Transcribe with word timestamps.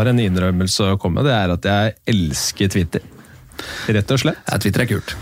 Har 0.00 0.08
en 0.08 0.20
innrømmelse 0.22 0.94
å 0.94 1.00
komme 1.00 1.20
med. 1.20 1.28
Det 1.28 1.34
er 1.36 1.52
at 1.52 1.66
jeg 1.68 1.96
elsker 2.14 2.70
Twitter. 2.72 3.02
Rett 3.92 4.14
og 4.14 4.22
slett. 4.22 4.40
Ja, 4.48 4.56
Twitter 4.62 4.86
er 4.86 4.88
kult. 4.88 5.12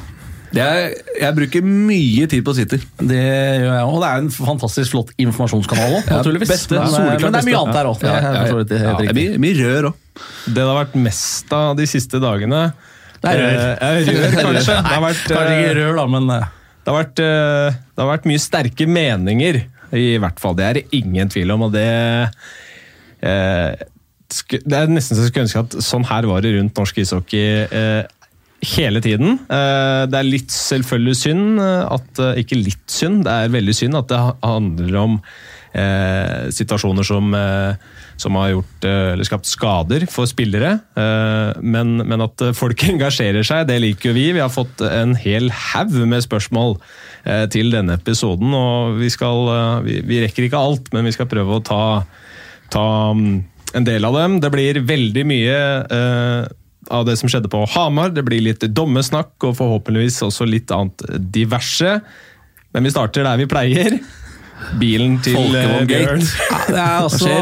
Det 0.49 0.63
er, 0.65 0.93
jeg 1.19 1.37
bruker 1.37 1.65
mye 1.67 2.29
tid 2.31 2.45
på 2.47 2.55
Twitter. 2.57 2.81
Det 2.97 3.19
gjør 3.19 3.67
jeg 3.67 3.83
òg. 3.85 3.91
Og 3.93 3.99
det 4.01 4.09
er 4.09 4.23
en 4.23 4.31
fantastisk 4.33 4.95
flott 4.95 5.11
informasjonskanal 5.21 5.97
òg, 5.99 6.07
naturligvis. 6.09 6.53
beste, 6.55 6.79
men, 6.79 6.95
men 6.95 7.19
det 7.19 7.19
er 7.19 7.19
mye 7.19 7.35
beste. 7.35 7.59
annet 7.59 7.77
der 7.77 7.91
òg. 7.91 8.05
Ja, 8.07 8.15
ja, 8.15 8.31
ja. 8.39 8.93
Ja, 9.03 9.17
mye, 9.19 9.41
mye 9.45 9.57
rør 9.59 9.91
òg. 9.91 9.99
Det 10.47 10.55
det 10.57 10.65
har 10.65 10.79
vært 10.81 10.97
mest 11.05 11.53
av 11.55 11.75
de 11.79 11.85
siste 11.87 12.19
dagene 12.23 12.63
Det 13.21 13.35
er 13.35 13.43
rør. 13.43 13.59
Eh, 13.59 14.01
rør, 14.09 14.39
kanskje. 14.47 14.79
Det 14.79 14.95
har 14.95 15.05
vært, 15.05 15.27
Kanskje 15.27 15.53
eh, 15.53 15.61
ikke 15.67 15.77
rør, 15.83 15.93
da, 16.01 16.07
men 16.15 16.31
Det 16.33 16.41
har, 16.89 16.97
vært, 16.97 17.21
det 17.21 18.03
har 18.07 18.11
vært 18.15 18.31
mye 18.33 18.47
sterke 18.47 18.89
meninger, 18.89 19.61
i 19.99 20.09
hvert 20.23 20.41
fall. 20.41 20.57
Det 20.57 20.65
er 20.71 20.81
det 20.81 20.87
ingen 20.97 21.29
tvil 21.33 21.53
om. 21.59 21.69
og 21.69 21.77
det 21.77 21.87
eh, 23.21 23.87
Det 24.29 24.77
er 24.77 24.91
nesten 24.93 25.17
så 25.17 25.25
jeg 25.25 25.33
skulle 25.33 25.47
ønske 25.47 25.65
at 25.65 25.75
sånn 25.85 26.07
her 26.09 26.29
var 26.29 26.45
det 26.45 26.53
rundt 26.53 26.77
norsk 26.77 26.99
ishockey 27.01 27.65
eh, 27.65 28.03
hele 28.75 29.01
tiden. 29.01 29.39
Eh, 29.49 30.03
det 30.11 30.19
er 30.19 30.27
litt 30.27 30.53
selvfølgelig 30.53 31.17
synd 31.17 31.63
eh, 31.63 31.85
at 31.95 32.21
eh, 32.23 32.43
Ikke 32.43 32.59
litt 32.59 32.85
synd, 32.91 33.25
det 33.27 33.33
er 33.35 33.55
veldig 33.55 33.77
synd 33.77 33.99
at 33.99 34.11
det 34.11 34.21
handler 34.43 34.99
om 35.01 35.17
eh, 35.73 36.51
situasjoner 36.55 37.07
som, 37.07 37.33
eh, 37.39 38.05
som 38.19 38.37
har 38.41 38.53
gjort, 38.53 38.89
eller 38.91 39.29
skapt 39.29 39.47
skader 39.47 40.09
for 40.11 40.27
spillere. 40.27 40.73
Men, 41.63 42.01
men 42.03 42.25
at 42.25 42.43
folk 42.59 42.83
engasjerer 42.93 43.47
seg, 43.47 43.69
det 43.69 43.79
liker 43.85 44.11
jo 44.11 44.17
vi. 44.17 44.33
Vi 44.35 44.43
har 44.43 44.53
fått 44.53 44.83
en 44.85 45.15
hel 45.17 45.53
haug 45.73 45.95
med 46.11 46.27
spørsmål 46.27 46.81
til 47.53 47.71
denne 47.71 47.95
episoden. 47.99 48.51
og 48.55 48.99
vi, 48.99 49.11
skal, 49.13 49.47
vi, 49.87 50.01
vi 50.07 50.21
rekker 50.25 50.49
ikke 50.49 50.65
alt, 50.67 50.91
men 50.97 51.07
vi 51.07 51.15
skal 51.15 51.31
prøve 51.31 51.61
å 51.61 51.63
ta, 51.63 51.83
ta 52.75 52.89
mm, 53.15 53.39
en 53.77 53.85
del 53.87 54.05
av 54.09 54.17
dem. 54.17 54.39
Det 54.41 54.51
blir 54.55 54.81
veldig 54.89 55.25
mye 55.29 55.59
eh, 55.99 56.49
av 56.95 57.05
det 57.09 57.19
som 57.21 57.31
skjedde 57.31 57.51
på 57.53 57.65
Hamar. 57.75 58.13
Det 58.15 58.25
blir 58.27 58.43
litt 58.45 58.65
dommesnakk 58.73 59.49
og 59.49 59.59
forhåpentligvis 59.59 60.23
også 60.27 60.49
litt 60.49 60.73
annet 60.75 61.05
diverse. 61.35 61.99
Men 62.75 62.87
vi 62.87 62.95
starter 62.95 63.27
der 63.27 63.41
vi 63.41 63.49
pleier. 63.51 63.99
Bilen 64.79 65.17
til 65.25 65.37
eh, 65.37 65.65
Folkevogngate. 65.65 65.89
Bjørn. 65.89 66.25
Ja, 66.49 66.59
det 66.69 66.81
er 66.83 66.97
altså, 67.05 67.33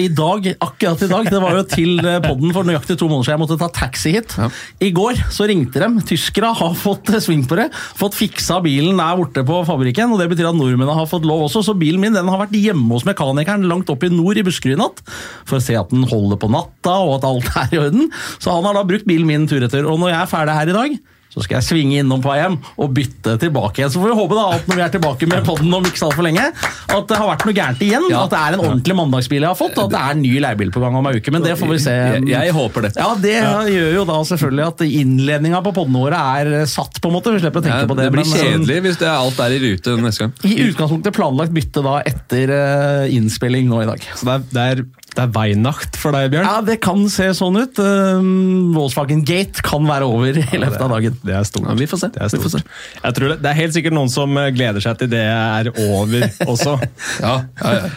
I 0.00 0.08
dag, 0.16 0.48
akkurat 0.66 1.04
i 1.04 1.08
dag, 1.10 1.28
det 1.30 1.40
var 1.42 1.58
jo 1.58 1.64
til 1.70 2.00
eh, 2.00 2.20
podden 2.24 2.54
for 2.56 2.68
nøyaktig 2.68 2.96
to 3.00 3.08
måneder 3.10 3.28
siden 3.28 3.36
jeg 3.36 3.42
måtte 3.44 3.58
ta 3.60 3.68
taxi 3.78 4.14
hit. 4.16 4.34
Ja. 4.40 4.48
I 4.84 4.90
går 4.96 5.20
så 5.34 5.48
ringte 5.50 5.82
de. 5.82 6.04
Tyskere 6.08 6.50
har 6.56 6.76
fått 6.78 7.12
eh, 7.12 7.22
sving 7.22 7.44
på 7.48 7.58
det. 7.60 7.68
Fått 8.00 8.18
fiksa 8.18 8.60
bilen 8.64 8.98
der 9.00 9.20
borte 9.20 9.46
på 9.46 9.60
fabrikken. 9.68 10.14
og 10.14 10.22
Det 10.22 10.28
betyr 10.32 10.50
at 10.50 10.58
nordmennene 10.58 10.98
har 10.98 11.08
fått 11.10 11.28
lov 11.28 11.46
også. 11.48 11.64
Så 11.68 11.76
bilen 11.78 12.02
min 12.02 12.16
den 12.16 12.30
har 12.30 12.42
vært 12.42 12.56
hjemme 12.58 12.90
hos 12.92 13.06
mekanikeren 13.08 13.68
langt 13.70 13.92
oppe 13.92 14.10
i 14.10 14.14
nord 14.14 14.40
i 14.40 14.46
Buskerud 14.46 14.78
i 14.78 14.80
natt. 14.80 15.02
For 15.48 15.60
å 15.60 15.64
se 15.64 15.78
at 15.78 15.92
den 15.94 16.06
holder 16.10 16.40
på 16.40 16.50
natta 16.52 16.98
og 17.04 17.18
at 17.18 17.28
alt 17.30 17.50
er 17.64 17.76
i 17.76 17.82
orden. 17.86 18.08
Så 18.38 18.54
han 18.54 18.66
har 18.68 18.78
da 18.78 18.86
brukt 18.88 19.08
bilen 19.08 19.28
min 19.30 19.48
tur 19.50 19.62
etter. 19.64 19.86
Og 19.86 20.00
når 20.00 20.14
jeg 20.14 20.22
er 20.22 20.32
ferdig 20.32 20.60
her 20.60 20.72
i 20.72 20.78
dag 20.80 21.02
så 21.34 21.42
skal 21.42 21.58
jeg 21.58 21.66
svinge 21.66 21.98
innom 21.98 22.22
på 22.22 22.30
hjem 22.38 22.56
og 22.78 22.92
bytte 22.94 23.34
tilbake 23.42 23.80
igjen. 23.82 23.90
Så 23.90 23.98
får 23.98 24.12
vi 24.12 24.18
håpe 24.20 24.36
da 24.38 24.44
at 24.54 24.68
når 24.70 24.78
vi 24.78 24.84
er 24.86 24.92
tilbake 24.94 25.28
med 25.30 25.46
podden 25.46 25.74
om 25.74 25.88
ikke 25.88 25.98
så 25.98 26.08
altfor 26.12 26.26
lenge, 26.28 26.44
at 26.54 27.08
det 27.10 27.18
har 27.18 27.30
vært 27.32 27.46
noe 27.48 27.56
gærent 27.56 27.82
igjen. 27.82 28.06
Ja. 28.12 28.22
At 28.24 28.34
det 28.34 28.40
er 28.40 28.56
en 28.56 28.62
ordentlig 28.62 28.96
mandagsbil 29.00 29.42
jeg 29.42 29.50
har 29.50 29.58
fått, 29.58 29.74
og 29.80 29.88
at 29.88 29.94
det 29.96 30.02
er 30.04 30.14
en 30.14 30.22
ny 30.22 30.32
leiebil 30.44 30.70
på 30.74 30.82
gang 30.84 30.98
om 31.00 31.08
ei 31.10 31.16
uke. 31.18 31.34
Men 31.34 31.42
det 31.42 31.56
får 31.58 31.72
vi 31.72 31.80
se. 31.82 31.94
Jeg, 31.94 32.28
jeg 32.30 32.54
håper 32.54 32.86
det. 32.86 32.92
Ja, 33.00 33.10
Det 33.18 33.34
gjør 33.74 33.90
jo 33.98 34.04
da 34.12 34.18
selvfølgelig 34.30 34.66
at 34.70 34.84
innledninga 34.86 35.62
på 35.66 35.74
poddene 35.76 36.04
våre 36.04 36.22
er 36.38 36.52
satt, 36.70 37.00
på 37.02 37.10
en 37.10 37.16
måte. 37.18 37.34
Vi 37.34 37.42
slipper 37.42 37.62
å 37.62 37.66
tenke 37.66 37.82
Ja, 37.82 37.88
på 37.90 37.98
det. 37.98 38.06
det 38.06 38.14
blir 38.14 38.28
men, 38.30 38.38
eh, 38.38 38.50
kjedelig 38.54 38.78
hvis 38.86 39.00
det 39.02 39.10
alt 39.10 39.40
er 39.42 39.56
i 39.56 39.60
rute 39.64 39.96
neste 40.04 40.26
gang. 40.26 40.34
I 40.46 40.54
utgangspunktet 40.68 41.16
planlagt 41.18 41.54
bytte 41.56 41.82
da 41.84 41.96
etter 42.06 42.54
eh, 42.54 43.14
innspilling 43.18 43.66
nå 43.70 43.82
i 43.82 43.88
dag. 43.90 44.06
Så 44.14 44.28
det 44.28 44.36
er, 44.38 44.46
det 44.54 44.66
er, 44.70 44.84
det 45.14 45.22
er 45.22 45.34
Weihnacht 45.34 45.98
for 46.00 46.14
deg, 46.16 46.30
Bjørn? 46.32 46.48
Ja, 46.48 46.62
det 46.66 46.80
kan 46.82 47.04
se 47.12 47.28
sånn 47.38 47.58
ut. 47.60 47.78
Um, 47.78 48.72
Volkswagen 48.74 49.22
Gate 49.26 49.62
kan 49.64 49.86
være 49.86 50.08
over 50.10 50.40
i 50.40 50.60
løpet 50.60 50.80
av 50.82 50.90
dagen. 50.96 51.20
Det 51.22 51.36
er 51.38 51.46
stort. 51.46 51.68
Ja, 51.70 51.76
vi 51.78 51.90
får 51.90 52.02
se. 52.02 52.10
Det 52.16 52.22
er, 52.24 52.32
stort. 52.32 52.46
får 52.46 52.54
stort. 52.56 52.72
Jeg 52.98 53.18
tror 53.18 53.32
det, 53.32 53.38
det 53.44 53.52
er 53.52 53.60
helt 53.60 53.76
sikkert 53.76 53.96
noen 53.96 54.10
som 54.12 54.40
eh, 54.40 54.50
gleder 54.56 54.82
seg 54.82 54.98
til 55.00 55.12
det 55.14 55.22
er 55.30 55.70
over 55.74 56.26
også. 56.54 56.78
Ja, 57.22 57.36
ja, 57.62 57.76
ja. 57.78 57.92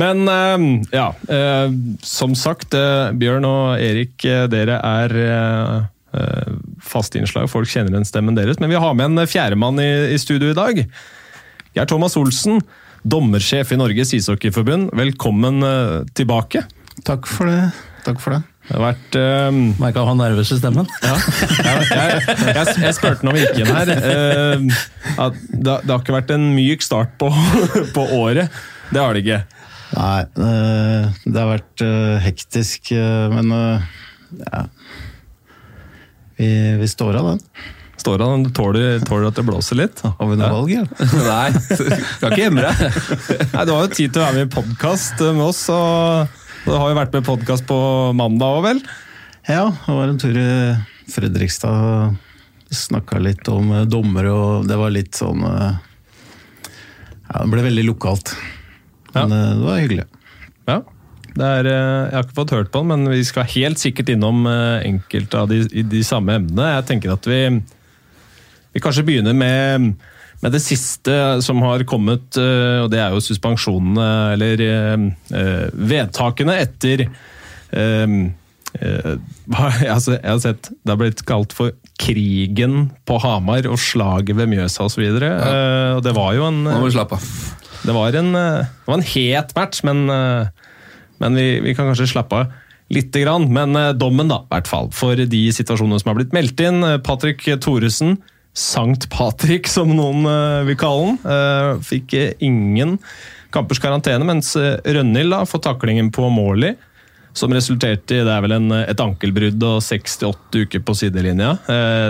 Men 0.00 0.28
eh, 0.28 0.64
ja, 0.94 1.08
eh, 1.28 1.74
som 2.02 2.34
sagt, 2.38 2.74
eh, 2.74 3.10
Bjørn 3.18 3.46
og 3.48 3.82
Erik, 3.82 4.16
dere 4.50 4.78
er 4.80 5.18
faste 6.84 7.18
innslag. 7.18 7.48
Folk 7.50 7.66
kjenner 7.66 7.90
igjen 7.90 8.06
stemmen 8.06 8.36
deres. 8.38 8.60
Men 8.62 8.70
vi 8.70 8.78
har 8.78 8.92
med 8.94 9.08
en 9.10 9.26
fjerdemann 9.26 9.80
i, 9.82 10.14
i 10.14 10.18
studio 10.22 10.52
i 10.52 10.56
dag. 10.56 10.78
Geir 11.74 11.88
Thomas 11.90 12.14
Olsen, 12.20 12.60
dommersjef 13.04 13.72
i 13.74 13.78
Norges 13.78 14.14
ishockeyforbund. 14.16 14.90
Velkommen 14.96 15.62
eh, 15.62 16.02
tilbake. 16.16 16.64
Takk 17.04 17.28
for 17.28 17.50
det. 17.50 17.68
Takk 18.04 18.20
for 18.20 18.36
det. 18.36 18.40
Det 18.64 18.78
har 18.78 18.80
vært 18.80 19.16
eh, 19.20 19.56
Merka 19.80 20.06
han 20.08 20.20
nervøse 20.20 20.56
stemmen. 20.56 20.88
Ja, 21.04 21.16
jeg, 21.52 21.82
jeg, 21.90 22.22
jeg, 22.48 22.76
jeg 22.86 22.96
spurte 22.96 23.28
når 23.28 23.36
vi 23.36 23.44
gikk 23.44 23.60
inn 23.60 23.72
her 23.76 23.92
Uh, 23.94 25.20
at 25.20 25.36
det, 25.52 25.74
det 25.84 25.92
har 25.92 26.00
ikke 26.00 26.16
vært 26.16 26.32
en 26.34 26.46
myk 26.56 26.84
start 26.84 27.12
på, 27.20 27.28
på 27.94 28.06
året. 28.16 28.52
Det 28.88 29.02
har 29.02 29.12
det 29.12 29.24
ikke. 29.24 29.40
Nei, 29.94 30.20
uh, 30.40 31.12
det 31.26 31.36
har 31.36 31.50
vært 31.52 31.84
uh, 31.84 32.16
hektisk, 32.24 32.94
men 33.34 33.52
ja. 34.40 34.64
Vi, 36.40 36.48
vi 36.80 36.88
står 36.90 37.20
av 37.20 37.34
den. 37.34 37.42
Står 38.04 38.20
han, 38.20 38.42
tåler, 38.52 38.98
tåler 39.00 39.30
at 39.30 39.38
det 39.38 39.42
blåser 39.48 39.78
litt? 39.80 40.02
Har 40.04 40.28
vi 40.28 40.34
noe 40.36 40.50
valg, 40.52 40.72
ja? 40.74 40.82
Nei, 41.24 41.54
skal 41.56 42.34
ikke 42.34 42.42
gjemme 42.42 42.60
deg. 42.60 42.98
Nei, 43.54 43.62
Du 43.64 43.70
har 43.72 43.86
jo 43.86 43.92
tid 43.94 44.12
til 44.12 44.20
å 44.20 44.24
være 44.26 44.34
med 44.36 44.44
i 44.44 44.52
podkast 44.52 45.22
med 45.24 45.40
oss, 45.46 45.62
og 45.72 46.42
du 46.66 46.74
har 46.74 46.90
jo 46.92 46.98
vært 46.98 47.14
med 47.16 47.24
i 47.24 47.26
podkast 47.30 47.64
på 47.64 47.78
mandag 48.12 48.58
òg, 48.58 48.60
vel? 48.66 48.82
Ja, 49.48 49.70
det 49.72 49.96
var 49.96 50.12
en 50.12 50.20
tur 50.20 50.36
i 50.36 50.50
Fredrikstad. 51.14 52.20
Snakka 52.76 53.22
litt 53.24 53.48
om 53.48 53.72
eh, 53.72 53.86
dommere, 53.88 54.34
og 54.36 54.68
det 54.68 54.76
var 54.76 54.92
litt 54.92 55.16
sånn 55.16 55.40
eh, 55.48 55.80
Ja, 56.68 57.38
det 57.38 57.48
ble 57.54 57.64
veldig 57.70 57.86
lokalt. 57.88 58.34
Men 59.14 59.32
ja. 59.32 59.46
det 59.56 59.64
var 59.64 59.80
hyggelig. 59.80 60.04
Ja. 60.68 60.82
Det 61.34 61.46
er, 61.62 61.70
eh, 61.72 62.02
jeg 62.10 62.18
har 62.18 62.28
ikke 62.28 62.36
fått 62.42 62.52
hørt 62.58 62.68
på 62.74 62.84
den, 62.84 62.92
men 62.92 63.14
vi 63.16 63.24
skal 63.24 63.48
helt 63.56 63.80
sikkert 63.80 64.12
innom 64.12 64.44
eh, 64.50 64.84
enkelte 64.90 65.40
av 65.40 65.48
de, 65.48 65.64
de 65.72 66.04
samme 66.04 66.36
emnene. 66.36 66.68
Jeg 66.76 66.86
tenker 66.92 67.16
at 67.16 67.32
vi, 67.32 67.40
vi 68.74 68.82
kanskje 68.82 69.06
begynner 69.06 69.36
med, 69.38 69.92
med 70.42 70.54
det 70.54 70.60
siste 70.62 71.14
som 71.46 71.62
har 71.62 71.84
kommet, 71.88 72.34
eh, 72.40 72.82
og 72.82 72.90
det 72.92 73.00
er 73.00 73.14
jo 73.14 73.22
suspensjonene, 73.22 74.08
eller 74.34 74.62
eh, 74.66 75.04
eh, 75.38 75.68
vedtakene 75.94 76.58
etter 76.64 76.98
Jeg 78.74 79.90
har 79.90 80.38
sett 80.42 80.68
det 80.70 80.90
har 80.90 80.98
blitt 80.98 81.22
kalt 81.26 81.54
for 81.54 81.72
krigen 81.98 82.88
på 83.06 83.16
Hamar 83.22 83.66
og 83.70 83.78
slaget 83.82 84.36
ved 84.38 84.50
Mjøsa 84.50 84.86
osv. 84.86 85.02
Ja. 85.02 85.30
Og 85.96 86.02
det 86.06 86.14
var 86.14 86.34
jo 86.34 86.46
en 86.46 86.60
Nå 86.66 86.76
må 86.82 86.88
vi 86.88 86.94
slappe 86.94 87.18
av. 87.18 87.24
det 87.82 87.94
var 87.96 88.18
en, 88.18 88.30
det 88.34 88.86
var 88.86 88.98
en 88.98 89.06
het 89.10 89.54
match, 89.58 89.82
men, 89.86 90.04
men 90.06 91.38
vi, 91.38 91.48
vi 91.66 91.74
kan 91.74 91.90
kanskje 91.90 92.12
slappe 92.14 92.44
av 92.44 92.54
lite 92.94 93.24
grann. 93.24 93.46
Men 93.54 93.78
dommen, 93.98 94.30
da, 94.30 94.42
i 94.42 94.54
hvert 94.54 94.70
fall. 94.70 94.90
For 94.94 95.18
de 95.18 95.42
situasjonene 95.54 96.02
som 96.02 96.10
har 96.12 96.18
blitt 96.20 96.34
meldt 96.36 96.62
inn. 96.62 96.82
Patrick 97.06 97.46
Thoresen, 97.62 98.18
Sankt 98.54 99.08
Patrick 99.10 99.66
som 99.66 99.90
noen 99.96 100.22
eh, 100.30 100.64
vil 100.68 100.78
kalle 100.78 101.06
den. 101.08 101.16
eh, 101.26 101.70
fikk 101.82 102.14
eh, 102.14 102.34
ingen 102.46 102.98
kampers 103.54 103.80
karantene, 103.82 104.26
mens 104.26 104.52
Rønhild 104.56 105.34
får 105.50 105.62
taklingen 105.62 106.10
på 106.14 106.28
Morley. 106.30 106.74
Som 107.34 107.54
resulterte 107.54 108.14
i 108.14 108.22
det 108.22 108.30
er 108.30 108.42
vel 108.42 108.54
en, 108.54 108.70
et 108.78 109.00
ankelbrudd 109.02 109.62
og 109.66 109.80
6-8 109.82 110.64
uker 110.66 110.82
på 110.86 110.94
sidelinja. 110.94 111.56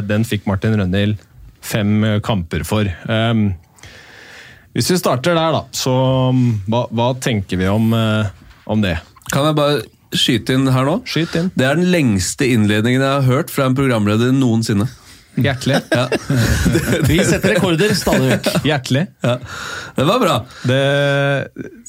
Den 0.04 0.24
fikk 0.28 0.44
Martin 0.48 0.76
Rønhild 0.76 1.20
fem 1.64 2.20
kamper 2.24 2.64
for. 2.68 2.88
Hvis 4.76 4.90
vi 4.92 4.98
starter 5.00 5.36
der, 5.36 5.56
da, 5.56 5.62
så 5.72 5.94
um, 6.28 6.42
hva, 6.68 6.82
hva 6.92 7.10
tenker 7.24 7.60
vi 7.60 7.70
om, 7.72 7.92
om 7.92 8.84
det? 8.84 8.98
Kan 9.32 9.48
jeg 9.48 9.56
bare 9.60 9.80
skyte 10.12 10.58
inn 10.58 10.68
her 10.72 10.88
nå? 10.88 10.98
Skyt 11.08 11.40
inn. 11.40 11.48
Det 11.56 11.68
er 11.68 11.80
den 11.80 11.88
lengste 11.92 12.48
innledningen 12.48 13.04
jeg 13.04 13.20
har 13.20 13.28
hørt 13.28 13.52
fra 13.52 13.68
en 13.68 13.76
programleder 13.76 14.32
noensinne. 14.36 14.88
Hjertelig. 15.34 15.80
Ja, 15.90 16.04
Vi 17.08 17.16
setter 17.26 17.54
rekorder 17.56 17.94
stadig 17.98 18.28
vekk. 18.30 18.48
Hjertelig. 18.68 19.06
ja. 19.24 19.32
Det 19.96 20.06
var 20.06 20.20
bra. 20.22 20.36
Det, 20.68 20.80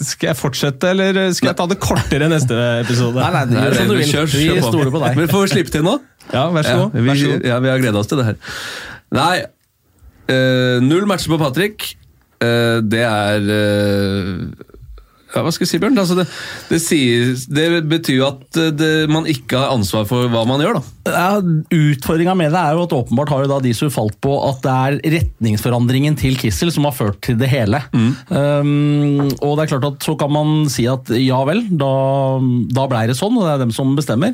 skal 0.02 0.32
jeg 0.32 0.38
fortsette, 0.40 0.90
eller 0.96 1.20
skal 1.38 1.52
jeg 1.52 1.58
ta 1.60 1.68
det 1.70 1.78
kortere 1.84 2.30
neste 2.32 2.58
episode? 2.82 3.22
Nei, 3.22 3.32
nei, 3.36 3.44
Nei, 3.54 3.66
gjør 3.68 3.76
som 3.78 3.88
du 3.88 3.94
det- 3.94 4.00
vil. 4.02 4.10
kjør- 4.14 4.32
Vi 4.34 4.46
kjør 4.48 4.62
på. 4.62 4.72
stoler 4.72 4.92
på 4.96 5.04
deg. 5.06 5.18
Men 5.22 5.28
får 5.34 5.46
vi 5.46 5.52
slippe 5.54 5.72
til 5.76 5.86
nå? 5.86 5.98
Ja, 6.34 6.48
vær 6.56 6.64
så 6.66 6.74
Ja, 6.74 6.78
god. 6.86 6.98
vi, 7.06 7.10
så 7.22 7.32
god. 7.36 7.46
ja, 7.52 7.60
vi 7.60 7.70
har 7.70 7.84
gleda 7.84 8.02
oss 8.02 8.08
til 8.10 8.18
det 8.18 8.26
her. 8.32 8.36
Nei, 9.14 9.36
øh, 10.34 10.80
null 10.82 11.06
matcher 11.06 11.30
på 11.36 11.38
Patrick. 11.46 11.92
Uh, 12.44 12.82
det 12.84 13.00
er 13.02 13.46
eh, 13.48 14.42
Ja, 15.36 15.44
hva 15.44 15.52
skal 15.52 15.66
jeg 15.66 15.74
si, 15.74 15.80
Bjørn? 15.84 16.00
Altså, 16.00 16.16
det, 16.16 16.26
det, 16.70 16.80
sier, 16.80 17.34
det 17.52 17.84
betyr 17.92 18.20
jo 18.22 18.28
at 18.30 18.60
eh, 18.62 18.72
det, 18.72 18.92
man 19.12 19.28
ikke 19.28 19.60
har 19.60 19.74
ansvar 19.76 20.08
for 20.08 20.32
hva 20.32 20.46
man 20.48 20.64
gjør, 20.64 20.80
da. 20.80 20.92
Ja, 21.06 21.38
Utfordringa 21.76 22.34
med 22.38 22.54
det 22.56 22.58
er 22.58 22.74
jo 22.74 22.86
at 22.88 22.94
åpenbart 22.96 23.30
har 23.30 23.44
jo 23.44 23.50
da 23.52 23.60
Disu 23.62 23.84
falt 23.94 24.16
på 24.24 24.32
at 24.48 24.64
det 24.64 24.72
er 24.74 24.96
retningsforandringen 25.14 26.16
til 26.18 26.38
Kissel 26.40 26.72
som 26.74 26.88
har 26.88 26.96
ført 26.98 27.20
til 27.28 27.38
det 27.38 27.50
hele. 27.52 27.78
Um, 27.94 29.28
og 29.44 29.54
det 29.58 29.66
er 29.66 29.70
klart 29.76 29.86
at 29.86 30.08
Så 30.08 30.16
kan 30.18 30.32
man 30.34 30.66
si 30.72 30.88
at 30.90 31.12
ja 31.20 31.38
vel, 31.46 31.62
da, 31.70 31.92
da 32.74 32.88
blei 32.90 33.04
det 33.10 33.18
sånn, 33.20 33.38
og 33.38 33.46
det 33.46 33.52
er 33.54 33.62
dem 33.62 33.74
som 33.76 33.94
bestemmer. 33.98 34.34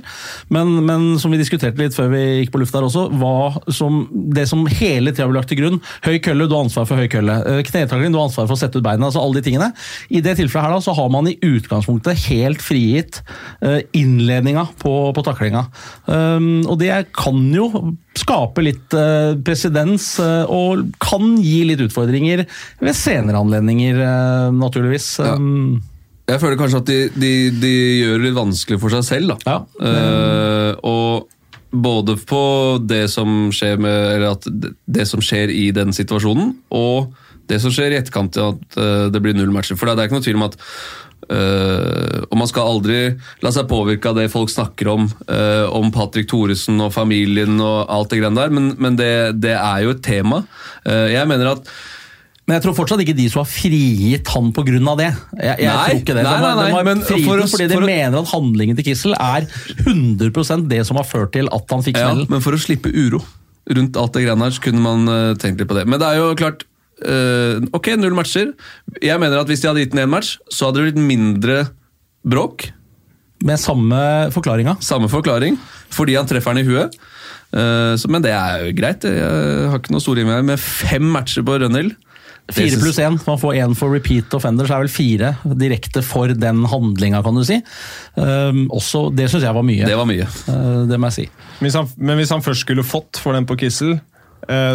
Men, 0.54 0.78
men 0.88 1.10
som 1.20 1.34
vi 1.34 1.42
diskuterte 1.42 1.82
litt 1.82 1.98
før 1.98 2.14
vi 2.14 2.24
gikk 2.42 2.54
på 2.54 2.62
luft 2.62 2.78
der 2.78 2.88
også, 2.88 3.08
hva 3.20 3.74
som, 3.74 4.06
det 4.32 4.48
som 4.48 4.64
hele 4.70 5.12
tida 5.12 5.28
ble 5.28 5.42
lagt 5.42 5.52
til 5.52 5.60
grunn 5.60 5.82
Høy 6.06 6.22
kølle, 6.24 6.48
du 6.48 6.56
har 6.56 6.66
ansvar 6.66 6.88
for 6.88 7.00
høy 7.00 7.10
kølle. 7.12 7.36
Eh, 7.48 7.62
Knetakling, 7.68 8.14
du 8.14 8.20
har 8.20 8.30
ansvar 8.30 8.48
for 8.48 8.56
å 8.56 8.62
sette 8.62 8.80
ut 8.80 8.86
beina. 8.86 9.10
altså 9.10 9.22
alle 9.22 9.40
de 9.40 9.46
tingene. 9.50 9.72
I 10.10 10.24
det 10.24 10.38
tilfellet 10.40 10.70
her 10.70 10.76
da, 10.76 10.82
så 10.84 10.91
har 10.98 11.10
man 11.14 11.28
i 11.32 11.38
utgangspunktet 11.42 12.26
helt 12.30 12.62
frigitt 12.62 13.22
uh, 13.64 13.80
innledninga 13.98 14.68
på, 14.82 14.94
på 15.16 15.24
taklinga. 15.26 15.66
Um, 16.06 16.64
og 16.68 16.80
det 16.82 16.92
kan 17.18 17.40
jo 17.56 17.70
skape 18.18 18.64
litt 18.66 18.94
uh, 18.98 19.34
presedens, 19.46 20.14
uh, 20.20 20.44
og 20.52 20.90
kan 21.04 21.38
gi 21.42 21.62
litt 21.70 21.82
utfordringer 21.88 22.46
ved 22.82 22.98
senere 22.98 23.40
anledninger, 23.42 24.02
naturligvis. 24.56 25.14
Ja. 25.24 25.36
Um, 25.38 25.82
Jeg 26.32 26.40
føler 26.40 26.56
kanskje 26.60 26.80
at 26.80 26.88
de, 26.88 27.00
de, 27.20 27.32
de 27.60 27.72
gjør 28.02 28.18
det 28.22 28.28
litt 28.30 28.38
vanskelig 28.38 28.78
for 28.80 28.94
seg 28.94 29.04
selv. 29.04 29.34
da. 29.34 29.38
Ja. 29.52 29.58
Eh, 29.84 30.76
og 30.88 31.28
både 31.72 32.16
på 32.28 32.40
det 32.84 33.06
som 33.12 33.50
skjer 33.56 33.80
med, 33.82 33.98
eller 34.16 34.38
at 34.38 34.48
det- 34.48 34.72
det 34.88 35.08
som 35.10 35.20
skjer 35.24 35.52
i 35.52 35.72
den 35.76 35.92
situasjonen, 35.96 36.54
og 36.72 37.12
det 37.52 37.62
som 37.64 37.74
skjer 37.76 37.94
i 37.96 38.00
etterkant 38.02 38.34
til 38.36 38.54
at 38.54 38.80
eh, 38.82 39.06
det 39.14 39.22
blir 39.24 39.36
null 39.38 39.52
matcher. 39.54 39.78
For 39.80 39.90
det 39.92 39.98
er 40.00 40.10
ikke 40.10 40.20
noe 40.20 40.28
tvil 40.28 40.40
om 40.42 40.50
at 40.50 40.60
Uh, 41.32 42.26
og 42.28 42.36
man 42.42 42.50
skal 42.50 42.66
aldri 42.68 42.96
la 43.46 43.52
seg 43.54 43.68
påvirke 43.70 44.10
av 44.10 44.18
det 44.18 44.26
folk 44.34 44.50
snakker 44.52 44.90
om, 44.92 45.06
uh, 45.30 45.70
om 45.78 45.92
Patrick 45.94 46.28
Thoresen 46.32 46.82
og 46.84 46.90
familien 46.96 47.60
og 47.62 47.86
alt 47.94 48.12
det 48.12 48.20
greiene 48.20 48.42
der, 48.42 48.52
men, 48.58 48.72
men 48.82 48.98
det, 49.00 49.12
det 49.40 49.54
er 49.56 49.84
jo 49.86 49.94
et 49.94 50.02
tema. 50.04 50.42
Uh, 50.84 51.08
jeg 51.14 51.30
mener 51.30 51.54
at 51.54 51.70
men 52.50 52.58
jeg 52.58 52.66
tror 52.66 52.76
fortsatt 52.82 53.04
ikke 53.06 53.16
de 53.16 53.28
som 53.32 53.44
har 53.44 53.48
frigitt 53.48 54.28
han 54.34 54.50
pga. 54.52 54.66
det. 54.98 55.12
Jeg, 55.38 55.62
jeg 55.62 55.70
Nei, 55.70 55.76
tror 55.86 56.00
ikke 56.02 56.16
det. 56.18 56.24
nei, 56.26 56.34
de 56.34 56.48
har, 56.50 56.58
nei, 56.58 56.66
de 56.66 56.74
har 56.74 57.22
for 57.30 57.44
å- 57.46 57.50
fordi 57.54 57.68
de 57.70 57.78
for 57.78 57.86
mener 57.88 58.18
at 58.18 58.32
handlingen 58.34 58.80
til 58.82 58.88
Kissel 58.90 59.14
er 59.16 59.46
100% 59.86 60.68
det 60.74 60.82
som 60.90 61.00
har 61.00 61.08
ført 61.08 61.32
til 61.38 61.48
at 61.54 61.72
han 61.78 61.86
fikk 61.86 62.02
Ja, 62.02 62.12
men 62.18 62.44
for 62.44 62.58
å 62.58 62.60
slippe 62.60 62.92
uro 62.92 63.22
rundt 63.72 63.96
alt 63.96 64.18
det 64.18 64.26
greiene 64.26 64.50
her, 64.50 64.58
så 64.58 64.66
kunne 64.66 64.82
man 64.84 65.38
tenkt 65.40 65.62
litt 65.62 65.70
på 65.70 65.78
det. 65.78 65.86
Men 65.88 66.02
det 66.02 66.10
er 66.10 66.20
jo 66.20 66.34
klart 66.36 66.66
eh, 67.06 67.62
Ok, 67.74 67.94
null 68.00 68.16
matcher. 68.18 68.54
Jeg 69.02 69.22
mener 69.22 69.42
at 69.42 69.50
hvis 69.50 69.64
de 69.64 69.70
hadde 69.70 69.86
gitt 69.86 69.96
den 69.96 70.04
én 70.06 70.12
match, 70.12 70.38
så 70.52 70.70
hadde 70.70 70.82
det 70.82 70.92
blitt 70.92 71.10
mindre 71.12 71.58
bråk. 72.28 72.70
Med 73.42 73.58
samme 73.58 74.30
forklaringa. 74.34 74.78
Samme 74.86 75.10
forklaring, 75.10 75.58
fordi 75.94 76.18
han 76.20 76.30
treffer 76.30 76.54
den 76.54 76.62
i 76.62 76.70
huet. 76.70 77.00
Uh, 77.52 77.98
så, 78.00 78.08
men 78.08 78.24
det 78.24 78.32
er 78.32 78.68
jo 78.68 78.76
greit. 78.78 79.04
Jeg 79.04 79.68
har 79.72 79.82
ikke 79.82 79.96
noe 79.96 80.04
store 80.04 80.22
innvendinger 80.22 80.54
med 80.54 80.62
fem 80.62 81.10
matcher 81.18 81.46
på 81.48 81.58
Rønhild. 81.64 81.98
Fire 82.52 82.80
pluss 82.82 83.00
én. 83.00 83.18
Man 83.28 83.40
får 83.40 83.58
én 83.62 83.74
for 83.78 83.94
repeat 83.94 84.34
offender, 84.36 84.68
så 84.68 84.76
er 84.76 84.86
vel 84.86 84.92
fire 84.92 85.34
direkte 85.60 86.04
for 86.04 86.34
den 86.36 86.66
handlinga, 86.68 87.22
kan 87.24 87.38
du 87.38 87.44
si. 87.48 87.62
Um, 88.18 88.66
også, 88.74 89.08
det 89.16 89.30
syns 89.32 89.46
jeg 89.48 89.56
var 89.56 89.66
mye. 89.68 89.88
Det 89.88 89.98
var 89.98 90.10
mye. 90.10 90.28
Uh, 90.50 90.84
det 90.90 91.00
må 91.00 91.12
jeg 91.12 91.18
si. 91.22 91.28
Hvis 91.62 91.78
han, 91.80 91.90
men 91.98 92.20
hvis 92.20 92.34
han 92.34 92.44
først 92.44 92.66
skulle 92.66 92.86
fått 92.88 93.22
for 93.22 93.38
den 93.38 93.48
på 93.48 93.58
Kissel, 93.62 93.94
eh, 93.96 94.02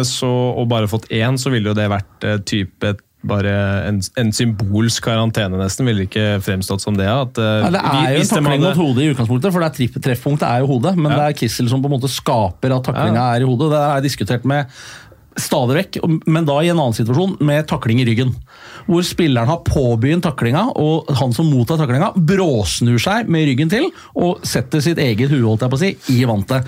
så, 0.03 0.29
og 0.57 0.67
bare 0.71 0.87
fått 0.87 1.09
én, 1.13 1.37
så 1.37 1.51
ville 1.53 1.69
jo 1.71 1.73
det 1.77 1.89
vært 1.91 2.23
eh, 2.27 2.37
type 2.47 2.95
bare 3.27 3.51
en, 3.89 3.97
en 4.21 4.29
symbolsk 4.31 5.03
karantene, 5.03 5.57
nesten. 5.59 5.87
Ville 5.89 6.05
ikke 6.05 6.37
fremstått 6.45 6.83
som 6.83 6.95
det? 6.95 7.07
At, 7.09 7.37
eh, 7.41 7.65
Nei, 7.65 7.71
det 7.73 7.81
er 7.81 8.13
jo 8.13 8.21
en 8.21 8.29
takling 8.29 8.61
hadde- 8.61 8.69
mot 8.69 8.83
hodet 8.85 9.03
i 9.03 9.09
utgangspunktet, 9.11 9.51
for 9.51 9.59
det 9.65 9.71
er 9.89 9.99
treffpunktet 10.05 10.47
er 10.47 10.61
jo 10.63 10.69
hodet. 10.75 10.93
Men 10.95 11.11
Ja. 11.11 11.17
det 11.17 11.25
er 11.27 11.39
Kissel 11.41 11.67
som 11.67 11.81
på 11.81 11.89
en 11.91 11.99
måte 11.99 12.07
skaper 12.13 12.75
at 12.77 12.83
taklinga 12.87 13.15
Ja. 13.19 13.35
er 13.35 13.41
i 13.41 13.49
hodet. 13.49 13.71
Det 13.73 13.77
har 13.83 13.99
jeg 14.01 14.07
diskutert 14.11 14.45
med 14.45 14.67
stadig 15.37 15.75
vekk, 15.77 16.23
men 16.25 16.45
da 16.45 16.59
i 16.61 16.69
en 16.69 16.79
annen 16.79 16.95
situasjon, 16.97 17.37
med 17.41 17.67
takling 17.67 17.99
i 18.01 18.05
ryggen. 18.05 18.31
Hvor 18.87 19.03
spilleren 19.03 19.45
har 19.51 19.59
påbegynt 19.67 20.23
taklinga, 20.23 20.71
og 20.75 21.09
han 21.13 21.33
som 21.33 21.45
mottar 21.51 21.77
taklinga, 21.77 22.13
bråsnur 22.15 22.97
seg 22.97 23.27
med 23.27 23.45
ryggen 23.45 23.69
til 23.69 23.91
og 24.15 24.41
setter 24.47 24.81
sitt 24.81 24.97
eget 24.97 25.29
hue 25.29 25.43
holdt 25.43 25.61
jeg 25.61 25.69
på 25.69 25.77
å 25.77 25.83
si, 25.83 25.91
i 26.15 26.23
vantet. 26.25 26.65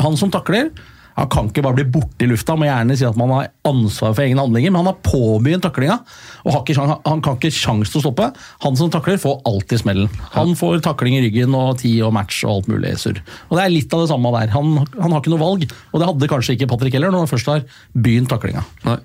Han 0.00 0.16
som 0.16 0.30
takler, 0.30 0.70
han 1.16 1.28
kan 1.32 1.50
ikke 1.50 1.64
bare 1.64 1.76
bli 1.76 1.86
borte 1.92 2.24
i 2.24 2.28
lufta, 2.30 2.54
Han 2.54 2.62
må 2.62 2.68
gjerne 2.68 2.96
si 2.96 3.06
at 3.08 3.18
man 3.20 3.32
har 3.34 3.50
ansvar 3.68 4.14
for 4.14 4.24
egne 4.24 4.40
handlinger, 4.40 4.72
men 4.72 4.82
han 4.82 4.90
har 4.92 4.98
påbegynt 5.04 5.64
taklinga, 5.66 5.98
og 6.44 6.56
har 6.56 6.64
ikke, 6.64 6.88
han 7.04 7.22
kan 7.24 7.38
ikke 7.38 7.52
sjans 7.52 7.92
til 7.92 8.00
å 8.00 8.04
stoppe. 8.06 8.30
Han 8.64 8.78
som 8.78 8.90
takler, 8.92 9.20
får 9.20 9.40
alltid 9.48 9.84
smellen. 9.84 10.10
Han 10.36 10.56
får 10.58 10.82
takling 10.86 11.18
i 11.18 11.22
ryggen 11.26 11.54
og 11.58 11.78
tid 11.82 12.00
og 12.06 12.14
match 12.16 12.42
og 12.46 12.56
alt 12.56 12.72
mulig 12.72 12.96
surr. 13.02 13.22
Og 13.50 13.58
det 13.58 13.64
er 13.66 13.74
litt 13.76 13.94
av 13.94 14.04
det 14.04 14.12
samme 14.12 14.34
der. 14.38 14.52
Han, 14.56 14.74
han 14.96 15.12
har 15.12 15.20
ikke 15.20 15.34
noe 15.34 15.44
valg, 15.44 15.66
og 15.92 16.00
det 16.00 16.10
hadde 16.10 16.32
kanskje 16.32 16.56
ikke 16.56 16.70
Patrick 16.72 16.96
heller 16.96 17.12
når 17.12 17.26
han 17.26 17.32
først 17.32 17.52
har 17.52 17.66
begynt 17.92 18.32
taklinga. 18.32 18.64
Nei. 18.88 19.00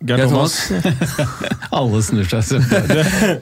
Geir 0.00 0.22
Thomas, 0.24 0.54
Alle 1.76 1.98
snur 2.00 2.24
seg. 2.24 2.40
Så. 2.46 2.56
du, 2.56 2.70
du, 2.72 3.00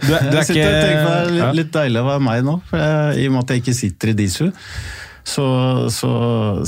du 0.08 0.14
er 0.14 0.48
på 0.48 0.54
det 0.56 1.42
er 1.44 1.52
litt 1.54 1.70
deilig 1.70 2.00
å 2.02 2.08
være 2.08 2.22
meg 2.24 2.42
nå, 2.46 2.56
for 2.66 2.82
jeg, 2.82 3.20
i 3.22 3.28
og 3.28 3.36
med 3.36 3.44
at 3.44 3.52
jeg 3.54 3.62
ikke 3.62 3.74
sitter 3.78 4.10
i 4.10 4.16
Disu. 4.18 4.48
Så, 5.28 5.46
så 5.92 6.12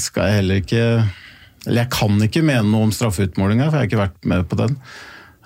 skal 0.01 0.29
jeg 0.29 0.41
heller 0.41 0.61
ikke 0.61 0.83
Eller 1.67 1.85
jeg 1.85 1.93
kan 1.95 2.19
ikke 2.27 2.43
mene 2.45 2.69
noe 2.69 2.89
om 2.89 2.93
straffeutmålinga, 2.95 3.71
for 3.71 3.79
jeg 3.79 3.87
har 3.87 3.89
ikke 3.89 4.03
vært 4.03 4.29
med 4.33 4.45
på 4.51 4.59
den. 4.61 4.77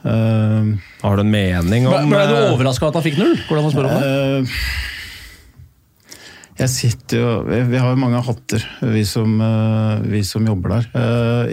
Uh, 0.04 0.74
Har 1.00 1.16
du 1.16 1.22
en 1.22 1.30
mening 1.32 1.86
om 1.88 2.10
Ble 2.10 2.26
du 2.28 2.34
eh, 2.36 2.50
overraska 2.52 2.90
at 2.90 2.98
han 2.98 3.06
fikk 3.06 3.16
null? 3.22 3.38
Hvordan 3.48 3.70
spør 3.72 3.88
om 3.88 3.94
det? 3.94 4.10
Uh, 4.44 4.44
jeg 6.54 6.70
sitter 6.70 7.18
jo 7.18 7.30
Vi 7.48 7.62
vi 7.72 7.80
har 7.80 7.88
jo 7.90 7.98
mange 7.98 8.20
hatter, 8.22 8.66
vi 8.92 9.02
som, 9.08 9.40
uh, 9.40 10.04
vi 10.06 10.20
som 10.28 10.44
jobber 10.46 10.76
der. 10.76 10.84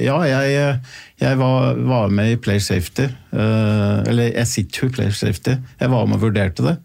Ja, 0.04 0.20
jeg, 0.28 0.76
jeg 1.24 1.40
var, 1.40 1.80
var 1.90 2.14
med 2.14 2.36
i 2.36 2.38
Player 2.38 2.62
Safety. 2.62 3.08
eller 3.32 4.30
jeg 4.30 4.48
sitter 4.52 4.84
jo 4.84 4.92
i 4.92 4.94
Player 5.00 5.16
Safety. 5.18 5.56
Jeg 5.80 5.90
var 5.90 6.06
med 6.06 6.20
og 6.20 6.28
vurderte 6.28 6.68
det. 6.68 6.76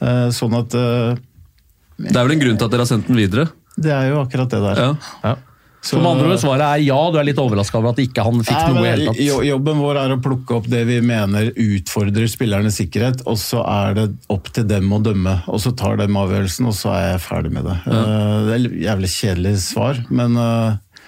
Eh, 0.00 0.28
sånn 0.34 0.56
at 0.56 0.72
Det 0.72 2.10
er 2.10 2.24
vel 2.24 2.34
en 2.34 2.42
grunn 2.42 2.58
til 2.58 2.66
at 2.66 2.72
dere 2.72 2.86
har 2.86 2.90
sendt 2.90 3.10
den 3.10 3.20
videre? 3.20 3.50
Det 3.80 3.92
er 3.94 4.10
jo 4.12 4.18
akkurat 4.24 4.50
det 4.52 4.60
der. 4.66 4.82
Ja. 4.84 4.90
ja. 5.24 5.36
Så- 5.80 5.96
Som 5.96 6.04
andre 6.04 6.26
ord, 6.34 6.36
svaret 6.42 6.60
er 6.60 6.82
ja, 6.84 6.96
du 7.08 7.16
er 7.16 7.24
litt 7.24 7.38
overraska 7.40 7.78
over 7.78 7.94
at 7.94 8.00
ikke 8.02 8.20
han 8.26 8.42
fikk 8.44 8.52
Nei, 8.52 8.66
noe 8.68 8.80
i 8.80 8.82
men 8.82 8.90
hele 8.90 9.12
tatt. 9.14 9.46
Jobben 9.48 9.78
vår 9.80 9.96
er 10.02 10.12
å 10.12 10.18
plukke 10.20 10.58
opp 10.58 10.66
det 10.68 10.82
vi 10.90 10.98
mener 11.00 11.48
utfordrer 11.56 12.28
spillernes 12.28 12.76
sikkerhet, 12.76 13.22
og 13.24 13.38
så 13.40 13.62
er 13.64 13.94
det 13.96 14.04
opp 14.28 14.50
til 14.52 14.66
dem 14.68 14.92
å 14.92 14.98
dømme. 15.00 15.38
Og 15.48 15.56
så 15.64 15.72
tar 15.72 15.96
dem 15.96 16.18
avgjørelsen, 16.20 16.68
og 16.68 16.76
så 16.76 16.92
er 16.98 17.06
jeg 17.14 17.22
ferdig 17.24 17.54
med 17.56 17.64
det. 17.64 17.78
Ja. 17.86 18.02
Det 18.44 18.52
er 18.52 18.60
et 18.68 18.76
jævlig 18.84 19.10
kjedelig 19.14 19.54
svar, 19.64 20.04
men, 20.10 20.36
eh, 20.36 21.00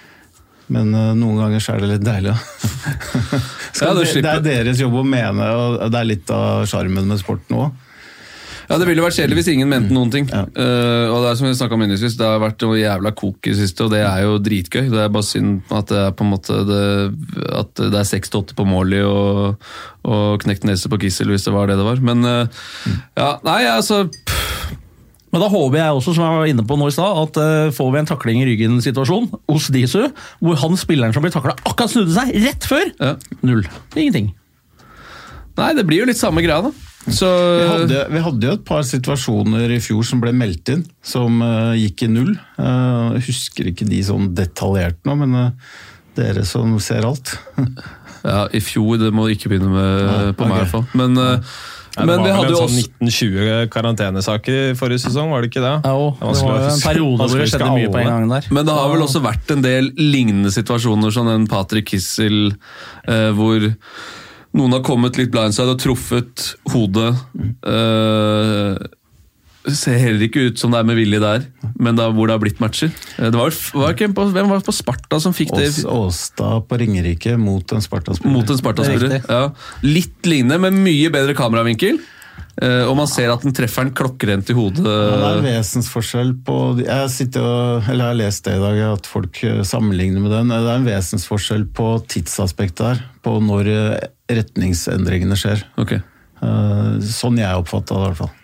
men 0.73 0.89
eh, 0.97 1.13
noen 1.21 1.37
ganger 1.43 1.61
så 1.61 1.75
er 1.75 1.85
det 1.85 1.91
litt 1.93 2.07
deilig. 2.09 2.33
Ja, 2.33 3.93
det, 3.93 4.09
det 4.25 4.33
er 4.33 4.41
deres 4.49 4.81
jobb 4.81 4.97
å 5.03 5.05
mene, 5.05 5.53
og 5.53 5.83
det 5.93 6.01
er 6.01 6.09
litt 6.15 6.33
av 6.33 6.65
sjarmen 6.65 7.05
med 7.13 7.21
sporten 7.21 7.61
òg. 7.61 7.77
Ja, 8.73 8.79
Det 8.81 8.87
ville 8.89 9.03
vært 9.05 9.17
kjedelig 9.19 9.37
hvis 9.37 9.49
ingen 9.53 9.69
mente 9.69 9.93
noen 9.93 10.09
ting. 10.13 10.25
Ja. 10.31 10.47
Uh, 10.49 11.13
og 11.13 11.21
Det 11.21 11.29
er 11.29 11.37
som 11.37 11.47
vi 11.47 11.53
om 11.53 11.83
innledningsvis, 11.85 12.17
det 12.17 12.25
har 12.25 12.41
vært 12.41 12.63
noe 12.65 12.79
jævla 12.79 13.11
kok 13.13 13.45
i 13.45 13.53
det 13.53 13.59
siste, 13.59 13.85
og 13.85 13.93
det 13.93 14.01
er 14.01 14.23
jo 14.25 14.39
dritgøy. 14.41 14.87
Det 14.89 15.03
er 15.03 15.11
bare 15.13 15.27
synd 15.27 15.61
at 15.69 15.91
det 15.91 15.99
er 16.01 16.15
på 16.17 16.25
en 16.25 16.31
måte 16.31 16.57
det, 16.65 16.85
at 17.53 17.83
det 17.83 17.99
er 18.01 18.09
6-8 18.09 18.57
på 18.57 18.65
Morley 18.65 19.03
og, 19.05 19.61
og 20.09 20.41
knekt 20.41 20.65
nese 20.65 20.89
på 20.89 20.97
Kissel, 21.03 21.29
hvis 21.29 21.45
det 21.45 21.53
var 21.53 21.69
det 21.69 21.77
det 21.77 21.85
var. 21.85 22.01
Men 22.01 22.25
eh, 22.25 22.63
ja, 23.19 23.29
nei, 23.45 23.59
altså 23.69 24.07
pff, 24.09 24.71
Men 25.33 25.45
da 25.45 25.49
håper 25.53 25.79
jeg 25.79 25.97
også, 25.99 26.15
som 26.15 26.25
jeg 26.25 26.41
var 26.41 26.49
inne 26.49 26.65
på 26.69 26.77
nå 26.77 26.89
i 26.89 26.95
stad, 26.95 27.19
at 27.27 27.41
uh, 27.41 27.73
får 27.73 27.91
vi 27.93 28.01
en 28.01 28.09
takling 28.09 28.41
i 28.41 28.47
ryggen-situasjon 28.51 29.29
hos 29.53 29.69
Disu, 29.73 30.07
hvor 30.41 30.61
han 30.65 30.79
spilleren 30.81 31.13
som 31.13 31.25
blir 31.25 31.33
takla, 31.33 31.55
akkurat 31.61 31.93
snudde 31.93 32.17
seg 32.17 32.33
rett 32.47 32.69
før! 32.69 32.89
ja. 32.97 33.17
Null. 33.45 33.67
Ingenting. 33.93 34.33
Nei, 35.57 35.73
det 35.77 35.85
blir 35.85 36.01
jo 36.01 36.09
litt 36.09 36.17
samme 36.17 36.41
greia, 36.41 36.63
da. 36.65 36.82
Så 37.07 37.27
Vi 37.27 37.67
hadde, 37.67 38.03
vi 38.13 38.21
hadde 38.23 38.47
jo 38.47 38.55
et 38.55 38.65
par 38.67 38.83
situasjoner 38.87 39.73
i 39.75 39.81
fjor 39.83 40.05
som 40.07 40.21
ble 40.23 40.31
meldt 40.35 40.71
inn, 40.71 40.85
som 41.03 41.41
uh, 41.43 41.75
gikk 41.75 42.05
i 42.05 42.11
null. 42.11 42.31
Uh, 42.55 43.19
husker 43.25 43.67
ikke 43.73 43.87
de 43.89 43.99
sånn 44.07 44.31
detaljert 44.37 45.01
nå, 45.07 45.17
men 45.19 45.35
uh, 45.35 45.75
dere 46.15 46.45
som 46.47 46.77
ser 46.83 47.03
alt. 47.07 47.35
ja, 48.23 48.47
i 48.55 48.63
fjor, 48.63 48.95
det 49.01 49.11
må 49.15 49.27
ikke 49.33 49.51
begynne 49.51 49.71
med 49.73 49.93
ja, 50.07 50.17
på 50.37 50.47
meg 50.47 50.59
i 50.59 50.63
hvert 50.63 50.75
fall. 50.77 50.89
Men, 50.99 51.23
Ja, 51.93 52.07
men 52.09 52.23
vi 52.25 52.31
hadde 52.33 52.49
jo 52.49 52.63
sånn 52.63 52.79
1920 53.05 53.67
karantenesaker 53.69 54.55
i 54.71 54.77
forrige 54.77 55.03
sesong, 55.03 55.29
var 55.29 55.43
det 55.43 55.51
ikke 55.51 55.61
det? 55.61 55.75
Ja, 55.85 55.91
og 55.93 56.15
Det 56.17 56.31
det 56.39 56.47
var 56.47 56.55
jo 56.57 56.71
en 56.71 56.81
periode 56.81 57.27
hvor 57.27 57.43
det 57.43 57.45
skjedde 57.51 57.67
mye 57.69 57.91
på 57.93 57.99
en 58.01 58.09
gang 58.09 58.31
der. 58.31 58.47
Men 58.49 58.65
det 58.65 58.77
har 58.79 58.89
vel 58.89 59.05
også 59.05 59.21
vært 59.21 59.53
en 59.53 59.61
del 59.61 59.91
lignende 59.99 60.49
situasjoner 60.55 61.13
som 61.13 61.29
den 61.29 61.45
Patrick 61.51 61.91
Kissel, 61.91 62.55
eh, 63.05 63.29
hvor 63.37 63.67
noen 64.53 64.75
har 64.75 64.83
kommet 64.85 65.17
litt 65.17 65.31
blindside 65.33 65.73
og 65.73 65.79
truffet 65.81 66.49
hodet. 66.73 67.13
Eh, 67.65 68.83
det 69.63 69.77
ser 69.79 69.95
heller 69.95 70.25
ikke 70.27 70.49
ut 70.49 70.59
som 70.59 70.73
det 70.73 70.81
er 70.81 70.87
med 70.89 70.97
vilje 70.99 71.21
der, 71.23 71.45
men 71.79 71.95
da, 71.95 72.09
hvor 72.11 72.27
det 72.27 72.35
har 72.35 72.41
blitt 72.43 72.59
matcher. 72.59 72.91
Eh, 73.17 73.29
Det 73.31 73.39
var, 73.39 73.53
var 73.79 73.93
ikke 73.95 74.09
en 74.09 74.15
på, 74.17 74.25
hvem 74.35 74.49
var 74.51 74.59
det 74.59 74.67
på 74.67 74.75
Sparta 74.75 75.19
som 75.23 75.35
fikk 75.35 75.53
det? 75.55 75.69
Åstad 75.87 76.67
på 76.67 76.79
Ringerike 76.81 77.37
mot 77.39 77.71
en 77.71 77.83
Sparta-spiller. 77.85 78.33
Mot 78.35 78.43
en 78.43 78.57
er 78.57 78.59
Sparta-spiller. 78.59 79.15
Ja. 79.29 79.45
Litt 79.87 80.27
lignende, 80.27 80.59
men 80.67 80.83
mye 80.83 81.13
bedre 81.13 81.35
kameravinkel. 81.37 82.01
Eh, 82.61 82.83
og 82.85 82.93
man 82.99 83.09
ser 83.09 83.31
at 83.33 83.41
den 83.41 83.55
treffer 83.55 83.87
den 83.87 83.95
klokkerent 83.97 84.49
i 84.53 84.55
hodet. 84.57 84.83
Ja, 84.85 85.15
det 85.17 85.29
er 85.29 85.39
en 85.39 85.47
vesensforskjell 85.47 86.33
på 86.45 86.57
Jeg, 86.83 87.09
sitter 87.09 87.47
og, 87.47 87.87
eller 87.89 88.03
jeg 88.05 88.11
har 88.11 88.19
lest 88.19 88.45
det 88.45 88.57
i 88.59 88.61
dag, 88.61 88.81
at 88.91 89.09
folk 89.09 89.39
eh, 89.47 89.61
sammenligner 89.65 90.21
med 90.21 90.35
den. 90.35 90.53
Det 90.53 90.61
er 90.61 90.77
en 90.77 90.85
vesensforskjell 90.87 91.65
på 91.73 91.87
tidsaspektet 92.13 92.85
her. 92.91 93.03
På 93.25 93.39
når 93.41 93.71
eh, 93.73 94.09
retningsendringene 94.37 95.37
skjer. 95.39 95.65
Ok. 95.81 95.95
Eh, 95.97 96.91
Sånn 97.09 97.41
jeg 97.41 97.63
oppfatta 97.63 97.97
det, 97.97 98.03
i 98.03 98.11
hvert 98.11 98.21
fall. 98.21 98.35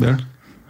Bjørn? 0.00 0.24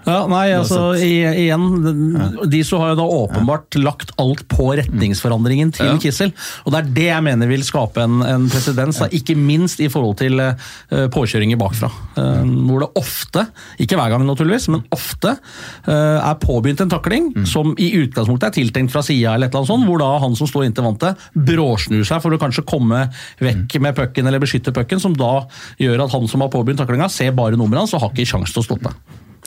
Ja, 0.04 0.24
nei, 0.28 0.48
altså 0.52 0.92
igjen 1.00 1.32
i, 1.34 1.44
igjen 1.46 2.48
Diso 2.52 2.78
har 2.82 2.92
jo 2.92 2.98
da 2.98 3.06
åpenbart 3.22 3.78
lagt 3.80 4.12
alt 4.20 4.44
på 4.50 4.68
retningsforandringen 4.76 5.72
til. 5.74 5.94
Kissel. 6.02 6.32
Og 6.64 6.74
det 6.74 6.80
er 6.80 6.90
det 6.98 7.06
jeg 7.08 7.24
mener 7.24 7.50
vil 7.50 7.64
skape 7.66 8.04
en, 8.04 8.20
en 8.26 8.46
presedens, 8.52 9.00
ikke 9.14 9.36
minst 9.38 9.80
i 9.84 9.88
forhold 9.92 10.18
til 10.20 10.40
eh, 10.42 11.06
påkjøringer 11.14 11.60
bakfra. 11.60 11.90
Eh, 12.20 12.42
hvor 12.68 12.84
det 12.84 12.90
ofte, 13.00 13.46
ikke 13.80 13.98
hver 13.98 14.12
gang 14.12 14.26
naturligvis, 14.28 14.68
men 14.74 14.84
ofte 14.94 15.34
eh, 15.34 16.18
er 16.18 16.38
påbegynt 16.42 16.84
en 16.84 16.92
takling 16.92 17.32
som 17.48 17.72
i 17.80 17.90
utgangspunktet 18.02 18.50
er 18.50 18.56
tiltenkt 18.60 18.94
fra 18.94 19.04
sida, 19.04 19.34
eller 19.34 19.48
et 19.48 19.54
eller 19.54 19.64
annet 19.64 19.72
sånt, 19.72 19.88
hvor 19.88 20.02
da 20.02 20.12
han 20.24 20.38
som 20.38 20.50
står 20.50 20.68
inntil 20.68 20.88
vantet, 20.88 21.26
bråsnur 21.34 22.04
seg 22.06 22.22
for 22.24 22.34
å 22.34 22.40
kanskje 22.40 22.66
komme 22.68 23.06
vekk 23.42 23.80
med 23.84 23.96
pucken 23.96 24.28
eller 24.28 24.42
beskytte 24.42 24.74
pucken, 24.74 25.02
som 25.02 25.16
da 25.16 25.46
gjør 25.80 26.06
at 26.06 26.14
han 26.14 26.28
som 26.30 26.44
har 26.44 26.52
påbegynt 26.52 26.82
taklinga, 26.84 27.10
ser 27.12 27.34
bare 27.36 27.58
nummeret 27.58 27.86
hans 27.86 27.96
og 27.96 28.04
har 28.04 28.14
ikke 28.14 28.34
kjangs 28.34 28.54
til 28.54 28.64
å 28.64 28.68
stoppe. 28.68 28.96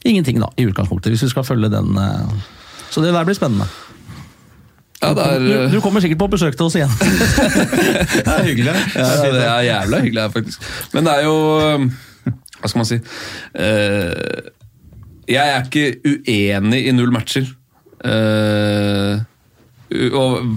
Ingenting, 0.07 0.39
da, 0.41 0.47
i 0.57 0.65
utgangspunktet, 0.69 1.11
hvis 1.13 1.23
vi 1.27 1.29
skal 1.33 1.43
følge 1.47 1.69
den. 1.73 1.91
eh. 1.99 2.31
Så 2.89 3.01
det 3.03 3.11
der 3.13 3.25
blir 3.27 3.35
spennende. 3.35 3.67
Ja, 5.01 5.11
er, 5.13 5.39
Du, 5.43 5.75
du 5.75 5.81
kommer 5.83 6.01
sikkert 6.01 6.19
på 6.23 6.27
besøk 6.33 6.55
til 6.57 6.65
oss 6.65 6.75
igjen. 6.79 6.89
Det 8.15 8.23
er 8.33 8.43
hyggelig. 8.47 8.73
ja, 8.95 9.09
det 9.29 9.43
er 9.43 9.65
jævla 9.67 9.99
hyggelig 10.01 10.21
her, 10.23 10.29
faktisk. 10.33 10.63
Men 10.95 11.05
det 11.05 11.13
er 11.13 11.27
jo 11.27 11.35
Hva 12.57 12.71
skal 12.71 12.79
man 12.81 12.87
si? 12.89 12.97
Eh, 13.53 14.47
jeg 15.27 15.51
er 15.53 15.67
ikke 15.67 15.99
uenig 16.07 16.79
i 16.87 16.95
null 16.95 17.11
matcher. 17.13 17.45
Eh, 18.07 19.19
og 20.15 20.47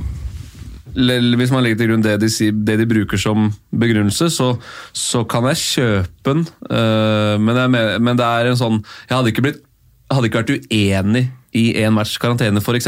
hvis 0.94 1.52
man 1.52 1.64
legger 1.64 1.80
til 1.80 1.90
grunn 1.90 2.04
det 2.04 2.16
de, 2.22 2.30
det 2.66 2.76
de 2.80 2.86
bruker 2.88 3.20
som 3.20 3.50
begrunnelse, 3.70 4.30
så, 4.34 4.52
så 4.92 5.24
kan 5.28 5.48
jeg 5.50 5.62
kjøpe 5.64 6.34
den. 6.34 6.46
Eh, 6.70 7.34
men, 7.40 7.56
jeg, 7.56 8.00
men 8.00 8.18
det 8.18 8.26
er 8.26 8.50
en 8.50 8.58
sånn 8.58 8.80
Jeg 9.08 9.16
hadde 9.16 9.32
ikke, 9.32 9.44
blitt, 9.46 9.62
hadde 10.10 10.30
ikke 10.30 10.42
vært 10.42 10.54
uenig 10.56 11.26
i 11.56 11.64
én 11.82 11.94
match 11.94 12.14
karantene, 12.22 12.62
f.eks. 12.62 12.86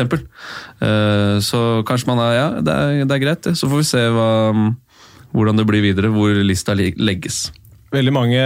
Uh, 0.78 1.38
så 1.42 1.82
kanskje 1.86 2.10
man 2.12 2.20
er 2.22 2.36
Ja, 2.36 2.46
det 2.62 2.74
er, 2.74 3.00
det 3.10 3.16
er 3.16 3.24
greit. 3.24 3.48
Så 3.58 3.66
får 3.66 3.80
vi 3.80 3.88
se 3.88 4.04
hva, 4.14 4.28
hvordan 5.34 5.58
det 5.58 5.66
blir 5.66 5.82
videre, 5.82 6.12
hvor 6.14 6.36
lista 6.46 6.76
legges. 6.76 7.48
Veldig 7.92 8.14
mange 8.14 8.44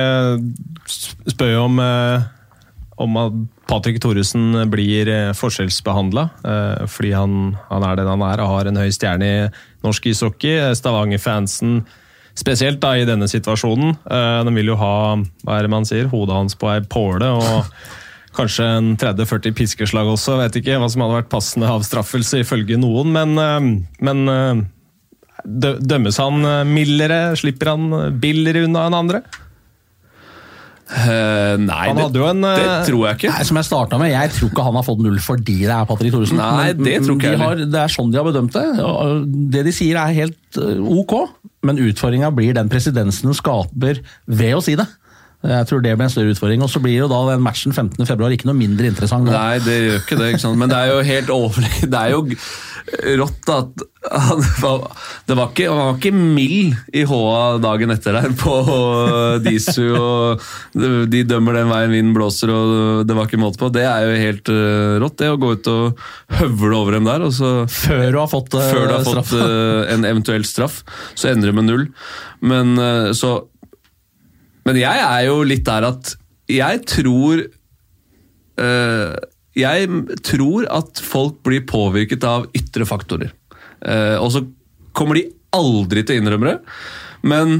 spør 1.31 1.53
jo 1.53 1.67
om, 1.69 1.77
eh, 1.79 2.25
om 3.05 3.21
at 3.21 3.37
Patrick 3.67 3.99
Thoresen 4.03 4.55
blir 4.71 5.09
forskjellsbehandla, 5.35 6.29
fordi 6.87 7.11
han, 7.17 7.57
han 7.67 7.87
er 7.87 7.97
den 7.99 8.11
han 8.13 8.23
er 8.23 8.43
og 8.45 8.53
har 8.53 8.71
en 8.71 8.79
høy 8.79 8.93
stjerne 8.95 9.27
i 9.27 9.39
norsk 9.83 10.07
ishockey. 10.13 10.61
Stavanger-fansen 10.79 11.81
spesielt 12.37 12.81
da 12.83 12.95
i 12.97 13.07
denne 13.09 13.29
situasjonen. 13.31 13.97
eh, 14.11 14.41
De 14.45 14.55
vil 14.55 14.73
jo 14.73 14.81
ha 14.81 14.97
hva 15.17 15.57
er 15.57 15.67
det 15.67 15.73
man 15.73 15.89
sier, 15.89 16.11
hodet 16.13 16.37
hans 16.37 16.59
på 16.59 16.71
ei 16.73 16.83
påle. 16.85 17.31
og 17.33 17.71
Kanskje 18.37 18.67
en 18.69 18.91
30-40 19.01 19.55
piskeslag 19.57 20.09
også, 20.13 20.37
vet 20.43 20.59
ikke 20.61 20.77
hva 20.77 20.91
som 20.93 21.07
hadde 21.07 21.23
vært 21.23 21.33
passende 21.33 21.71
avstraffelse 21.73 22.43
ifølge 22.45 22.77
noen. 22.81 23.15
Men, 23.15 23.37
eh, 23.41 23.71
men 24.05 24.29
eh, 24.33 24.63
dømmes 25.47 26.21
han 26.21 26.45
eh, 26.45 26.63
mildere? 26.69 27.21
Slipper 27.41 27.73
han 27.73 27.89
billigere 28.21 28.67
unna 28.69 28.87
enn 28.91 29.01
andre? 29.01 29.25
Eh, 30.87 31.57
nei, 31.59 31.87
Han 31.89 31.99
det, 31.99 32.03
hadde 32.05 32.21
jo 32.21 32.27
en, 32.31 32.45
det 32.47 32.63
eh, 32.63 32.85
tror 32.87 33.01
jeg 33.09 33.19
ikke. 33.19 33.31
Nei, 33.35 33.47
som 33.49 33.59
jeg 33.59 33.67
startet 33.67 33.99
med, 33.99 34.13
Jeg 34.13 34.31
tror 34.37 34.53
ikke 34.53 34.67
han 34.69 34.77
har 34.79 34.85
fått 34.87 35.01
null 35.03 35.17
fordi 35.23 35.57
det 35.65 35.73
er 35.75 35.89
Patrick 35.89 36.15
Thoresen. 36.15 36.39
Nei, 36.39 36.69
det 36.79 37.01
tror 37.03 37.17
ikke 37.17 37.33
de 37.33 37.35
jeg 37.35 37.43
har, 37.43 37.65
Det 37.75 37.81
er 37.83 37.95
sånn 37.97 38.13
de 38.13 38.21
har 38.21 38.29
bedømt 38.29 38.55
det. 38.55 38.67
Det 39.57 39.65
de 39.67 39.75
sier 39.75 39.99
er 39.99 40.15
helt 40.21 40.61
øh, 40.63 40.85
ok, 41.03 41.17
men 41.67 41.83
utfordringa 41.89 42.31
blir 42.35 42.55
den 42.55 42.71
presidensen 42.71 43.33
den 43.33 43.39
skaper 43.39 43.99
ved 44.31 44.55
å 44.55 44.63
si 44.63 44.77
det. 44.79 44.87
Jeg 45.51 45.69
tror 45.71 45.83
det 45.85 45.97
blir 45.97 46.09
en 46.09 46.13
større 46.13 46.35
utfordring. 46.35 46.63
Og 46.65 46.71
så 46.73 46.83
blir 46.83 46.99
jo 46.99 47.11
da 47.11 47.23
den 47.33 47.45
matchen 47.45 47.75
15. 47.75 48.01
februar 48.09 48.35
ikke 48.35 48.49
noe 48.51 48.59
mindre 48.59 48.91
interessant. 48.91 49.27
nå. 49.27 49.35
Nei, 49.35 49.59
det 49.65 49.77
gjør 49.83 50.01
ikke 50.03 50.21
det. 50.21 50.33
ikke? 50.35 50.55
Men 50.63 50.73
det 50.73 50.81
er 50.81 50.95
jo 50.95 51.05
helt 51.13 51.37
overlegg... 51.41 51.85
Det 51.97 52.01
er 52.01 52.13
jo 52.13 53.17
rått 53.19 53.51
at 53.51 53.85
han 54.07 54.43
var, 54.63 54.85
det 55.27 55.35
var 55.35 55.49
ikke, 55.51 55.65
Han 55.71 55.79
var 55.81 55.97
ikke 55.97 56.13
mild 56.15 56.77
i 56.95 57.03
håa 57.09 57.57
dagen 57.63 57.91
etter 57.91 58.15
der 58.15 58.35
på 58.39 58.55
Disu. 59.43 59.97
og 59.99 60.45
De 61.11 61.25
dømmer 61.27 61.59
den 61.59 61.73
veien 61.73 61.95
vinden 61.95 62.15
blåser, 62.15 62.53
og 62.53 63.03
det 63.09 63.17
var 63.17 63.27
ikke 63.27 63.41
måte 63.43 63.61
på. 63.63 63.73
Det 63.75 63.83
er 63.87 64.07
jo 64.07 64.21
helt 64.21 64.53
eh, 64.53 64.95
rått, 65.03 65.19
det 65.23 65.33
å 65.33 65.41
gå 65.41 65.57
ut 65.57 65.73
og 65.73 66.07
høvle 66.39 66.79
over 66.79 66.99
dem 66.99 67.09
der. 67.09 67.27
og 67.27 67.35
så 67.35 67.53
Før 67.71 68.07
du 68.15 68.21
har 68.21 68.31
fått, 68.31 68.55
uh, 68.55 68.63
før 68.71 68.87
du 68.87 68.95
har 68.95 69.07
fått 69.07 69.35
uh, 69.35 69.83
en 69.91 70.07
eventuell 70.07 70.47
straff, 70.47 70.83
så 71.19 71.33
endrer 71.33 71.51
det 71.51 71.59
med 71.59 71.71
null. 71.71 71.87
Men 72.47 72.77
uh, 72.79 73.11
så 73.17 73.41
Men 74.67 74.81
jeg 74.81 75.03
er 75.03 75.23
jo 75.29 75.41
litt 75.47 75.65
der 75.67 75.87
at 75.93 76.13
jeg 76.51 76.83
tror 76.87 77.43
eh, 78.63 79.15
Jeg 79.59 79.89
tror 80.27 80.67
at 80.71 81.01
folk 81.03 81.41
blir 81.47 81.65
påvirket 81.69 82.27
av 82.27 82.49
ytre 82.57 82.87
faktorer. 82.89 83.33
Uh, 83.77 84.17
og 84.21 84.31
så 84.33 84.41
kommer 84.97 85.19
de 85.19 85.27
aldri 85.55 86.03
til 86.05 86.17
å 86.17 86.21
innrømme 86.23 86.49
det, 86.49 86.55
men 87.29 87.59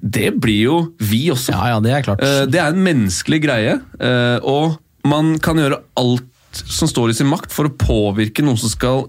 det 0.00 0.30
blir 0.40 0.60
jo 0.62 0.76
vi 1.02 1.24
også. 1.32 1.52
Ja, 1.52 1.74
ja, 1.74 1.80
det 1.82 1.92
er 1.92 2.04
klart. 2.06 2.22
Uh, 2.22 2.46
Det 2.50 2.60
er 2.62 2.70
en 2.70 2.84
menneskelig 2.86 3.40
greie, 3.44 3.78
Uh, 4.00 4.38
og 4.46 4.78
man 5.06 5.34
kan 5.42 5.58
gjøre 5.58 5.82
alt 6.00 6.62
som 6.64 6.90
står 6.90 7.12
i 7.12 7.16
sin 7.18 7.30
makt 7.30 7.52
for 7.54 7.68
å 7.68 7.74
påvirke 7.78 8.42
noen 8.46 8.58
som 8.58 8.72
skal 8.72 9.06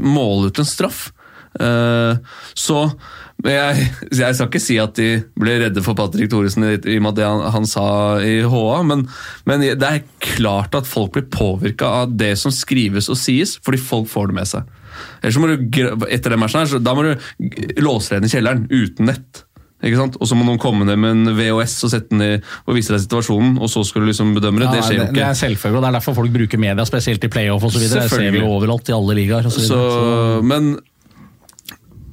måle 0.00 0.48
ut 0.48 0.58
en 0.58 0.66
straff. 0.66 1.10
Eh, 1.60 2.16
Så 2.58 2.80
jeg, 3.44 3.84
jeg 4.10 4.34
skal 4.34 4.48
ikke 4.48 4.60
si 4.62 4.76
at 4.82 4.96
de 4.98 5.08
ble 5.38 5.58
redde 5.62 5.82
for 5.86 5.94
Patrick 5.98 6.30
Thoresen 6.32 6.64
i, 6.66 6.72
i 6.90 6.96
og 6.98 7.04
med 7.06 7.14
det 7.20 7.26
han, 7.28 7.44
han 7.54 7.66
sa 7.70 7.84
i 8.18 8.40
HA, 8.42 8.82
men, 8.88 9.04
men 9.46 9.60
det 9.62 9.86
er 9.86 10.00
klart 10.24 10.74
at 10.74 10.88
folk 10.90 11.12
blir 11.14 11.28
påvirka 11.30 11.86
av 12.02 12.16
det 12.18 12.32
som 12.40 12.50
skrives 12.54 13.06
og 13.12 13.18
sies, 13.20 13.56
fordi 13.62 13.78
folk 13.78 14.08
får 14.10 14.32
det 14.32 14.38
med 14.40 14.50
seg. 14.50 14.74
Ellers 15.22 15.38
må 15.38 15.52
du, 15.52 15.68
etter 16.10 16.34
den 16.34 16.40
matchen 16.42 16.64
her, 16.64 16.66
så 16.72 16.80
da 16.82 16.96
må 16.98 17.04
du 17.06 17.12
låse 17.84 18.10
deg 18.10 18.24
inn 18.24 18.26
i 18.26 18.32
kjelleren 18.34 18.66
uten 18.74 19.06
nett. 19.12 19.44
Ikke 19.78 19.94
sant? 20.00 20.16
Og 20.18 20.26
så 20.26 20.34
må 20.34 20.42
noen 20.42 20.58
komme 20.58 20.82
ned 20.88 20.98
med 20.98 21.12
en 21.14 21.36
VHS 21.38 21.76
og 21.86 21.92
sette 21.94 22.10
den 22.10 22.24
i, 22.26 22.30
og 22.66 22.74
vise 22.74 22.90
deg 22.90 23.04
situasjonen, 23.04 23.60
og 23.62 23.70
så 23.70 23.84
skal 23.86 24.02
du 24.02 24.08
liksom 24.10 24.34
bedømme 24.34 24.64
det. 24.64 24.66
Ja, 24.66 24.74
det 24.74 24.82
skjer 24.88 24.98
jo 24.98 25.04
ikke. 25.06 25.14
det 25.20 25.26
er 25.28 25.38
selvfølgelig, 25.44 25.78
og 25.78 25.84
det 25.86 25.88
er 25.92 25.98
derfor 26.00 26.16
folk 26.18 26.34
bruker 26.34 26.58
media, 26.66 26.88
spesielt 26.90 27.22
i 27.22 27.30
playoff 27.30 27.68
osv. 27.70 27.84
Det 27.86 28.08
ser 28.10 28.32
vi 28.34 28.42
overalt 28.42 28.90
i 28.90 28.96
alle 28.98 29.14
ligaer. 29.20 29.46
så. 29.46 29.62
Så- 29.70 30.42
men 30.42 30.72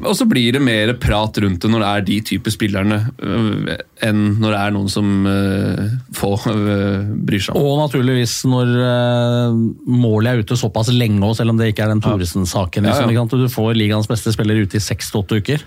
og 0.03 0.15
så 0.17 0.25
blir 0.27 0.51
det 0.55 0.59
mer 0.63 0.91
prat 0.99 1.37
rundt 1.39 1.63
det 1.63 1.69
når 1.71 1.81
det 1.81 1.89
er 1.89 2.03
de 2.09 2.17
type 2.27 2.51
spillerne, 2.51 2.97
øh, 3.23 3.75
enn 4.03 4.23
når 4.41 4.51
det 4.51 4.59
er 4.59 4.73
noen 4.75 4.91
som 4.91 5.27
øh, 5.29 5.93
få 6.15 6.33
øh, 6.51 7.13
bryr 7.27 7.45
seg 7.45 7.55
om. 7.55 7.63
Og 7.63 7.79
naturligvis 7.85 8.33
når 8.51 8.73
målet 9.87 10.31
er 10.31 10.43
ute 10.43 10.59
såpass 10.59 10.91
lenge, 10.91 11.21
òg, 11.23 11.37
selv 11.39 11.53
om 11.53 11.61
det 11.61 11.71
ikke 11.71 11.85
er 11.85 11.93
den 11.93 12.03
Thoresen-saken. 12.03 12.89
Liksom, 12.89 13.13
ja. 13.13 13.23
ja. 13.23 13.45
Du 13.45 13.47
får 13.51 13.71
ligaens 13.79 14.11
beste 14.11 14.35
spiller 14.35 14.59
ute 14.65 14.79
i 14.79 14.83
seks 14.83 15.13
til 15.13 15.23
åtte 15.23 15.39
uker. 15.39 15.63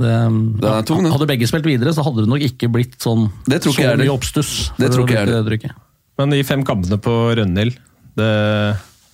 Det, 0.00 0.16
det 0.60 0.68
er 0.70 0.84
tung, 0.88 1.04
ja. 1.04 1.12
hadde 1.12 1.28
begge 1.28 1.48
spilt 1.48 1.66
videre, 1.68 1.92
så 1.92 2.04
hadde 2.06 2.24
det 2.24 2.30
nok 2.30 2.44
ikke 2.46 2.70
blitt 2.72 2.96
sånn 3.02 3.26
Det 3.44 3.60
tror 3.60 3.74
ikke 3.74 3.88
så 3.90 4.00
mye 4.00 4.12
oppstuss. 4.14 4.52
Det 4.78 4.92
tror 4.94 5.08
ikke 5.08 5.24
jeg 5.24 5.60
det. 5.64 5.72
Men 6.20 6.36
de 6.36 6.44
fem 6.46 6.62
kampene 6.68 7.00
på 7.00 7.16
Rønhild 7.36 7.76
det, 8.18 8.30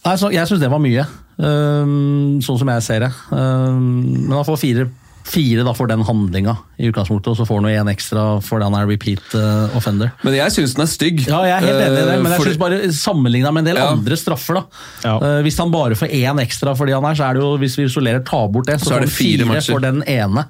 Nei, 0.07 0.14
så 0.19 0.31
Jeg 0.35 0.49
syns 0.49 0.62
det 0.62 0.71
var 0.71 0.83
mye, 0.83 1.05
ehm, 1.40 2.38
sånn 2.45 2.59
som 2.61 2.69
jeg 2.73 2.83
ser 2.87 3.00
det. 3.07 3.12
Ehm, 3.33 4.28
men 4.28 4.33
han 4.38 4.45
får 4.47 4.59
fire, 4.62 4.87
fire 5.26 5.64
da 5.66 5.73
for 5.75 5.90
den 5.90 6.05
handlinga 6.07 6.52
i 6.78 6.87
utgangspunktet, 6.87 7.33
og 7.33 7.37
så 7.40 7.47
får 7.49 7.59
han 7.64 7.71
én 7.73 7.88
ekstra 7.90 8.26
fordi 8.47 8.62
han 8.69 8.76
er 8.78 8.87
repeat 8.87 9.35
eh, 9.35 9.75
offender. 9.76 10.12
Men 10.23 10.37
jeg 10.38 10.55
syns 10.55 10.76
den 10.76 10.85
er 10.85 10.90
stygg. 10.93 11.25
Ja, 11.26 11.40
jeg 11.49 11.57
er 11.57 11.66
helt 11.66 11.81
enig 11.83 11.99
i 11.99 12.05
det, 12.07 12.14
Øh, 12.14 12.23
men 12.23 12.31
jeg 12.33 12.38
fordi- 12.40 12.52
synes 12.52 12.62
bare 12.62 12.93
sammenligna 12.93 13.50
med 13.52 13.66
en 13.66 13.75
del 13.75 13.83
Ja. 13.83 13.88
andre 13.90 14.16
straffer, 14.16 14.55
da. 14.55 14.62
Ja. 15.05 15.16
Eh, 15.16 15.43
hvis 15.43 15.59
han 15.59 15.73
bare 15.73 15.95
får 15.99 16.09
én 16.14 16.38
ekstra 16.40 16.76
fordi 16.78 16.93
han 16.95 17.05
er, 17.05 17.14
så 17.19 17.25
er 17.28 17.35
det 17.35 17.43
jo, 17.43 17.57
hvis 17.59 17.76
vi 17.76 17.85
isolerer, 17.90 18.25
tar 18.25 18.49
bort 18.49 18.66
det, 18.66 18.78
så, 18.81 18.85
Så 18.87 18.90
er 18.95 18.95
får 18.95 19.00
det 19.00 19.11
han 19.11 19.16
fire 19.19 19.61
fire 19.61 19.75
for 19.75 19.81
den 19.81 20.02
ene. 20.07 20.45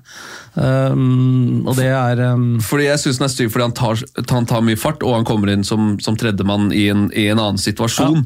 Um, 0.57 1.67
og 1.69 1.75
det 1.77 1.91
er 1.93 2.21
um, 2.33 2.55
Fordi 2.65 2.87
jeg 2.87 3.01
syns 3.03 3.19
den 3.19 3.27
er 3.27 3.33
stygg 3.35 3.51
fordi 3.53 3.67
han 3.67 3.75
tar, 3.77 4.01
han 4.31 4.47
tar 4.49 4.63
mye 4.65 4.79
fart, 4.81 5.03
og 5.05 5.13
han 5.19 5.27
kommer 5.29 5.53
inn 5.53 5.67
som, 5.69 5.99
som 6.01 6.17
tredjemann 6.17 6.71
i 6.73 6.87
en, 6.89 7.11
i 7.13 7.27
en 7.29 7.43
annen 7.43 7.61
situasjon. 7.61 8.23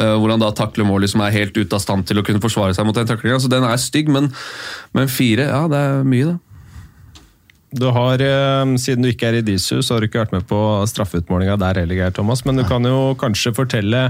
eh, 0.00 0.14
hvor 0.16 0.32
han 0.32 0.40
da 0.40 0.48
takler 0.56 0.88
mål 0.88 1.04
som 1.12 1.20
er 1.20 1.34
helt 1.34 1.58
ute 1.58 1.76
av 1.76 1.82
stand 1.84 2.08
til 2.08 2.22
å 2.22 2.24
kunne 2.24 2.40
forsvare 2.40 2.72
seg 2.72 2.88
mot 2.88 2.96
den 2.96 3.10
taklinga. 3.10 3.36
Så 3.36 3.52
den 3.52 3.66
er 3.68 3.76
stygg, 3.80 4.08
men, 4.08 4.30
men 4.96 5.12
fire, 5.12 5.50
ja, 5.50 5.60
det 5.68 5.82
er 5.90 6.08
mye, 6.08 6.32
det. 6.32 6.38
Du 7.74 7.88
har, 7.90 8.22
eh, 8.22 8.76
Siden 8.80 9.04
du 9.04 9.10
ikke 9.10 9.28
er 9.28 9.42
i 9.42 9.44
Disu, 9.44 9.82
så 9.82 9.96
har 9.96 10.00
du 10.00 10.08
ikke 10.08 10.22
vært 10.22 10.36
med 10.38 10.48
på 10.48 10.60
straffeutmålinga 10.88 11.58
der 11.60 11.82
heller, 11.82 12.00
Geir 12.00 12.16
Thomas. 12.16 12.46
Men 12.48 12.62
du 12.62 12.64
kan 12.68 12.86
jo 12.88 13.12
kanskje 13.20 13.52
fortelle 13.56 14.06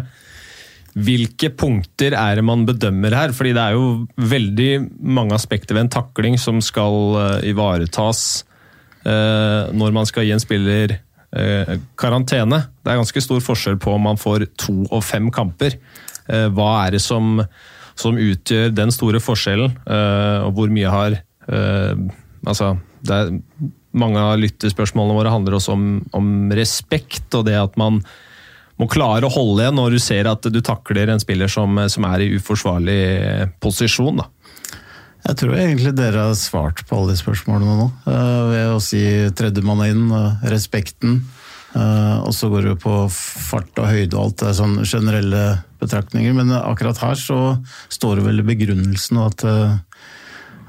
hvilke 0.95 1.51
punkter 1.59 2.15
er 2.15 2.39
det 2.39 2.45
man 2.47 2.65
bedømmer 2.69 3.15
her? 3.17 3.35
Fordi 3.35 3.55
det 3.57 3.63
er 3.63 3.75
jo 3.75 4.07
veldig 4.31 4.71
mange 5.03 5.35
aspekter 5.35 5.75
ved 5.75 5.87
en 5.87 5.95
takling 5.97 6.39
som 6.39 6.61
skal 6.63 7.19
eh, 7.21 7.51
ivaretas. 7.51 8.45
eh, 9.05 9.73
når 9.75 9.93
man 9.93 10.07
skal 10.07 10.25
gi 10.25 10.33
en 10.33 10.43
spiller 10.43 10.95
eh, 10.95 11.77
karantene. 11.99 12.63
Det 12.83 12.93
er 12.93 13.03
ganske 13.03 13.21
stor 13.21 13.43
forskjell 13.43 13.79
på 13.83 13.95
om 13.95 14.07
man 14.07 14.21
får 14.21 14.47
to 14.57 14.85
og 14.91 15.03
fem 15.05 15.31
kamper. 15.31 15.79
Hva 16.25 16.87
er 16.87 16.95
det 16.95 17.03
som, 17.05 17.43
som 18.01 18.17
utgjør 18.17 18.71
den 18.73 18.89
store 18.95 19.21
forskjellen, 19.21 19.75
og 19.85 20.55
hvor 20.57 20.71
mye 20.73 20.89
har 20.89 21.19
Altså, 22.49 22.71
det 23.05 23.13
er, 23.19 23.35
mange 23.93 24.21
av 24.21 24.39
lyttespørsmålene 24.41 25.19
våre 25.19 25.33
handler 25.35 25.59
også 25.59 25.75
om, 25.77 25.85
om 26.17 26.31
respekt, 26.57 27.29
og 27.37 27.45
det 27.49 27.59
at 27.61 27.77
man 27.81 28.01
må 28.81 28.89
klare 28.91 29.29
å 29.29 29.33
holde 29.33 29.63
igjen 29.63 29.79
når 29.79 29.95
du 29.95 30.03
ser 30.03 30.29
at 30.31 30.47
du 30.51 30.61
takler 30.65 31.13
en 31.13 31.23
spiller 31.23 31.51
som, 31.51 31.79
som 31.91 32.07
er 32.09 32.25
i 32.25 32.33
uforsvarlig 32.39 33.03
posisjon. 33.63 34.19
Da. 34.23 34.29
Jeg 35.25 35.39
tror 35.41 35.55
egentlig 35.57 35.95
dere 35.97 36.27
har 36.27 36.35
svart 36.37 36.83
på 36.89 36.99
alle 36.99 37.15
de 37.15 37.21
spørsmålene 37.23 37.79
nå. 37.79 37.87
eh, 38.11 38.43
ved 38.51 38.73
å 38.75 38.83
si 38.83 39.05
tredjemann 39.37 39.87
inn, 39.87 40.05
eh, 40.13 40.51
respekten. 40.53 41.23
eh, 41.75 42.19
og 42.21 42.35
så 42.35 42.51
går 42.51 42.63
det 42.63 42.75
jo 42.75 42.83
på 42.83 42.97
fart 43.11 43.79
og 43.79 43.89
høyde 43.89 44.15
og 44.15 44.21
alt. 44.25 44.37
Det 44.43 44.51
er 44.51 44.59
sånn 44.61 44.77
generelle 44.85 45.45
betraktninger. 45.81 46.35
Men 46.35 46.53
akkurat 46.53 46.99
her 46.99 47.15
så 47.15 47.41
står 47.89 48.17
det 48.17 48.27
vel 48.27 48.43
i 48.43 48.49
begrunnelsen 48.51 49.19
at, 49.23 49.45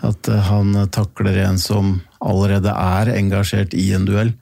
at 0.05 0.31
han 0.47 0.87
takler 0.89 1.37
en 1.45 1.59
som 1.59 2.01
allerede 2.21 2.71
er 2.71 3.13
engasjert 3.17 3.75
i 3.77 3.91
en 3.93 4.05
duell, 4.07 4.33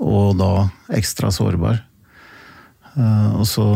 og 0.00 0.38
da 0.40 0.70
ekstra 0.96 1.30
sårbar. 1.30 1.89
Eh, 2.96 3.30
Og 3.40 3.46
så 3.48 3.66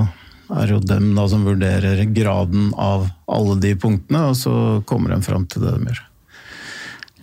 er 0.54 0.66
det 0.66 0.74
jo 0.74 0.80
dem 0.84 1.12
da 1.16 1.24
som 1.30 1.44
vurderer 1.46 2.02
graden 2.14 2.72
av 2.78 3.06
alle 3.30 3.56
de 3.62 3.74
punktene, 3.80 4.26
og 4.30 4.36
så 4.36 4.82
kommer 4.86 5.14
de 5.14 5.22
fram 5.24 5.46
til 5.48 5.62
det 5.64 5.72
de 5.78 5.88
gjør. 5.88 6.00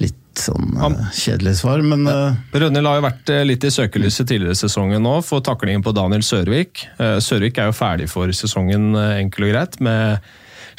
Litt 0.01 0.41
sånn 0.41 0.71
eh, 0.79 1.01
kjedelig 1.13 1.57
svar, 1.59 1.83
men 1.85 2.07
eh, 2.09 2.39
Rønhild 2.57 2.87
har 2.89 2.97
jo 3.01 3.05
vært 3.05 3.33
litt 3.45 3.67
i 3.67 3.73
søkelyset 3.75 4.27
tidligere 4.31 4.55
i 4.57 4.61
sesongen 4.63 5.03
nå 5.05 5.17
for 5.27 5.43
taklingen 5.45 5.83
på 5.85 5.93
Daniel 5.95 6.23
Sørvik. 6.25 6.85
Sørvik 7.21 7.59
er 7.61 7.69
jo 7.69 7.77
ferdig 7.77 8.09
for 8.09 8.31
sesongen, 8.35 8.91
enkelt 8.95 9.47
og 9.49 9.53
greit, 9.53 9.77
med 9.85 10.31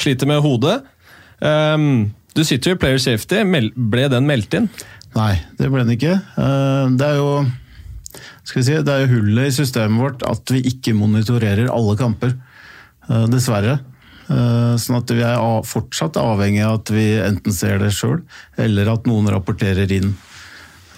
sliter 0.03 0.27
med 0.31 0.43
hodet. 0.43 0.81
Ehm, 1.45 2.11
Du 2.35 2.41
sitter 2.49 2.71
jo 2.73 2.77
i 2.77 2.81
Player 2.81 2.99
Safety. 2.99 3.43
Ble 3.77 4.07
den 4.09 4.25
meldt 4.27 4.55
inn? 4.57 4.71
nei, 5.15 5.35
det 5.59 5.69
ble 5.69 5.83
den 5.85 5.93
ikke. 5.99 6.15
Det 6.97 7.05
er 7.05 7.19
jo 7.19 7.45
skal 8.45 8.61
vi 8.61 8.67
si, 8.67 8.75
det 8.83 8.93
er 8.93 9.05
jo 9.07 9.13
hullet 9.21 9.49
i 9.51 9.55
systemet 9.55 10.01
vårt 10.03 10.23
at 10.29 10.51
vi 10.55 10.63
ikke 10.73 10.95
monitorerer 10.99 11.71
alle 11.71 11.97
kamper. 12.01 12.35
Eh, 13.09 13.27
Dessverre. 13.33 13.79
Eh, 14.29 14.75
Sånn 14.83 14.97
at 14.99 15.11
vi 15.15 15.23
er 15.27 15.39
fortsatt 15.69 16.17
avhengig 16.21 16.63
av 16.67 16.81
at 16.81 16.91
vi 16.95 17.07
enten 17.23 17.53
ser 17.55 17.79
det 17.83 17.93
sjøl, 17.95 18.23
eller 18.59 18.93
at 18.95 19.05
noen 19.11 19.29
rapporterer 19.31 19.91
inn. 19.93 20.15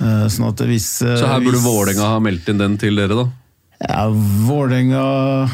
Eh, 0.01 0.27
Sånn 0.33 0.49
at 0.51 0.61
hvis 0.69 0.91
Så 1.03 1.27
her 1.27 1.41
burde 1.41 1.59
hvis- 1.59 1.65
Vålerenga 1.67 2.13
ha 2.15 2.21
meldt 2.21 2.49
inn 2.49 2.59
den 2.59 2.77
til 2.79 2.97
dere, 2.97 3.15
da? 3.25 3.31
Ja, 3.85 4.07
Vålerenga 4.09 5.49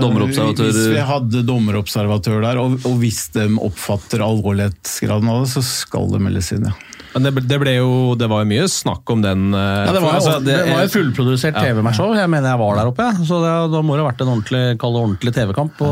Dommerobservatør 0.00 0.70
Hvis 0.70 0.86
vi 0.94 1.02
hadde 1.04 1.42
dommerobservatør 1.44 2.40
der, 2.46 2.60
og, 2.62 2.78
og 2.86 2.94
hvis 3.02 3.26
de 3.34 3.48
oppfatter 3.60 4.22
alvorlighetsgraden 4.24 5.28
av 5.28 5.42
det, 5.44 5.50
så 5.52 5.62
skal 5.66 6.08
det 6.12 6.20
meldes 6.22 6.52
inn, 6.54 6.64
ja. 6.70 6.72
Men 7.10 7.26
det, 7.26 7.30
det 7.50 7.56
ble 7.58 7.72
jo 7.74 8.14
Det 8.14 8.28
var 8.30 8.44
jo 8.44 8.48
mye 8.52 8.66
snakk 8.70 9.10
om 9.10 9.22
den. 9.24 9.48
eh, 9.56 9.84
Ja, 9.88 9.94
det 9.96 10.02
var 10.04 10.18
altså, 10.18 10.36
det 10.44 10.58
var 10.68 10.84
jo 10.84 10.92
fullprodusert 10.92 11.56
TV-match 11.58 11.98
òg. 12.04 12.14
Jeg 12.20 12.30
mener 12.30 12.52
jeg 12.52 12.60
var 12.62 12.78
der 12.78 12.90
oppe. 12.92 13.08
ja. 13.08 13.26
Så 13.26 13.40
det, 13.42 13.54
da 13.72 13.82
må 13.82 13.96
det 13.96 14.04
ha 14.04 14.10
vært 14.12 14.22
en 14.24 14.32
ordentlig, 14.36 14.62
ordentlig 14.78 15.34
TV-kamp. 15.34 15.82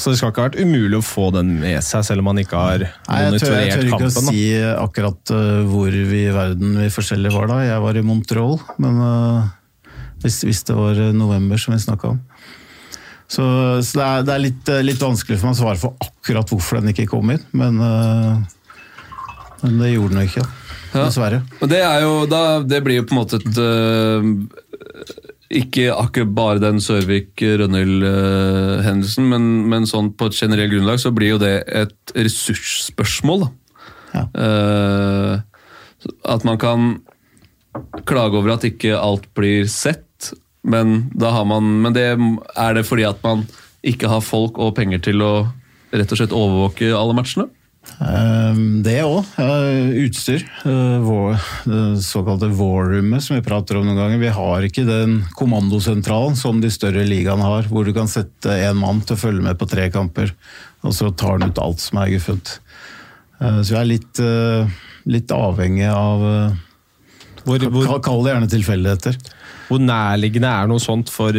Så 0.00 0.14
det 0.14 0.16
skal 0.20 0.32
ikke 0.32 0.40
ha 0.40 0.48
vært 0.48 0.60
umulig 0.62 0.96
å 0.96 1.04
få 1.04 1.26
den 1.34 1.58
med 1.60 1.84
seg, 1.84 2.06
selv 2.08 2.22
om 2.22 2.30
man 2.30 2.40
ikke 2.40 2.56
har 2.56 2.86
monitorert 2.86 3.36
jeg 3.36 3.42
tør, 3.42 3.56
jeg 3.60 3.74
tør 3.74 3.84
ikke 3.84 3.98
kampen. 3.98 4.08
å 4.08 4.32
si 4.32 4.44
akkurat 4.86 5.32
eh, 5.36 5.58
hvor 5.68 5.98
vi 6.12 6.22
i 6.24 6.32
verden 6.32 6.78
vi 6.80 6.88
forskjellige 6.94 7.36
var 7.36 7.50
da. 7.52 7.58
Jeg 7.66 7.82
var 7.84 7.98
i 8.00 8.04
Montreal, 8.06 8.56
men 8.80 9.02
uh, 9.04 9.50
hvis, 10.24 10.40
hvis 10.48 10.64
det 10.70 10.78
var 10.78 11.02
november 11.16 11.60
som 11.60 11.76
vi 11.76 11.82
snakka 11.84 12.14
om. 12.14 12.22
Så, 13.30 13.44
så 13.86 13.98
det 14.00 14.06
er, 14.06 14.24
det 14.26 14.32
er 14.34 14.42
litt, 14.42 14.70
litt 14.88 15.02
vanskelig 15.04 15.36
for 15.38 15.50
meg 15.50 15.58
å 15.58 15.60
svare 15.60 15.78
for 15.78 16.00
akkurat 16.02 16.48
hvorfor 16.50 16.80
den 16.80 16.90
ikke 16.90 17.06
kom 17.12 17.30
inn, 17.30 17.44
men, 17.54 17.76
eh, 17.84 18.40
men 19.64 19.72
det 19.82 19.94
gjorde 19.94 20.12
den 20.14 20.22
jo 20.22 20.28
ikke. 20.30 20.46
Ja. 20.90 21.02
Dessverre. 21.06 21.38
Og 21.62 21.66
det, 21.70 21.80
jo, 22.02 22.12
da, 22.30 22.40
det 22.66 22.80
blir 22.84 22.96
jo 22.98 23.06
på 23.06 23.14
en 23.14 23.20
måte 23.20 23.36
et 23.38 23.56
uh, 23.62 24.20
Ikke 25.60 25.84
akkurat 25.94 26.32
bare 26.34 26.62
den 26.62 26.78
Sørvik-Rønhild-hendelsen, 26.82 29.24
men, 29.30 29.42
men 29.70 29.86
sånn 29.90 30.08
på 30.18 30.24
et 30.30 30.40
generelt 30.40 30.72
grunnlag 30.74 30.98
så 31.02 31.10
blir 31.14 31.28
jo 31.34 31.42
det 31.42 31.56
et 31.66 32.00
ressursspørsmål. 32.14 33.40
Ja. 34.14 34.22
Uh, 34.34 35.34
at 36.26 36.44
man 36.48 36.58
kan 36.58 37.02
klage 38.08 38.36
over 38.38 38.50
at 38.56 38.64
ikke 38.66 38.98
alt 38.98 39.34
blir 39.36 39.66
sett, 39.70 40.32
men, 40.62 41.10
man, 41.16 41.64
men 41.84 41.92
det 41.96 42.06
er 42.10 42.74
det 42.76 42.84
fordi 42.88 43.04
at 43.08 43.22
man 43.24 43.46
ikke 43.86 44.08
har 44.12 44.20
folk 44.24 44.58
og 44.60 44.74
penger 44.76 45.00
til 45.06 45.22
å 45.24 45.32
rett 45.90 46.12
og 46.12 46.18
slett 46.20 46.36
overvåke 46.36 46.86
alle 46.94 47.14
matchene? 47.16 47.46
Eh, 48.00 48.54
Det 48.84 49.00
òg. 49.04 49.24
Utstyr. 50.04 50.44
Eh, 50.64 51.40
Det 51.64 52.02
såkalte 52.04 52.48
war-rommet 52.52 53.22
som 53.22 53.36
vi 53.36 53.42
prater 53.42 53.76
om 53.76 53.86
noen 53.86 53.96
ganger. 53.96 54.18
Vi 54.18 54.28
har 54.28 54.62
ikke 54.62 54.86
den 54.86 55.22
kommandosentralen 55.36 56.36
som 56.36 56.60
de 56.60 56.68
større 56.70 57.06
ligaene 57.06 57.42
har, 57.42 57.62
hvor 57.64 57.84
du 57.84 57.92
kan 57.92 58.08
sette 58.08 58.50
en 58.68 58.76
mann 58.76 59.00
til 59.00 59.16
å 59.16 59.20
følge 59.20 59.42
med 59.42 59.58
på 59.58 59.68
tre 59.68 59.88
kamper, 59.90 60.32
og 60.84 60.92
så 60.92 61.10
tar 61.16 61.38
han 61.38 61.50
ut 61.50 61.58
alt 61.58 61.80
som 61.80 61.98
er 61.98 62.10
guffent. 62.16 62.58
Eh, 63.40 63.60
Så 63.62 63.70
vi 63.72 63.76
er 63.80 63.84
litt, 63.84 64.20
eh, 64.20 64.66
litt 65.06 65.28
avhengig 65.28 65.88
av 65.90 66.56
Hvor, 67.42 67.58
hvor, 67.58 68.00
Kall 68.04 68.22
det 68.22 68.34
gjerne 68.34 68.50
tilfeldigheter. 68.50 69.16
hvor 69.70 69.78
nærliggende 69.80 70.44
er 70.44 70.66
noe 70.68 70.78
sånt 70.78 71.08
for 71.08 71.32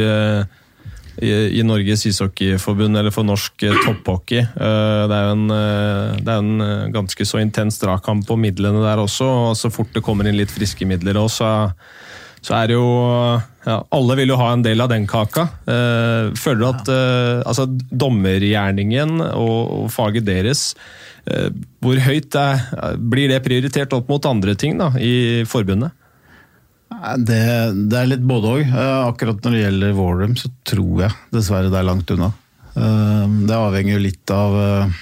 i, 1.22 1.60
i 1.60 1.64
Norges 1.64 2.06
ishockeyforbund 2.10 2.98
eller 2.98 3.14
for 3.14 3.28
norsk 3.28 3.64
eh, 3.68 3.78
topphockey? 3.86 4.42
Eh, 4.42 5.02
det 5.10 5.18
er 5.18 5.28
jo 5.28 5.36
en, 5.36 5.46
eh, 5.56 6.18
det 6.22 6.34
er 6.34 6.42
en 6.42 6.94
ganske 6.96 7.28
så 7.28 7.42
intens 7.42 7.80
dragkamp 7.82 8.26
på 8.28 8.38
midlene 8.42 8.82
der 8.84 9.02
også. 9.04 9.28
og 9.52 9.60
Så 9.60 9.72
fort 9.74 9.94
det 9.94 10.04
kommer 10.06 10.28
inn 10.28 10.40
litt 10.40 10.54
friske 10.54 10.88
midler 10.90 11.20
også, 11.22 11.32
så, 11.42 11.52
så 12.42 12.58
er 12.58 12.72
det 12.72 12.76
jo 12.76 12.90
ja, 13.66 13.78
Alle 13.94 14.18
vil 14.18 14.34
jo 14.34 14.40
ha 14.42 14.50
en 14.56 14.66
del 14.66 14.82
av 14.82 14.90
den 14.90 15.06
kaka. 15.10 15.46
Føler 15.68 16.60
du 16.60 16.68
at 16.68 16.90
altså, 17.46 17.68
dommergjerningen 17.70 19.22
og, 19.30 19.58
og 19.78 19.92
faget 19.94 20.26
deres 20.26 20.72
Hvor 21.24 22.02
høyt 22.02 22.36
er, 22.42 22.66
blir 22.98 23.30
det 23.30 23.44
prioritert 23.46 23.94
opp 23.94 24.10
mot 24.10 24.26
andre 24.26 24.58
ting 24.58 24.82
da, 24.82 24.90
i 24.98 25.46
forbundet? 25.50 25.94
Det, 27.18 27.40
det 27.90 27.98
er 28.02 28.10
litt 28.12 28.26
både 28.28 28.50
òg. 28.58 28.74
Akkurat 29.08 29.40
når 29.46 29.56
det 29.56 29.62
gjelder 29.64 29.94
Warroom, 29.98 30.34
så 30.38 30.52
tror 30.68 31.06
jeg 31.06 31.16
dessverre 31.34 31.72
det 31.72 31.80
er 31.80 31.88
langt 31.88 32.12
unna. 32.14 32.32
Eh, 32.76 33.24
Det 33.48 33.56
avhenger 33.58 33.96
jo 33.98 34.04
litt 34.04 34.32
av 34.36 34.58
eh, 34.60 35.00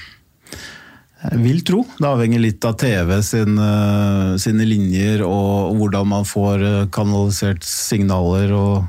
Jeg 1.25 1.41
vil 1.43 1.59
tro 1.67 1.81
det 1.99 2.07
avhenger 2.07 2.39
litt 2.41 2.65
av 2.65 2.77
TV 2.81 3.17
sin, 3.25 3.57
eh, 3.59 4.37
sine 4.41 4.65
linjer 4.69 5.21
og 5.25 5.75
hvordan 5.81 6.07
man 6.13 6.25
får 6.29 6.63
eh, 6.69 6.85
kanalisert 6.95 7.65
signaler 7.67 8.53
og 8.55 8.87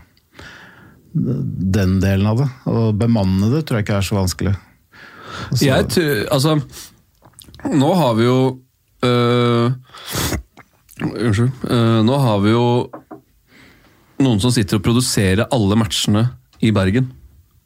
den 1.12 1.96
delen 2.04 2.28
av 2.30 2.38
det. 2.44 2.48
Å 2.70 2.90
bemanne 2.94 3.48
det 3.50 3.64
tror 3.66 3.80
jeg 3.80 3.88
ikke 3.88 3.96
er 3.98 4.06
så 4.06 4.20
vanskelig. 4.20 4.52
Så- 5.50 5.64
Jeg 5.66 5.88
tror, 5.90 6.26
altså 6.30 6.60
Nå 7.74 7.90
har 7.94 8.14
vi 8.16 8.24
jo 8.24 8.38
øh, 9.04 9.72
Unnskyld. 11.06 11.50
øh, 11.70 12.00
nå 12.06 12.18
har 12.24 12.42
vi 12.44 12.52
jo 12.52 12.66
noen 14.20 14.40
som 14.42 14.52
sitter 14.52 14.76
og 14.80 14.84
produserer 14.84 15.46
alle 15.50 15.78
matchene 15.80 16.26
i 16.60 16.72
Bergen. 16.76 17.08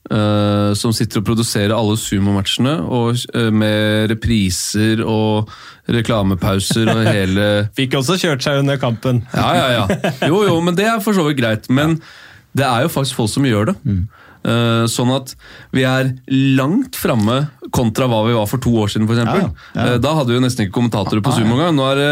Uh, 0.04 0.74
som 0.76 0.92
sitter 0.92 1.22
og 1.22 1.24
produserer 1.24 1.72
alle 1.72 1.94
sumomatchene 1.96 2.74
og, 2.92 3.16
øh, 3.32 3.48
med 3.56 4.10
repriser 4.10 5.00
og 5.00 5.48
reklamepauser 5.88 6.90
og 6.92 7.00
hele 7.08 7.46
Fikk 7.78 7.96
også 8.02 8.18
kjørt 8.20 8.44
seg 8.44 8.60
under 8.60 8.76
kampen. 8.76 9.22
ja, 9.32 9.46
ja, 9.56 9.70
ja. 9.78 10.12
Jo, 10.28 10.42
jo, 10.44 10.58
men 10.60 10.76
det 10.76 10.84
er 10.90 11.00
for 11.00 11.16
så 11.16 11.24
vidt 11.24 11.40
greit. 11.40 11.70
Men 11.72 11.96
det 12.52 12.66
er 12.68 12.84
jo 12.84 12.92
faktisk 12.92 13.16
folk 13.16 13.32
som 13.32 13.48
gjør 13.48 13.72
det. 13.72 13.76
Eh, 13.88 14.02
sånn 14.44 15.08
at 15.14 15.30
vi 15.72 15.86
er 15.88 16.10
langt 16.58 16.98
framme 17.00 17.38
kontra 17.72 18.04
hva 18.10 18.18
vi 18.26 18.34
var 18.36 18.48
for 18.50 18.60
to 18.60 18.74
år 18.82 18.90
siden, 18.92 19.08
f.eks. 19.08 19.22
Ja, 19.24 19.36
ja. 19.40 19.86
Uh, 19.94 19.94
da 20.02 20.12
hadde 20.18 20.34
vi 20.34 20.36
jo 20.36 20.42
nesten 20.44 20.66
ikke 20.66 20.76
kommentatorer 20.76 21.24
på 21.24 21.32
Zoom 21.32 21.54
engang. 21.54 21.78
Nå 21.78 21.86
er 21.94 22.00
det, 22.02 22.10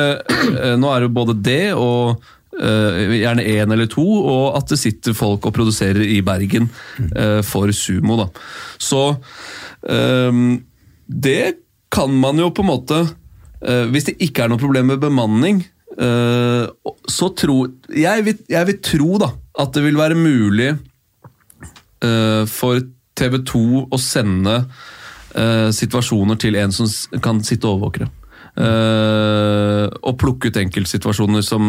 jo 0.57 0.79
nå 0.81 0.95
er 0.95 1.05
det 1.05 1.11
både 1.13 1.37
det 1.45 1.65
og 1.77 2.23
eh, 2.61 3.17
gjerne 3.21 3.45
én 3.45 3.73
eller 3.73 3.89
to, 3.91 4.05
og 4.05 4.59
at 4.59 4.73
det 4.73 4.81
sitter 4.81 5.17
folk 5.17 5.47
og 5.49 5.55
produserer 5.57 6.05
i 6.05 6.21
Bergen 6.25 6.69
eh, 7.15 7.41
for 7.47 7.73
sumo. 7.77 8.19
da. 8.21 8.29
Så 8.81 9.03
eh, 9.89 10.41
det 11.07 11.43
kan 11.93 12.15
man 12.17 12.41
jo 12.41 12.51
på 12.55 12.65
en 12.65 12.71
måte 12.71 12.99
eh, 13.05 13.85
Hvis 13.93 14.07
det 14.09 14.15
ikke 14.25 14.45
er 14.45 14.53
noe 14.53 14.61
problem 14.61 14.89
med 14.95 15.03
bemanning, 15.03 15.61
eh, 15.99 16.65
så 17.11 17.33
tror 17.37 17.75
jeg 17.93 18.25
vil, 18.29 18.41
jeg 18.49 18.71
vil 18.71 18.81
tro 18.85 19.21
da 19.21 19.33
at 19.63 19.75
det 19.77 19.85
vil 19.85 19.99
være 20.01 20.17
mulig 20.17 20.71
eh, 20.73 20.81
for 22.49 22.81
TV 23.15 23.39
2 23.45 23.63
å 23.93 23.99
sende 24.01 24.57
eh, 25.35 25.69
situasjoner 25.71 26.37
til 26.41 26.57
en 26.57 26.73
som 26.73 26.89
kan 27.23 27.43
sitte 27.45 27.69
og 27.69 27.77
overvåke 27.79 28.05
det. 28.05 28.11
eh, 28.63 29.87
og 30.03 30.17
plukke 30.21 30.51
ut 30.51 30.59
enkeltsituasjoner 30.61 31.45
som, 31.47 31.65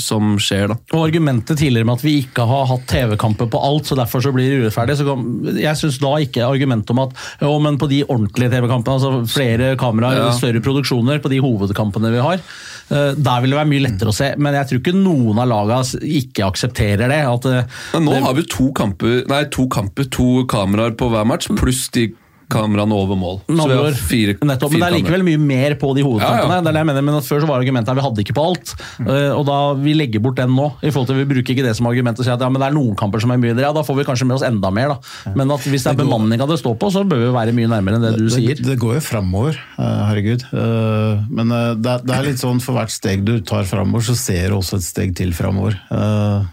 som 0.00 0.34
skjer. 0.40 0.68
da. 0.72 0.76
Og 0.96 1.06
argumentet 1.08 1.58
tidligere 1.60 1.88
med 1.88 1.98
at 1.98 2.04
vi 2.06 2.14
ikke 2.22 2.46
har 2.48 2.66
hatt 2.70 2.86
TV-kamper 2.90 3.48
på 3.52 3.60
alt, 3.60 3.88
så 3.90 3.98
derfor 3.98 4.22
så 4.24 4.32
blir 4.34 4.48
det 4.50 4.60
urettferdig. 4.64 4.96
Så 5.00 5.06
kom, 5.08 5.24
jeg 5.58 5.80
syns 5.80 5.98
da 6.02 6.14
ikke 6.24 6.46
argumentet 6.48 6.94
om 6.94 7.02
at 7.06 7.16
jo, 7.42 7.52
men 7.64 7.78
på 7.80 7.88
de 7.92 8.02
ordentlige 8.06 8.52
TV-kampene, 8.54 8.96
altså 8.98 9.34
flere 9.34 9.74
kameraer, 9.80 10.22
Ja. 10.24 10.30
større 10.36 10.62
produksjoner 10.64 11.20
på 11.24 11.32
de 11.32 11.40
hovedkampene 11.44 12.12
vi 12.14 12.22
har, 12.24 12.38
eh, 12.40 12.73
der 12.88 13.40
vil 13.40 13.50
det 13.50 13.58
være 13.58 13.70
mye 13.70 13.84
lettere 13.86 14.12
å 14.12 14.14
se. 14.14 14.34
Men 14.36 14.54
jeg 14.54 14.68
tror 14.68 14.80
ikke 14.82 14.96
noen 14.98 15.38
av 15.40 15.48
lagene 15.48 16.02
ikke 16.20 16.44
aksepterer 16.50 17.08
det. 17.08 17.22
At, 17.24 17.46
eh, 17.46 17.64
Men 17.94 18.04
nå 18.04 18.10
det- 18.12 18.22
har 18.22 18.34
vi 18.34 18.42
to 18.42 18.72
kamper, 18.72 19.26
nei, 19.28 19.44
to 19.44 19.66
kamper, 19.68 20.04
to 20.10 20.44
kameraer 20.46 20.96
på 20.96 21.10
hver 21.10 21.26
match, 21.26 21.48
pluss 21.48 21.88
de 21.90 22.12
kameraene 22.54 22.94
over 22.96 23.18
mål. 23.20 23.40
Så 23.50 23.66
vi 23.68 23.76
har 23.80 23.98
fire, 23.98 24.34
nettopp, 24.46 24.72
men 24.74 24.80
det 24.84 24.88
er 24.88 24.94
likevel 24.96 25.24
mye 25.26 25.40
mer 25.42 25.74
på 25.82 25.90
de 25.98 26.04
hovedkampene. 26.06 26.48
Ja, 26.48 26.58
ja. 26.58 26.62
Det 26.64 26.70
er 26.70 26.76
det 26.78 26.82
jeg 26.84 26.88
mener, 26.92 27.04
men 27.10 27.18
at 27.18 27.26
Før 27.28 27.42
så 27.44 27.48
var 27.50 27.60
argumentet 27.60 27.90
at 27.92 27.98
vi 27.98 28.04
hadde 28.06 28.24
ikke 28.24 28.36
på 28.38 28.44
alt. 28.48 28.74
eh, 29.04 29.32
og 29.34 29.44
da 29.48 29.58
Vi 29.84 29.94
legger 29.98 30.22
bort 30.24 30.36
den 30.40 30.54
nå. 30.54 30.70
i 30.82 30.90
forhold 30.94 31.08
til 31.10 31.18
Vi 31.20 31.26
bruker 31.34 31.54
ikke 31.56 31.66
det 31.66 31.74
som 31.76 31.86
argument 31.90 32.18
og 32.18 32.24
sier 32.26 32.34
at 32.38 32.40
ja, 32.46 32.48
men 32.54 32.62
det 32.62 32.68
er 32.70 32.76
noen 32.78 32.96
kamper 32.96 33.20
som 33.20 33.30
er 33.34 33.38
mye 33.42 33.52
bedre. 33.54 33.66
Ja, 33.68 33.72
Da 33.76 33.82
får 33.82 33.96
vi 34.00 34.04
kanskje 34.08 34.26
med 34.30 34.36
oss 34.38 34.46
enda 34.46 34.70
mer. 34.70 34.94
da. 34.94 35.32
Men 35.34 35.50
at 35.50 35.60
hvis 35.66 35.84
det 35.84 35.92
er 35.92 36.00
bemanninga 36.04 36.46
det 36.48 36.58
står 36.62 36.78
på, 36.78 36.90
så 36.94 37.04
bør 37.04 37.22
vi 37.26 37.30
være 37.34 37.52
mye 37.56 37.68
nærmere 37.74 37.98
enn 38.00 38.06
det 38.08 38.14
du 38.18 38.28
sier. 38.30 38.54
Det, 38.54 38.64
det 38.70 38.78
går 38.78 38.94
jo 39.00 39.04
framover, 39.04 39.58
eh, 39.78 40.02
herregud. 40.10 40.44
Eh, 40.52 41.24
Men 41.30 41.48
det 41.82 41.90
er, 41.90 42.04
det 42.06 42.14
er 42.18 42.22
litt 42.30 42.40
sånn 42.42 42.60
for 42.62 42.74
hvert 42.78 42.90
steg 42.94 43.24
du 43.26 43.40
tar 43.40 43.64
framover, 43.68 44.04
så 44.06 44.14
ser 44.16 44.48
du 44.52 44.58
også 44.60 44.76
et 44.80 44.86
steg 44.86 45.14
til 45.16 45.32
framover. 45.36 45.74
Eh, 45.90 46.44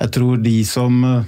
Jeg 0.00 0.10
tror 0.12 0.36
de 0.42 0.58
som 0.64 1.24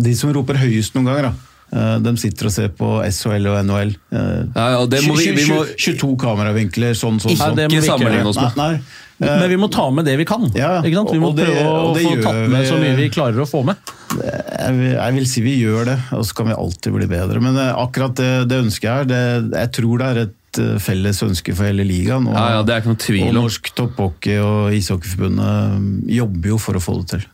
De 0.00 0.14
som 0.16 0.32
roper 0.32 0.54
høyest 0.58 0.94
noen 0.96 1.06
ganger, 1.06 1.22
da. 1.28 1.32
Eh, 1.74 1.94
De 2.04 2.12
sitter 2.22 2.48
og 2.50 2.54
ser 2.54 2.68
på 2.78 2.90
SHL 3.10 3.48
og 3.52 3.58
NHL. 3.68 3.94
Eh, 4.14 4.42
Ja, 4.54 4.66
ja, 4.78 4.82
det 4.86 5.02
må 5.08 5.16
vi, 5.18 5.30
vi 5.36 5.46
må, 5.50 5.62
22 5.74 6.14
kameravinkler, 6.22 6.94
sånn, 6.98 7.18
sånn, 7.22 7.34
Nei, 7.34 7.40
sånn. 7.42 7.56
det 7.58 7.66
må 7.72 7.80
ikke 7.80 7.88
sammenligne 7.90 8.30
oss 8.32 8.38
med. 8.40 8.56
Nei, 8.60 8.70
nei. 8.74 9.00
Men 9.24 9.44
vi 9.52 9.56
må 9.62 9.68
ta 9.70 9.84
med 9.94 10.04
det 10.08 10.16
vi 10.18 10.24
kan. 10.26 10.42
Ja, 10.58 10.80
ikke 10.82 10.96
sant? 10.98 11.12
Vi 11.14 11.20
må 11.22 11.28
det- 11.36 11.46
prøve 11.46 11.66
å 11.70 11.92
få 11.94 12.14
tatt 12.22 12.48
med 12.50 12.66
så 12.66 12.78
mye 12.82 12.96
vi 12.98 13.08
klarer 13.14 13.44
å 13.44 13.46
få 13.46 13.60
med. 13.64 13.76
Jeg 14.14 14.72
vil, 14.78 14.90
jeg 14.94 15.14
vil 15.14 15.26
si 15.30 15.40
vi 15.44 15.52
gjør 15.62 15.84
det, 15.86 15.98
og 16.12 16.24
så 16.26 16.34
kan 16.34 16.46
vi 16.50 16.56
alltid 16.58 16.92
bli 16.96 17.06
bedre. 17.06 17.40
Men 17.40 17.56
eh, 17.56 17.70
akkurat 17.78 18.14
det, 18.18 18.48
det 18.50 18.58
ønsket 18.64 18.90
her, 18.90 19.04
det, 19.12 19.20
jeg 19.54 19.70
tror 19.78 19.98
det 20.02 20.08
er 20.10 20.22
et 20.26 20.40
felles 20.82 21.18
ønske 21.26 21.54
for 21.54 21.66
hele 21.66 21.82
ligaen. 21.86 22.26
Og, 22.30 22.34
Ja, 22.34 22.58
ja, 22.58 22.62
det 22.66 22.74
er 22.74 22.82
ikke 22.82 22.92
noe 22.92 23.02
tvil 23.02 23.24
og. 23.30 23.34
Norsk 23.38 23.70
topphockey 23.74 24.36
og 24.42 24.74
ishockeyforbundet 24.76 26.10
jobber 26.14 26.48
jo 26.52 26.58
for 26.62 26.74
å 26.78 26.82
få 26.82 26.98
det 27.00 27.08
til. 27.14 27.24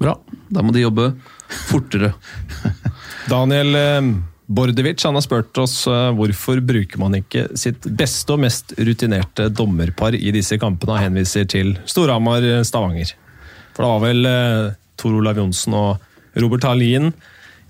Bra. 0.00 0.14
Da 0.48 0.62
må 0.64 0.72
de 0.72 0.80
jobbe 0.86 1.10
fortere. 1.68 2.14
Daniel 3.30 3.76
eh, 3.78 4.10
Bordevic 4.50 5.04
han 5.06 5.14
har 5.14 5.22
spurt 5.22 5.58
oss 5.62 5.86
eh, 5.86 6.08
hvorfor 6.18 6.58
bruker 6.66 6.98
man 6.98 7.14
ikke 7.20 7.46
sitt 7.58 7.86
beste 7.86 8.34
og 8.34 8.42
mest 8.42 8.74
rutinerte 8.78 9.46
dommerpar 9.54 10.16
i 10.18 10.32
disse 10.34 10.58
kampene, 10.58 10.96
og 10.96 11.04
henviser 11.04 11.46
til 11.50 11.76
Storhamar-Stavanger. 11.86 13.12
For 13.76 13.84
det 13.84 13.90
var 13.92 14.02
vel 14.02 14.26
eh, 14.26 14.72
Tor 14.98 15.20
Olav 15.20 15.38
Johnsen 15.38 15.76
og 15.78 16.40
Robert 16.42 16.66
Hallin 16.66 17.12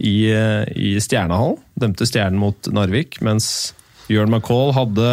i, 0.00 0.32
eh, 0.32 0.64
i 0.72 0.94
Stjernehallen. 1.04 1.60
Dømte 1.80 2.08
Stjernen 2.08 2.40
mot 2.40 2.72
Narvik, 2.72 3.20
mens 3.24 3.74
Jørn 4.08 4.32
McCall 4.32 4.72
hadde 4.76 5.10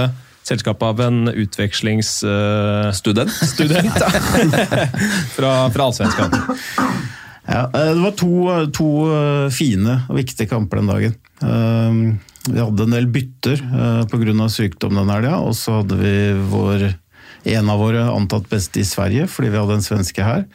selskap 0.47 0.79
av 0.87 1.03
en 1.03 1.27
utvekslingsstudent 1.27 2.95
Student. 2.95 3.31
student, 3.51 3.99
fra, 5.35 5.51
fra 5.67 5.89
Allsvenskan. 5.89 6.31
Ja, 7.47 7.63
eh, 7.73 7.93
det 7.95 8.03
var 8.03 8.15
to, 8.19 8.31
to 8.75 8.87
eh, 9.13 9.49
fine 9.55 10.01
og 10.09 10.17
viktige 10.19 10.49
kamper 10.51 10.81
den 10.81 10.91
dagen. 10.91 11.17
Eh, 11.41 12.17
Vi 12.47 12.61
hadde 12.63 12.83
en 12.87 12.93
del 12.95 13.07
bytter 13.11 13.59
pga. 14.07 14.45
sykdom 14.47 14.95
den 14.95 15.09
helga, 15.11 15.35
og 15.43 15.51
så 15.55 15.81
hadde 15.81 15.97
vi 15.99 16.13
vår, 16.47 16.85
en 17.43 17.69
av 17.69 17.79
våre 17.79 18.05
antatt 18.07 18.47
beste 18.47 18.79
i 18.79 18.85
Sverige, 18.87 19.27
fordi 19.27 19.49
vi 19.51 19.57
hadde 19.59 19.75
en 19.75 19.83
svenske 19.83 20.23
her. 20.23 20.45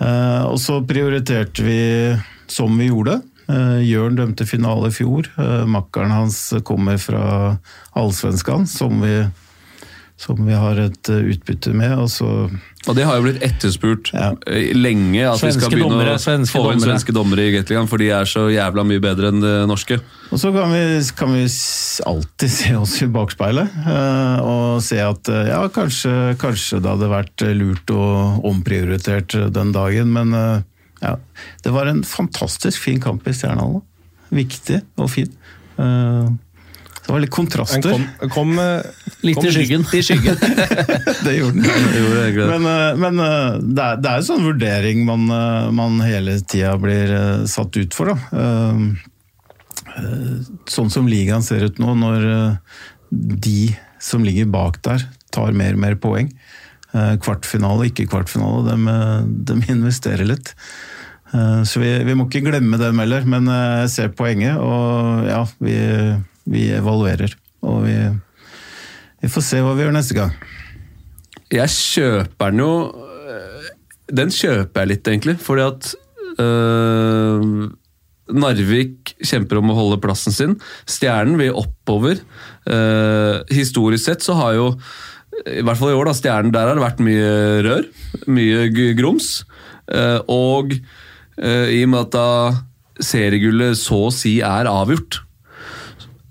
Eh, 0.00 0.44
Og 0.46 0.58
så 0.62 0.78
prioriterte 0.86 1.64
vi 1.66 2.14
som 2.46 2.78
vi 2.78 2.86
gjorde. 2.88 3.20
Eh, 3.48 3.82
Jørn 3.82 4.14
dømte 4.14 4.46
finale 4.46 4.88
i 4.88 4.94
fjor. 4.94 5.26
Eh, 5.38 5.64
Makkeren 5.66 6.10
hans 6.14 6.52
kommer 6.62 6.98
fra 7.02 7.58
Allsvenskan, 7.96 8.66
som 8.68 9.00
vi, 9.02 9.26
som 10.18 10.40
vi 10.42 10.54
har 10.58 10.78
et 10.82 11.08
eh, 11.12 11.28
utbytte 11.32 11.70
med. 11.76 11.92
Og 12.02 12.08
så 12.10 12.26
Og 12.88 12.96
det 12.96 13.04
har 13.06 13.18
jo 13.18 13.26
blitt 13.28 13.42
etterspurt 13.46 14.10
Ja. 14.12 14.32
eh, 14.50 14.72
lenge, 14.74 15.22
at 15.30 15.38
vi 15.42 15.52
skal 15.54 15.70
begynne 15.70 15.92
dommere, 15.94 16.16
å 16.18 16.22
svenske 16.22 16.58
få 16.58 16.72
inn 16.72 16.82
svenske 16.82 17.14
dommere 17.14 17.44
i 17.46 17.52
Gateligaen, 17.54 17.86
for 17.90 18.02
de 18.02 18.08
er 18.10 18.26
så 18.26 18.48
jævla 18.50 18.82
mye 18.88 19.02
bedre 19.04 19.30
enn 19.30 19.40
det 19.44 19.52
norske. 19.70 20.00
Og 20.32 20.40
så 20.42 20.50
kan 20.52 20.74
vi, 20.74 20.82
kan 21.14 21.30
vi 21.36 21.44
alltid 22.10 22.50
se 22.58 22.74
oss 22.80 22.96
i 23.06 23.10
bakspeilet 23.14 23.78
eh, 23.86 24.40
og 24.42 24.82
se 24.82 24.98
at 25.04 25.30
ja, 25.52 25.62
kanskje, 25.70 26.34
kanskje 26.42 26.82
det 26.82 26.90
hadde 26.96 27.12
vært 27.14 27.46
lurt 27.54 27.94
og 27.94 28.44
omprioritert 28.50 29.38
den 29.54 29.70
dagen, 29.76 30.10
men 30.12 30.34
ja, 30.98 31.14
det 31.62 31.70
var 31.70 31.86
en 31.86 32.02
fantastisk 32.02 32.82
fin 32.82 32.98
kamp 33.00 33.26
i 33.30 33.36
Stjernehallen. 33.38 33.86
Viktig 34.34 34.82
og 34.98 35.12
fin. 35.14 35.30
Det 37.08 37.14
var 37.14 37.22
litt 37.22 37.30
Den 37.30 37.36
kontraster. 37.36 37.90
kom, 37.90 38.02
kom 38.28 38.58
eh, 38.60 38.82
Litt 39.24 39.38
kom 39.38 39.46
i 39.48 39.52
skyggen. 39.54 39.84
Litt 39.88 39.94
i 39.96 40.02
skyggen. 40.04 40.36
det 41.24 41.36
gjorde 41.38 41.62
den. 41.64 42.50
Men, 42.50 42.66
eh, 42.68 42.98
men 43.00 43.22
eh, 43.24 43.54
det, 43.62 43.86
er, 43.86 44.02
det 44.04 44.10
er 44.10 44.20
en 44.20 44.26
sånn 44.26 44.44
vurdering 44.44 45.00
man, 45.08 45.24
man 45.72 45.96
hele 46.04 46.36
tida 46.44 46.74
blir 46.76 47.14
satt 47.48 47.80
ut 47.80 47.96
for. 47.96 48.12
Da. 48.12 48.44
Sånn 50.68 50.92
som 50.92 51.08
ligaen 51.08 51.48
ser 51.48 51.64
ut 51.64 51.80
nå, 51.80 51.96
når 51.96 52.28
de 53.08 53.72
som 54.04 54.20
ligger 54.20 54.52
bak 54.52 54.82
der, 54.84 55.08
tar 55.32 55.56
mer 55.56 55.80
og 55.80 55.84
mer 55.88 55.96
poeng. 55.96 56.28
Kvartfinale, 56.92 57.88
ikke 57.88 58.10
kvartfinale, 58.12 58.68
De, 58.68 58.98
de 59.48 59.62
investerer 59.72 60.28
litt. 60.28 60.52
Så 61.32 61.80
vi, 61.80 61.88
vi 62.04 62.14
må 62.16 62.28
ikke 62.28 62.44
glemme 62.52 62.76
dem 62.80 63.00
heller, 63.00 63.24
men 63.28 63.48
jeg 63.48 63.94
ser 63.96 64.16
poenget, 64.16 64.60
og 64.60 65.24
ja, 65.28 65.46
vi, 65.64 65.78
vi 66.48 66.68
evaluerer. 66.76 67.34
Og 67.66 67.82
vi, 67.86 67.96
vi 69.22 69.32
får 69.32 69.44
se 69.44 69.62
hva 69.64 69.74
vi 69.76 69.86
gjør 69.86 69.96
neste 69.96 70.16
gang. 70.18 70.34
Jeg 71.48 71.72
kjøper 71.72 72.52
den 72.52 72.60
jo 72.60 72.72
øh, 72.92 73.68
Den 74.12 74.32
kjøper 74.32 74.82
jeg 74.82 74.90
litt, 74.90 75.08
egentlig, 75.08 75.36
fordi 75.40 75.64
at 75.64 75.92
øh, 76.44 77.68
Narvik 78.28 79.14
kjemper 79.24 79.60
om 79.60 79.72
å 79.72 79.76
holde 79.78 80.00
plassen 80.02 80.34
sin. 80.34 80.56
Stjernen 80.88 81.38
vil 81.40 81.56
oppover. 81.56 82.20
Eh, 82.68 83.38
historisk 83.56 84.04
sett 84.04 84.24
så 84.24 84.36
har 84.36 84.56
jo, 84.58 84.66
i 85.48 85.62
hvert 85.64 85.80
fall 85.80 85.94
i 85.94 85.96
år, 85.96 86.10
da, 86.10 86.16
Stjernen 86.16 86.52
der 86.52 86.68
har 86.68 86.76
det 86.76 86.84
vært 86.84 87.04
mye 87.04 87.30
rør. 87.64 87.86
Mye 88.28 88.92
grums. 88.98 89.30
Eh, 89.88 90.20
og 90.28 90.76
eh, 90.76 91.78
i 91.78 91.82
og 91.86 91.94
med 91.94 92.02
at 92.04 92.12
da 92.18 92.28
seriegullet 92.98 93.78
så 93.78 94.08
å 94.08 94.14
si 94.14 94.38
er 94.44 94.68
avgjort, 94.68 95.22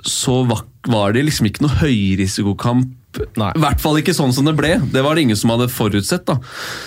så 0.08 0.41
var, 0.48 1.13
det 1.13 1.26
liksom 1.28 1.50
ikke 1.50 1.65
noe 1.65 1.80
høyrisikokamp. 1.82 2.93
Nei. 3.39 3.50
I 3.58 3.62
hvert 3.63 3.82
fall 3.82 3.98
ikke 4.00 4.15
sånn 4.15 4.34
som 4.36 4.46
det 4.48 4.54
ble. 4.58 4.76
Det 4.93 5.02
var 5.04 5.17
det 5.17 5.26
ingen 5.26 5.39
som 5.39 5.52
hadde 5.54 5.72
forutsett. 5.74 6.26
da. 6.28 6.38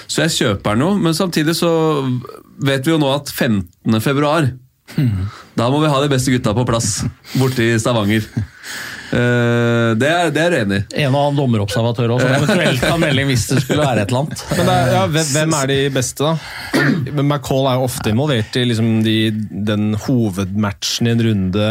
Så 0.07 0.25
jeg 0.25 0.37
kjøper 0.37 0.77
den 0.79 0.87
jo, 0.87 0.91
men 1.03 1.17
samtidig 1.17 1.57
så 1.59 1.71
vet 2.63 2.87
vi 2.87 2.95
jo 2.95 3.01
nå 3.03 3.11
at 3.13 3.33
15. 3.33 4.01
februar 4.05 4.53
Da 5.55 5.69
må 5.71 5.79
vi 5.83 5.91
ha 5.91 5.99
de 6.03 6.11
beste 6.11 6.33
gutta 6.35 6.51
på 6.57 6.65
plass 6.67 7.05
borte 7.39 7.63
i 7.63 7.79
Stavanger. 7.79 8.25
Eh, 9.11 9.90
det, 9.99 10.07
er, 10.07 10.29
det 10.31 10.42
er 10.42 10.55
jeg 10.55 10.66
enig 10.66 10.79
i. 10.79 10.85
En 11.03 11.14
og 11.16 11.25
annen 11.25 11.38
dommerobservatør 11.40 12.14
også, 12.14 12.29
som 12.29 12.44
eventuelt 12.44 12.85
kan 12.85 13.01
melde 13.03 13.25
hvis 13.31 13.46
det 13.51 13.62
skulle 13.64 13.83
være 13.83 14.05
et 14.05 14.12
eller 14.12 14.23
annet. 14.23 14.44
Men 14.55 14.70
det 14.70 14.77
er, 14.77 14.92
ja, 14.94 15.03
hvem, 15.16 15.57
er 15.59 15.73
de 15.73 15.79
beste, 15.94 16.29
da? 16.31 16.85
Men 17.11 17.25
McCall 17.27 17.66
er 17.70 17.81
jo 17.81 17.88
ofte 17.88 18.14
involvert 18.14 18.59
i 18.61 18.64
liksom 18.70 18.92
de, 19.07 19.16
den 19.70 19.90
hovedmatchen 20.07 21.11
i 21.11 21.14
en 21.16 21.25
runde. 21.27 21.68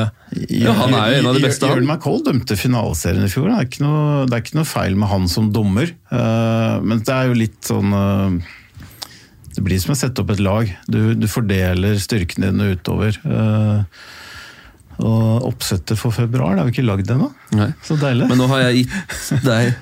Ja, 0.52 0.76
han 0.82 0.94
er 0.94 1.16
jo 1.16 1.22
en 1.22 1.32
av 1.32 1.40
de 1.40 1.46
beste. 1.48 1.72
Jørn 1.72 1.88
McCall 1.88 2.22
dømte 2.28 2.60
finaleserien 2.60 3.26
i 3.26 3.32
fjor. 3.32 3.50
Det 3.50 3.58
er, 3.58 3.72
ikke 3.72 3.86
noe, 3.88 4.06
det 4.28 4.36
er 4.36 4.46
ikke 4.46 4.60
noe 4.60 4.72
feil 4.76 5.00
med 5.00 5.14
han 5.14 5.28
som 5.32 5.52
dommer. 5.56 5.96
Eh, 6.12 6.76
men 6.84 7.04
det 7.08 7.16
er 7.16 7.32
jo 7.32 7.40
litt 7.40 7.60
sånn 7.66 7.96
eh, 7.96 8.56
Det 9.56 9.64
blir 9.66 9.80
som 9.82 9.96
å 9.96 10.00
sette 10.00 10.24
opp 10.26 10.36
et 10.36 10.44
lag. 10.44 10.72
Du, 10.92 11.16
du 11.16 11.28
fordeler 11.32 12.00
styrkene 12.04 12.52
dine 12.52 12.74
utover. 12.76 13.16
eh, 13.24 14.00
og 15.00 15.48
oppsettet 15.48 16.00
for 16.00 16.12
februar 16.12 16.56
det 16.56 16.64
har 16.64 16.68
vi 16.68 16.74
ikke 16.76 16.88
lagd 16.88 17.12
ennå. 17.14 17.30
Så 17.86 17.96
deilig. 18.00 18.28
Men 18.28 18.42
nå 18.42 18.50
har 18.52 18.66
jeg 18.68 18.82
gitt 18.84 19.46
deg 19.46 19.74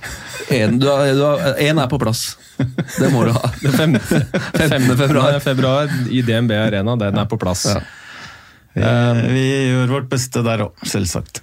en, 0.53 0.77
du 0.79 0.87
har, 0.87 1.07
du 1.11 1.23
har, 1.25 1.57
en 1.59 1.81
er 1.81 1.89
på 1.91 1.99
plass. 1.99 2.37
Det 2.57 3.09
må 3.11 3.25
du 3.27 3.33
ha. 3.35 3.49
5. 3.51 3.97
15. 3.99 4.93
februar. 4.95 5.39
februar 5.43 5.91
i 6.13 6.21
DNB 6.25 6.53
Arena, 6.55 6.95
den 7.01 7.17
er 7.19 7.27
på 7.29 7.39
plass. 7.41 7.65
Ja. 7.67 7.81
vi, 8.77 9.33
vi 9.33 9.45
gjør 9.71 9.95
vårt 9.97 10.09
beste 10.11 10.43
der 10.45 10.67
òg, 10.67 10.87
selvsagt. 10.87 11.41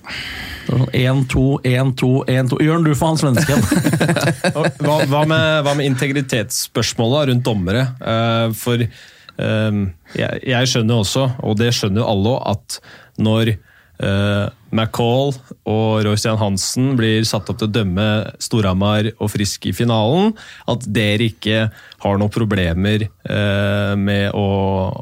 1-2, 0.70 1.60
1-2, 1.66 2.10
1-2. 2.30 2.60
Jørn, 2.64 2.86
du 2.86 2.94
får 2.96 3.12
han 3.12 3.20
svensken. 3.20 3.64
Hva, 4.84 4.96
hva, 5.10 5.24
med, 5.28 5.64
hva 5.66 5.74
med 5.76 5.90
integritetsspørsmålet 5.90 7.32
rundt 7.32 7.44
dommere? 7.44 7.86
Eh, 8.00 8.46
For 8.56 8.80
eh, 8.80 9.80
jeg, 10.16 10.44
jeg 10.54 10.70
skjønner 10.72 10.96
jo 10.96 11.04
også, 11.04 11.26
og 11.44 11.58
det 11.60 11.74
skjønner 11.76 12.00
jo 12.04 12.10
alle 12.14 12.36
òg, 12.38 12.54
at 12.54 12.80
når 13.22 13.56
Uh, 14.02 14.50
McCall 14.74 15.30
og 15.70 16.00
Roy 16.02 16.16
Stian 16.18 16.38
Hansen 16.40 16.96
blir 16.98 17.22
satt 17.28 17.46
opp 17.46 17.60
til 17.60 17.68
å 17.68 17.74
dømme 17.76 18.06
Storhamar 18.42 19.06
og 19.12 19.30
Frisk 19.30 19.68
i 19.70 19.74
finalen, 19.76 20.32
at 20.66 20.82
dere 20.90 21.28
ikke 21.30 21.68
har 22.02 22.18
noen 22.18 22.32
problemer 22.34 23.06
uh, 23.06 23.94
med 23.94 24.34
å, 24.34 24.48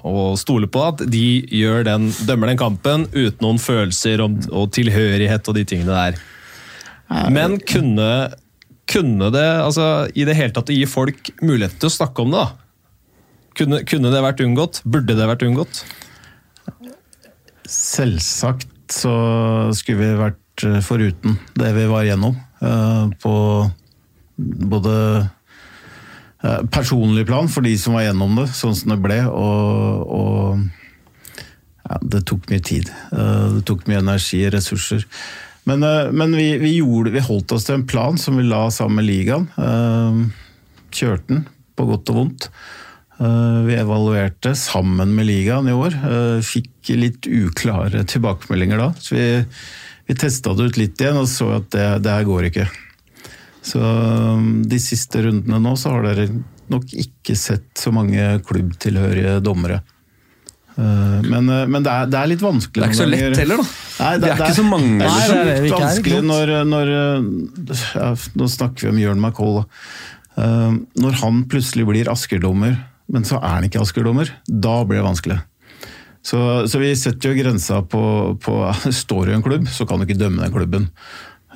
å 0.04 0.26
stole 0.36 0.68
på 0.68 0.84
at 0.90 1.06
de 1.08 1.24
gjør 1.48 1.88
den, 1.88 2.10
dømmer 2.28 2.52
den 2.52 2.60
kampen 2.60 3.08
uten 3.14 3.40
noen 3.40 3.62
følelser 3.62 4.20
om, 4.26 4.36
og 4.52 4.68
tilhørighet 4.76 5.48
og 5.48 5.56
de 5.56 5.64
tingene 5.72 5.96
der. 5.96 6.20
Men 7.32 7.58
kunne, 7.64 8.12
kunne 8.88 9.32
det 9.32 9.48
altså, 9.64 9.88
i 10.12 10.28
det 10.28 10.36
hele 10.36 10.52
tatt 10.52 10.68
å 10.68 10.76
gi 10.76 10.84
folk 10.88 11.32
mulighet 11.40 11.80
til 11.80 11.88
å 11.88 11.96
snakke 11.96 12.24
om 12.24 12.36
det? 12.36 12.44
da? 12.44 12.58
Kunne, 13.56 13.82
kunne 13.88 14.12
det 14.12 14.24
vært 14.24 14.40
unngått? 14.44 14.84
Burde 14.84 15.16
det 15.16 15.28
vært 15.28 15.48
unngått? 15.48 15.84
Selvsagt 17.72 18.68
så 18.92 19.12
skulle 19.76 20.02
vi 20.02 20.16
vært 20.20 20.64
eh, 20.68 20.80
foruten 20.84 21.38
det 21.56 21.70
vi 21.76 21.86
var 21.88 22.04
gjennom. 22.04 22.36
eh, 22.60 23.06
På 23.22 23.34
både 24.36 24.96
eh, 26.42 26.60
personlig 26.72 27.24
plan 27.30 27.48
for 27.48 27.64
de 27.64 27.72
som 27.80 27.96
var 27.96 28.04
gjennom 28.08 28.36
det, 28.42 28.48
sånn 28.58 28.76
som 28.76 28.92
det 28.92 28.98
ble, 29.04 29.22
og, 29.28 30.04
og 30.12 31.40
ja, 31.88 31.98
det 32.02 32.24
tok 32.28 32.50
mye 32.52 32.62
tid. 32.64 32.92
Det 33.12 33.64
tok 33.68 33.88
mye 33.90 34.02
energi 34.02 34.44
og 34.46 34.52
ressurser. 34.54 35.06
Men, 35.68 35.82
men 36.14 36.34
vi, 36.34 36.46
vi, 36.62 36.76
gjorde, 36.78 37.12
vi 37.14 37.22
holdt 37.22 37.52
oss 37.54 37.66
til 37.66 37.76
en 37.78 37.86
plan 37.86 38.16
som 38.18 38.38
vi 38.38 38.44
la 38.46 38.64
sammen 38.74 39.00
med 39.00 39.06
ligaen. 39.08 39.48
Kjørte 40.94 41.28
den, 41.28 41.42
på 41.78 41.86
godt 41.90 42.10
og 42.14 42.18
vondt. 42.20 42.48
Eh, 43.22 43.58
Vi 43.68 43.76
evaluerte 43.78 44.54
sammen 44.58 45.14
med 45.14 45.28
ligaen 45.28 45.68
i 45.70 45.74
år. 45.76 45.94
Eh, 45.94 46.38
Fikk 46.42 46.90
litt 46.98 47.28
uklare 47.30 48.02
tilbakemeldinger 48.10 48.80
da. 48.82 48.88
Så 48.98 49.14
vi, 49.14 49.26
vi 50.10 50.16
testa 50.18 50.54
det 50.58 50.70
ut 50.72 50.80
litt 50.80 51.00
igjen 51.00 51.20
og 51.20 51.28
så 51.30 51.52
at 51.60 51.68
det, 51.74 51.86
det 52.02 52.16
her 52.16 52.26
går 52.26 52.48
ikke. 52.50 52.66
Så 53.62 53.78
um, 53.78 54.64
de 54.66 54.78
siste 54.82 55.20
rundene 55.22 55.60
nå 55.62 55.76
så 55.78 55.92
har 55.94 56.02
dere 56.08 56.24
nok 56.72 56.88
ikke 56.98 57.36
sett 57.38 57.68
så 57.78 57.92
mange 57.94 58.40
klubbtilhørige 58.48 59.36
dommere. 59.46 59.76
Eh, 60.74 61.20
Men, 61.28 61.46
men 61.46 61.84
det, 61.84 61.92
er, 61.92 62.08
det 62.10 62.18
er 62.18 62.30
litt 62.32 62.42
vanskelig 62.42 62.80
Det 62.80 62.88
er 62.88 62.94
ikke 62.94 63.02
så 63.04 63.10
lett 63.12 63.38
heller, 63.38 63.60
da. 63.60 63.66
Nei, 64.02 64.12
Vi 64.18 64.30
er 64.32 64.40
ikke 64.40 64.56
så 64.56 64.64
mange, 64.66 64.96
Det 64.98 65.10
er. 65.12 65.34
Det 65.46 65.56
litt 65.68 65.76
vanskelig 65.76 66.22
når, 66.26 66.52
når 66.72 66.92
ja, 68.00 68.08
Nå 68.40 68.48
snakker 68.50 68.88
vi 68.88 68.92
om 68.96 69.00
Jørn 69.04 69.20
McCall. 69.22 69.60
Eh, 70.40 70.72
Når 71.04 71.20
han 71.22 71.42
plutselig 71.52 71.86
blir 71.92 72.10
Asker-dommer, 72.10 72.80
men 73.12 73.26
så 73.28 73.38
er 73.40 73.58
han 73.58 73.66
ikke 73.68 73.82
Asker-dommer, 73.82 74.30
da 74.48 74.76
blir 74.88 75.02
det 75.02 75.08
vanskelig. 75.08 75.40
Så, 76.22 76.38
så 76.70 76.78
vi 76.78 76.92
setter 76.94 77.32
jo 77.32 77.38
grensa 77.40 77.80
på, 77.82 78.00
på 78.38 78.52
Står 78.94 79.26
du 79.26 79.32
i 79.32 79.36
en 79.36 79.42
klubb, 79.44 79.66
så 79.68 79.86
kan 79.90 79.98
du 79.98 80.06
ikke 80.06 80.20
dømme 80.20 80.44
den 80.44 80.54
klubben. 80.54 80.88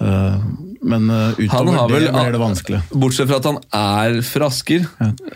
Eh, 0.03 0.41
Men 0.87 1.07
eh, 1.09 1.39
utover 1.39 1.87
vel, 1.89 2.09
det 2.09 2.13
blir 2.13 2.35
det 2.35 2.41
vanskelig. 2.43 2.81
Bortsett 2.93 3.31
fra 3.31 3.39
at 3.41 3.47
han 3.49 3.61
er 3.79 4.19
fra 4.27 4.51
Asker. 4.51 4.85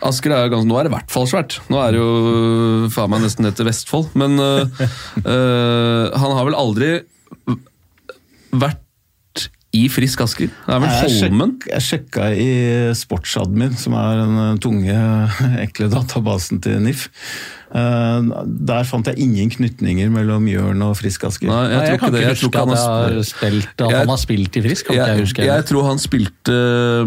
Asker 0.03 0.35
er 0.35 0.45
jo 0.45 0.51
ganske, 0.53 0.69
Nå 0.69 0.77
er 0.77 0.85
det 0.85 0.91
i 0.91 0.95
hvert 0.97 1.15
fall 1.15 1.29
svært. 1.31 1.57
Nå 1.71 1.79
er 1.81 1.95
det 1.95 2.03
jo 2.03 2.91
faen 2.93 3.13
meg 3.13 3.23
nesten 3.25 3.49
etter 3.49 3.67
Vestfold. 3.67 4.11
Men 4.19 4.37
øh, 4.37 4.85
han 6.21 6.37
har 6.37 6.47
vel 6.51 6.59
aldri 6.59 6.91
vært 8.51 8.80
i 9.73 9.85
Frisk 9.87 10.19
Asker? 10.25 10.49
Det 10.51 10.73
er 10.75 10.81
vel 10.83 10.89
Jeg 10.91 11.15
Holmen? 11.21 11.53
Jeg 11.71 11.85
sjekka 11.85 12.27
i 12.35 12.49
Sportsadmin, 12.97 13.77
som 13.79 13.93
er 13.95 14.19
den 14.19 14.37
eh, 14.43 14.53
tunge, 14.63 14.95
ekle 15.65 15.87
databasen 15.93 16.59
til 16.63 16.81
NIF. 16.83 17.05
Eh, 17.71 18.27
Der 18.67 18.83
fant 18.89 19.07
jeg 19.07 19.15
ingen 19.23 19.47
knytninger 19.53 20.11
mellom 20.11 20.49
Jørn 20.51 20.83
og 20.83 20.97
Frisk 20.99 21.23
Asker. 21.29 21.47
Nei, 21.47 21.61
jeg 21.69 21.77
Nei, 21.77 21.85
tror 21.85 21.95
ikke 21.95 22.03
kan 22.03 22.17
det. 22.17 22.21
Jeg 22.25 22.27
tror 22.27 22.35
huske 22.35 22.51
ikke 22.51 22.65
han 22.65 22.73
at, 22.75 22.83
har 22.83 23.15
jeg 23.15 23.21
har 23.21 23.29
spilt, 23.31 23.71
han 23.85 23.89
Jeg- 23.95 23.99
han 24.03 24.11
har 24.15 24.21
spilt 24.25 24.57
i 24.59 24.65
Frisk. 24.67 24.85
Kan 24.89 24.95
ikke 24.97 25.07
jeg 25.07 25.15
jeg, 25.15 25.25
huske 25.29 25.47
jeg 25.47 25.65
tror 25.71 25.87
han 25.87 26.03
spilte, 26.03 26.57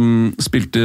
um, 0.01 0.35
spilte 0.41 0.81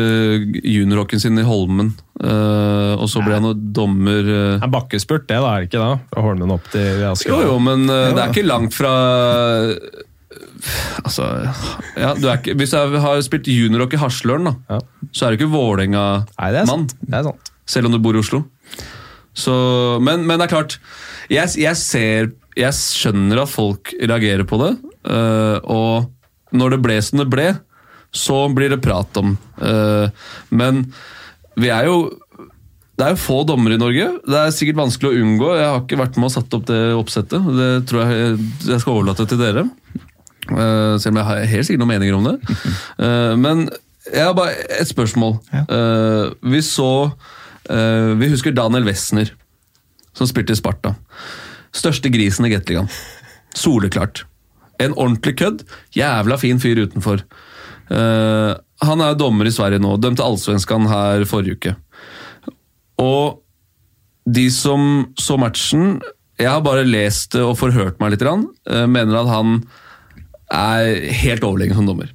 juniorhockeyen 0.64 1.22
sin 1.30 1.40
i 1.40 1.48
Holmen, 1.48 1.96
Uh, 2.20 3.00
og 3.00 3.06
så 3.08 3.22
ble 3.24 3.38
han 3.38 3.46
dommer 3.72 4.26
uh, 4.28 4.60
er 4.60 4.68
bakkespurt, 4.68 5.24
det 5.30 5.38
da, 5.40 5.54
er 5.56 5.62
det 5.64 5.70
ikke 5.70 5.80
da? 5.80 5.94
Fra 6.12 6.24
Holmen 6.26 6.52
opp 6.52 6.66
til 6.74 7.00
Asker. 7.08 7.32
Jo, 7.32 7.38
jo, 7.46 7.54
men 7.64 7.86
øh, 7.88 8.10
det 8.12 8.20
er 8.26 8.34
ikke 8.34 8.44
langt 8.44 8.76
fra 8.76 8.92
Altså 11.04 11.26
ja, 11.98 12.14
du 12.18 12.28
ikke, 12.32 12.56
Hvis 12.60 12.74
jeg 12.76 13.02
har 13.04 13.22
spilt 13.26 13.48
juniorrock 13.50 13.96
i 13.96 14.02
Hasløren, 14.02 14.50
da, 14.50 14.54
Ja. 14.76 14.80
så 15.12 15.26
er 15.26 15.32
du 15.32 15.40
ikke 15.40 15.50
er 15.50 15.56
Vålerenga-mann. 15.56 16.88
er. 17.12 17.32
Selv 17.70 17.90
om 17.90 17.96
du 17.96 18.00
bor 18.00 18.16
i 18.18 18.22
Oslo. 18.22 18.44
Så, 19.34 19.54
men, 20.04 20.26
men 20.28 20.40
det 20.40 20.48
er 20.48 20.56
klart 20.56 20.80
jeg, 21.30 21.48
jeg 21.62 21.78
ser 21.78 22.32
Jeg 22.58 22.74
skjønner 22.76 23.44
at 23.44 23.52
folk 23.52 23.94
reagerer 24.02 24.44
på 24.44 24.58
det. 24.60 24.72
Uh, 25.06 25.60
og 25.64 26.10
når 26.52 26.76
det 26.76 26.80
ble 26.84 26.98
som 27.06 27.22
det 27.22 27.30
ble, 27.32 27.52
så 28.12 28.48
blir 28.52 28.74
det 28.74 28.82
prat 28.84 29.16
om. 29.22 29.38
Uh, 29.62 30.10
men 30.50 30.88
vi 31.60 31.70
er 31.72 31.88
jo 31.88 32.10
det 33.00 33.06
er 33.06 33.14
jo 33.14 33.22
få 33.22 33.38
dommere 33.48 33.78
i 33.78 33.80
Norge. 33.80 34.10
Det 34.28 34.36
er 34.36 34.50
sikkert 34.52 34.82
vanskelig 34.82 35.14
å 35.14 35.20
unngå. 35.24 35.54
Jeg 35.56 35.68
har 35.70 35.78
ikke 35.86 36.00
vært 36.02 36.18
med 36.20 36.28
og 36.28 36.34
satt 36.34 36.56
opp 36.58 36.66
det 36.68 36.80
oppsettet. 37.00 37.46
Det 37.56 37.70
tror 37.88 38.02
jeg 38.04 38.34
jeg 38.68 38.82
skal 38.84 38.98
overlate 38.98 39.28
til 39.30 39.40
dere. 39.40 39.64
Eh, 40.50 40.96
selv 41.02 41.14
om 41.14 41.20
jeg 41.20 41.28
har 41.28 41.50
helt 41.52 41.68
sikkert 41.68 41.84
noen 41.84 41.94
meninger 41.94 42.18
om 42.18 42.28
det. 42.30 42.56
Uh, 43.00 43.36
men 43.46 43.68
jeg 44.10 44.24
har 44.26 44.38
bare 44.38 44.56
et 44.80 44.90
spørsmål. 44.90 45.38
Uh, 45.70 46.32
vi 46.52 46.64
så 46.66 47.12
Vi 47.70 48.28
husker 48.32 48.50
Daniel 48.56 48.88
Wessner, 48.88 49.30
som 50.18 50.26
spilte 50.26 50.56
i 50.56 50.58
Sparta. 50.58 50.96
Største 51.76 52.10
grisen 52.10 52.48
i 52.48 52.50
Gateligaen. 52.50 52.88
Soleklart. 53.54 54.24
En 54.82 54.96
ordentlig 54.96 55.36
kødd. 55.38 55.62
Jævla 55.94 56.40
fin 56.42 56.58
fyr 56.58 56.82
utenfor. 56.82 57.22
Han 57.94 59.04
er 59.06 59.20
dommer 59.20 59.46
i 59.46 59.54
Sverige 59.54 59.84
nå. 59.84 60.00
Dømte 60.02 60.26
Allsvenskan 60.26 60.90
her 60.90 61.28
forrige 61.30 61.60
uke. 61.60 61.76
Og 63.06 63.38
de 64.26 64.48
som 64.50 65.14
så 65.20 65.38
matchen 65.38 66.00
Jeg 66.40 66.50
har 66.50 66.66
bare 66.66 66.90
lest 66.90 67.36
det 67.38 67.46
og 67.46 67.60
forhørt 67.60 68.02
meg 68.02 68.16
litt. 68.16 68.26
Mener 68.66 69.22
at 69.22 69.30
han 69.30 69.60
er 70.52 71.12
helt 71.24 71.46
overlegen 71.46 71.78
som 71.78 71.88
dommer. 71.90 72.12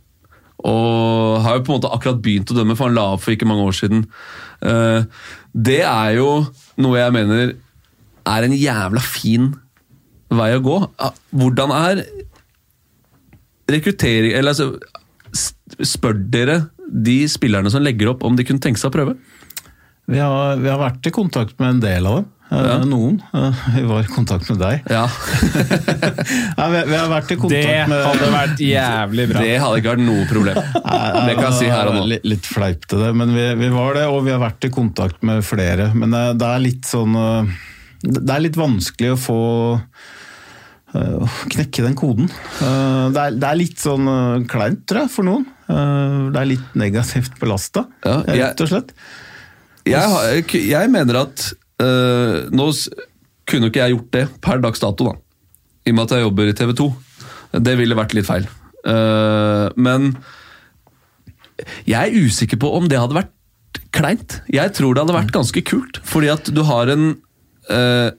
Og 0.65 1.43
har 1.45 1.59
jo 1.59 1.65
på 1.67 1.75
en 1.75 1.79
måte 1.81 1.91
akkurat 1.93 2.23
begynt 2.25 2.51
å 2.51 2.57
dømme, 2.57 2.77
for 2.79 2.89
han 2.89 2.97
la 2.97 3.09
opp 3.15 3.25
for 3.25 3.35
ikke 3.35 3.49
mange 3.49 3.67
år 3.69 3.77
siden. 3.77 4.07
Eh, 4.65 5.05
Det 5.55 5.83
er 5.85 6.15
jo 6.17 6.47
noe 6.83 6.99
jeg 6.99 7.13
mener 7.15 7.53
er 8.27 8.47
en 8.47 8.57
jævla 8.57 9.03
fin 9.05 9.53
vei 10.33 10.51
å 10.57 10.63
gå. 10.65 10.79
Ah, 10.99 11.13
Hvordan 11.31 11.71
er 11.77 12.01
rekruttering 13.71 14.35
Eller 14.35 14.53
altså 14.55 14.75
Spør 15.85 16.17
dere 16.31 16.57
de 16.85 17.25
spillerne 17.31 17.71
som 17.73 17.83
legger 17.83 18.13
opp, 18.13 18.23
om 18.23 18.37
de 18.37 18.45
kunne 18.47 18.63
tenke 18.63 18.79
seg 18.79 18.91
å 18.93 18.95
prøve? 18.95 19.15
Vi 20.07 20.19
har, 20.21 20.59
vi 20.61 20.69
har 20.69 20.79
vært 20.79 21.07
i 21.09 21.13
kontakt 21.15 21.57
med 21.59 21.73
en 21.73 21.81
del 21.83 22.07
av 22.07 22.19
dem. 22.21 22.27
Eh, 22.53 22.61
Ja. 22.61 22.77
Noen. 22.85 23.17
Eh, 23.35 23.63
Vi 23.75 23.83
var 23.89 24.03
i 24.05 24.09
kontakt 24.13 24.49
med 24.53 24.59
deg. 24.61 24.83
Ja, 24.93 25.07
Nei, 26.59 26.67
vi, 26.75 26.81
vi 26.91 26.97
har 26.99 27.09
vært 27.11 27.31
i 27.33 27.35
Det 27.35 27.41
kontakt 27.41 27.89
med 27.91 28.05
hadde 28.05 28.29
vært 28.35 28.61
jævlig 28.63 29.27
bra. 29.31 29.41
Det 29.45 29.55
hadde 29.63 29.81
ikke 29.81 29.95
vært 29.95 30.05
noe 30.05 30.27
problem. 30.31 30.61
Det 30.75 31.37
kan 31.39 31.47
jeg 31.49 31.57
si 31.59 31.71
her 31.73 31.91
og 31.91 31.97
nå. 31.99 32.05
Litt, 32.13 32.27
litt 32.35 32.47
fleip 32.49 32.85
til 32.91 33.01
det, 33.05 33.13
men 33.17 33.33
vi, 33.35 33.47
vi 33.65 33.71
var 33.75 33.97
det, 33.99 34.05
og 34.13 34.21
vi 34.29 34.35
har 34.35 34.43
vært 34.45 34.69
i 34.69 34.73
kontakt 34.75 35.25
med 35.27 35.43
flere. 35.47 35.89
Men 35.97 36.13
det, 36.15 36.25
det 36.43 36.51
er 36.53 36.63
litt 36.67 36.91
sånn 36.91 37.17
eh, 37.19 37.55
Det 38.05 38.29
er 38.37 38.45
litt 38.45 38.61
vanskelig 38.61 39.15
å 39.15 39.19
få 39.25 39.39
eh, 40.95 41.41
knekke 41.57 41.87
den 41.89 41.97
koden. 41.99 42.29
Eh, 42.61 43.09
Det 43.15 43.25
er, 43.25 43.37
det 43.41 43.51
er 43.51 43.61
litt 43.65 43.81
sånn 43.83 44.09
eh, 44.15 44.47
kleint, 44.53 44.85
tror 44.91 45.05
jeg, 45.07 45.13
for 45.17 45.27
noen. 45.33 45.49
Eh, 45.65 46.21
Det 46.35 46.41
er 46.45 46.51
litt 46.55 46.79
negativt 46.79 47.37
belasta, 47.41 47.87
Ja, 48.07 48.21
rett 48.29 48.61
og 48.67 48.73
slett. 48.73 48.95
Jeg, 49.85 50.01
jeg, 50.01 50.69
jeg 50.71 50.89
mener 50.93 51.25
at 51.27 51.51
øh, 51.85 52.39
Nå 52.55 52.71
kunne 53.49 53.69
ikke 53.69 53.83
jeg 53.83 53.95
gjort 53.95 54.13
det 54.17 54.25
per 54.45 54.63
dags 54.65 54.81
dato, 54.81 55.11
da. 55.11 55.15
I 55.85 55.93
og 55.93 55.99
med 55.99 56.07
at 56.07 56.17
jeg 56.17 56.25
jobber 56.25 56.49
i 56.49 56.57
TV 56.57 56.73
2. 56.81 56.89
Det 57.65 57.75
ville 57.79 57.99
vært 57.99 58.15
litt 58.17 58.29
feil. 58.29 58.49
Uh, 58.85 59.69
men 59.77 60.15
jeg 61.89 62.01
er 62.01 62.25
usikker 62.25 62.59
på 62.61 62.71
om 62.77 62.89
det 62.89 62.99
hadde 63.01 63.17
vært 63.17 63.81
kleint. 63.95 64.39
Jeg 64.53 64.73
tror 64.77 64.95
det 64.95 65.05
hadde 65.05 65.17
vært 65.17 65.35
ganske 65.35 65.63
kult, 65.69 66.01
fordi 66.09 66.33
at 66.33 66.49
du 66.57 66.63
har 66.67 66.91
en 66.93 67.11
uh, 67.71 68.11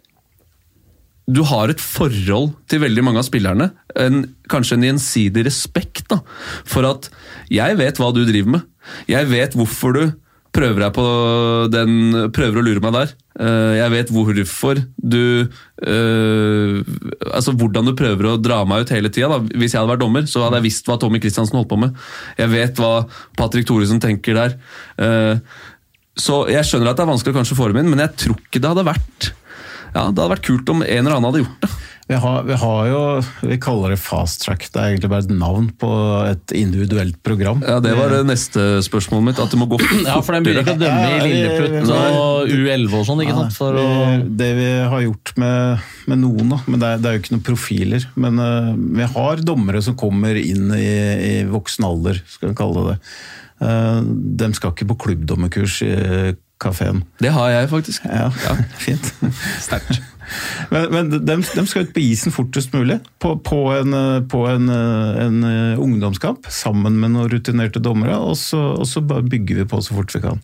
du 1.26 1.42
har 1.50 1.72
et 1.74 1.82
forhold 1.82 2.52
til 2.70 2.84
veldig 2.84 3.02
mange 3.06 3.22
av 3.22 3.26
spillerne. 3.26 3.72
En, 3.98 4.22
kanskje 4.52 4.78
en 4.78 4.86
gjensidig 4.92 5.46
respekt 5.48 6.06
da, 6.12 6.20
for 6.70 6.86
at 6.86 7.10
jeg 7.50 7.80
vet 7.80 7.98
hva 8.02 8.12
du 8.14 8.22
driver 8.28 8.60
med. 8.60 8.68
Jeg 9.10 9.32
vet 9.32 9.58
hvorfor 9.58 9.98
du 9.98 10.04
prøver, 10.56 10.88
den, 11.74 11.96
prøver 12.36 12.60
å 12.62 12.64
lure 12.66 12.82
meg 12.84 12.96
der. 12.96 13.14
Eh, 13.44 13.74
Jeg 13.82 13.92
vet 13.92 14.12
hvorfor 14.16 14.80
du 14.96 15.20
øh, 15.84 16.80
Altså 17.34 17.54
hvordan 17.56 17.90
du 17.90 17.94
prøver 17.98 18.30
å 18.32 18.38
dra 18.42 18.62
meg 18.68 18.86
ut 18.86 18.94
hele 18.96 19.12
tida. 19.14 19.40
Hvis 19.52 19.76
jeg 19.76 19.82
hadde 19.82 19.92
vært 19.94 20.04
dommer, 20.06 20.28
så 20.30 20.46
hadde 20.46 20.62
jeg 20.62 20.68
visst 20.70 20.88
hva 20.90 20.98
Tommy 21.02 21.20
Kristiansen 21.24 21.60
holdt 21.60 21.72
på 21.72 21.80
med. 21.82 21.96
Jeg 22.40 22.52
vet 22.54 22.80
hva 22.82 22.94
Patrick 23.38 23.68
Thoresen 23.70 24.02
tenker 24.04 24.40
der. 24.40 24.58
Eh, 24.98 25.36
Så 26.16 26.46
jeg 26.48 26.64
skjønner 26.64 26.94
at 26.94 26.98
det 27.00 27.04
er 27.04 27.12
vanskelig 27.12 27.36
å 27.36 27.40
kanskje 27.42 27.58
få 27.60 27.68
dem 27.72 27.82
inn, 27.84 27.90
men 27.92 28.00
jeg 28.06 28.16
tror 28.24 28.38
ikke 28.40 28.62
det 28.64 28.70
hadde 28.72 28.86
vært 28.88 29.34
ja, 29.96 30.06
Det 30.12 30.20
hadde 30.22 30.32
vært 30.32 30.48
kult 30.48 30.70
om 30.72 30.84
en 30.84 31.02
eller 31.02 31.18
annen 31.18 31.28
hadde 31.30 31.44
gjort 31.44 31.66
det. 31.66 31.70
Vi 32.06 32.14
har, 32.22 32.44
vi 32.46 32.54
har 32.54 32.88
jo 32.88 32.98
Vi 33.50 33.56
kaller 33.58 33.96
det 33.96 33.98
fast 33.98 34.44
track. 34.46 34.68
Det 34.70 34.78
er 34.78 34.92
egentlig 34.92 35.10
bare 35.10 35.24
et 35.26 35.32
navn 35.34 35.72
på 35.82 35.90
et 36.30 36.54
individuelt 36.54 37.18
program. 37.26 37.64
Ja, 37.66 37.80
Det 37.82 37.96
var 37.98 38.14
det 38.14 38.20
neste 38.30 38.66
spørsmålet 38.86 39.26
mitt. 39.32 39.42
At 39.42 39.50
det 39.50 39.58
må 39.58 39.66
gå 39.72 39.80
fortere. 39.82 40.04
Ja, 40.12 40.20
for 40.22 40.38
de 40.38 40.44
begynner 40.46 40.62
ikke 40.62 40.76
å 40.78 40.82
dømme 40.84 41.08
i 41.08 41.16
Ja, 41.16 41.24
vi- 41.24 41.34
Lilleputt 41.34 41.90
Nei. 41.90 42.12
og 42.14 42.54
U11 42.54 42.94
og 43.00 43.08
sånn, 43.10 43.24
ikke 43.26 43.38
sant? 43.40 43.58
For 43.58 43.80
å 43.82 43.88
det 44.38 44.52
vi 44.60 44.70
har 44.94 45.06
gjort 45.08 45.34
med, 45.42 45.90
med 46.12 46.22
noen, 46.22 46.54
da, 46.54 46.62
men 46.70 46.84
det 46.84 46.92
er, 46.94 47.02
det 47.02 47.10
er 47.10 47.18
jo 47.18 47.24
ikke 47.24 47.36
noen 47.38 47.48
profiler. 47.50 48.08
Men 48.22 48.40
uh, 48.44 48.72
vi 49.02 49.10
har 49.18 49.42
dommere 49.50 49.82
som 49.82 49.98
kommer 49.98 50.38
inn 50.38 50.70
i, 50.78 50.88
i 51.32 51.36
voksen 51.50 51.90
alder, 51.90 52.22
skal 52.30 52.54
vi 52.54 52.60
kalle 52.62 52.86
det 52.86 52.96
det. 52.96 53.00
Uh, 53.66 54.02
de 54.46 54.54
skal 54.54 54.76
ikke 54.76 54.92
på 54.94 55.00
klubbdommerkurs 55.08 55.82
i 55.88 55.94
kafeen. 56.62 57.02
Det 57.20 57.34
har 57.34 57.50
jeg 57.50 57.72
faktisk. 57.74 58.06
Ja, 58.06 58.30
fint. 58.86 59.10
Sterkt. 59.64 60.04
Men, 60.72 60.88
men 60.92 61.10
de, 61.14 61.38
de 61.42 61.66
skal 61.70 61.86
ut 61.86 61.94
på 61.96 62.04
isen 62.04 62.34
fortest 62.34 62.74
mulig, 62.76 63.00
på, 63.22 63.36
på, 63.46 63.60
en, 63.76 63.96
på 64.32 64.44
en, 64.50 64.70
en 64.70 65.42
eh, 65.50 65.82
ungdomskamp, 65.82 66.48
sammen 66.54 67.00
med 67.02 67.14
noen 67.16 67.32
rutinerte 67.32 67.82
dommere, 67.84 68.18
og 68.18 68.38
så, 68.40 68.62
og 68.80 68.88
så 68.90 69.04
bare 69.06 69.28
bygger 69.30 69.62
vi 69.62 69.68
på 69.72 69.82
så 69.86 69.98
fort 69.98 70.16
vi 70.16 70.24
kan. 70.24 70.42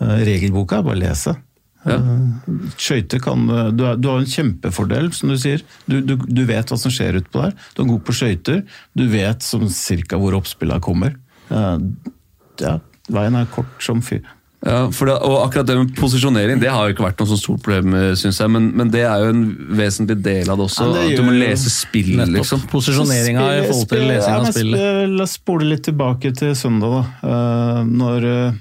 Eh, 0.00 0.22
Regelboka 0.30 0.80
er 0.80 0.86
bare 0.88 0.98
å 0.98 1.02
lese. 1.02 1.36
Ja. 1.84 1.98
Eh, 1.98 2.62
Skøyter 2.80 3.20
kan 3.24 3.44
du, 3.76 3.84
du 4.00 4.08
har 4.10 4.22
en 4.22 4.30
kjempefordel, 4.30 5.10
som 5.16 5.32
du 5.32 5.38
sier. 5.40 5.64
Du, 5.90 6.00
du, 6.00 6.16
du 6.16 6.44
vet 6.48 6.70
hva 6.72 6.80
som 6.80 6.94
skjer 6.94 7.20
utpå 7.20 7.44
der. 7.44 7.58
Du 7.74 7.84
er 7.84 7.92
god 7.92 8.06
på 8.06 8.16
skøyter. 8.16 8.64
Du 8.96 9.04
vet 9.12 9.44
som 9.44 9.68
cirka 9.72 10.20
hvor 10.20 10.36
oppspillene 10.40 10.82
kommer. 10.84 11.18
Ja, 11.50 12.78
veien 13.12 13.36
er 13.36 13.50
kort 13.52 13.82
som 13.84 14.00
fyr. 14.04 14.24
Ja, 14.64 14.78
for 14.96 15.10
det, 15.10 15.14
og 15.20 15.42
akkurat 15.42 15.68
det 15.68 15.76
med 15.76 15.90
posisjonering 15.98 16.60
det 16.62 16.70
har 16.72 16.88
jo 16.88 16.94
ikke 16.94 17.04
vært 17.04 17.18
noe 17.20 17.28
så 17.28 17.36
stort 17.36 17.60
problem, 17.66 17.92
synes 18.16 18.38
jeg. 18.40 18.52
Men, 18.54 18.70
men 18.78 18.90
det 18.92 19.02
er 19.04 19.26
jo 19.26 19.34
en 19.34 19.44
vesentlig 19.76 20.16
del 20.24 20.48
av 20.48 20.60
det 20.60 20.66
også. 20.70 20.88
Ja, 20.88 20.94
det 20.96 21.04
at 21.10 21.20
du 21.20 21.26
må 21.26 21.36
lese 21.36 21.72
spillet, 21.72 22.22
nettopp 22.22 22.40
liksom. 22.40 22.66
posisjoneringa 22.72 23.46
i 23.58 23.62
forhold 23.68 23.90
til 23.92 24.04
lesing 24.08 24.38
av 24.38 24.50
spillet. 24.50 24.84
La 25.12 25.26
oss 25.26 25.36
spole 25.36 25.68
litt 25.68 25.84
tilbake 25.90 26.32
til 26.38 26.54
søndag, 26.56 26.96
da. 26.96 27.32
Eh, 27.34 27.80
når 27.92 28.28
eh, 28.30 28.60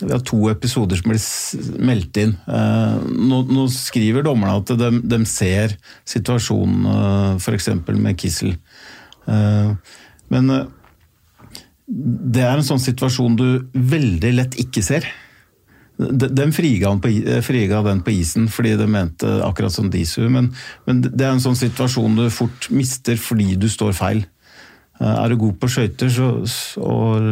vi 0.00 0.10
har 0.10 0.22
to 0.26 0.46
episoder 0.50 0.98
som 0.98 1.12
blir 1.12 1.82
meldt 1.84 2.18
inn. 2.22 2.36
Eh, 2.46 2.96
nå, 3.32 3.42
nå 3.50 3.66
skriver 3.74 4.24
dommerne 4.26 4.60
at 4.62 4.72
de, 4.78 4.90
de 5.02 5.20
ser 5.28 5.76
situasjonen 6.08 6.86
uh, 6.88 7.42
f.eks. 7.42 7.68
med 7.90 8.18
Kissel. 8.18 8.54
Eh, 9.30 9.98
men 10.32 10.50
eh, 10.50 10.64
det 11.92 12.40
er 12.46 12.56
en 12.56 12.64
sånn 12.64 12.80
situasjon 12.80 13.34
du 13.36 13.46
veldig 13.76 14.30
lett 14.38 14.54
ikke 14.62 14.82
ser. 14.84 15.04
De, 16.00 16.26
de 16.32 16.46
friga, 16.56 16.88
på, 16.98 17.10
friga 17.44 17.82
den 17.84 18.00
på 18.02 18.14
isen 18.16 18.46
fordi 18.50 18.72
de 18.80 18.86
mente 18.90 19.28
akkurat 19.44 19.74
som 19.74 19.90
Disu, 19.92 20.24
men, 20.32 20.48
men 20.88 21.02
det 21.04 21.20
er 21.26 21.34
en 21.34 21.42
sånn 21.44 21.58
situasjon 21.58 22.16
du 22.16 22.24
fort 22.32 22.70
mister 22.72 23.20
fordi 23.20 23.54
du 23.60 23.68
står 23.70 23.92
feil. 23.98 24.24
Eh, 24.98 25.12
Er 25.12 25.28
du 25.34 25.36
god 25.44 25.60
på 25.60 25.68
skøyter 25.70 26.10
og 26.80 27.28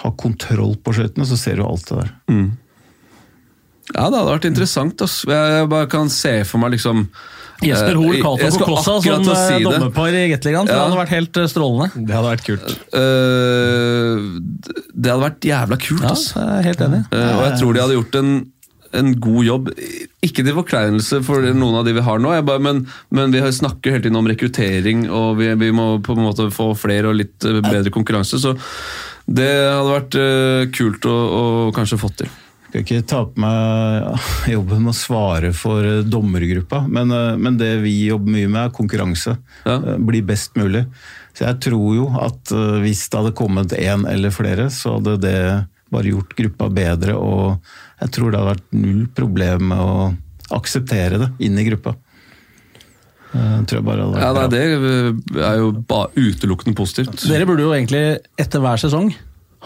har 0.00 0.14
kontroll 0.16 0.76
på 0.80 0.94
skøytene, 0.96 1.26
så 1.28 1.36
ser 1.36 1.58
du 1.60 1.66
alt 1.66 1.90
det 1.90 1.98
der. 1.98 2.14
Ja, 3.90 4.06
det 4.06 4.20
hadde 4.20 4.30
vært 4.30 4.46
interessant. 4.48 5.02
ass. 5.02 5.24
Jeg 5.28 5.66
bare 5.68 5.90
kan 5.90 6.08
se 6.14 6.38
for 6.48 6.62
meg 6.62 6.76
liksom 6.76 7.08
Jesper 7.60 7.92
eh, 7.92 7.98
Hoel, 8.00 8.20
Cato 8.24 8.50
skal 8.54 8.66
Kokossa 8.66 8.94
som 9.04 9.26
eh, 9.28 9.42
si 9.46 9.58
det. 9.58 9.64
dommerpar 9.66 10.14
i 10.16 10.22
Gateligaen. 10.32 10.66
Det 10.70 10.76
Ja. 10.76 10.84
hadde 10.86 11.00
vært 11.00 11.14
helt 11.16 11.36
eh, 11.42 11.48
strålende. 11.52 11.90
Det 12.06 12.16
hadde 12.16 12.30
vært 12.30 12.46
kult. 12.46 12.70
Uh, 12.94 14.16
det 14.94 15.10
hadde 15.12 15.24
vært 15.26 15.50
jævla 15.50 15.78
kult, 15.80 16.02
Ja, 16.06 16.14
altså. 16.14 16.40
jeg 16.40 16.56
er 16.62 16.68
helt 16.70 16.86
enig. 16.86 17.02
Uh, 17.12 17.26
og 17.36 17.44
jeg 17.48 17.58
tror 17.60 17.76
de 17.76 17.82
hadde 17.84 17.96
gjort 17.98 18.18
en, 18.20 18.32
en 19.00 19.12
god 19.26 19.44
jobb. 19.46 19.70
Ikke 20.26 20.44
til 20.44 20.56
forkleinelse 20.56 21.22
for 21.26 21.46
noen 21.52 21.78
av 21.80 21.86
de 21.88 21.94
vi 21.96 22.04
har 22.04 22.18
nå, 22.20 22.32
jeg 22.36 22.46
bare, 22.48 22.60
men, 22.64 22.82
men 23.14 23.32
vi 23.34 23.40
snakker 23.56 23.94
hele 23.96 24.04
tiden 24.04 24.18
om 24.20 24.28
rekruttering, 24.28 25.06
og 25.08 25.38
vi, 25.40 25.52
vi 25.60 25.70
må 25.72 25.86
på 26.04 26.16
en 26.16 26.24
måte 26.26 26.48
få 26.52 26.72
flere 26.76 27.08
og 27.12 27.16
litt 27.20 27.46
eh, 27.48 27.60
bedre 27.64 27.92
konkurranse. 27.94 28.40
Så 28.42 28.56
det 29.30 29.48
hadde 29.48 29.94
vært 29.94 30.16
eh, 30.20 30.68
kult 30.76 31.06
å, 31.08 31.16
å 31.16 31.44
kanskje 31.76 32.00
fått 32.02 32.18
til. 32.24 32.32
Skal 32.70 32.84
ikke 32.84 33.02
ta 33.10 33.24
på 33.26 33.40
meg 33.42 34.20
jobben 34.54 34.84
med 34.84 34.92
å 34.92 34.94
svare 34.94 35.50
for 35.56 35.82
eh, 35.82 36.04
dommergruppa, 36.06 36.84
men, 36.86 37.10
eh, 37.10 37.32
men 37.34 37.56
det 37.58 37.72
vi 37.82 37.96
jobber 38.06 38.30
mye 38.36 38.50
med, 38.50 38.60
er 38.62 38.76
konkurranse. 38.76 39.34
Ja. 39.64 39.74
Eh, 39.74 39.96
Bli 40.06 40.20
best 40.26 40.54
mulig. 40.60 40.84
Så 41.34 41.48
jeg 41.48 41.58
tror 41.66 41.96
jo 41.96 42.06
at 42.20 42.50
hvis 42.82 43.04
det 43.08 43.18
hadde 43.18 43.36
kommet 43.38 43.74
én 43.74 44.02
eller 44.10 44.32
flere, 44.34 44.66
så 44.74 44.96
hadde 44.96 45.14
det 45.22 45.38
bare 45.90 46.10
gjort 46.10 46.34
gruppa 46.38 46.68
bedre, 46.74 47.14
og 47.18 47.72
jeg 48.02 48.12
tror 48.14 48.30
det 48.30 48.40
hadde 48.40 48.50
vært 48.50 48.76
null 48.76 49.04
problem 49.14 49.66
med 49.70 49.82
å 49.82 49.94
akseptere 50.58 51.20
det 51.22 51.30
inn 51.46 51.58
i 51.58 51.64
gruppa. 51.68 51.94
Tror 53.30 53.78
jeg 53.78 53.86
bare 53.86 54.04
hadde 54.04 54.18
vært 54.18 54.26
Ja, 54.26 54.30
nei. 54.34 54.46
Det 54.50 55.42
er 55.46 55.58
jo 55.62 55.70
utelukkende 56.18 56.74
positivt. 56.76 57.14
Dere 57.30 57.46
burde 57.48 57.62
jo 57.62 57.72
egentlig 57.78 58.04
etter 58.42 58.62
hver 58.62 58.82
sesong 58.82 59.12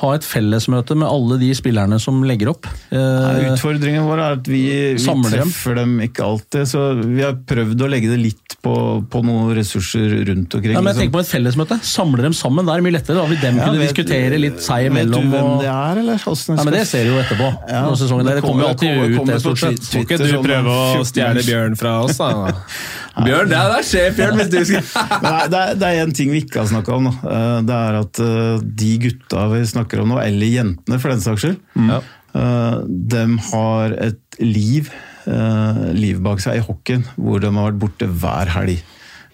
ha 0.03 0.09
et 0.17 0.25
fellesmøte 0.27 0.97
med 0.99 1.07
alle 1.07 1.37
de 1.39 1.53
spillerne 1.55 2.01
som 2.03 2.17
legger 2.27 2.49
opp. 2.51 2.67
Eh, 2.91 3.53
Utfordringen 3.53 4.03
vår 4.09 4.19
er 4.25 4.33
at 4.41 4.49
vi, 4.51 4.63
vi 4.97 5.05
dem. 5.05 5.23
treffer 5.23 5.77
dem 5.79 5.93
ikke 6.03 6.25
alltid. 6.27 6.67
Så 6.67 6.81
vi 7.05 7.23
har 7.23 7.37
prøvd 7.47 7.85
å 7.87 7.91
legge 7.93 8.11
det 8.11 8.19
litt 8.19 8.57
på, 8.65 8.75
på 9.13 9.21
noen 9.23 9.53
ressurser 9.55 10.25
rundt 10.27 10.55
omkring. 10.57 10.75
ja, 10.75 10.81
men 10.83 10.91
jeg 10.91 10.97
liksom. 10.97 11.03
tenker 11.05 11.15
på 11.15 11.23
et 11.23 11.31
fellesmøte. 11.31 11.79
Samle 11.87 12.23
dem 12.27 12.35
sammen. 12.35 12.67
Det 12.67 12.75
er 12.75 12.83
mye 12.89 12.97
lettere. 12.97 13.21
Da 13.21 13.27
vil 13.31 13.39
dem 13.45 13.61
Ja, 13.61 13.69
kunne 13.69 13.79
vet- 13.79 13.93
diskutere 13.95 14.41
litt 14.43 14.59
seg 14.65 14.89
Vet 14.89 14.91
imellom. 14.93 15.31
du 15.31 15.37
hvem 15.37 15.51
og- 15.53 15.61
det 15.63 15.71
er, 15.71 16.03
eller? 16.03 16.19
Hvordan 16.25 16.59
Ja, 16.59 16.65
men 16.65 16.75
det 16.75 16.87
ser 16.89 17.05
du 17.05 17.11
jo 17.15 17.21
etterpå. 17.23 17.49
Ja, 17.71 17.83
når 17.87 17.97
sesongen 18.03 18.25
der. 18.27 18.35
Det 18.35 18.43
kommer 18.43 18.63
jo 18.65 18.69
alltid 18.75 18.89
kommer- 18.91 19.21
ut, 19.21 19.27
det, 19.31 19.41
stort 19.41 19.59
sett. 19.59 19.79
Twitter 19.95 20.27
ikke 20.27 20.43
du 20.43 20.49
prøve 20.49 20.67
å 20.75 20.95
14 20.97 21.07
stjele 21.13 21.43
Bjørn 21.47 21.77
fra 21.79 21.95
oss, 22.03 22.17
da? 22.19 22.53
Bjørn, 23.25 23.47
det 23.49 23.55
er, 23.63 23.83
sjef, 23.87 24.17
Bjørn, 24.19 24.35
hvis 24.41 24.49
du 24.51 24.65
skal 24.67 24.83
nei, 25.23 25.47
det, 25.47 25.83
er, 25.87 26.03
en 26.03 26.11
ting 26.13 26.33
vi 26.35 26.41
ikke 26.43 26.65
har 26.65 26.67
snakka 26.67 26.97
om. 26.97 27.05
Da. 27.05 27.31
Eh, 27.31 27.61
Det 27.63 27.77
er 27.79 27.95
at 28.01 28.19
eh, 28.19 28.59
de 28.83 28.99
gutta 28.99 29.45
vi 29.53 29.61
snakker 29.71 29.84
om 30.01 30.09
nå, 30.09 30.19
eller 30.25 30.47
jentene 30.47 30.99
for 31.01 31.09
den 31.13 31.21
saks 31.21 31.43
skyld, 31.45 31.59
Ja. 31.77 32.01
eh, 32.35 32.79
de 32.89 33.39
har 33.53 33.91
et 33.93 34.39
liv, 34.41 34.89
eh, 35.27 35.93
liv 35.93 36.21
bak 36.23 36.41
seg 36.41 36.57
i 36.57 36.65
hockeyen 36.65 37.05
hvor 37.19 37.41
de 37.41 37.47
har 37.53 37.71
vært 37.73 37.79
borte 37.79 38.07
hver 38.09 38.47
helg. 38.49 38.83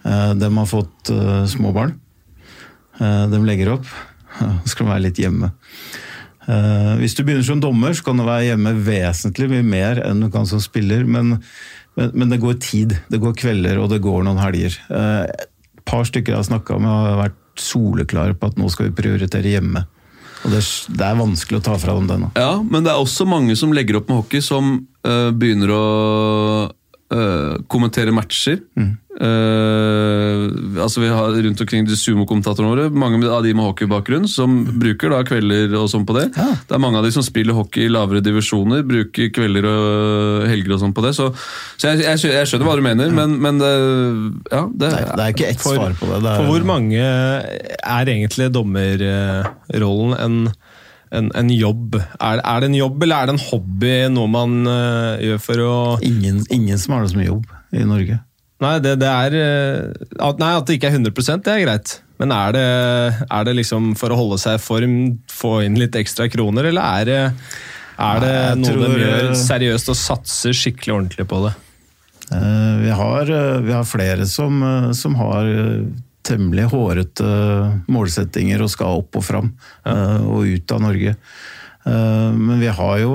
Eh, 0.04 0.34
De 0.34 0.50
har 0.56 0.66
fått 0.66 1.12
små 1.48 1.72
barn. 1.72 1.94
De 2.98 3.38
legger 3.46 3.72
opp. 3.72 3.86
Så 4.38 4.68
skal 4.74 4.86
de 4.86 4.92
være 4.92 5.02
litt 5.06 5.16
hjemme. 5.18 5.52
Hvis 7.00 7.14
du 7.14 7.22
begynner 7.24 7.44
som 7.46 7.60
dommer, 7.60 7.92
så 7.94 8.02
kan 8.04 8.16
du 8.18 8.24
være 8.26 8.48
hjemme 8.50 8.72
vesentlig 8.84 9.48
mye 9.50 9.62
mer 9.64 10.00
enn 10.04 10.20
du 10.20 10.28
kan 10.30 10.46
som 10.48 10.60
spiller, 10.60 11.04
men, 11.06 11.36
men, 11.96 12.10
men 12.14 12.28
det 12.32 12.40
går 12.42 12.58
tid. 12.60 12.96
Det 13.12 13.20
går 13.22 13.36
kvelder, 13.38 13.78
og 13.78 13.90
det 13.92 14.00
går 14.02 14.24
noen 14.26 14.40
helger. 14.40 14.74
Et 14.90 15.46
par 15.86 16.04
stykker 16.08 16.32
jeg 16.34 16.40
har 16.40 16.48
snakka 16.48 16.78
med, 16.80 16.90
har 16.90 17.20
vært 17.28 17.38
soleklare 17.60 18.34
på 18.38 18.50
at 18.50 18.58
nå 18.58 18.68
skal 18.72 18.88
vi 18.88 18.96
prioritere 19.02 19.52
hjemme. 19.52 19.84
Og 20.40 20.54
det, 20.54 20.60
det 20.96 21.04
er 21.06 21.18
vanskelig 21.18 21.60
å 21.60 21.64
ta 21.68 21.76
fra 21.80 21.94
dem 21.98 22.08
det 22.08 22.18
nå. 22.22 22.30
Ja, 22.38 22.52
men 22.64 22.86
det 22.86 22.92
er 22.92 23.00
også 23.02 23.26
mange 23.28 23.56
som 23.58 23.74
legger 23.76 24.00
opp 24.00 24.08
med 24.08 24.22
hockey 24.22 24.44
som 24.44 24.72
øh, 25.04 25.30
begynner 25.36 25.74
å 25.74 25.84
øh, 27.12 27.60
kommentere 27.68 28.12
matcher. 28.14 28.58
Øh, 29.20 30.44
altså 30.80 31.00
Vi 31.02 31.08
har 31.10 31.34
rundt 31.44 31.60
omkring 31.60 31.86
de 31.88 31.96
sumokommentatorene 31.98 32.70
våre, 32.70 32.90
mange 32.90 33.28
av 33.28 33.42
de 33.44 33.52
med 33.54 33.66
hockeybakgrunn, 33.66 34.28
som 34.30 34.62
bruker 34.80 35.12
da 35.12 35.18
kvelder 35.26 35.74
og 35.76 35.90
sånn 35.92 36.06
på 36.08 36.16
det. 36.16 36.28
Ja. 36.38 36.46
Det 36.68 36.76
er 36.76 36.82
mange 36.82 37.00
av 37.00 37.04
de 37.04 37.12
som 37.12 37.26
spiller 37.26 37.56
hockey 37.58 37.84
i 37.88 37.92
lavere 37.92 38.22
divisjoner, 38.24 38.84
bruker 38.86 39.32
kvelder 39.34 39.68
og 39.68 40.46
helger 40.48 40.76
og 40.76 40.82
sånn 40.84 40.96
på 40.96 41.04
det. 41.04 41.12
Så, 41.18 41.28
så 41.76 41.92
jeg, 41.92 42.06
jeg, 42.06 42.32
jeg 42.38 42.48
skjønner 42.48 42.70
hva 42.70 42.78
du 42.80 42.86
mener, 42.86 43.12
men, 43.16 43.36
men 43.42 43.60
det, 43.60 43.74
ja, 44.54 44.64
det, 44.70 44.88
Det 44.88 45.02
er, 45.02 45.12
det 45.12 45.26
er 45.26 45.36
ikke 45.36 45.52
ett 45.52 45.66
svar 45.66 45.98
på 45.98 46.08
det. 46.14 46.22
det 46.24 46.32
er, 46.32 46.40
For 46.40 46.54
hvor 46.54 46.66
mange 46.70 47.04
er 47.04 48.14
egentlig 48.16 48.50
dommerrollen 48.56 50.16
en, 50.16 50.42
en, 51.16 51.30
en 51.34 51.50
jobb? 51.52 51.98
Er, 52.18 52.40
er 52.42 52.60
det 52.62 52.70
en 52.70 52.78
jobb, 52.78 53.02
eller 53.02 53.16
er 53.22 53.30
det 53.30 53.36
en 53.36 53.44
hobby? 53.50 53.94
Noe 54.14 54.30
man 54.30 54.60
uh, 54.68 55.16
gjør 55.22 55.40
for 55.42 55.64
å 55.64 55.72
ingen, 56.06 56.42
ingen 56.54 56.78
som 56.80 56.94
har 56.96 57.06
det 57.06 57.14
som 57.14 57.24
jobb 57.24 57.48
i 57.74 57.86
Norge. 57.86 58.20
Nei, 58.60 58.74
det, 58.84 58.98
det 59.00 59.08
er 59.08 59.34
eh, 59.40 60.06
at, 60.20 60.40
Nei, 60.40 60.50
at 60.58 60.66
det 60.68 60.76
ikke 60.76 60.90
er 60.90 60.98
100 60.98 61.38
det 61.46 61.52
er 61.54 61.62
greit. 61.64 61.94
Men 62.20 62.34
er 62.36 62.52
det, 62.52 62.64
er 63.32 63.46
det 63.48 63.54
liksom 63.56 63.94
for 63.96 64.12
å 64.12 64.18
holde 64.18 64.36
seg 64.42 64.58
i 64.58 64.60
form, 64.60 64.96
få 65.32 65.54
inn 65.64 65.78
litt 65.80 65.96
ekstra 65.96 66.26
kroner, 66.28 66.68
eller 66.68 67.00
er 67.00 67.08
det, 67.08 67.20
er 67.96 68.20
det 68.20 68.34
Nei, 68.34 68.58
noe 68.60 68.74
tror- 68.74 68.84
de 68.98 69.00
gjør 69.06 69.30
seriøst 69.40 69.88
og 69.94 69.96
satser 70.02 70.56
skikkelig 70.56 70.96
ordentlig 70.98 71.26
på 71.30 71.40
det? 71.46 71.54
Eh, 72.36 72.74
Vi 72.84 72.92
har, 73.00 73.32
eh, 73.38 73.60
vi 73.64 73.72
har 73.72 73.88
flere 73.88 74.26
som, 74.28 74.60
eh, 74.62 74.92
som 74.92 75.16
har 75.16 75.48
eh, 75.48 75.88
temmelig 76.26 76.66
hårete 76.72 77.28
målsettinger 77.90 78.62
og 78.64 78.70
skal 78.72 79.00
opp 79.00 79.16
og 79.20 79.24
fram 79.24 79.52
eh, 79.86 80.18
og 80.26 80.44
ut 80.46 80.74
av 80.76 80.82
Norge. 80.84 81.14
Eh, 81.86 82.30
Men 82.36 82.60
vi 82.60 82.68
har 82.80 82.96
jo 83.02 83.14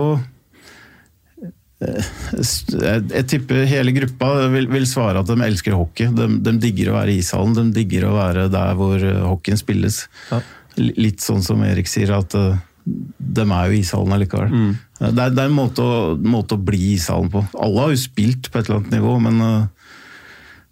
eh, 1.82 2.12
jeg, 2.36 3.26
tipper 3.30 3.66
hele 3.70 3.94
gruppa 3.96 4.32
vil, 4.54 4.70
vil 4.72 4.88
svare 4.90 5.22
at 5.22 5.30
de 5.30 5.38
elsker 5.48 5.76
hockey. 5.78 6.10
De, 6.16 6.30
de 6.46 6.56
digger 6.62 6.92
å 6.92 6.98
være 7.00 7.14
i 7.16 7.20
ishallen, 7.24 7.56
de 7.58 7.68
digger 7.76 8.08
å 8.10 8.16
være 8.18 8.48
der 8.54 8.78
hvor 8.80 8.98
eh, 9.02 9.26
hockeyen 9.26 9.62
spilles. 9.62 10.06
Ja. 10.32 10.42
Litt 10.76 11.24
sånn 11.24 11.44
som 11.46 11.62
Erik 11.64 11.88
sier, 11.88 12.12
at 12.18 12.34
eh, 12.36 12.58
de 12.86 13.46
er 13.46 13.70
jo 13.70 13.78
i 13.78 13.82
ishallen 13.82 14.14
allikevel. 14.18 14.52
Mm. 14.52 14.74
Eh, 15.00 15.12
Det, 15.12 15.22
er, 15.24 15.32
det 15.36 15.46
er 15.46 15.50
en 15.52 15.56
måte 15.62 15.86
å, 15.86 15.96
måte 16.20 16.58
å 16.58 16.62
bli 16.62 16.82
i 16.92 16.98
ishallen 16.98 17.32
på. 17.34 17.46
Alle 17.60 17.86
har 17.86 17.94
jo 17.94 18.02
spilt 18.02 18.50
på 18.52 18.60
et 18.60 18.68
eller 18.70 18.82
annet 18.82 18.98
nivå, 18.98 19.16
men, 19.24 19.42
eh, 19.46 19.66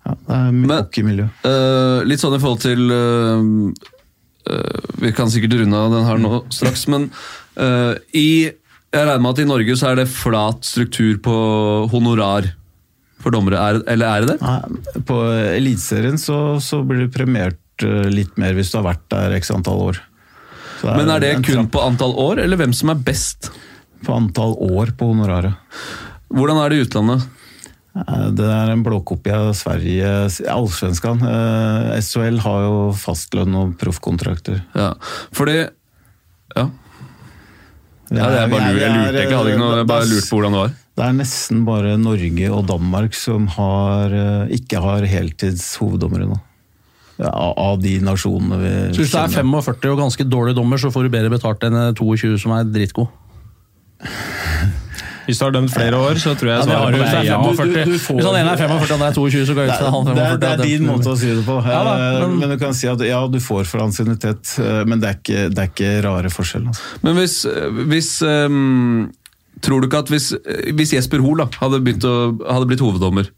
Ja, 0.03 0.15
det 0.15 0.35
er 0.37 0.51
mye 0.51 0.67
Men- 0.67 0.77
hockeymiljø. 0.77 1.27
Eh, 1.47 1.99
litt 2.09 2.19
sånn 2.19 2.35
i 2.35 2.41
forhold 2.43 2.63
til 2.63 2.91
uh, 2.91 3.43
uh, 4.51 4.97
Vi 4.99 5.13
kan 5.15 5.31
sikkert 5.31 5.55
runde 5.61 5.79
av 5.79 5.93
den 5.93 6.07
her 6.07 6.19
nå 6.19 6.43
straks, 6.51 6.87
men 6.91 7.09
i 8.17 8.49
Jeg 8.49 9.05
regner 9.05 9.21
med 9.21 9.35
at 9.35 9.39
i 9.43 9.45
Norge 9.45 9.75
så 9.77 9.91
er 9.91 9.99
det 10.01 10.07
flat 10.09 10.65
struktur 10.65 11.19
på 11.21 11.35
honorar 11.91 12.47
for 13.21 13.31
dommere, 13.31 13.59
er, 13.61 13.77
eller 13.93 14.09
er 14.09 14.23
det 14.25 14.33
det? 14.33 14.37
Nei, 14.41 15.01
På 15.07 15.19
Eliteserien 15.31 16.17
så, 16.19 16.57
så 16.59 16.81
blir 16.83 17.05
du 17.05 17.13
premiert 17.13 17.85
litt 18.09 18.33
mer 18.41 18.57
hvis 18.57 18.73
du 18.73 18.79
har 18.79 18.87
vært 18.89 19.05
der 19.13 19.37
x 19.37 19.53
antall 19.53 19.79
år. 19.85 20.01
Så 20.81 20.97
Men 20.97 21.13
er 21.13 21.21
det 21.23 21.31
kun 21.45 21.69
på 21.71 21.81
antall 21.85 22.17
år, 22.19 22.41
eller 22.43 22.59
hvem 22.59 22.73
som 22.75 22.91
er 22.91 23.05
best? 23.05 23.51
på 24.03 24.15
antall 24.15 24.55
år 24.59 24.93
på 24.97 25.09
honoraret? 25.11 25.55
Hvordan 26.33 26.59
er 26.59 26.71
det 26.71 26.79
i 26.79 26.85
utlandet? 26.87 27.25
Eh, 27.95 28.29
Det 28.33 28.45
er 28.49 28.71
en 28.73 28.83
blåkopi 28.83 29.31
av 29.33 29.51
Sverige, 29.53 30.07
Allsvenskan. 30.49 31.21
Eh, 31.21 31.97
SHL 32.01 32.39
har 32.41 32.61
jo 32.65 32.77
fastlønn 32.97 33.53
og 33.55 33.75
proffkontrakter. 33.77 34.63
Ja, 34.75 34.93
fordi 35.31 35.69
Ja, 36.55 36.69
Det 38.09 38.17
ja 38.19 38.29
det 38.29 38.37
er- 38.37 38.43
er 38.43 38.47
bare 38.49 38.73
lurt. 38.73 38.81
Jeg 38.81 38.91
lurte 38.91 39.21
ikke, 39.23 39.29
jeg 39.29 39.37
hadde 39.37 39.49
ikke 39.53 39.59
noe, 39.59 39.75
jeg 39.77 39.87
bare 39.87 40.05
lurte 40.05 40.29
på 40.29 40.35
hvordan 40.37 40.51
det 40.51 40.59
var. 40.59 40.71
Det 40.95 41.05
er 41.05 41.13
nesten 41.17 41.65
bare 41.65 41.97
Norge 41.97 42.49
og 42.53 42.67
Danmark 42.67 43.13
som 43.15 43.47
har, 43.47 44.05
eh, 44.13 44.47
ikke 44.53 44.79
har 44.81 45.01
heltidshoveddommere 45.01 46.27
nå. 46.29 46.39
Ja, 47.19 47.29
av 47.29 47.53
av 47.57 47.81
de 47.81 47.99
nasjonene 47.99 48.57
vi 48.59 48.69
kjenner. 48.69 48.93
Så 48.93 49.01
hvis 49.01 49.11
du 49.11 49.17
er 49.17 49.27
45 49.43 49.91
og 49.93 49.99
ganske 49.99 50.29
dårlig 50.29 50.55
dommer, 50.55 50.77
så 50.77 50.91
får 50.91 51.03
du 51.03 51.09
bedre 51.09 51.29
betalt 51.31 51.59
enn 51.63 51.93
22 51.95 52.37
som 52.39 52.51
er 52.51 52.63
dritgod. 52.65 53.07
Hvis 55.25 55.39
du 55.39 55.43
har 55.45 55.51
dømt 55.55 55.71
flere 55.71 55.95
år, 55.95 56.17
så 56.19 56.33
tror 56.35 56.49
jeg 56.51 56.63
svaret 56.67 56.73
ja, 56.73 56.87
er 56.87 56.91
det 56.91 57.01
er 57.19 57.27
ja. 57.29 57.37
45, 57.41 57.73
Du- 57.73 57.91
du 57.91 57.97
får- 57.99 58.15
hvis 58.19 58.25
han 58.27 58.35
ene 58.41 58.51
er 58.53 58.57
45 58.57 58.91
og 58.91 58.99
han 58.99 59.07
er 59.07 59.13
22, 59.15 59.45
så 59.47 59.53
går 59.55 59.61
jeg 59.63 59.69
ut 59.69 59.79
fra 59.79 59.91
han 59.93 60.05
45. 60.05 60.15
det, 60.15 60.23
er, 60.23 60.31
45. 60.33 60.39
det 60.43 60.49
er 60.51 60.63
din 60.67 60.87
måte 60.89 61.07
å 61.13 61.17
si 61.17 61.29
det 61.33 61.45
på. 61.45 61.55
Ja 61.63 61.83
da, 61.87 61.93
Eh, 61.93 62.19
men- 62.27 62.39
men, 62.39 62.49
du 62.49 62.57
kan 62.57 62.73
si 62.73 62.87
at 62.87 62.99
ja, 63.07 63.27
du 63.27 63.39
får 63.39 63.65
for 63.65 63.79
ansiennitet, 63.85 64.59
eh, 64.59 64.83
men 64.85 64.99
det 64.99 65.07
er 65.09 65.15
ikke, 65.21 65.49
det 65.53 65.59
er 65.63 65.69
ikke 65.71 66.03
rare 66.03 66.29
forskjell. 66.29 66.67
Altså. 66.67 66.81
Men 67.03 67.15
hvis, 67.15 67.45
hvis 67.87 68.21
um, 68.21 69.11
Tror 69.63 69.79
du 69.79 69.87
ikke 69.87 69.99
at 70.03 70.09
hvis, 70.09 70.33
hvis 70.75 70.91
Jesper 70.91 71.21
Hoel 71.23 71.39
hadde, 71.39 71.79
hadde 71.79 72.67
blitt 72.67 72.81
hoveddommer, 72.83 73.29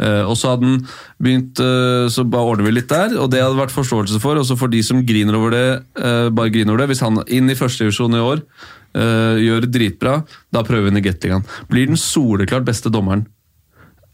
Uh, 0.00 0.24
og 0.24 0.32
så 0.40 0.54
hadde 0.54 0.64
han 0.64 0.86
begynt 1.20 1.60
uh, 1.60 2.08
Så 2.08 2.24
bare 2.24 2.46
ordner 2.48 2.64
vi 2.64 2.70
litt 2.72 2.88
der, 2.88 3.12
og 3.20 3.28
det 3.34 3.42
hadde 3.42 3.58
vært 3.58 3.74
forståelse 3.74 4.18
for. 4.22 4.38
Og 4.40 4.46
så 4.48 4.56
for 4.56 4.72
de 4.72 4.80
som 4.82 5.02
griner 5.04 5.36
over 5.36 5.50
det, 5.52 5.82
uh, 6.00 6.30
bare 6.32 6.48
griner 6.48 6.72
over 6.72 6.78
det. 6.86 6.94
Hvis 6.94 7.02
han 7.04 7.20
inn 7.28 7.50
i 7.52 7.54
førstedivisjon 7.58 8.16
i 8.16 8.22
år 8.24 8.40
eh, 8.94 9.40
gjør 9.44 9.66
det 9.66 9.74
dritbra, 9.74 10.20
da 10.52 10.64
prøver 10.66 10.94
vi 10.94 11.04
Gateligaen. 11.04 11.46
Blir 11.70 11.90
den 11.90 12.00
soleklart 12.00 12.66
beste 12.68 12.92
dommeren. 12.92 13.26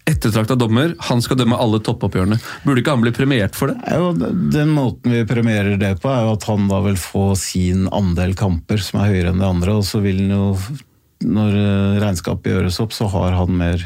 Ettertrakta 0.07 0.55
dommer, 0.55 0.93
han 1.09 1.19
skal 1.23 1.39
dømme 1.41 1.57
alle 1.59 1.81
toppoppgjørene. 1.83 2.37
Burde 2.63 2.79
ikke 2.79 2.93
han 2.95 3.03
bli 3.03 3.11
premiert 3.15 3.57
for 3.59 3.73
det? 3.73 3.81
Er 3.91 4.05
jo 4.05 4.13
Den 4.55 4.71
måten 4.71 5.17
vi 5.17 5.25
premierer 5.27 5.75
det 5.81 5.97
på, 6.03 6.13
er 6.13 6.29
jo 6.29 6.37
at 6.37 6.47
han 6.47 6.69
da 6.71 6.79
vil 6.85 6.99
få 7.01 7.25
sin 7.41 7.89
andel 7.91 8.37
kamper 8.39 8.79
som 8.79 9.01
er 9.03 9.11
høyere 9.11 9.33
enn 9.33 9.43
de 9.43 9.49
andre, 9.49 9.75
og 9.81 9.83
så 9.89 9.99
vil 10.05 10.23
han 10.23 10.37
jo, 10.37 10.79
når 11.27 11.59
eh, 11.59 11.99
regnskapet 12.05 12.55
gjøres 12.55 12.79
opp, 12.85 12.95
så 12.95 13.11
har 13.17 13.35
han 13.41 13.59
mer 13.59 13.83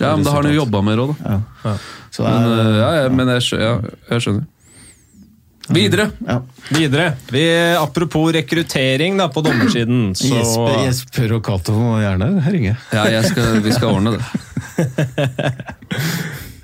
Ja, 0.00 0.14
men 0.16 0.24
Da 0.24 0.32
har 0.32 0.46
han 0.46 0.54
jo 0.54 0.62
jobba 0.62 0.80
mer 0.86 1.04
òg, 1.04 1.12
da. 1.20 1.36
Ja. 1.66 1.76
Så 2.08 2.24
det 2.24 2.32
Men, 2.32 2.48
er, 2.48 2.64
eh, 2.64 2.78
ja, 2.80 2.90
ja, 3.02 3.12
men 3.20 3.34
jeg, 3.34 3.46
ja, 3.60 3.74
jeg 4.14 4.24
skjønner. 4.24 4.48
Videre! 5.70 6.10
ja. 6.26 6.40
Videre. 6.70 7.12
Vi, 7.30 7.44
apropos 7.78 8.32
rekruttering 8.34 9.18
da, 9.18 9.28
på 9.30 9.42
dommersiden, 9.46 10.12
så 10.18 10.34
Jesper, 10.34 10.76
Jesper 10.86 11.34
og 11.38 11.44
Cato 11.46 11.74
må 11.78 11.98
gjerne 12.02 12.32
ringe. 12.50 12.74
Ja, 12.94 13.06
jeg 13.10 13.24
skal, 13.30 13.58
vi 13.64 13.74
skal 13.74 13.98
ordne 13.98 14.18
det. 14.18 14.24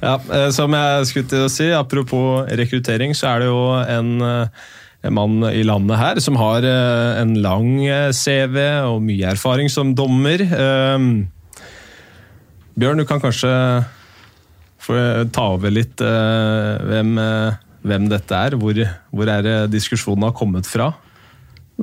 Ja, 0.07 0.17
eh, 0.21 0.51
som 0.55 0.75
jeg 0.77 1.07
skulle 1.09 1.31
til 1.31 1.47
å 1.47 1.53
si, 1.53 1.69
apropos 1.75 2.51
rekruttering, 2.59 3.15
så 3.17 3.33
er 3.33 3.43
det 3.43 3.49
jo 3.49 3.61
en, 3.81 4.11
eh, 4.23 4.67
en 5.09 5.17
mann 5.17 5.39
i 5.49 5.65
landet 5.65 6.01
her 6.01 6.21
som 6.23 6.39
har 6.41 6.67
eh, 6.67 7.21
en 7.23 7.37
lang 7.43 7.81
CV 8.13 8.59
og 8.91 9.01
mye 9.07 9.33
erfaring 9.33 9.71
som 9.73 9.95
dommer. 9.97 10.45
Bjørn, 12.77 13.01
du 13.01 13.07
kan 13.09 13.23
kanskje 13.23 13.53
få 14.87 14.99
ta 15.35 15.49
over 15.57 15.73
litt 15.73 15.99
hvem, 15.99 17.17
hvem 17.87 18.09
dette 18.13 18.35
er. 18.49 18.57
Hvor, 18.61 18.79
hvor 19.15 19.31
er 19.33 19.43
det 19.47 19.57
diskusjonen 19.75 20.27
har 20.29 20.35
kommet 20.37 20.67
fra? 20.69 20.93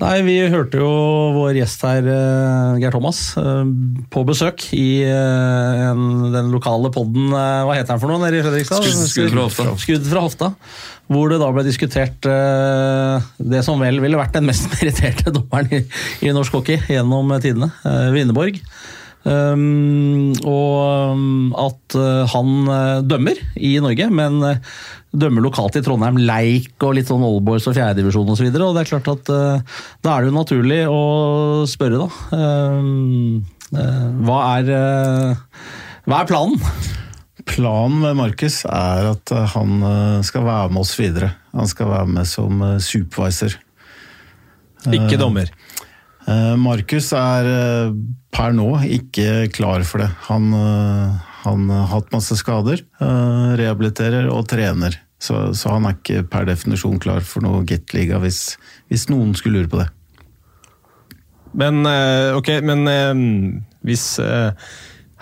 Nei, 0.01 0.24
vi 0.26 0.39
hørte 0.49 0.80
jo 0.82 0.88
vår 1.36 1.60
gjest 1.60 1.84
her, 1.86 2.08
eh, 2.10 2.80
Geir 2.82 2.95
Thomas, 2.95 3.20
eh, 3.38 3.60
på 4.10 4.24
besøk 4.26 4.64
i 4.74 5.04
eh, 5.06 5.84
en, 5.91 6.32
den 6.34 6.49
lokale 6.49 6.89
podden 6.95 7.28
Hva 7.30 7.76
heter 7.78 7.91
den 7.91 8.01
for 8.01 8.10
noe 8.10 8.24
nede 8.24 8.39
i 8.39 8.41
Fredrikstad? 8.41 8.82
Skudd- 8.88 9.12
Skudd 9.12 9.36
fra 9.36 9.43
hofta. 9.45 9.68
Skudd 9.84 10.10
fra 10.10 10.24
hofta. 10.26 10.49
Hvor 11.14 11.30
det 11.30 11.38
da 11.43 11.51
ble 11.54 11.66
diskutert 11.68 12.26
det 12.26 13.62
som 13.68 13.78
vel 13.86 14.01
ville 14.01 14.18
vært 14.18 14.34
den 14.39 14.47
mest 14.49 14.66
meritterte 14.74 15.30
dommeren 15.36 15.70
i, 15.78 15.84
i 16.26 16.34
norsk 16.34 16.58
hockey 16.58 16.80
gjennom 16.89 17.30
tidene, 17.43 17.70
Wineborg. 18.16 18.58
Um, 19.24 20.34
og 20.44 21.14
um, 21.14 21.54
at 21.56 21.96
uh, 21.96 22.24
han 22.34 22.50
uh, 22.68 23.04
dømmer 23.08 23.40
i 23.56 23.78
Norge, 23.84 24.10
men 24.12 24.42
uh, 24.44 24.74
dømmer 25.16 25.46
lokalt 25.46 25.78
i 25.80 25.84
Trondheim, 25.86 26.20
Leik 26.28 26.84
og 26.84 26.98
litt 26.98 27.12
sånn 27.12 27.24
Oldboys 27.24 27.70
og 27.72 27.78
fjerdedivisjon 27.78 28.34
osv. 28.34 28.50
Og, 28.50 28.58
så 28.58 28.72
det 28.76 28.84
er 28.84 28.92
klart 28.92 29.14
at 29.14 29.32
uh, 29.32 29.78
da 30.04 30.16
er 30.18 30.26
det 30.26 30.34
jo 30.34 30.40
naturlig 30.40 30.82
å 30.92 31.04
spørre, 31.72 32.04
da. 32.04 32.42
Um, 32.42 33.46
uh, 33.72 34.10
hva, 34.28 34.42
er, 34.58 34.74
uh, 34.76 35.72
hva 36.10 36.24
er 36.24 36.30
planen? 36.34 36.60
Planen 37.46 38.00
med 38.00 38.16
Markus 38.16 38.62
er 38.70 39.10
at 39.12 39.32
eh, 39.36 39.52
han 39.56 39.84
eh, 39.84 40.22
skal 40.26 40.46
være 40.48 40.72
med 40.72 40.84
oss 40.86 40.94
videre. 41.00 41.34
Han 41.52 41.68
skal 41.68 41.92
være 41.92 42.12
med 42.16 42.30
som 42.30 42.62
eh, 42.64 42.80
supervisor. 42.84 43.58
Ikke 44.94 45.20
dommer. 45.20 45.52
Eh, 46.24 46.56
Markus 46.60 47.10
er 47.18 47.48
eh, 47.50 47.96
per 48.34 48.54
nå 48.56 48.68
ikke 48.98 49.50
klar 49.54 49.84
for 49.88 50.04
det. 50.04 50.10
Han, 50.30 50.52
eh, 50.56 51.18
han 51.44 51.66
har 51.74 51.90
hatt 51.92 52.14
masse 52.16 52.38
skader, 52.40 52.86
eh, 53.04 53.50
rehabiliterer 53.60 54.30
og 54.32 54.48
trener. 54.52 55.00
Så, 55.24 55.52
så 55.56 55.76
han 55.76 55.88
er 55.88 55.98
ikke 55.98 56.24
per 56.32 56.48
definisjon 56.50 57.00
klar 57.04 57.24
for 57.28 57.44
noe 57.46 57.64
Gateliga 57.68 58.20
hvis, 58.24 58.58
hvis 58.92 59.08
noen 59.12 59.32
skulle 59.40 59.62
lure 59.62 59.72
på 59.72 59.80
det. 59.84 59.90
Men 61.54 61.86
ok, 62.34 62.48
men 62.66 62.82
hvis 63.86 64.18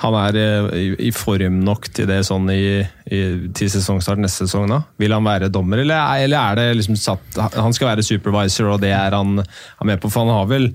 han 0.02 0.16
er 0.18 0.38
eh, 0.42 0.96
i, 1.08 1.12
form 1.14 1.60
nok 1.66 1.90
til 1.94 2.08
det 2.10 2.22
sånn 2.26 2.48
i, 2.54 2.80
i, 3.14 3.20
til 3.58 3.70
sesongstart 3.70 4.22
neste 4.22 4.48
sesong, 4.48 4.66
da? 4.72 4.80
Vil 5.02 5.14
han 5.14 5.28
være 5.28 5.52
dommer, 5.54 5.84
eller, 5.84 6.00
er- 6.00 6.26
eller 6.26 6.40
er 6.42 6.58
det 6.62 6.80
liksom 6.80 6.98
satt 6.98 7.38
Han 7.60 7.76
skal 7.78 7.92
være 7.92 8.06
supervisor, 8.08 8.72
og 8.74 8.82
det 8.82 8.94
er 8.98 9.14
han, 9.18 9.44
han 9.44 9.92
med 9.92 10.02
på? 10.02 10.10
For 10.10 10.26
han 10.26 10.34
har 10.34 10.50
vel, 10.50 10.72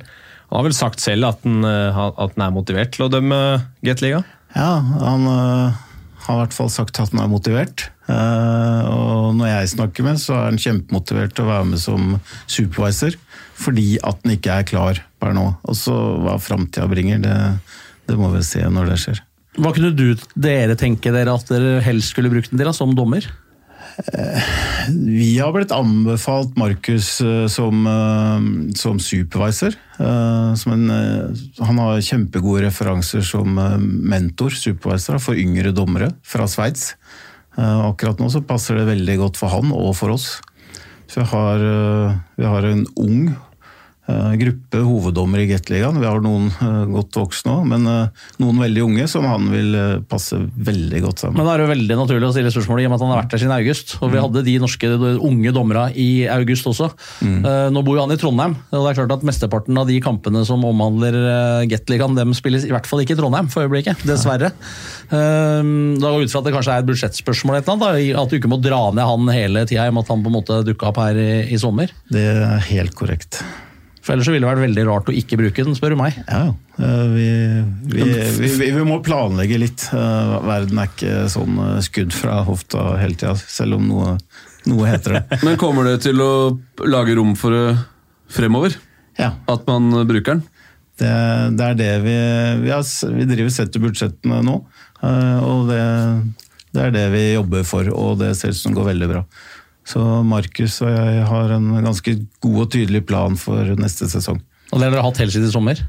han 0.47 0.61
har 0.61 0.69
vel 0.69 0.77
sagt 0.79 1.03
selv 1.03 1.27
at 1.33 1.43
han, 1.47 1.59
eh, 1.67 1.99
at 2.07 2.37
han 2.39 2.47
er 2.47 2.55
motivert 2.55 2.95
til 2.95 3.09
å 3.09 3.11
dømme 3.13 3.41
Gateliga? 3.87 4.23
Ja, 4.57 4.77
han 4.81 5.27
øh, 5.29 5.83
har 6.27 6.39
i 6.39 6.41
hvert 6.45 6.55
fall 6.57 6.71
sagt 6.73 6.99
at 7.03 7.11
han 7.13 7.25
er 7.27 7.31
motivert. 7.31 7.89
Uh, 8.07 8.87
og 8.87 9.33
når 9.35 9.49
jeg 9.51 9.71
snakker 9.73 10.05
med 10.07 10.21
så 10.23 10.37
er 10.37 10.45
han 10.53 10.61
kjempemotivert 10.63 11.33
til 11.35 11.43
å 11.43 11.49
være 11.51 11.67
med 11.73 11.81
som 11.83 12.13
supervisor. 12.47 13.17
Fordi 13.59 13.97
at 14.05 14.21
han 14.23 14.35
ikke 14.37 14.55
er 14.61 14.69
klar 14.69 15.01
per 15.23 15.35
nå. 15.35 15.47
Og 15.67 15.75
så 15.79 15.95
hva 16.23 16.37
framtida 16.43 16.87
bringer, 16.91 17.19
det, 17.25 17.35
det 18.07 18.19
må 18.19 18.31
vi 18.35 18.45
se 18.47 18.63
når 18.63 18.93
det 18.93 19.01
skjer. 19.03 19.25
Hva 19.57 19.73
kunne 19.73 19.95
du 19.97 20.11
dere 20.37 20.77
tenke 20.79 21.13
dere 21.15 21.33
at 21.33 21.49
dere 21.49 21.81
helst 21.85 22.13
skulle 22.13 22.33
brukt 22.33 22.53
den 22.53 22.61
til 22.61 22.73
som 22.77 22.93
dommer? 22.97 23.25
Vi 24.93 25.39
har 25.39 25.55
blitt 25.55 25.73
anbefalt 25.73 26.57
Markus 26.61 27.21
eh, 27.25 27.47
som, 27.49 27.87
eh, 27.89 28.49
som 28.77 28.99
supervisor. 29.01 29.77
eh, 29.99 30.55
Som 30.55 30.75
en, 30.75 30.91
han 31.59 31.79
har 31.81 32.05
kjempegode 32.05 32.67
referanser 32.67 33.25
som 33.25 33.57
mentor, 33.57 34.53
supervisor, 34.53 35.19
for 35.19 35.35
yngre 35.41 35.73
dommere 35.73 36.13
fra 36.23 36.47
Sveits. 36.47 36.95
Akkurat 37.57 38.19
nå 38.21 38.29
så 38.29 38.43
passer 38.45 38.77
det 38.77 38.91
veldig 38.91 39.17
godt 39.17 39.39
for 39.41 39.49
han 39.49 39.73
og 39.73 39.95
for 39.97 40.13
oss. 40.13 40.43
Så 41.09 41.23
vi 41.23 41.29
har, 41.31 41.63
vi 42.37 42.45
har 42.45 42.67
en 42.69 42.83
ung 43.01 43.31
gruppe 44.41 44.83
hoveddommere 44.87 45.45
i 45.45 45.51
Gateligaen. 45.51 45.99
Vi 46.01 46.07
har 46.07 46.21
noen 46.23 46.49
eh, 46.53 46.83
godt 46.93 47.19
voksne 47.19 47.57
òg, 47.57 47.65
men 47.73 47.87
eh, 47.91 48.27
noen 48.43 48.61
veldig 48.63 48.85
unge 48.85 49.07
som 49.11 49.27
han 49.27 49.49
vil 49.51 49.75
eh, 49.75 49.97
passe 50.07 50.39
veldig 50.39 51.03
godt 51.05 51.25
sammen. 51.25 51.41
Men 51.41 51.49
da 51.49 51.57
er 51.57 51.65
det 51.65 51.71
veldig 51.73 51.99
naturlig 51.99 52.29
å 52.29 52.35
stille 52.37 52.53
spørsmål 52.55 52.83
i 52.83 52.87
og 52.87 52.93
med 52.93 53.01
at 53.01 53.05
han 53.07 53.15
har 53.15 53.23
vært 53.25 53.35
der 53.35 53.43
siden 53.43 53.57
august. 53.57 53.97
Og 54.01 54.13
vi 54.15 54.23
hadde 54.23 54.45
de 54.47 54.57
norske 54.63 54.93
unge 55.17 55.55
dommerne 55.57 55.89
i 55.99 56.09
august 56.31 56.71
også. 56.71 56.91
Mm. 57.27 57.41
Nå 57.75 57.83
bor 57.87 57.99
jo 57.99 58.05
han 58.05 58.15
i 58.15 58.21
Trondheim, 58.21 58.57
og 58.71 58.79
det 58.79 58.93
er 58.93 59.01
klart 59.01 59.17
at 59.17 59.27
mesteparten 59.27 59.83
av 59.83 59.91
de 59.91 59.99
kampene 60.05 60.45
som 60.47 60.63
omhandler 60.67 61.19
Gateligaen, 61.71 62.17
dem 62.19 62.35
spilles 62.37 62.67
i 62.67 62.73
hvert 62.75 62.89
fall 62.89 63.03
ikke 63.03 63.17
i 63.17 63.21
Trondheim 63.21 63.51
for 63.53 63.67
øyeblikket. 63.67 64.07
Dessverre. 64.07 64.53
Eh, 65.11 65.63
Da 65.97 66.11
går 66.11 66.23
jeg 66.23 66.29
ut 66.31 66.35
fra 66.35 66.43
at 66.43 66.49
det 66.49 66.55
kanskje 66.57 66.75
er 66.75 66.83
et 66.83 66.91
budsjettspørsmål, 66.91 67.59
et 67.59 67.69
eller 67.69 67.83
da, 67.83 68.23
at 68.23 68.33
du 68.33 68.39
ikke 68.39 68.51
må 68.51 68.61
dra 68.63 68.83
ned 68.95 69.07
han 69.07 69.31
hele 69.35 69.67
tida 69.69 69.87
i 69.87 69.93
og 69.93 69.99
med 69.99 70.07
at 70.07 70.15
han 70.15 70.25
på 70.25 70.33
en 70.33 70.39
måte 70.39 70.63
dukka 70.67 70.91
opp 70.93 71.01
her 71.03 71.21
i, 71.21 71.31
i 71.55 71.61
sommer. 71.61 71.93
Det 72.13 72.27
er 72.33 72.69
helt 72.71 72.97
korrekt. 72.99 73.43
For 74.07 74.15
ellers 74.15 74.29
så 74.29 74.35
ville 74.35 74.47
det 74.47 74.53
vært 74.53 74.65
veldig 74.69 74.87
rart 74.87 75.11
å 75.11 75.15
ikke 75.19 75.39
bruke 75.41 75.67
den, 75.67 75.75
spør 75.75 75.97
du 75.97 75.99
meg. 75.99 76.19
Ja, 76.31 76.43
eh, 76.79 77.07
vi, 77.11 77.29
vi, 77.91 78.09
vi, 78.39 78.71
vi, 78.71 78.85
må 78.87 79.01
planlegge 79.03 79.59
litt. 79.59 79.89
Eh, 79.91 80.35
Verden 80.47 80.79
er 80.79 80.93
ikke 80.93 81.25
sånn 81.33 81.59
eh, 81.65 81.81
skudd 81.83 82.15
fra 82.15 82.41
hofta 82.47 82.93
hele 83.01 83.19
tida, 83.19 83.35
selv 83.35 83.81
om 83.81 83.89
noe, 83.91 84.17
noe 84.71 84.91
heter 84.93 85.19
det. 85.19 85.25
Men 85.49 85.59
kommer 85.59 85.91
det 85.91 86.05
til 86.07 86.23
å 86.23 86.33
lage 86.87 87.19
rom 87.19 87.35
for 87.39 87.57
det 87.57 87.67
fremover? 88.31 88.79
Ja, 89.19 89.33
At 89.51 89.67
man 89.67 89.91
bruker 90.07 90.37
den? 90.37 90.47
det, 91.01 91.13
det 91.59 91.67
er 91.67 91.79
det 91.79 91.93
vi 92.05 92.17
Vi, 92.65 92.73
har, 92.73 92.87
vi 93.13 93.29
driver 93.29 93.53
setter 93.53 93.83
budsjettene 93.85 94.41
nå, 94.45 94.57
eh, 95.03 95.45
og 95.45 95.69
det, 95.71 95.83
det 96.73 96.87
er 96.87 96.95
det 96.95 97.07
vi 97.15 97.25
jobber 97.35 97.67
for, 97.69 97.91
og 97.93 98.21
det 98.23 98.35
ser 98.39 98.55
ut 98.55 98.61
som 98.61 98.73
det 98.73 98.81
går 98.81 98.91
veldig 98.93 99.11
bra. 99.13 99.25
Så 99.87 100.03
Markus 100.27 100.81
og 100.83 100.91
jeg 100.91 101.27
har 101.29 101.53
en 101.55 101.71
ganske 101.85 102.17
god 102.43 102.59
og 102.65 102.71
tydelig 102.75 103.05
plan 103.07 103.37
for 103.39 103.77
neste 103.79 104.09
sesong. 104.11 104.41
Og 104.73 104.81
det 104.81 104.89
har 104.89 104.97
dere 104.97 105.07
hatt 105.07 105.21
helt 105.23 105.35
siden 105.35 105.47
i 105.47 105.55
sommer. 105.55 105.83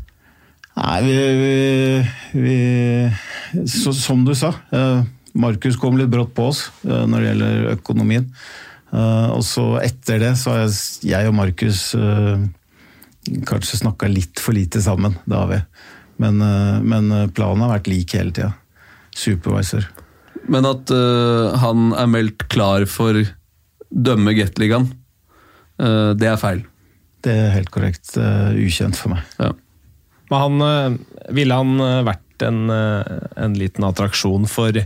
Nei, 0.78 0.98
vi, 1.02 1.16
vi, 1.42 2.44
vi 2.44 3.66
så, 3.66 3.94
Som 3.98 4.22
du 4.28 4.36
sa, 4.38 4.52
eh, 4.70 5.02
Markus 5.38 5.80
kom 5.82 5.98
litt 5.98 6.12
brått 6.14 6.36
på 6.38 6.52
oss 6.52 6.68
eh, 6.86 7.06
når 7.10 7.18
det 7.18 7.32
gjelder 7.32 7.70
økonomien. 7.74 8.28
Eh, 8.94 9.28
og 9.34 9.42
så 9.46 9.66
etter 9.82 10.22
det 10.22 10.36
så 10.38 10.54
har 10.54 10.66
jeg, 10.68 10.78
jeg 11.10 11.32
og 11.32 11.38
Markus 11.40 11.90
kanskje 13.48 13.82
snakka 13.82 14.08
litt 14.12 14.40
for 14.40 14.56
lite 14.56 14.80
sammen. 14.84 15.18
Det 15.26 15.36
har 15.36 15.50
vi. 15.50 15.62
Men, 16.22 16.40
men 16.88 17.10
planen 17.36 17.66
har 17.66 17.74
vært 17.76 17.90
lik 17.92 18.14
hele 18.16 18.32
tida. 18.34 18.54
Supervisor. 19.18 19.90
Men 20.48 20.68
at 20.70 20.92
uh, 20.94 21.58
han 21.60 21.92
er 21.98 22.08
meldt 22.08 22.46
klar 22.52 22.86
for 22.90 23.20
dømme 23.90 24.34
Gateligaen, 24.38 24.90
uh, 25.82 26.12
det 26.18 26.32
er 26.32 26.42
feil. 26.42 26.66
Det 27.26 27.34
er 27.34 27.56
helt 27.56 27.72
korrekt. 27.74 28.14
eh, 28.16 28.54
ukjent 28.62 28.96
for 28.96 29.16
meg. 29.16 29.24
Ja. 29.42 29.52
Men 30.30 30.40
han, 30.44 30.62
eh, 30.62 31.32
ville 31.34 31.56
han 31.56 31.80
eh, 31.82 32.04
vært 32.06 32.44
en, 32.46 32.70
eh, 32.70 33.08
en 33.42 33.56
liten 33.58 33.84
attraksjon 33.88 34.46
for, 34.48 34.78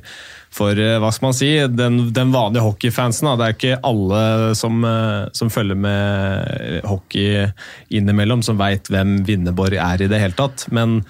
for 0.49 0.79
eh, 0.79 0.95
hva 1.03 1.09
skal 1.11 1.27
man 1.27 1.35
si, 1.35 1.49
den, 1.67 2.13
den 2.15 2.31
vanlige 2.31 2.63
hockeyfansen? 2.63 3.27
Da. 3.27 3.35
Det 3.35 3.47
er 3.49 3.57
ikke 3.57 3.81
alle 3.91 4.55
som, 4.57 4.79
eh, 4.87 5.27
som 5.37 5.51
følger 5.51 5.75
med 5.75 6.87
hockey 6.87 7.51
innimellom, 7.91 8.41
som 8.47 8.57
veit 8.61 8.87
hvem 8.89 9.19
Vinneborg 9.27 9.75
er 9.75 10.05
i 10.05 10.09
det 10.09 10.23
hele 10.23 10.37
tatt. 10.39 10.65
Men, 10.71 11.01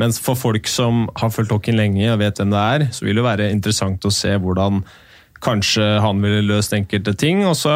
mens 0.00 0.18
for 0.18 0.34
folk 0.40 0.66
som 0.66 1.08
har 1.20 1.30
fulgt 1.34 1.52
hockeyen 1.52 1.76
lenge 1.82 2.08
og 2.08 2.22
vet 2.24 2.40
hvem 2.40 2.56
det 2.56 2.64
er, 2.64 2.88
så 2.96 3.04
vil 3.04 3.20
det 3.20 3.28
være 3.28 3.52
interessant 3.52 4.08
å 4.08 4.14
se 4.14 4.32
hvordan 4.40 4.80
kanskje 5.44 5.86
han 6.02 6.20
ville 6.22 6.44
løst 6.48 6.74
enkelte 6.76 7.14
ting. 7.18 7.44
Og 7.48 7.56
så 7.58 7.72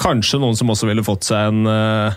kanskje 0.00 0.40
noen 0.42 0.56
som 0.58 0.70
også 0.72 0.88
ville 0.90 1.04
fått 1.06 1.26
seg 1.28 1.50
en, 1.50 1.66
eh, 1.70 2.16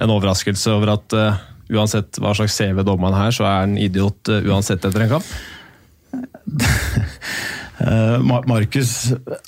en 0.00 0.12
overraskelse 0.14 0.72
over 0.72 0.94
at 0.94 1.16
uh, 1.16 1.40
uansett 1.74 2.20
hva 2.22 2.32
slags 2.36 2.56
CV 2.56 2.84
dommeren 2.86 3.18
her, 3.18 3.34
så 3.34 3.44
er 3.44 3.56
han 3.64 3.74
idiot 3.78 4.30
uh, 4.30 4.40
uansett 4.48 4.84
etter 4.86 5.04
en 5.04 5.16
kamp. 5.16 5.26
Markus 8.50 8.90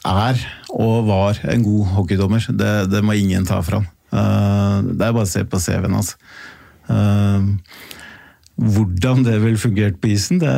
er 0.08 0.38
og 0.72 1.06
var 1.08 1.40
en 1.52 1.64
god 1.64 1.90
hockeydommer. 1.98 2.46
Det, 2.48 2.70
det 2.92 3.02
må 3.04 3.16
ingen 3.18 3.44
ta 3.48 3.58
fra. 3.64 3.82
Eh, 4.12 4.76
det 4.92 5.06
er 5.06 5.14
bare 5.14 5.26
å 5.26 5.30
se 5.30 5.44
på 5.48 5.60
CV-en 5.60 5.98
hans. 5.98 6.14
Altså. 6.16 6.18
hvordan 8.62 9.22
det 9.24 9.38
ville 9.40 9.60
fungert 9.60 10.00
på 10.02 10.10
isen, 10.12 10.40
det, 10.42 10.50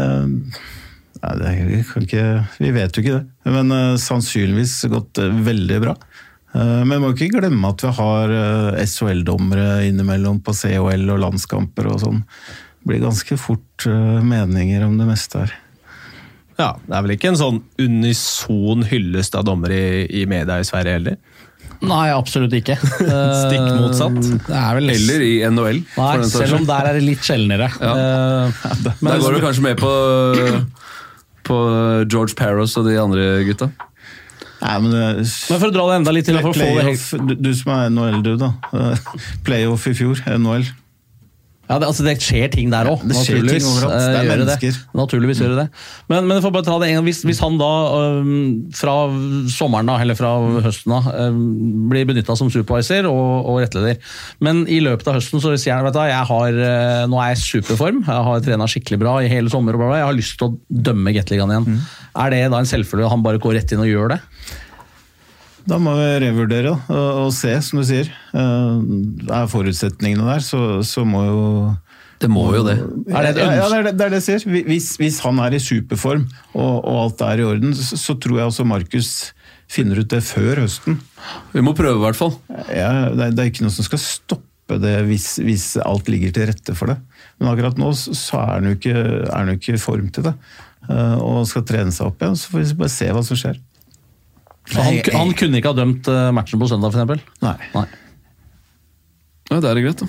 nei, 1.22 1.32
det 1.40 1.54
vi 1.68 1.80
kan 1.88 2.06
ikke, 2.06 2.26
Vi 2.60 2.70
vet 2.74 2.96
jo 2.96 3.04
ikke 3.04 3.16
det. 3.18 3.52
Men 3.54 3.72
uh, 3.74 3.96
sannsynligvis 4.00 4.76
gått 4.92 5.20
uh, 5.22 5.30
veldig 5.46 5.80
bra. 5.84 5.96
Uh, 6.54 6.82
men 6.86 7.02
må 7.02 7.12
ikke 7.14 7.32
glemme 7.38 7.70
at 7.70 7.84
vi 7.84 7.92
har 7.98 8.34
SHL-dommere 8.84 9.84
innimellom 9.88 10.42
på 10.44 10.54
CHL 10.56 11.08
og 11.14 11.22
landskamper 11.26 11.90
og 11.92 12.00
sånn. 12.04 12.22
Det 12.24 12.90
blir 12.90 13.04
ganske 13.06 13.38
fort 13.40 13.86
meninger 13.86 14.82
om 14.84 14.98
det 15.00 15.06
meste 15.08 15.44
her. 15.44 15.54
Ja, 16.58 16.74
Det 16.84 16.94
er 16.94 17.02
vel 17.06 17.14
ikke 17.16 17.32
en 17.32 17.40
sånn 17.40 17.62
unison 17.80 18.84
hyllest 18.86 19.34
av 19.34 19.46
dommere 19.48 19.74
i, 19.74 20.04
i 20.22 20.26
media 20.30 20.60
i 20.60 20.66
Sverige 20.68 20.98
heller? 21.00 21.16
Nei, 21.84 22.06
absolutt 22.14 22.54
ikke. 22.56 22.76
Stikk 23.44 23.64
motsatt. 23.80 24.20
Det 24.46 24.62
vel 24.78 24.94
Eller 24.94 25.24
i 25.26 25.32
NHL. 25.48 25.82
Nei, 25.98 26.12
selv 26.30 26.60
om 26.60 26.66
der 26.68 26.90
er 26.90 26.98
det 26.98 27.04
litt 27.04 27.26
sjeldnere. 27.26 27.68
Eh, 27.74 28.64
Der 29.00 29.20
går 29.20 29.36
du 29.36 29.42
kanskje 29.42 29.66
med 29.66 29.80
på, 29.80 29.90
på 31.46 31.58
George 32.10 32.36
Paros 32.38 32.76
og 32.80 32.88
de 32.88 32.96
andre 33.00 33.42
gutta. 33.48 33.70
Nei, 34.64 34.76
men, 34.80 34.92
det, 34.94 35.02
Men 35.50 35.58
for 35.60 35.68
å 35.68 35.74
dra 35.74 35.84
det 35.90 35.96
enda 35.98 36.14
litt 36.14 36.28
til, 36.28 36.38
for 36.40 36.54
å 36.54 36.56
få 36.56 36.70
det 36.78 36.86
helt 36.86 37.28
du, 37.28 37.34
du 37.36 37.50
som 37.56 37.74
er 37.74 37.90
NHL, 37.92 38.22
du, 38.24 38.32
da. 38.40 38.52
Playoff 39.46 39.84
i 39.90 39.94
fjor, 39.98 40.22
NHL. 40.24 40.64
Ja, 41.64 41.78
det, 41.80 41.86
altså 41.88 42.04
det 42.04 42.14
skjer 42.20 42.50
ting 42.52 42.72
der 42.72 42.88
òg. 42.90 43.02
det 43.08 43.16
skjer 43.16 43.40
ting 43.46 43.64
overalt. 43.64 43.94
Det 43.94 44.18
er 44.20 44.28
mennesker. 44.28 44.78
Naturligvis 44.98 45.40
gjør 45.40 45.54
det 45.54 45.62
det. 45.62 45.84
Men, 46.12 46.28
men 46.28 46.42
bare 46.44 46.64
ta 46.66 46.76
det 46.82 46.90
en 46.90 46.98
gang, 46.98 47.06
hvis, 47.06 47.22
hvis 47.24 47.40
han 47.40 47.56
da 47.60 47.70
fra 48.76 48.96
sommeren 49.52 49.88
da, 49.88 49.96
eller 50.04 50.18
fra 50.18 50.34
høsten 50.66 50.94
av, 50.94 51.08
blir 51.90 52.08
benytta 52.10 52.36
som 52.38 52.50
supervisor 52.52 53.08
og, 53.08 53.48
og 53.50 53.62
rettleder, 53.64 54.00
men 54.44 54.64
i 54.68 54.80
løpet 54.84 55.08
av 55.08 55.18
høsten 55.18 55.42
så 55.42 55.54
sier 55.56 55.78
han 55.78 55.86
vet 55.88 55.96
du, 55.96 56.02
jeg 56.10 56.28
har, 56.30 56.60
øh, 56.68 57.04
nå 57.10 57.20
er 57.22 57.32
jeg 57.32 57.40
i 57.40 57.44
superform, 57.44 58.02
jeg 58.04 58.28
har 58.28 58.44
trena 58.44 58.68
skikkelig 58.70 59.00
bra 59.00 59.16
i 59.24 59.30
hele 59.32 59.52
sommer, 59.52 59.76
og 59.76 59.82
bla, 59.82 59.92
bla, 59.92 60.02
jeg 60.02 60.10
har 60.10 60.18
lyst 60.18 60.36
til 60.40 60.50
å 60.50 60.82
dømme 60.90 61.14
Gateligaen 61.16 61.54
igjen. 61.54 61.70
Mm. 61.70 61.80
Er 62.24 62.34
det 62.34 62.42
da 62.52 62.60
en 62.60 62.68
selvfølge 62.68 63.08
at 63.08 63.14
han 63.14 63.24
bare 63.24 63.40
går 63.42 63.58
rett 63.58 63.74
inn 63.74 63.82
og 63.84 63.90
gjør 63.90 64.14
det? 64.14 64.20
Da 65.64 65.78
må 65.80 65.94
vi 65.96 66.08
revurdere 66.26 66.74
da, 66.74 66.98
og, 67.22 67.30
se, 67.32 67.54
som 67.64 67.80
du 67.80 67.86
sier. 67.88 68.10
Eh, 68.36 69.30
Er 69.32 69.48
forutsetningene 69.48 70.26
der, 70.28 70.44
så, 70.44 70.60
så 70.84 71.04
må 71.08 71.22
jo 71.24 71.44
Det 72.20 72.28
må 72.32 72.44
jo 72.52 72.64
det. 72.66 72.76
Er 73.08 73.30
det 73.30 73.40
ja, 73.40 73.68
det, 73.68 73.78
er 73.78 73.86
det, 73.88 73.94
det 73.96 74.06
er 74.06 74.12
det 74.12 74.20
jeg 74.20 74.26
sier. 74.28 74.64
Hvis, 74.68 74.90
hvis 75.00 75.20
han 75.24 75.40
er 75.44 75.56
i 75.56 75.62
superform 75.62 76.26
og, 76.52 76.74
og 76.84 76.98
alt 77.06 77.24
er 77.26 77.40
i 77.42 77.46
orden, 77.48 77.72
så, 77.76 77.96
så 78.00 78.16
tror 78.20 78.42
jeg 78.42 78.50
også 78.52 78.68
Markus 78.68 79.10
finner 79.72 80.02
ut 80.02 80.10
det 80.12 80.20
før 80.26 80.60
høsten. 80.62 80.98
Vi 81.54 81.62
må 81.64 81.72
prøve, 81.76 81.96
i 81.96 82.04
hvert 82.04 82.18
fall. 82.18 82.36
Ja, 82.68 83.08
det, 83.16 83.32
er, 83.32 83.48
ikke 83.48 83.64
noe 83.64 83.72
som 83.74 83.86
skal 83.88 84.02
stoppe 84.02 84.78
det 84.80 84.94
hvis, 85.08 85.34
hvis 85.44 85.64
alt 85.80 86.08
ligger 86.12 86.32
til 86.36 86.48
rette 86.52 86.76
for 86.76 86.92
det. 86.92 86.98
Men 87.40 87.50
akkurat 87.50 87.80
nå 87.80 87.90
så 87.96 88.14
så 88.16 88.40
er 88.42 88.52
han 88.58 88.68
jo 88.68 88.76
ikke, 88.76 88.94
er 88.94 89.32
han 89.34 89.50
jo 89.52 89.58
ikke 89.58 89.76
i 89.78 89.80
form 89.82 90.08
til 90.14 90.28
det. 90.28 90.34
Eh, 90.92 91.16
og 91.24 91.46
skal 91.48 91.64
trene 91.66 91.92
seg 91.96 92.10
opp 92.10 92.20
igjen, 92.20 92.36
så 92.36 92.52
får 92.52 92.62
vi 92.62 92.78
bare 92.84 92.92
se 92.92 93.08
hva 93.16 93.24
som 93.24 93.40
skjer. 93.40 93.60
Så 94.70 94.80
han, 94.80 95.00
han 95.12 95.32
kunne 95.36 95.60
ikke 95.60 95.74
ha 95.74 95.76
dømt 95.76 96.08
øh, 96.08 96.30
matchen 96.34 96.60
på 96.60 96.68
søndag, 96.70 96.94
for 96.94 97.02
eksempel? 97.02 97.20
Nei. 97.44 97.56
Nei. 97.74 97.86
Ja, 99.50 99.60
Det 99.60 99.70
er 99.70 99.82
greit, 99.84 100.00
da. 100.00 100.08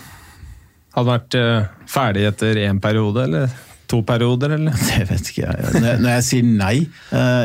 Hadde 0.95 1.11
vært 1.11 1.35
uh, 1.35 1.87
ferdig 1.91 2.23
etter 2.29 2.59
én 2.63 2.77
periode, 2.79 3.25
eller 3.27 3.51
to 3.91 3.99
perioder, 4.07 4.55
eller? 4.55 4.77
Det 4.89 5.03
vet 5.09 5.31
ikke 5.31 5.43
jeg. 5.43 5.73
Når 5.75 5.89
jeg, 5.89 6.01
når 6.05 6.13
jeg 6.13 6.25
sier 6.29 6.45
nei 6.47 6.75
uh, 7.11 7.43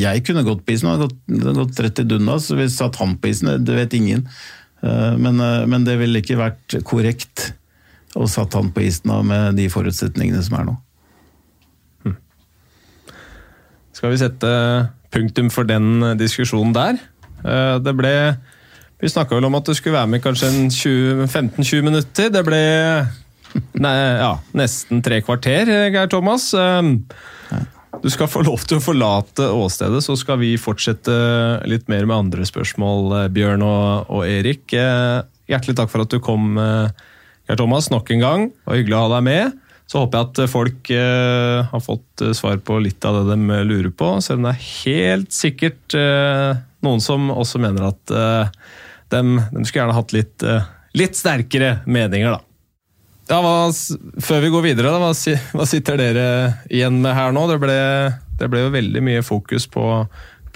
Jeg 0.00 0.24
kunne 0.26 0.44
gått 0.46 0.64
på 0.64 0.72
isen, 0.74 0.88
og 0.88 1.04
gått, 1.04 1.18
gått 1.60 1.82
rett 1.84 1.98
til 2.00 2.08
Dundas. 2.14 2.48
Så 2.48 2.56
vi 2.56 2.70
satt 2.72 2.96
han 3.02 3.18
på 3.20 3.28
isen, 3.28 3.52
det 3.60 3.76
vet 3.76 3.98
ingen. 3.98 4.24
Uh, 4.82 5.12
Men, 5.20 5.36
eh, 5.38 5.66
men 5.70 5.84
det 5.86 5.94
ville 6.00 6.24
ikke 6.24 6.40
vært 6.40 6.80
korrekt 6.88 7.52
å 8.18 8.26
satt 8.28 8.56
han 8.58 8.72
på 8.74 8.82
isen 8.82 9.12
da, 9.12 9.20
med 9.24 9.60
de 9.60 9.68
forutsetningene 9.72 10.42
som 10.42 10.56
er 10.58 10.66
nå. 10.72 10.74
Skal 13.92 14.10
vi 14.10 14.18
sette 14.18 14.50
punktum 15.12 15.50
for 15.52 15.68
den 15.68 16.02
eh, 16.02 16.16
diskusjonen 16.20 16.74
der? 16.76 17.00
Eh, 17.44 17.76
Det 17.82 17.94
ble 17.98 18.12
Vi 19.02 19.10
snakka 19.10 19.34
vel 19.34 19.48
om 19.48 19.58
at 19.58 19.66
du 19.66 19.74
skulle 19.74 19.98
være 19.98 20.12
med 20.12 20.22
kanskje 20.22 20.48
15-20 21.26 21.82
minutter. 21.82 22.30
Det 22.30 22.42
ble 22.46 22.60
nei, 23.84 23.94
ja, 24.22 24.36
nesten 24.56 25.02
tre 25.04 25.20
kvarter, 25.26 25.68
eh, 25.68 25.88
Geir 25.92 26.10
Thomas. 26.12 26.52
Du 28.02 28.08
skal 28.08 28.30
få 28.30 28.40
lov 28.46 28.62
til 28.64 28.78
å 28.78 28.82
forlate 28.82 29.50
åstedet, 29.52 30.00
så 30.06 30.14
skal 30.16 30.38
vi 30.40 30.54
fortsette 30.56 31.12
litt 31.68 31.90
mer 31.92 32.06
med 32.08 32.16
andre 32.16 32.46
spørsmål, 32.48 33.28
Bjørn 33.34 33.62
og, 33.66 34.08
og 34.08 34.22
Erik. 34.24 34.72
Hjertelig 34.72 35.76
takk 35.76 35.92
for 35.92 36.06
at 36.06 36.14
du 36.14 36.16
kom, 36.24 36.56
Geir 36.56 37.60
Thomas, 37.60 37.90
nok 37.92 38.08
en 38.14 38.24
gang. 38.24 38.46
Det 38.48 38.70
var 38.70 38.80
hyggelig 38.80 38.96
å 38.96 39.02
ha 39.04 39.12
deg 39.18 39.26
med. 39.28 39.60
Så 39.90 40.00
håper 40.00 40.18
jeg 40.18 40.28
at 40.30 40.52
folk 40.52 40.90
eh, 40.94 41.58
har 41.68 41.82
fått 41.84 42.22
eh, 42.24 42.32
svar 42.36 42.60
på 42.64 42.78
litt 42.80 43.04
av 43.04 43.18
det 43.18 43.34
de 43.34 43.58
lurer 43.68 43.90
på, 43.92 44.14
selv 44.24 44.40
om 44.40 44.46
det 44.48 44.54
er 44.54 44.68
helt 44.84 45.34
sikkert 45.36 45.96
eh, 45.98 46.62
noen 46.86 47.02
som 47.04 47.28
også 47.34 47.60
mener 47.62 47.90
at 47.90 48.14
eh, 48.14 48.54
de, 49.12 49.20
de, 49.52 49.64
skulle 49.66 49.82
gjerne 49.82 49.98
hatt 49.98 50.14
litt, 50.16 50.46
eh, 50.48 50.70
litt 50.98 51.18
sterkere 51.18 51.74
meninger, 51.84 52.32
da. 52.32 52.40
Ja, 53.30 53.38
hva, 53.44 53.68
før 54.24 54.42
vi 54.42 54.50
går 54.52 54.64
videre, 54.70 54.90
da, 54.92 54.98
hva, 55.12 55.36
hva 55.56 55.68
sitter 55.68 56.00
dere 56.00 56.26
igjen 56.72 56.98
med 57.04 57.14
her 57.16 57.34
nå? 57.36 57.44
Det 57.52 57.60
ble, 57.62 57.76
det 58.40 58.48
ble 58.50 58.64
jo 58.64 58.72
veldig 58.74 59.04
mye 59.04 59.22
fokus 59.24 59.68
på, 59.70 59.84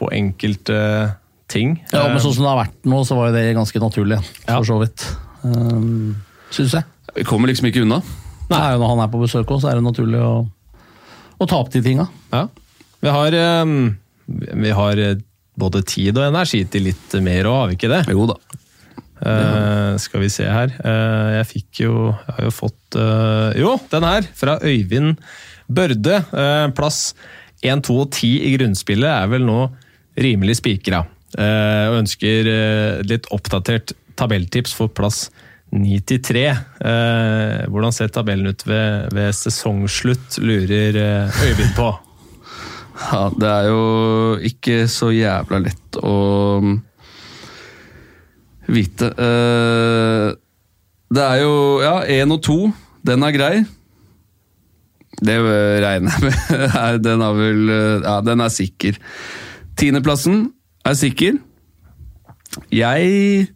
på 0.00 0.10
enkelte 0.16 0.80
ting. 1.52 1.76
Ja, 1.92 2.08
men 2.10 2.20
sånn 2.20 2.34
som 2.34 2.46
det 2.46 2.52
har 2.52 2.62
vært 2.64 2.88
nå, 2.88 3.04
så 3.06 3.16
var 3.18 3.30
jo 3.30 3.36
det 3.38 3.46
ganske 3.56 3.80
naturlig, 3.82 4.18
Ja. 4.48 4.58
så 4.66 4.80
vidt. 4.82 5.06
Um, 5.46 6.16
Syns 6.50 6.74
jeg. 6.74 6.88
Vi 7.16 7.24
kommer 7.28 7.52
liksom 7.52 7.68
ikke 7.70 7.84
unna. 7.86 8.00
Nei. 8.50 8.60
Er 8.60 8.80
når 8.80 8.92
han 8.92 9.02
er 9.04 9.12
på 9.12 9.22
besøk 9.22 9.50
òg, 9.50 9.62
så 9.62 9.70
er 9.70 9.80
det 9.80 9.86
naturlig 9.86 10.20
å, 10.22 10.34
å 11.36 11.48
ta 11.48 11.58
opp 11.58 11.72
de 11.74 11.82
tinga. 11.84 12.06
Ja. 12.32 12.46
Vi 13.02 13.12
har, 13.12 13.36
ehm, 13.38 13.96
vi 14.26 14.74
har, 14.74 15.02
eh, 15.02 15.18
både 15.56 15.82
tid 15.86 16.18
og 16.18 16.28
energi 16.28 16.62
til 16.68 16.88
litt 16.90 17.16
mer 17.24 17.48
òg, 17.48 17.58
har 17.60 17.68
vi 17.70 17.78
ikke 17.78 17.92
det? 17.92 18.04
Jo 18.12 18.28
da. 18.30 18.38
Uh, 19.16 19.96
skal 19.96 20.20
vi 20.20 20.28
se 20.28 20.44
her 20.44 20.74
uh, 20.84 21.38
Jeg 21.38 21.46
fikk 21.48 21.78
jo 21.86 21.92
Jeg 22.12 22.34
har 22.36 22.44
jo 22.44 22.50
fått 22.52 22.98
uh, 23.00 23.48
Jo, 23.56 23.70
den 23.88 24.04
her! 24.04 24.26
Fra 24.36 24.58
Øyvind 24.60 25.16
Børde. 25.72 26.18
plass 26.76 27.14
1, 27.64 27.80
2 27.88 27.96
og 27.96 28.10
10 28.12 28.28
i 28.44 28.52
grunnspillet 28.58 29.08
er 29.08 29.30
vel 29.32 29.46
nå 29.48 29.70
rimelig 30.20 30.58
spikra. 30.60 31.00
og 31.34 31.96
ønsker 31.96 32.46
litt 33.02 33.26
oppdatert 33.34 33.96
tabelltips 34.20 34.76
for 34.76 34.92
plass 34.94 35.24
1 35.32 35.45
93 35.82 36.46
Eh, 36.86 37.66
hvordan 37.72 37.94
ser 37.94 38.10
tabellen 38.12 38.52
ut 38.52 38.62
ved, 38.68 39.08
ved 39.16 39.32
sesongslutt, 39.34 40.38
lurer 40.44 40.98
eh, 41.00 41.40
Øyvind 41.48 41.72
på? 41.76 41.92
Ja, 42.96 43.26
det 43.28 43.48
er 43.48 43.66
jo 43.68 43.80
ikke 44.48 44.76
så 44.88 45.10
jævla 45.12 45.58
lett 45.60 45.98
å 46.00 46.12
mm, 46.64 46.76
vite. 48.72 49.10
Eh, 49.12 50.28
det 51.12 51.24
er 51.26 51.42
jo 51.42 51.56
ja, 51.84 51.98
én 52.08 52.32
og 52.32 52.40
to. 52.46 52.56
Den 53.04 53.26
er 53.26 53.34
grei. 53.36 53.56
Det 55.20 55.36
regner 55.84 56.16
jeg 56.16 56.24
med. 56.24 57.04
Den 57.06 57.24
er 57.24 57.36
vel 57.36 57.74
Ja, 58.04 58.16
den 58.24 58.40
er 58.44 58.52
sikker. 58.52 58.96
Tiendeplassen 59.76 60.46
er 60.88 60.96
sikker. 60.96 61.36
Jeg 62.72 63.52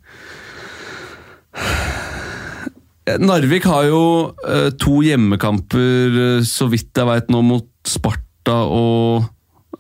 Narvik 3.18 3.64
har 3.64 3.84
jo 3.88 4.00
eh, 4.46 4.70
to 4.78 5.00
hjemmekamper, 5.02 6.16
eh, 6.38 6.42
så 6.46 6.68
vidt 6.70 6.94
jeg 6.96 7.06
veit 7.08 7.28
nå, 7.32 7.42
mot 7.42 7.66
Sparta 7.88 8.58
og 8.70 9.24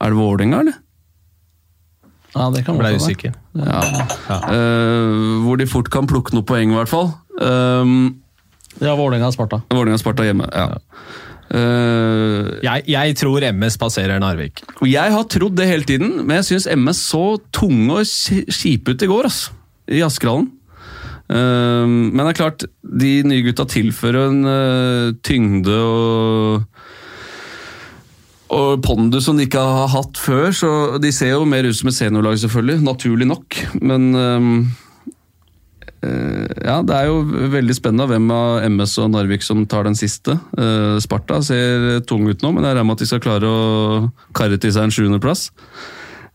Er 0.00 0.10
det 0.10 0.16
Vålerenga, 0.18 0.60
eller? 0.64 0.78
Ja, 2.34 2.46
det 2.54 2.64
kan 2.64 2.76
Ble 2.78 2.92
usikker. 2.96 3.32
Ja. 3.58 3.80
Eh, 4.30 5.42
hvor 5.44 5.58
de 5.58 5.66
fort 5.66 5.90
kan 5.90 6.06
plukke 6.06 6.32
noen 6.36 6.46
poeng, 6.46 6.70
i 6.72 6.78
hvert 6.78 6.88
fall. 6.92 7.12
Um, 7.40 8.22
Ja, 8.80 8.94
Vålerenga 8.96 9.26
og 9.28 9.34
Sparta. 9.34 9.58
Vålerenga-Sparta 9.74 10.24
hjemme, 10.28 10.46
ja. 10.54 10.68
Eh, 11.50 12.46
Jeg, 12.62 12.84
jeg 12.86 13.16
tror 13.18 13.42
MS 13.52 13.76
passerer 13.82 14.20
Narvik. 14.22 14.62
og 14.80 14.86
jeg 14.88 15.10
har 15.12 15.24
trodd 15.26 15.56
det 15.58 15.66
hele 15.66 15.82
tiden, 15.84 16.20
men 16.24 16.36
jeg 16.38 16.46
syns 16.52 16.68
MS 16.78 17.00
så 17.10 17.24
tunge 17.52 17.90
og 17.98 18.06
kji- 18.06 18.46
kjipe 18.46 18.94
ut 18.94 19.02
i 19.02 19.08
går, 19.10 19.24
Altså, 19.26 19.50
i 19.90 20.00
Askerhallen. 20.06 20.48
Eh, 21.30 21.86
men 21.86 22.20
det 22.20 22.30
er 22.32 22.40
klart, 22.40 22.66
de 22.82 23.12
nye 23.26 23.44
gutta 23.46 23.68
tilfører 23.70 24.30
en 24.30 24.42
eh, 24.50 25.18
tyngde 25.26 25.78
og 25.78 26.66
og 28.50 28.80
pondus 28.82 29.28
som 29.28 29.38
de 29.38 29.46
ikke 29.46 29.62
har 29.62 29.90
hatt 29.92 30.18
før, 30.18 30.48
så 30.50 30.70
de 30.98 31.12
ser 31.14 31.36
jo 31.36 31.46
mer 31.46 31.68
ut 31.68 31.76
som 31.78 31.90
et 31.90 31.94
seniorlag, 31.94 32.38
selvfølgelig. 32.42 32.80
Naturlig 32.82 33.28
nok. 33.30 33.58
Men 33.78 34.08
ehm, 34.18 34.56
eh, 36.02 36.48
ja, 36.66 36.80
det 36.82 36.96
er 36.96 37.06
jo 37.06 37.20
veldig 37.54 37.76
spennende 37.78 38.08
hvem 38.10 38.26
av 38.34 38.66
MS 38.66 38.96
og 39.04 39.12
Narvik 39.14 39.46
som 39.46 39.62
tar 39.70 39.86
den 39.86 39.94
siste. 39.98 40.34
Uh, 40.58 40.98
Sparta 40.98 41.38
ser 41.46 42.02
tung 42.10 42.26
ut 42.26 42.42
nå, 42.42 42.50
men 42.56 42.66
jeg 42.66 42.74
regner 42.74 42.90
med 42.90 42.98
at 42.98 43.04
de 43.04 43.10
skal 43.12 43.22
klare 43.22 43.54
å 43.54 43.62
karre 44.34 44.58
til 44.58 44.74
seg 44.74 44.88
en 44.88 44.96
sjuendeplass. 44.98 45.46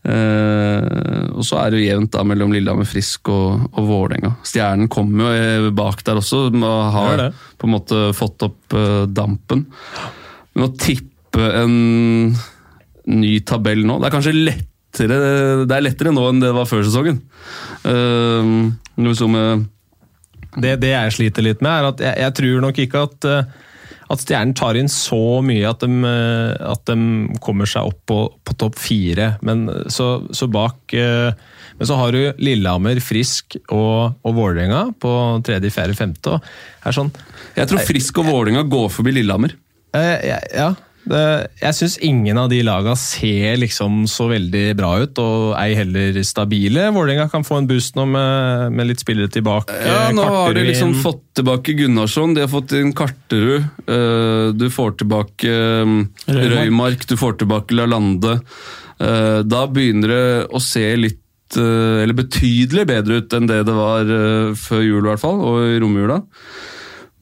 Eh, 0.06 1.26
og 1.34 1.42
så 1.46 1.58
er 1.58 1.72
det 1.72 1.80
jo 1.80 1.88
jevnt 1.88 2.12
da 2.14 2.22
mellom 2.26 2.52
Lillehammer 2.54 2.86
Frisk 2.86 3.30
og, 3.32 3.66
og 3.72 3.88
Vålerenga. 3.88 4.36
Stjernen 4.46 4.90
kommer 4.92 5.24
jo 5.24 5.66
eh, 5.66 5.68
bak 5.74 6.04
der 6.06 6.20
også, 6.20 6.46
og 6.54 6.82
har 6.94 7.16
det. 7.20 7.30
på 7.58 7.66
en 7.66 7.74
måte 7.74 8.02
fått 8.14 8.46
opp 8.46 8.76
uh, 8.76 9.04
dampen. 9.10 9.64
Men 10.54 10.68
å 10.68 10.74
tippe 10.78 11.50
en 11.62 11.74
ny 13.06 13.32
tabell 13.46 13.82
nå 13.86 13.98
Det 14.00 14.06
er 14.08 14.14
kanskje 14.14 14.32
lettere 14.34 15.18
Det 15.68 15.74
er 15.76 15.84
lettere 15.84 16.10
nå 16.14 16.24
enn 16.30 16.40
det 16.40 16.54
var 16.56 16.68
før 16.70 16.86
sesongen. 16.86 17.18
Uh, 17.84 18.70
noe 19.02 19.18
som 19.18 19.34
Det, 20.56 20.76
det 20.80 20.94
jeg 20.94 21.16
sliter 21.18 21.44
litt 21.44 21.64
med, 21.64 21.72
er 21.72 21.90
at 21.90 22.04
jeg, 22.06 22.22
jeg 22.24 22.36
tror 22.40 22.64
nok 22.64 22.84
ikke 22.86 23.06
at, 23.10 23.30
at 24.12 24.22
Stjernen 24.22 24.54
tar 24.56 24.78
inn 24.78 24.90
så 24.92 25.40
mye 25.44 25.66
at 25.68 25.82
de, 25.82 25.90
eh, 26.06 26.54
at 26.70 26.82
de 26.88 26.96
kommer 27.42 27.68
seg 27.70 27.90
opp 27.90 28.00
på, 28.08 28.18
på 28.46 28.56
topp 28.60 28.78
fire. 28.78 29.32
Men 29.46 29.66
så, 29.92 30.26
så 30.30 30.48
bak 30.50 30.94
eh, 30.94 31.34
Men 31.76 31.88
så 31.90 31.98
har 31.98 32.14
du 32.14 32.20
Lillehammer, 32.40 33.00
Frisk 33.04 33.58
og, 33.66 34.16
og 34.24 34.36
Vålerenga 34.38 34.86
på 35.02 35.12
tredje, 35.44 35.72
fjerde, 35.74 35.96
femte. 35.98 36.36
og 36.38 36.86
er 36.86 36.96
sånn, 36.96 37.10
Jeg 37.58 37.68
tror 37.68 37.84
Frisk 37.84 38.22
og 38.22 38.30
Vålerenga 38.30 38.62
går 38.70 38.88
forbi 38.94 39.12
Lillehammer. 39.18 39.56
eh, 39.96 40.16
ja, 40.30 40.38
ja, 40.54 40.70
det, 41.06 41.22
jeg 41.62 41.74
syns 41.78 41.94
ingen 42.02 42.38
av 42.40 42.48
de 42.50 42.58
laga 42.66 42.94
ser 42.98 43.56
liksom 43.62 44.04
så 44.10 44.26
veldig 44.30 44.62
bra 44.78 44.90
ut, 45.04 45.18
og 45.22 45.52
ei 45.60 45.74
heller 45.78 46.16
stabile. 46.26 46.88
Vålerenga 46.94 47.28
kan 47.32 47.44
få 47.46 47.60
en 47.60 47.68
boost 47.70 47.94
nå 47.98 48.04
med, 48.10 48.72
med 48.74 48.88
litt 48.90 49.02
spillere 49.04 49.30
tilbake. 49.30 49.74
Ja, 49.86 50.08
Nå 50.16 50.24
har 50.26 50.54
de 50.56 50.64
liksom 50.66 50.94
inn. 50.96 51.02
fått 51.04 51.22
tilbake 51.38 51.76
Gunnarsson, 51.78 52.34
de 52.34 52.42
har 52.42 52.50
fått 52.52 52.72
inn 52.78 52.90
Karterud. 52.96 53.68
eh, 53.86 54.48
Du 54.58 54.66
får 54.72 54.96
tilbake 55.04 55.46
eh, 55.52 55.94
Røymark. 56.26 56.52
Røymark, 56.56 57.06
du 57.06 57.16
får 57.20 57.38
tilbake 57.44 57.76
Lalande. 57.78 58.40
Eh, 58.98 59.42
Da 59.46 59.66
begynner 59.70 60.08
det 60.08 60.26
å 60.50 60.60
se 60.62 60.88
litt 60.96 61.22
Eller 61.56 62.12
betydelig 62.18 62.82
bedre 62.90 63.20
ut 63.22 63.32
enn 63.36 63.46
det 63.46 63.60
det 63.68 63.74
var 63.76 64.08
før 64.58 64.80
jul, 64.82 65.04
i 65.04 65.10
hvert 65.12 65.20
fall, 65.22 65.38
og 65.46 65.60
i 65.62 65.76
romjula. 65.78 66.16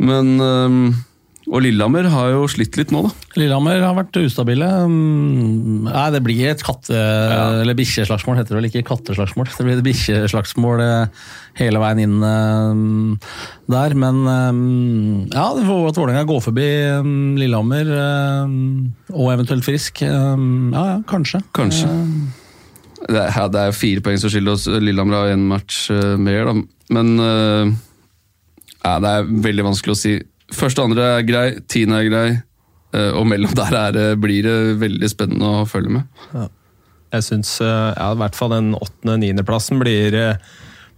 Men 0.00 0.30
Og 1.44 1.60
Lillehammer 1.60 2.06
har 2.08 2.30
jo 2.32 2.46
slitt 2.48 2.78
litt 2.78 2.92
nå, 2.94 3.02
da. 3.04 3.10
Lillehammer 3.36 3.82
har 3.84 3.96
vært 3.98 4.16
ustabile. 4.16 4.64
Mm, 4.88 5.84
Nei, 5.90 6.04
det 6.14 6.22
blir 6.24 6.48
et 6.48 6.62
katte... 6.64 6.96
Eller 6.96 7.76
bikkjeslagsmål, 7.76 8.38
heter 8.40 8.54
det 8.54 8.60
vel 8.62 8.68
ikke 8.70 8.84
katteslagsmål. 8.88 9.50
Det 9.52 9.66
blir 9.66 9.76
et 9.76 9.84
bikkjeslagsmål 9.84 10.80
eh, 10.80 11.26
hele 11.60 11.82
veien 11.82 12.00
inn 12.06 12.24
eh, 12.24 13.36
der. 13.76 13.96
Men 14.00 14.24
eh, 14.24 14.62
ja, 15.36 15.46
det 15.58 15.68
får 15.68 15.90
at 15.90 16.00
Vålerenga 16.00 16.24
går 16.32 16.42
forbi 16.48 16.68
eh, 16.80 17.12
Lillehammer, 17.42 17.92
eh, 18.00 18.58
og 19.12 19.32
eventuelt 19.36 19.68
Frisk. 19.68 20.00
Ja, 20.00 20.84
ja, 20.94 20.98
kanskje. 21.10 21.44
Kanskje. 21.56 21.92
Det 23.04 23.20
er, 23.20 23.32
ja, 23.36 23.48
det 23.52 23.68
er 23.68 23.76
fire 23.76 24.00
poeng 24.00 24.16
som 24.16 24.32
skiller 24.32 24.56
oss. 24.56 24.64
Lillehammer 24.64 25.20
har 25.20 25.34
én 25.36 25.44
match 25.52 25.90
mer, 25.92 26.48
da. 26.48 26.54
Men 26.94 27.18
ja, 27.20 28.94
det 29.00 29.10
er 29.10 29.28
veldig 29.44 29.66
vanskelig 29.74 29.92
å 29.92 30.00
si. 30.00 30.20
Første 30.54 30.84
andre 30.84 31.06
er 31.18 31.24
grei, 31.28 31.46
tiende 31.70 32.00
er 32.02 32.08
grei. 32.10 32.26
eh, 32.94 33.10
og 33.18 33.26
mellom 33.26 33.54
der 33.58 33.74
er 33.74 33.92
det, 33.96 34.06
blir 34.22 34.42
det 34.46 34.58
veldig 34.80 35.08
spennende 35.10 35.48
å 35.62 35.64
følge 35.66 35.90
med. 35.98 36.48
Jeg 37.14 37.22
syns 37.26 37.56
ja, 37.62 38.08
i 38.14 38.18
hvert 38.18 38.34
fall 38.38 38.50
den 38.54 38.72
åttende-niendeplassen 38.74 39.78
blir, 39.82 40.14
eh, 40.14 40.36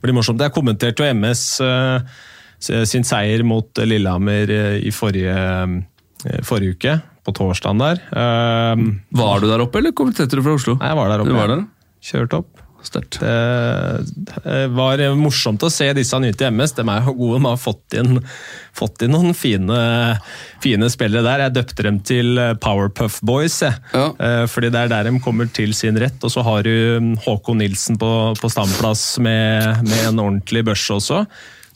blir 0.05 0.17
morsomt. 0.17 0.41
Jeg 0.41 0.53
kommenterte 0.57 1.03
jo 1.05 1.11
MS 1.17 1.43
eh, 1.65 2.85
sin 2.89 3.05
seier 3.05 3.43
mot 3.45 3.69
Lillehammer 3.85 4.49
eh, 4.53 4.77
i 4.89 4.93
forrige, 4.97 5.37
eh, 6.25 6.41
forrige 6.47 6.77
uke, 6.79 6.95
på 7.27 7.35
torsdagen 7.37 7.81
der. 7.83 8.01
Eh, 8.13 8.85
Var 9.21 9.41
du 9.43 9.49
der 9.51 9.65
oppe, 9.65 9.81
eller 9.83 9.93
kommenterte 9.97 10.37
du 10.39 10.45
fra 10.47 10.55
Oslo? 10.57 10.77
Nei, 10.81 10.93
jeg 10.93 11.01
var 11.01 11.13
der 11.13 11.25
oppe. 11.25 11.33
Du 11.35 11.41
var 11.41 11.53
der? 11.53 11.67
Kjørte 12.07 12.41
opp. 12.45 12.63
Sterkt. 12.85 13.19
Det 13.23 14.67
var 14.77 15.01
morsomt 15.19 15.65
å 15.67 15.71
se 15.73 15.89
disse 15.97 16.19
nyte 16.23 16.47
i 16.47 16.51
MS. 16.53 16.77
De 16.79 16.85
er 16.85 17.09
gode. 17.09 17.39
De 17.39 17.49
har 17.49 17.59
fått 17.61 17.97
inn, 17.99 18.21
fått 18.77 19.03
inn 19.03 19.15
noen 19.15 19.35
fine, 19.37 19.81
fine 20.63 20.91
spillere 20.93 21.25
der. 21.27 21.47
Jeg 21.47 21.57
døpte 21.57 21.87
dem 21.89 22.01
til 22.07 22.41
Powerpuff 22.63 23.19
Boys, 23.27 23.59
jeg. 23.65 23.81
Ja. 23.97 24.07
Eh, 24.21 24.45
fordi 24.51 24.71
det 24.75 24.85
er 24.85 24.93
der 24.93 25.11
de 25.11 25.23
kommer 25.25 25.51
til 25.51 25.75
sin 25.77 25.99
rett. 26.01 26.21
Og 26.23 26.33
så 26.33 26.45
har 26.47 26.67
du 26.67 27.17
Håkon 27.27 27.63
Nilsen 27.63 27.99
på, 28.01 28.13
på 28.39 28.53
standplass 28.53 29.17
med, 29.25 29.85
med 29.87 30.11
en 30.13 30.25
ordentlig 30.29 30.67
børse 30.69 31.01
også. 31.01 31.25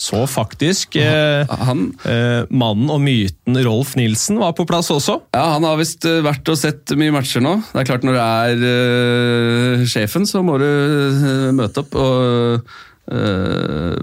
Så 0.00 0.22
faktisk 0.32 0.96
eh, 0.96 1.44
Han, 1.68 1.90
eh, 2.08 2.46
Mannen 2.48 2.88
og 2.88 3.02
myten 3.04 3.58
Rolf 3.66 3.92
Nilsen 4.00 4.38
var 4.40 4.54
på 4.56 4.64
plass 4.68 4.88
også. 4.94 5.18
ja, 5.36 5.42
han 5.58 5.66
har 5.68 5.76
visst 5.76 6.06
eh, 6.08 6.22
vært 6.24 6.48
og 6.48 6.56
sett 6.56 6.94
mye 6.96 7.12
matcher 7.12 7.44
nå. 7.44 7.58
Det 7.74 7.82
er 7.82 7.88
klart 7.90 8.06
Når 8.08 8.16
du 8.16 8.20
er 8.24 8.64
eh, 8.70 9.84
sjefen, 9.90 10.24
så 10.24 10.40
må 10.46 10.56
du 10.62 10.64
eh, 10.64 11.50
møte 11.52 11.84
opp. 11.84 11.98
og 12.00 12.72
eh, 13.12 14.00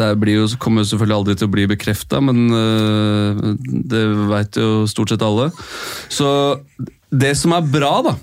Det 0.00 0.08
blir 0.22 0.40
jo, 0.40 0.48
kommer 0.64 0.80
jo 0.80 0.90
selvfølgelig 0.94 1.18
aldri 1.18 1.36
til 1.42 1.50
å 1.50 1.54
bli 1.58 1.68
bekrefta, 1.74 2.22
men 2.24 2.42
det 3.88 4.02
veit 4.32 4.56
jo 4.60 4.84
stort 4.90 5.12
sett 5.12 5.24
alle. 5.24 5.50
Så 6.12 6.28
det 7.12 7.32
som 7.40 7.54
er 7.56 7.64
bra, 7.72 7.94
da, 8.04 8.16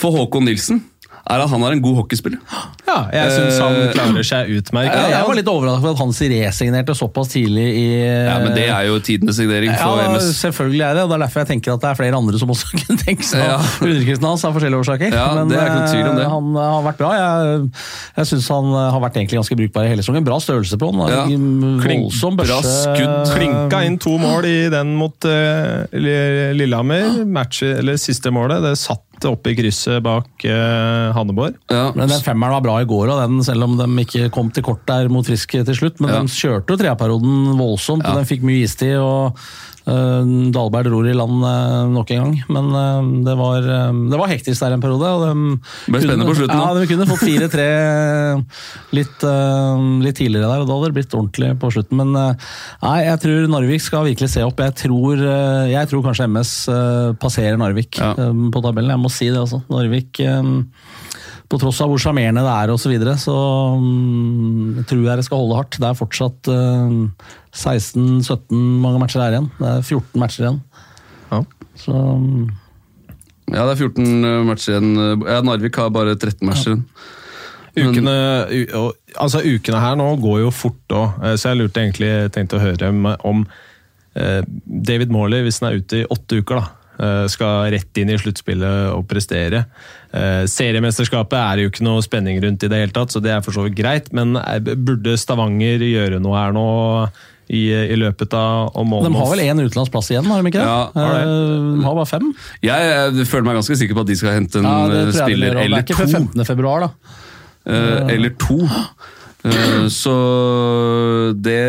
for 0.00 0.16
Håkon 0.16 0.48
Nilsen, 0.48 0.80
er 1.30 1.44
at 1.44 1.50
han 1.52 1.62
er 1.66 1.74
en 1.76 1.82
god 1.84 1.96
hockeyspiller. 2.02 2.40
Ja, 2.90 2.96
jeg 3.14 3.32
syns 3.36 3.58
han 3.62 3.76
Eh, 3.80 3.92
klarer 3.94 4.24
seg 4.26 4.50
utmerket. 4.58 4.96
Ja, 4.98 5.10
jeg 5.14 5.26
var 5.28 5.36
litt 5.38 5.50
overrasket 5.50 5.84
for 5.84 5.94
at 5.94 6.00
Hansi 6.02 6.28
resignerte 6.32 6.94
såpass 6.98 7.30
tidlig 7.32 7.66
i 7.78 7.84
Ja, 8.26 8.38
Men 8.42 8.54
det 8.56 8.64
er 8.68 8.88
jo 8.88 8.98
tidenes 9.06 9.36
signering 9.38 9.70
for 9.78 10.00
ja, 10.02 10.08
MS. 10.10 10.30
selvfølgelig 10.40 10.84
er 10.88 10.94
det, 10.98 11.02
og 11.04 11.12
det 11.12 11.16
er 11.18 11.24
derfor 11.26 11.42
jeg 11.44 11.50
tenker 11.52 11.74
at 11.76 11.84
det 11.84 11.90
er 11.92 11.98
flere 12.00 12.18
andre 12.18 12.38
som 12.42 12.50
også 12.50 12.70
kunne 12.74 12.98
tenke 13.04 13.24
seg 13.26 13.44
Ja. 13.46 13.58
underkristen 13.80 14.26
hans 14.26 14.44
av 14.48 14.56
forskjellige 14.58 14.82
årsaker. 14.82 15.14
Ja, 15.14 15.26
Men 15.38 15.48
det 15.52 15.58
er 15.60 15.70
ikke 15.70 15.80
noe 15.80 15.92
tvil 15.94 16.08
om 16.10 16.16
det. 16.18 16.24
eh, 16.26 16.34
han 16.34 16.50
eh, 16.56 16.70
har 16.74 16.82
vært 16.90 16.98
bra. 17.04 17.10
Jeg, 17.20 17.70
jeg 18.18 18.30
syns 18.32 18.48
han 18.56 18.72
har 18.74 19.00
vært 19.06 19.20
egentlig 19.20 19.38
ganske 19.40 19.60
brukbar 19.62 19.86
i 19.86 19.92
hele 19.94 20.02
sesongen. 20.04 20.26
Bra 20.26 20.40
størrelse 20.42 20.78
på 20.82 20.90
han. 20.90 21.04
Ja. 21.14 21.24
Voldsom 21.86 22.36
børse. 22.40 22.50
bra 22.50 22.60
skudd. 22.66 23.34
Klinka 23.36 23.84
inn 23.86 23.98
to 24.02 24.16
mål 24.20 24.44
i 24.50 24.56
den 24.72 24.94
mot 24.98 25.16
uh, 25.28 25.86
Li- 25.94 26.52
Lillehammer. 26.58 27.22
Match, 27.26 27.62
eller 27.66 27.96
siste 28.00 28.32
målet, 28.34 28.62
det 28.64 28.74
satt 28.80 29.04
oppe 29.28 29.52
i 29.52 29.56
krysset 29.58 30.00
bak 30.02 30.44
uh, 30.46 31.10
Hanneborg. 31.16 31.58
Ja, 31.70 31.90
Men 31.94 32.08
den 32.08 32.22
femmeren 32.24 32.56
var 32.56 32.64
bra 32.64 32.76
i 32.80 32.88
går, 32.88 33.10
og 33.12 33.20
den, 33.24 33.42
selv 33.44 33.66
om 33.66 33.76
de 33.76 33.88
ikke 34.04 34.30
kom 34.32 34.50
til 34.50 34.64
kort 34.64 34.86
der 34.88 35.10
mot 35.12 35.26
Frisk 35.26 35.50
til 35.58 35.76
slutt. 35.76 36.00
Men 36.00 36.10
Ja. 36.14 36.20
de 36.22 36.28
kjørte 36.32 36.72
jo 36.72 36.80
treperioden 36.80 37.58
voldsomt, 37.58 38.06
og 38.06 38.14
den 38.16 38.24
de 38.24 38.30
fikk 38.30 38.42
mye 38.46 38.64
istid. 38.64 38.96
og 38.96 39.36
uh, 39.88 40.22
Dahlberg 40.52 40.90
ror 40.92 41.06
i 41.08 41.14
land 41.16 41.44
eh, 41.46 41.86
nok 41.94 42.10
en 42.14 42.20
gang. 42.24 42.34
Men 42.52 42.68
eh, 42.74 43.10
det, 43.26 43.34
var, 43.38 43.64
eh, 43.64 43.92
det 44.12 44.18
var 44.20 44.30
hektisk 44.32 44.60
der 44.64 44.76
en 44.76 44.82
periode. 44.84 45.10
Og 45.16 45.24
de 45.24 45.92
Ble 45.92 46.02
spennende 46.02 46.28
på 46.28 46.36
slutten, 46.38 46.60
Ja, 46.60 46.74
de 46.76 46.88
kunne 46.90 47.08
fått 47.08 47.24
4-3 47.24 47.66
litt, 48.98 49.24
eh, 49.24 49.84
litt 50.04 50.18
tidligere 50.20 50.50
der, 50.50 50.62
og 50.64 50.68
da 50.70 50.76
hadde 50.78 50.90
det 50.90 50.96
blitt 51.00 51.16
ordentlig 51.16 51.52
på 51.62 51.72
slutten. 51.74 52.00
Men 52.02 52.14
eh, 52.20 52.48
nei, 52.84 52.96
jeg 53.06 53.22
tror 53.24 53.48
Narvik 53.56 53.84
skal 53.84 54.06
virkelig 54.10 54.32
se 54.34 54.44
opp. 54.46 54.60
Jeg 54.64 54.76
tror, 54.84 55.24
eh, 55.24 55.70
jeg 55.74 55.90
tror 55.92 56.04
kanskje 56.08 56.28
MS 56.30 56.54
eh, 56.74 57.12
passerer 57.22 57.60
Narvik 57.60 58.00
Ja. 58.00 58.12
eh, 58.16 58.44
på 58.54 58.62
tabellen. 58.64 58.92
Jeg 58.94 59.04
må 59.04 59.12
si 59.12 59.30
det, 59.30 59.40
altså. 59.40 59.62
Narvik 59.72 60.20
eh, 60.24 60.54
på 61.50 61.58
tross 61.58 61.80
av 61.82 61.90
hvor 61.90 61.98
sjarmerende 61.98 62.44
det 62.46 62.52
er, 62.54 62.70
og 62.70 62.78
så, 62.78 62.90
videre, 62.92 63.16
så 63.18 63.34
jeg 64.78 64.86
tror 64.86 65.04
jeg 65.08 65.18
det 65.18 65.26
skal 65.26 65.40
holde 65.42 65.56
hardt. 65.58 65.78
Det 65.82 65.88
er 65.88 65.98
fortsatt 65.98 66.50
eh, 66.52 66.92
16-17 67.58 68.54
mange 68.84 69.00
matcher 69.02 69.24
der 69.24 69.36
igjen. 69.36 69.48
Det 69.58 69.70
er 69.74 69.82
14 69.82 70.22
matcher 70.22 70.44
igjen. 70.46 70.60
Ja. 71.32 71.40
Så 71.80 71.94
mm, 71.96 72.44
ja, 73.50 73.64
det 73.66 73.72
er 73.72 73.80
14 73.82 74.46
matcher 74.46 74.76
igjen. 74.76 74.92
Ja, 75.26 75.40
Narvik 75.46 75.80
har 75.82 75.90
bare 75.94 76.14
13 76.14 76.46
matcher 76.46 76.76
igjen. 76.76 76.84
Men- 76.86 76.86
Ukene, 77.94 78.12
altså, 79.22 79.38
ukene 79.46 79.78
her 79.80 79.94
nå 79.98 80.08
går 80.20 80.40
jo 80.42 80.48
fort 80.50 80.90
òg, 80.90 81.20
så 81.38 81.52
jeg 81.52 81.60
lurte 81.60 81.78
egentlig 81.78 82.08
tenkte 82.34 82.58
å 82.58 82.62
høre 82.64 82.88
om, 83.22 83.44
eh, 84.18 84.40
David 84.66 85.12
Morley, 85.14 85.44
hvis 85.46 85.60
han 85.62 85.68
er 85.70 85.78
ute 85.78 86.00
i 86.00 86.06
åtte 86.10 86.40
uker, 86.42 86.58
da, 86.58 86.64
eh, 86.66 86.79
skal 87.32 87.70
rett 87.72 87.96
inn 88.02 88.10
i 88.12 88.18
sluttspillet 88.20 88.90
og 88.92 89.06
prestere. 89.08 89.64
Eh, 90.12 90.44
seriemesterskapet 90.50 91.38
er 91.38 91.56
det 91.56 91.64
jo 91.66 91.70
ikke 91.72 91.86
noe 91.86 92.02
spenning 92.04 92.40
rundt 92.44 92.62
i 92.66 92.68
det 92.68 92.80
hele 92.82 92.92
tatt, 92.96 93.12
så 93.14 93.22
det 93.24 93.30
er 93.32 93.40
for 93.46 93.56
så 93.56 93.64
vidt 93.64 93.78
greit, 93.78 94.10
men 94.12 94.36
eh, 94.36 94.58
burde 94.76 95.16
Stavanger 95.16 95.80
gjøre 95.86 96.18
noe 96.20 96.36
her 96.36 96.52
nå 96.56 96.64
i, 97.50 97.64
i 97.74 97.96
løpet 97.98 98.34
av 98.38 98.76
om 98.78 98.92
De 99.02 99.10
har 99.16 99.30
vel 99.32 99.40
én 99.42 99.58
utenlandsplass 99.64 100.12
igjen, 100.12 100.28
har 100.30 100.38
de 100.44 100.52
ikke 100.52 100.60
det? 100.60 100.68
Ja, 100.68 100.82
har. 100.94 101.16
Eh, 101.24 101.70
De 101.80 101.82
har 101.88 101.96
bare 101.98 102.10
fem. 102.12 102.28
Jeg, 102.62 102.90
jeg 103.18 103.26
føler 103.32 103.48
meg 103.48 103.58
ganske 103.58 103.78
sikker 103.80 103.96
på 103.98 104.04
at 104.04 104.12
de 104.12 104.18
skal 104.20 104.36
hente 104.36 104.60
en 104.60 104.68
Ja, 104.68 104.76
eh, 105.00 105.10
spiller 105.16 105.56
eller 105.64 105.64
to. 105.64 105.70
det 105.74 105.80
er 105.80 105.86
ikke 105.88 106.00
før 106.04 106.12
15. 106.20 106.44
februar, 106.52 106.84
da. 106.86 107.16
Eh, 107.70 108.14
eller 108.14 108.36
to. 108.40 108.60
Eh, 109.50 109.86
så 109.90 110.14
det 111.40 111.60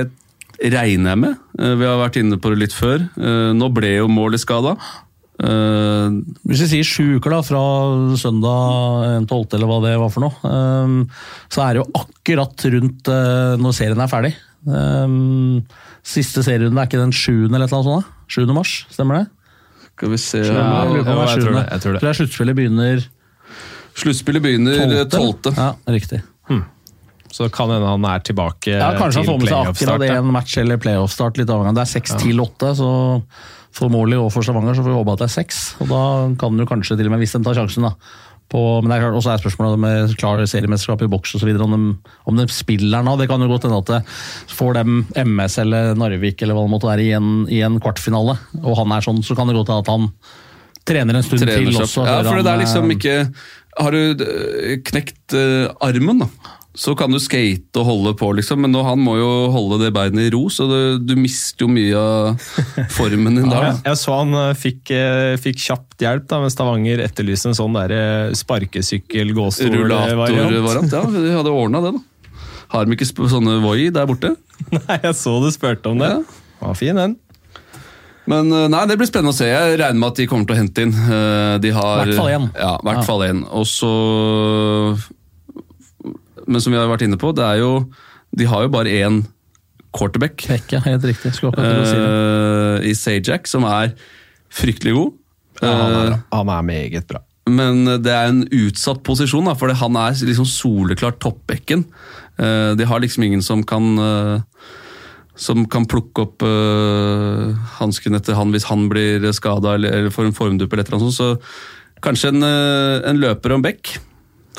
regner 0.61 1.15
jeg 1.15 1.19
med. 1.23 1.37
Eh, 1.57 1.73
vi 1.79 1.87
har 1.89 1.97
vært 2.01 2.19
inne 2.21 2.37
på 2.41 2.51
det 2.53 2.59
litt 2.65 2.75
før. 2.77 3.07
Eh, 3.17 3.49
nå 3.57 3.69
ble 3.73 3.95
jo 3.95 4.09
målet 4.11 4.43
skada. 4.43 4.75
Eh, 5.41 6.17
Hvis 6.45 6.63
vi 6.65 6.69
sier 6.75 6.87
sju 6.87 7.17
uker 7.17 7.33
da, 7.33 7.41
fra 7.45 7.61
søndag 8.19 9.27
12. 9.29 9.57
eller 9.57 9.69
hva 9.69 9.79
det 9.85 9.93
var 10.01 10.13
for 10.13 10.27
noe, 10.27 10.35
um, 10.45 10.97
så 11.51 11.65
er 11.65 11.73
det 11.73 11.83
jo 11.83 12.01
akkurat 12.03 12.65
rundt 12.75 13.11
uh, 13.11 13.57
når 13.61 13.77
serien 13.77 14.01
er 14.03 14.11
ferdig. 14.11 14.33
Um, 14.65 15.61
Siste 16.05 16.41
serierunde 16.45 16.81
er 16.81 16.89
ikke 16.89 17.01
den 17.01 17.13
7. 17.13 17.45
eller 17.45 17.65
et 17.65 17.71
eller 17.71 17.79
annet 17.79 17.89
sånt? 17.89 18.09
da? 18.09 18.25
7. 18.31 18.53
mars, 18.55 18.75
stemmer 18.93 19.21
det? 19.21 19.27
skal 20.01 20.09
vi 20.15 20.17
se 20.17 20.39
er 20.41 20.47
jeg 20.49 21.03
tror 21.05 21.53
det, 21.53 21.65
jeg 21.69 21.81
tror 21.83 21.93
det. 21.93 21.99
Tror 22.01 22.07
jeg 22.09 22.17
sluttspillet 22.23 22.57
begynner 22.57 23.03
Sluttspillet 24.01 24.41
begynner 24.41 25.03
12. 25.03 25.33
12. 25.43 25.57
Ja, 25.59 25.73
riktig. 25.93 26.21
Så 27.31 27.47
kan 27.53 27.69
hende 27.71 27.87
han 27.87 28.05
er 28.09 28.23
tilbake 28.25 28.73
Ja, 28.73 28.89
Kanskje 28.97 29.21
han 29.21 29.27
får 29.29 29.37
med 29.39 29.51
seg 29.51 29.69
akkurat 29.71 30.05
ja. 30.07 30.15
en 30.19 30.31
match 30.35 30.57
eller 30.59 30.79
playoff-start. 30.81 31.37
litt 31.39 31.51
avhengig. 31.53 31.77
Det 31.77 31.83
er 31.85 31.91
seks 31.93 32.15
til 32.19 32.41
åtte, 32.43 32.73
så 32.75 32.89
for 33.75 33.91
Morley 33.93 34.19
og 34.19 34.31
for 34.33 34.45
Stavanger 34.45 34.75
så 34.75 34.83
får 34.83 34.91
vi 34.91 34.97
håpe 34.99 35.15
at 35.15 35.23
det 35.23 35.29
er 35.29 35.37
seks. 35.37 35.61
Og 35.83 35.87
da 35.91 36.01
kan 36.41 36.59
du 36.59 36.65
kanskje 36.69 36.97
til 36.99 37.07
og 37.07 37.13
med, 37.15 37.23
hvis 37.23 37.37
de 37.37 37.43
tar 37.45 37.57
sjansen, 37.57 37.87
da. 37.87 37.95
På, 38.51 38.81
men 38.83 38.91
det 38.91 38.97
er 38.97 39.05
klart, 39.05 39.15
også 39.15 39.31
er 39.31 39.39
spørsmålet 39.39 39.79
med 39.79 40.15
klar 40.19 40.41
seriemesterskap 40.43 41.05
i 41.05 41.07
boks 41.11 41.37
osv. 41.37 41.53
Om, 41.55 41.71
de- 41.71 42.15
om 42.27 42.35
de 42.41 42.45
spiller 42.51 43.05
nå. 43.07 43.13
Det 43.21 43.29
kan 43.31 43.39
jo 43.39 43.47
godt 43.47 43.63
hende 43.69 43.79
at 43.79 43.91
det 43.93 43.99
får 44.51 44.75
dem 44.81 44.97
MS 45.15 45.55
eller 45.63 45.93
Narvik 45.95 46.43
eller 46.43 46.57
hva 46.57 46.65
det 46.67 46.73
måtte 46.73 46.89
være 46.89 47.05
i 47.05 47.13
en, 47.15 47.29
i 47.47 47.61
en 47.63 47.79
kvartfinale, 47.79 48.35
og 48.59 48.75
han 48.81 48.91
er 48.91 49.07
sånn, 49.07 49.23
så 49.23 49.37
kan 49.39 49.47
det 49.47 49.55
godt 49.55 49.71
hende 49.71 49.85
at 49.85 49.93
han 49.93 50.09
trener 50.91 51.15
en 51.15 51.23
stund 51.23 51.45
Trener 51.45 51.63
til 51.71 51.79
også. 51.85 52.03
Ja, 52.09 52.19
for 52.27 52.41
det 52.43 52.51
er 52.51 52.63
liksom 52.63 52.89
eh, 52.89 52.97
ikke 52.97 53.15
Har 53.79 53.95
du 53.95 54.25
eh, 54.25 54.75
knekt 54.89 55.37
uh, 55.37 55.71
armen, 55.87 56.25
da, 56.25 56.57
så 56.73 56.93
kan 56.95 57.11
du 57.11 57.19
skate 57.19 57.81
og 57.81 57.87
holde 57.87 58.13
på, 58.15 58.29
liksom. 58.37 58.61
Men 58.63 58.71
nå, 58.71 58.79
han 58.87 58.99
må 59.03 59.17
jo 59.19 59.29
holde 59.51 59.81
det 59.81 59.89
beinet 59.95 60.29
i 60.29 60.31
ro, 60.31 60.45
så 60.47 60.67
du, 60.69 60.77
du 61.03 61.17
mister 61.19 61.65
jo 61.65 61.71
mye 61.71 61.99
av 61.99 62.45
formen 62.97 63.35
din 63.41 63.49
da. 63.51 63.63
Ja, 63.65 63.73
jeg 63.89 63.99
så 63.99 64.15
han 64.21 64.31
eh, 64.39 64.53
fikk, 64.55 64.93
eh, 64.95 65.33
fikk 65.41 65.59
kjapt 65.59 66.05
hjelp 66.05 66.29
da, 66.31 66.39
med 66.45 66.53
Stavanger 66.53 67.03
etterlyste 67.03 67.51
en 67.51 67.57
sånn 67.59 67.75
eh, 67.83 68.31
sparkesykkel-gåstol-variant. 68.39 70.15
Rullatorvariant. 70.47 70.95
Ja, 70.95 71.03
de 71.11 71.35
hadde 71.41 71.51
ordna 71.51 71.83
det, 71.83 71.93
da. 71.97 72.39
Har 72.71 72.87
de 72.87 72.95
ikke 72.95 73.09
sånne 73.11 73.57
Voi 73.65 73.89
der 73.91 74.07
borte? 74.07 74.37
Nei, 74.71 75.01
jeg 75.03 75.17
så 75.19 75.35
du 75.43 75.51
spurte 75.51 75.91
om 75.91 75.99
det. 75.99 76.13
Ja. 76.15 76.39
Var 76.63 76.79
fin, 76.79 76.95
den. 76.95 77.17
Men 78.31 78.47
nei, 78.71 78.83
det 78.87 78.95
blir 79.01 79.09
spennende 79.09 79.33
å 79.33 79.35
se. 79.35 79.47
Jeg 79.49 79.79
regner 79.81 79.97
med 79.97 80.11
at 80.13 80.19
de 80.21 80.27
kommer 80.29 80.45
til 80.47 80.55
å 80.55 80.59
hente 80.61 80.83
inn. 80.85 80.91
De 81.59 81.71
har, 81.73 82.03
Hvert 82.05 82.19
fall 82.21 82.29
en. 82.31 82.45
Ja, 82.53 82.75
i 82.77 82.85
hvert 82.85 82.99
Ja. 83.01 83.07
fall 83.09 83.23
en. 83.25 83.41
Og 83.49 83.65
så 83.67 83.89
Men 86.47 86.63
som 86.63 86.73
vi 86.73 86.79
har 86.79 86.89
vært 86.89 87.05
inne 87.05 87.19
på, 87.21 87.33
det 87.35 87.45
er 87.45 87.61
jo 87.61 87.71
De 88.37 88.47
har 88.47 88.63
jo 88.65 88.71
bare 88.73 88.93
én 89.03 89.23
quarterback 89.91 90.45
Bekke, 90.47 90.79
helt 90.85 91.03
riktig. 91.03 91.33
Eh, 91.43 92.87
i 92.87 92.93
Sajak, 92.95 93.49
som 93.49 93.65
er 93.67 93.91
fryktelig 94.51 94.93
god. 94.95 95.17
Ja, 95.61 95.71
han, 95.75 95.91
er, 95.91 96.13
Eh, 96.13 96.21
han 96.31 96.49
er 96.49 96.61
meget 96.63 97.07
bra. 97.07 97.19
men 97.49 97.83
det 98.03 98.11
er 98.11 98.29
en 98.29 98.45
utsatt 98.47 99.03
posisjon, 99.03 99.45
da, 99.45 99.55
for 99.57 99.73
han 99.73 99.97
er 99.99 100.15
liksom 100.15 100.47
soleklart 100.47 101.19
toppbekken. 101.19 101.85
Uh, 102.39 102.73
De 102.79 102.85
har 102.87 102.99
liksom 102.99 103.23
ingen 103.23 103.41
som 103.43 103.63
kan 103.63 103.99
uh, 103.99 104.39
som 105.35 105.65
kan 105.65 105.85
plukke 105.89 106.21
opp 106.21 106.43
uh, 106.45 107.51
hansken 107.79 108.15
etter 108.15 108.37
han 108.37 108.51
hvis 108.53 108.67
han 108.69 108.87
blir 108.91 109.25
skada 109.33 109.75
eller, 109.75 109.91
eller 109.91 110.13
får 110.13 110.29
en 110.29 110.37
formdupp 110.37 110.73
eller 110.73 110.85
et 110.85 110.91
eller 110.91 111.01
annet 111.01 111.15
sånt. 111.17 111.39
Så 111.41 112.01
kanskje 112.05 112.31
en, 112.31 112.43
uh, 112.45 113.01
en 113.09 113.19
løper 113.21 113.53
og 113.53 113.59
en 113.59 113.65
bekk. 113.65 113.95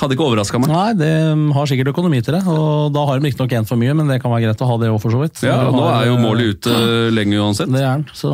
Hadde 0.01 0.16
ikke 0.16 0.24
overraska 0.24 0.59
meg. 0.59 0.70
Nei, 0.72 0.95
det 0.97 1.11
har 1.57 1.68
sikkert 1.68 1.93
økonomi 1.93 2.22
til 2.24 2.34
det, 2.38 2.43
og 2.49 2.95
da 2.95 3.05
har 3.07 3.20
de 3.20 3.28
riktignok 3.28 3.53
én 3.59 3.68
for 3.68 3.78
mye, 3.80 3.93
men 3.99 4.09
det 4.11 4.18
kan 4.22 4.32
være 4.32 4.49
greit 4.49 4.64
å 4.64 4.68
ha 4.70 4.78
det 4.80 4.88
òg, 4.90 4.99
for 5.03 5.14
så 5.14 5.20
vidt. 5.20 5.43
Ja, 5.45 5.59
og 5.68 5.76
Nå 5.76 5.84
er 5.90 6.09
jo 6.09 6.16
eh, 6.16 6.22
målet 6.24 6.57
ute 6.57 6.76
lenge 7.12 7.38
uansett. 7.38 7.70
Det 7.70 7.82
er 7.82 8.01
den, 8.01 8.07
så 8.16 8.32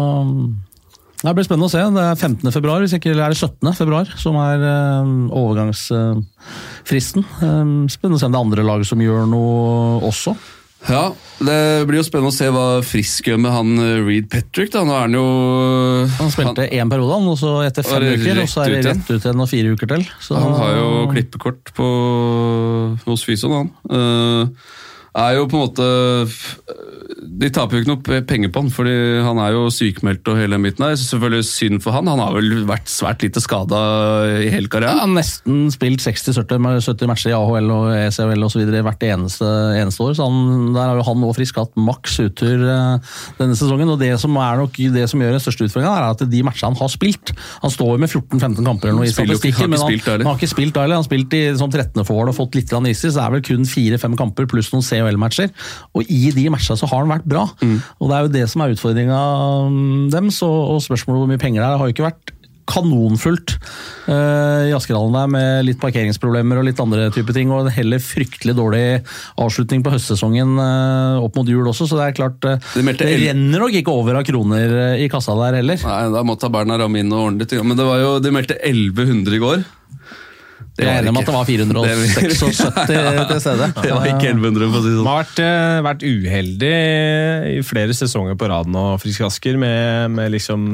Det 1.19 1.35
blir 1.35 1.49
spennende 1.49 1.67
å 1.67 1.73
se. 1.73 1.83
Det 1.83 2.05
er 2.05 2.15
15. 2.15 2.53
februar, 2.55 2.85
hvis 2.85 2.95
ikke, 2.95 3.11
eller 3.11 3.27
er 3.27 3.35
det 3.35 3.41
17. 3.43 3.73
februar, 3.75 4.13
som 4.23 4.39
er 4.39 4.63
eh, 4.71 5.11
overgangsfristen. 5.43 7.27
Eh, 7.27 7.75
spennende 7.91 8.21
å 8.21 8.23
se 8.23 8.31
om 8.31 8.37
det 8.37 8.39
er 8.39 8.47
andre 8.47 8.69
lag 8.71 8.87
som 8.87 9.03
gjør 9.03 9.27
noe 9.29 9.99
også. 10.09 10.37
Ja, 10.87 11.11
Det 11.43 11.87
blir 11.89 11.99
jo 11.99 12.05
spennende 12.07 12.31
å 12.31 12.35
se 12.37 12.47
hva 12.55 12.67
Frisk 12.87 13.27
gjør 13.29 13.41
med 13.43 13.51
han 13.53 13.73
eh, 13.83 13.99
Reed 14.07 14.29
Patrick. 14.31 14.71
da. 14.73 14.85
Nå 14.87 14.95
er 14.95 15.05
han 15.09 15.17
jo 15.19 15.25
Han 16.21 16.31
spilte 16.33 16.69
én 16.71 16.91
periode, 16.91 17.13
han, 17.19 17.29
og 17.33 17.39
så 17.41 17.55
etter 17.67 17.87
fem 17.87 18.07
er 18.07 18.19
uker, 18.19 18.43
og 18.45 18.51
så 18.53 18.65
er 18.65 18.77
det 18.77 18.85
rett 18.87 19.11
ut 19.11 19.19
igjen 19.27 19.43
og 19.45 19.51
fire 19.51 19.75
uker 19.75 19.91
til. 19.95 20.07
Så, 20.23 20.39
Han 20.39 20.55
har 20.61 20.77
jo 20.79 20.91
klippekort 21.13 21.73
på, 21.77 21.89
hos 23.07 23.27
Fyson, 23.27 23.57
han. 23.59 23.73
Eh, 23.91 24.77
er 25.17 25.37
jo 25.39 25.47
på 25.49 25.57
en 25.57 25.65
måte 25.65 25.87
De 27.41 27.51
taper 27.55 27.79
jo 27.79 27.83
ikke 27.83 27.93
noe 27.93 28.21
penger 28.29 28.51
på 28.53 28.63
han, 28.63 28.71
fordi 28.73 28.95
han 29.25 29.41
er 29.43 29.55
jo 29.55 29.69
sykemeldt 29.73 30.29
og 30.31 30.39
hele 30.41 30.57
den 30.57 30.67
biten 30.67 30.85
der. 30.85 30.97
Selvfølgelig 30.99 31.47
synd 31.49 31.83
for 31.85 31.95
han. 31.97 32.11
Han 32.11 32.23
har 32.23 32.35
vel 32.35 32.65
vært 32.69 32.91
svært 32.91 33.23
lite 33.25 33.43
skada 33.43 33.81
i 34.45 34.51
hele 34.53 34.71
karrieren. 34.71 35.01
han 35.01 35.15
har 35.15 35.23
nesten 35.23 35.69
spilt 35.75 36.03
60-70 36.05 37.09
matcher 37.09 37.33
i 37.33 37.37
AHL 37.37 37.73
og 37.75 37.91
ECHL 37.95 38.47
videre 38.59 38.83
hvert 38.87 39.05
eneste, 39.07 39.49
eneste 39.79 40.05
år. 40.05 40.17
Så 40.19 40.29
han, 40.29 40.73
der 40.77 40.91
har 40.91 41.01
jo 41.01 41.07
han 41.07 41.27
og 41.29 41.37
Frisk 41.39 41.61
hatt 41.61 41.75
maks 41.79 42.19
uttur 42.25 42.65
eh, 42.67 43.15
denne 43.39 43.59
sesongen. 43.59 43.93
Og 43.95 44.01
det 44.03 44.13
som 44.23 44.37
er 44.43 44.63
nok 44.63 44.79
det 44.99 45.07
som 45.11 45.23
gjør 45.23 45.37
den 45.37 45.45
største 45.45 45.69
utfordringen, 45.69 45.93
er 45.95 46.09
at 46.11 46.25
de 46.29 46.45
matchene 46.47 46.73
han 46.73 46.79
har 46.79 46.91
spilt 46.93 47.33
Han 47.63 47.73
står 47.73 47.95
jo 47.95 48.01
med 48.03 48.11
14-15 48.11 48.67
kamper 48.67 48.91
eller 48.91 48.99
noe 49.01 49.09
i 49.09 49.15
statistikken, 49.15 49.71
men 49.73 49.81
han, 49.81 49.99
han 50.11 50.27
har 50.33 50.41
ikke 50.41 50.51
spilt 50.51 50.79
heller. 50.81 50.99
Han 50.99 51.05
har 51.05 51.09
spilt 51.09 51.39
i 51.39 51.45
sånn 51.59 51.73
13. 51.73 52.03
for 52.09 52.29
og 52.29 52.37
fått 52.37 52.59
litt 52.59 52.75
is 52.91 53.05
i, 53.05 53.11
så 53.11 53.15
det 53.15 53.25
er 53.25 53.35
vel 53.37 53.45
kun 53.47 53.69
4-5 53.69 54.19
kamper 54.19 54.49
pluss 54.51 54.73
noen 54.75 54.85
CHL-matcher. 54.99 55.53
Og 55.95 56.09
i 56.11 56.33
de 56.35 56.49
matchene 56.53 56.79
så 56.81 56.89
har 56.91 57.05
han 57.05 57.15
vært 57.15 57.29
bra. 57.29 57.47
Mm. 57.63 57.79
Og 57.99 58.11
det 58.11 58.17
er 58.17 58.27
jo 58.27 58.35
det 58.39 58.49
som 58.53 58.65
er 58.65 58.75
utfordringa 58.75 59.23
deres, 60.15 60.43
og, 60.47 60.83
spørsmålet 60.85 61.25
hvor 61.25 61.31
mye 61.31 61.41
penger 61.41 61.63
det 61.63 61.71
er. 61.71 61.79
Har 61.81 61.89
jo 61.89 61.97
ikke 61.97 62.11
vært 62.11 62.35
kanonfullt 62.69 63.55
uh, 64.09 64.69
i 64.69 64.75
Askerhallen 64.77 65.17
der 65.17 65.31
med 65.33 65.67
litt 65.69 65.81
parkeringsproblemer 65.81 66.61
og 66.61 66.67
litt 66.69 66.83
andre 66.83 67.09
type 67.15 67.33
ting, 67.33 67.53
og 67.53 67.65
en 67.65 67.73
heller 67.73 68.03
fryktelig 68.03 68.55
dårlig 68.59 68.83
avslutning 69.41 69.85
på 69.85 69.95
høstsesongen 69.95 70.59
uh, 70.61 71.25
opp 71.25 71.39
mot 71.39 71.49
jul 71.49 71.65
også, 71.71 71.89
så 71.89 72.01
det 72.01 72.09
er 72.09 72.19
klart 72.19 72.49
uh, 72.49 72.59
Det 72.75 72.85
det, 73.01 73.09
renner 73.25 73.65
nok 73.65 73.81
ikke 73.81 73.95
over 73.95 74.21
av 74.21 74.29
kroner 74.29 75.01
i 75.01 75.09
kassa 75.13 75.37
der 75.41 75.61
heller. 75.63 75.81
Nei, 75.89 76.03
Da 76.13 76.25
måtte 76.27 76.53
Berna 76.53 76.79
ramme 76.81 77.01
inn 77.01 77.13
og 77.13 77.31
ordne 77.31 77.45
litt. 77.45 77.57
Men 77.65 77.79
det 77.79 77.89
var 77.89 78.03
jo, 78.03 78.15
de 78.23 78.35
meldte 78.35 78.61
1100 78.61 79.39
i 79.39 79.43
går. 79.43 79.67
Det 80.79 80.87
Jeg 80.87 80.95
er 80.95 81.03
enig 81.03 81.11
med 81.11 81.25
at 81.25 81.27
det 81.27 81.35
var 81.35 81.47
476 81.49 82.59
til 83.33 83.41
stede. 83.43 83.67
Det 83.83 83.91
var 83.91 84.05
ikke 84.07 84.29
1100, 84.31 84.69
for 84.71 84.79
å 84.79 84.83
si 84.85 84.93
sånn. 84.95 85.09
har 85.09 85.17
vært, 85.25 85.41
eh, 85.43 85.79
vært 85.83 86.05
uheldig 86.07 86.71
i 87.51 87.57
flere 87.67 87.97
sesonger 87.99 88.39
på 88.39 88.47
rad 88.53 88.71
nå, 88.71 88.85
Frisk 89.03 89.25
Asker, 89.27 89.59
med, 89.59 90.15
med 90.15 90.31
liksom 90.37 90.69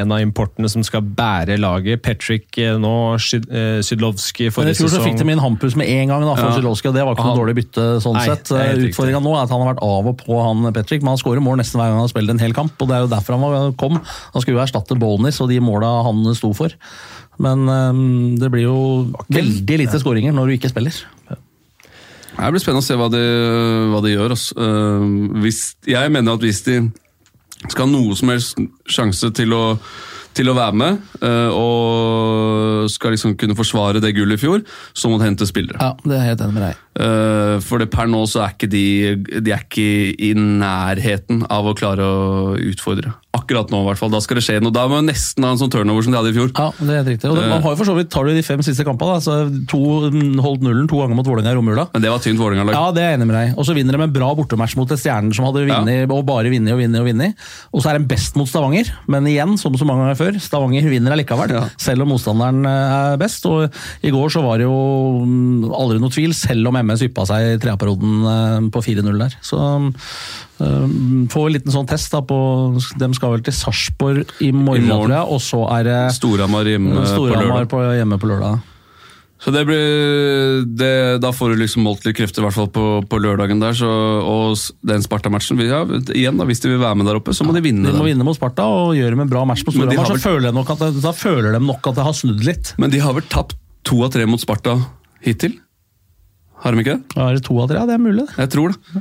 en 0.00 0.14
av 0.16 0.22
importene 0.24 0.70
som 0.72 0.84
skal 0.86 1.04
bære 1.04 1.58
laget. 1.60 2.00
Patrick 2.06 2.56
eh, 2.56 2.78
nå, 2.80 2.94
Sydlovskij 3.20 4.48
forrige 4.54 4.78
sesong. 4.78 4.88
I 4.88 4.94
fjor 4.94 4.94
så 4.94 5.02
fikk 5.04 5.20
de 5.20 5.28
inn 5.34 5.42
Hampus 5.44 5.76
med 5.76 5.92
en 5.92 6.14
gang, 6.14 6.24
da, 6.24 6.36
for 6.40 6.48
Ja. 6.48 6.72
Og 6.74 6.96
det 6.96 7.04
var 7.04 7.12
ikke 7.12 7.26
noe 7.28 7.40
dårlig 7.42 7.56
bytte. 7.58 7.84
sånn 8.00 8.16
Nei, 8.16 8.24
sett. 8.30 8.48
Utfordringa 8.88 9.20
nå 9.24 9.34
er 9.36 9.44
at 9.44 9.52
han 9.52 9.60
har 9.60 9.74
vært 9.74 9.84
av 9.84 10.08
og 10.08 10.16
på, 10.24 10.38
han 10.40 10.72
Patrick, 10.72 11.04
men 11.04 11.12
han 11.12 11.20
skårer 11.20 11.44
mål 11.44 11.60
nesten 11.60 11.80
hver 11.80 11.92
gang 11.92 12.00
han 12.00 12.06
har 12.06 12.14
spilt 12.14 12.32
en 12.32 12.40
hel 12.40 12.56
kamp. 12.56 12.80
og 12.80 12.88
Det 12.88 12.96
er 12.96 13.04
jo 13.04 13.12
derfor 13.12 13.36
han 13.36 13.76
kom. 13.76 14.00
Han 14.00 14.40
skulle 14.40 14.56
jo 14.56 14.64
erstatte 14.64 14.96
Bonis 14.96 15.42
og 15.44 15.52
de 15.52 15.60
måla 15.60 15.98
han 16.08 16.24
sto 16.32 16.54
for. 16.56 16.72
Men 17.42 17.66
um, 17.66 18.36
det 18.38 18.50
blir 18.52 18.68
jo 18.68 18.78
veldig 19.26 19.80
lite 19.84 20.00
skåringer 20.00 20.34
når 20.34 20.46
du 20.46 20.56
ikke 20.58 20.70
spiller. 20.70 20.94
Det 22.34 22.50
blir 22.50 22.62
spennende 22.62 22.82
å 22.82 22.86
se 22.86 22.96
hva 22.98 23.08
de, 23.12 23.22
hva 23.92 24.00
de 24.02 24.12
gjør. 24.14 24.34
Altså. 24.34 24.56
Eh, 24.58 25.04
hvis, 25.44 25.60
jeg 25.86 26.10
mener 26.14 26.34
at 26.34 26.42
hvis 26.42 26.64
de 26.66 26.80
skal 27.70 27.86
ha 27.86 27.90
noe 27.92 28.16
som 28.18 28.32
helst 28.32 28.58
sjanse 28.90 29.30
til 29.38 29.54
å, 29.54 29.62
til 30.36 30.50
å 30.50 30.56
være 30.58 30.76
med, 30.76 30.98
uh, 31.22 31.54
og 31.54 32.90
skal 32.92 33.14
liksom 33.14 33.38
kunne 33.40 33.56
forsvare 33.56 34.02
det 34.04 34.12
gullet 34.18 34.36
i 34.36 34.42
fjor, 34.42 34.64
så 34.92 35.08
må 35.08 35.20
de 35.20 35.30
hente 35.30 35.48
spillere. 35.48 35.78
Ja, 35.80 35.94
det 36.02 36.18
er 36.18 36.28
helt 36.32 36.44
enig 36.44 36.58
med 36.58 36.66
deg. 36.68 36.83
Eh, 36.94 37.56
for 37.64 37.82
det 37.82 37.90
per 37.90 38.06
nå 38.10 38.22
så 38.30 38.44
er 38.44 38.54
ikke 38.54 38.70
de, 38.70 38.86
de 39.42 39.54
er 39.54 39.64
ikke 39.64 40.14
i 40.14 40.30
nærheten 40.38 41.42
av 41.50 41.66
å 41.66 41.74
klare 41.78 42.06
å 42.06 42.54
utfordre. 42.54 43.16
Akkurat 43.34 43.70
nå, 43.72 43.80
i 43.82 43.88
hvert 43.88 43.98
fall. 43.98 44.12
Da 44.14 44.20
skal 44.22 44.38
det 44.38 44.44
skje 44.46 44.60
noe. 44.62 44.70
Da 44.74 44.84
må 44.86 45.00
nesten 45.02 45.42
ha 45.42 45.50
en 45.50 45.58
sånn 45.58 45.72
turnover 45.72 46.06
som 46.06 46.14
de 46.14 46.18
hadde 46.20 46.30
i 46.30 46.36
fjor. 46.36 46.52
Ja, 46.54 46.68
det 46.78 46.98
er 47.00 47.08
riktig. 47.08 47.30
Og 47.32 47.38
det, 47.40 47.48
man 47.50 47.64
har 47.64 47.74
jo 47.74 47.80
for 47.80 47.88
så 47.88 47.96
vidt, 47.96 48.12
tar 48.14 48.28
du 48.28 48.30
de 48.36 48.44
fem 48.46 48.62
siste 48.62 48.86
kampene, 48.86 49.16
da, 49.16 49.24
så 49.24 49.66
to, 49.70 49.80
holdt 50.44 50.62
nullen 50.62 50.86
to 50.90 51.00
ganger 51.00 51.18
mot 51.18 51.26
Vålerenga 51.26 51.50
i 51.50 51.58
romjula. 51.58 51.88
Men 51.96 52.04
det 52.04 52.12
var 52.14 52.22
tynt 52.22 52.38
Vålerenga-lag. 52.38 52.78
Ja, 52.78 52.92
det 52.94 53.02
er 53.02 53.10
jeg 53.10 53.18
enig 53.18 53.28
med 53.32 53.36
deg. 53.40 53.56
Og 53.58 53.66
så 53.66 53.74
vinner 53.74 53.98
de 53.98 54.06
en 54.06 54.14
bra 54.14 54.30
bortematch 54.38 54.76
mot 54.78 54.94
Stjernen 54.94 55.34
som 55.34 55.48
hadde 55.48 55.64
vunnet 55.66 56.14
og 56.14 56.22
bare 56.28 56.52
vunnet 56.52 56.76
og 56.76 56.78
vunnet. 56.78 57.00
Og 57.02 57.10
vunnet. 57.10 57.42
Og 57.74 57.82
så 57.82 57.90
er 57.90 57.98
de 57.98 58.08
best 58.14 58.38
mot 58.38 58.48
Stavanger, 58.48 58.92
men 59.10 59.26
igjen, 59.32 59.58
som 59.58 59.74
så 59.74 59.88
mange 59.88 60.06
ganger 60.06 60.20
før, 60.20 60.38
Stavanger 60.46 60.86
vinner 60.86 61.16
allikevel. 61.16 61.56
Ja. 61.58 61.64
Selv 61.80 62.06
om 62.06 62.14
motstanderen 62.14 62.62
eh, 62.70 62.96
er 63.00 63.18
best. 63.20 63.50
Og 63.50 63.66
i 64.06 64.14
går 64.14 64.30
så 64.30 64.44
var 64.46 64.62
det 64.62 64.68
jo 64.68 64.78
mm, 65.26 65.74
aldri 65.74 65.98
noe 65.98 66.14
tvil, 66.14 66.36
selv 66.38 66.70
om 66.70 66.78
MS 66.84 67.06
yppa 67.08 67.24
seg 67.28 67.54
i 67.54 67.56
treperioden 67.62 68.28
eh, 68.30 68.68
på 68.74 68.82
4-0 68.84 69.18
der. 69.24 69.34
Så 69.44 69.58
um, 69.60 69.90
få 71.32 71.46
en 71.48 71.56
liten 71.56 71.74
sånn 71.74 71.88
test 71.90 72.12
da 72.14 72.20
på 72.24 72.36
De 73.00 73.08
skal 73.16 73.34
vel 73.34 73.42
til 73.46 73.56
Sarpsborg 73.56 74.22
i 74.44 74.52
morgen, 74.54 74.86
I 74.86 74.92
morgen. 74.92 75.16
og 75.24 75.42
så 75.42 75.64
er 75.78 75.88
det 75.88 75.98
Storhamar 76.20 76.68
hjemme 76.68 77.00
på 77.00 77.08
Storhamar 77.10 77.64
lørdag. 77.64 77.72
på, 77.72 77.82
hjemme 77.98 78.20
på 78.22 78.30
lørdag. 78.30 78.62
Så 79.44 79.52
det 79.52 79.64
blir, 79.68 80.62
det, 80.64 81.20
Da 81.20 81.28
får 81.34 81.52
du 81.52 81.60
liksom 81.60 81.84
målt 81.84 82.06
litt 82.06 82.16
krefter 82.16 82.40
i 82.40 82.46
hvert 82.46 82.56
fall 82.56 82.70
på, 82.72 82.84
på 83.10 83.18
lørdagen 83.20 83.60
der. 83.60 83.74
Så, 83.76 83.88
og 83.88 84.54
den 84.88 85.04
Sparta-matchen 85.04 85.60
ja, 85.60 85.82
igjen 86.14 86.40
da, 86.40 86.46
Hvis 86.48 86.62
de 86.64 86.70
vil 86.72 86.80
være 86.80 86.96
med 87.00 87.10
der 87.10 87.18
oppe, 87.20 87.34
så 87.36 87.44
må 87.44 87.52
de 87.56 87.60
vinne 87.64 87.90
De 87.90 87.92
må 87.92 88.06
den. 88.06 88.14
vinne 88.14 88.24
mot 88.24 88.38
Sparta 88.38 88.64
og 88.64 88.94
gjøre 88.96 89.18
med 89.18 89.26
en 89.26 89.34
bra 89.34 89.44
match 89.48 89.66
på 89.66 89.74
Storhamar. 89.74 90.08
Vel... 90.08 90.22
Så 90.22 90.30
føler 90.30 90.54
nok 90.54 90.72
at 90.76 90.86
det, 90.86 91.02
da 91.04 91.12
føler 91.12 91.58
de 91.58 91.60
nok 91.66 91.90
at 91.90 92.00
det 92.00 92.06
har 92.08 92.16
snudd 92.16 92.46
litt. 92.46 92.72
Men 92.80 92.94
de 92.94 93.02
har 93.04 93.16
vel 93.18 93.26
tapt 93.28 93.58
to 93.84 94.00
av 94.06 94.14
tre 94.14 94.24
mot 94.24 94.40
Sparta 94.40 94.78
hittil? 95.26 95.58
Har 96.64 96.72
de 96.72 96.80
ikke 96.82 96.96
det? 96.96 97.20
Er 97.20 97.36
det 97.36 97.44
to 97.44 97.60
av 97.60 97.70
tre? 97.70 97.78
Ja, 97.78 97.86
det 97.88 97.98
er 97.98 98.02
mulig. 98.02 98.26
Jeg 98.40 98.52
tror 98.54 98.72
det. 98.72 99.00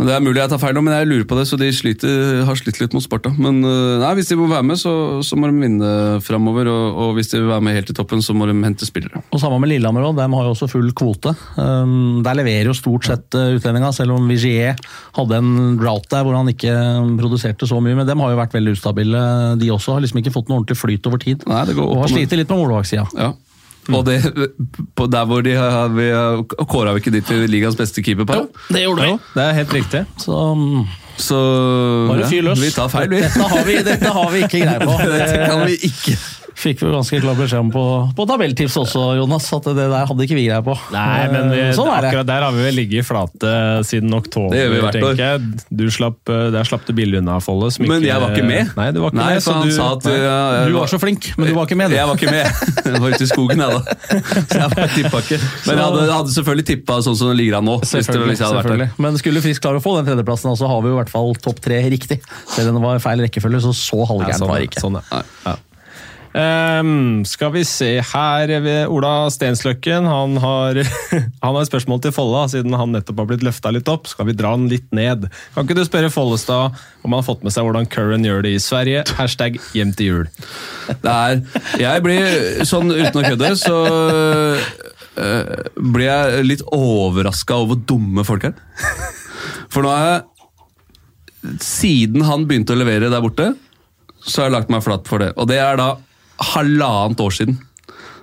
Det 0.00 0.12
er 0.14 0.22
mulig 0.24 0.40
jeg 0.40 0.48
tar 0.48 0.60
feil, 0.62 0.72
nå, 0.76 0.80
men 0.84 0.94
jeg 0.94 1.08
lurer 1.10 1.24
på 1.28 1.36
det, 1.36 1.42
så 1.48 1.58
de 1.60 1.68
sliter, 1.74 2.40
har 2.48 2.56
slitt 2.56 2.78
litt 2.80 2.94
mot 2.96 3.04
Sparta. 3.04 3.32
Men 3.36 3.58
øh, 3.66 3.98
nei, 4.00 4.12
hvis 4.16 4.30
de 4.30 4.38
må 4.38 4.46
være 4.48 4.64
med, 4.70 4.80
så, 4.80 4.92
så 5.26 5.36
må 5.36 5.50
de 5.50 5.60
vinne 5.60 5.90
framover. 6.24 6.70
Og, 6.72 7.00
og 7.04 7.10
hvis 7.18 7.32
de 7.32 7.40
vil 7.40 7.50
være 7.50 7.64
med 7.66 7.76
helt 7.76 7.92
i 7.92 7.96
toppen, 7.96 8.22
så 8.24 8.36
må 8.36 8.48
de 8.48 8.54
hente 8.64 8.88
spillere. 8.88 9.20
Og 9.28 9.42
Sammen 9.42 9.60
med 9.60 9.74
Lillehammer 9.74 10.06
også, 10.08 10.20
de 10.22 10.38
har 10.38 10.48
jo 10.48 10.54
også 10.54 10.70
full 10.72 10.88
kvote. 10.96 11.34
Um, 11.58 12.22
der 12.24 12.38
leverer 12.40 12.70
jo 12.70 12.76
stort 12.76 13.08
sett 13.10 13.36
uh, 13.36 13.50
utlendinga, 13.58 13.92
selv 13.96 14.16
om 14.16 14.30
Vigier 14.30 14.80
hadde 15.18 15.42
en 15.42 15.76
route 15.80 16.08
der 16.14 16.24
hvor 16.24 16.38
han 16.38 16.48
ikke 16.52 16.72
produserte 17.20 17.68
så 17.68 17.82
mye. 17.84 17.98
Men 17.98 18.08
dem 18.08 18.24
har 18.24 18.32
jo 18.32 18.40
vært 18.40 18.56
veldig 18.56 18.76
ustabile, 18.78 19.22
de 19.60 19.72
også. 19.74 19.98
Har 19.98 20.06
liksom 20.06 20.22
ikke 20.22 20.34
fått 20.38 20.48
noe 20.48 20.62
ordentlig 20.62 20.80
flyt 20.80 21.12
over 21.12 21.20
tid. 21.20 21.44
Nei, 21.50 21.66
det 21.68 21.76
går 21.76 21.84
opp 21.84 21.98
har 21.98 22.06
og 22.06 22.08
har 22.08 22.16
slitt 22.16 22.40
litt 22.40 22.48
med 22.48 22.64
målvaktsida. 22.64 23.06
Ja. 23.20 23.34
Og 23.88 24.04
det, 24.06 24.20
på 24.94 25.06
der 25.10 25.24
hvor 25.26 25.40
de 25.42 25.54
har, 25.56 25.88
vi 25.88 26.10
har 26.12 26.42
kåra 26.68 26.92
vi 26.94 27.00
ikke 27.02 27.12
de 27.14 27.20
til 27.26 27.46
ligas 27.50 27.76
beste 27.78 28.02
keeperpar? 28.04 28.44
det 28.68 28.84
gjorde 28.84 29.06
Jo, 29.08 29.14
det 29.34 29.42
er 29.44 29.56
helt 29.56 29.72
riktig. 29.74 30.04
Så 30.20 30.36
um, 30.52 30.86
Så 31.16 31.38
løs. 32.42 32.60
vi 32.60 32.70
tar 32.70 32.88
feil, 32.88 33.10
vi. 33.10 33.22
Dette 33.24 33.48
har 33.48 33.64
vi, 33.66 33.78
dette 33.84 34.12
har 34.14 34.30
vi 34.30 34.44
ikke 34.46 34.60
greie 34.62 34.84
på. 34.84 34.98
Dette 35.16 35.40
kan 35.48 35.64
vi 35.66 35.78
ikke. 35.90 36.16
Fikk 36.58 36.80
vi 36.82 36.90
ganske 36.92 37.20
klar 37.22 37.36
beskjed 37.38 37.60
om 37.62 37.68
på, 37.72 37.82
på 38.16 38.24
tabelltips 38.28 38.74
også, 38.80 39.02
Jonas, 39.20 39.46
at 39.54 39.64
det 39.70 39.86
der 39.92 40.06
hadde 40.08 40.24
ikke 40.26 40.36
vi 40.36 40.44
greie 40.48 40.62
på. 40.66 40.74
Nei, 40.92 41.28
men 41.32 41.50
vi, 41.54 41.60
sånn 41.76 41.88
er 41.88 42.02
det. 42.04 42.10
akkurat 42.10 42.26
der 42.28 42.42
har 42.46 42.52
vi 42.56 42.64
vel 42.66 42.74
ligget 42.80 43.00
i 43.00 43.06
flate 43.06 43.52
siden 43.86 44.12
oktober, 44.16 44.54
Det 44.56 44.60
gjør 44.64 44.72
vi 44.74 44.80
hvert 44.82 44.98
år. 44.98 45.06
tenker 45.06 45.24
jeg. 45.24 45.64
Du 45.80 45.84
slapp, 45.94 46.18
eh, 46.34 46.50
der 46.54 46.64
slapp 46.68 46.84
du 46.88 46.92
billig 46.98 47.20
unna, 47.22 47.38
Folle. 47.44 47.70
som 47.72 47.86
Men 47.88 48.02
jeg 48.04 48.20
var 48.20 48.34
ikke 48.34 48.46
med. 48.50 48.72
Nei, 48.76 48.88
du 48.92 49.00
var 49.00 49.12
ikke 49.14 49.20
Nei, 49.22 49.28
med. 49.38 49.44
så 49.46 49.54
han 49.56 49.68
du, 49.68 49.72
sa 49.76 49.86
at 49.94 50.04
Nei. 50.10 50.16
ja, 50.20 50.64
Du 50.66 50.74
var 50.76 50.90
så 50.92 51.00
flink, 51.00 51.30
men 51.38 51.48
du 51.48 51.54
var 51.56 51.68
ikke 51.70 51.78
med. 51.80 51.90
du. 51.90 51.96
Jeg 51.96 52.10
var 52.10 52.20
ikke 52.20 52.34
med. 52.34 52.46
Jeg 52.90 53.00
var 53.04 53.12
ute 53.14 53.22
i 53.22 53.30
skogen, 53.30 53.60
jeg, 53.62 53.70
da. 53.70 53.80
Så 54.50 54.56
jeg 54.58 54.70
bare 54.74 54.88
tippa 54.90 55.20
ikke. 55.22 55.36
Men 55.68 55.76
jeg 55.78 55.84
hadde, 55.84 56.04
hadde 56.10 56.32
selvfølgelig 56.34 56.64
tippa 56.72 56.96
sånn 57.06 57.16
som 57.20 57.28
det 57.30 57.36
ligger 57.38 57.58
an 57.60 57.68
nå. 57.68 57.76
Selvfølgelig, 57.86 58.34
vært 58.40 58.42
selvfølgelig. 58.56 58.88
Men 59.06 59.18
skulle 59.20 59.42
Frisk 59.44 59.62
klare 59.62 59.78
å 59.78 59.84
få 59.84 59.92
den 60.00 60.08
tredjeplassen, 60.10 60.56
så 60.58 60.66
har 60.72 60.82
vi 60.82 60.90
jo 60.90 60.96
i 60.96 60.98
hvert 60.98 61.12
fall 61.12 61.30
topp 61.44 61.60
tre 61.62 61.78
riktig. 61.92 62.18
Selv 62.50 62.72
om 62.72 62.80
det 62.80 62.82
var 62.88 62.98
feil 63.04 63.22
rekkefølge, 63.24 63.62
så 63.62 63.72
så 63.76 64.00
halvgærent 64.10 64.42
sånn, 64.42 64.50
var 64.50 64.58
det 64.64 64.68
ikke. 64.72 64.82
sånn, 64.82 64.98
ja. 65.46 65.54
Ehm, 66.30 67.24
skal 67.26 67.50
vi 67.56 67.64
se 67.66 67.88
her 68.12 68.52
Ola 68.86 69.30
Stensløkken. 69.34 70.06
Han 70.06 70.36
har, 70.38 70.78
han 71.42 71.54
har 71.56 71.60
et 71.60 71.70
spørsmål 71.70 72.02
til 72.04 72.14
Folla, 72.14 72.44
siden 72.50 72.76
han 72.78 72.94
nettopp 72.94 73.22
har 73.22 73.30
blitt 73.32 73.44
løfta 73.46 73.72
litt 73.74 73.90
opp. 73.90 74.06
Skal 74.10 74.28
vi 74.28 74.36
dra 74.38 74.52
han 74.54 74.68
litt 74.70 74.86
ned? 74.94 75.26
Kan 75.54 75.66
ikke 75.66 75.78
du 75.78 75.84
spørre 75.86 76.12
Follestad 76.14 76.76
om 77.02 77.10
han 77.10 77.18
har 77.18 77.26
fått 77.26 77.42
med 77.46 77.54
seg 77.54 77.66
hvordan 77.66 77.88
Curran 77.90 78.26
gjør 78.26 78.44
det 78.46 78.54
i 78.54 78.62
Sverige? 78.62 79.04
Hashtag 79.18 79.58
hjem 79.74 79.94
til 79.98 80.10
jul. 80.10 80.28
Det 80.90 81.14
er, 81.14 81.40
jeg 81.80 82.04
blir, 82.04 82.28
sånn 82.68 82.92
uten 82.92 83.20
å 83.20 83.24
kødde, 83.26 83.50
så 83.58 83.78
øh, 85.18 85.56
blir 85.80 86.06
jeg 86.06 86.44
litt 86.46 86.62
overraska 86.66 87.58
over 87.58 87.74
hvor 87.74 87.82
dumme 87.90 88.26
folk 88.26 88.46
er. 88.52 88.54
For 89.70 89.82
nå 89.82 89.94
har 89.94 90.12
jeg 90.12 90.26
Siden 91.64 92.20
han 92.28 92.42
begynte 92.44 92.74
å 92.74 92.76
levere 92.76 93.08
der 93.08 93.22
borte, 93.24 93.46
så 94.20 94.42
har 94.42 94.50
jeg 94.50 94.54
lagt 94.58 94.72
meg 94.74 94.82
flat 94.84 95.06
for 95.08 95.22
det. 95.22 95.30
Og 95.40 95.46
det 95.48 95.56
er 95.56 95.78
da 95.80 95.86
halvannet 96.52 97.20
år 97.24 97.34
siden. 97.36 97.58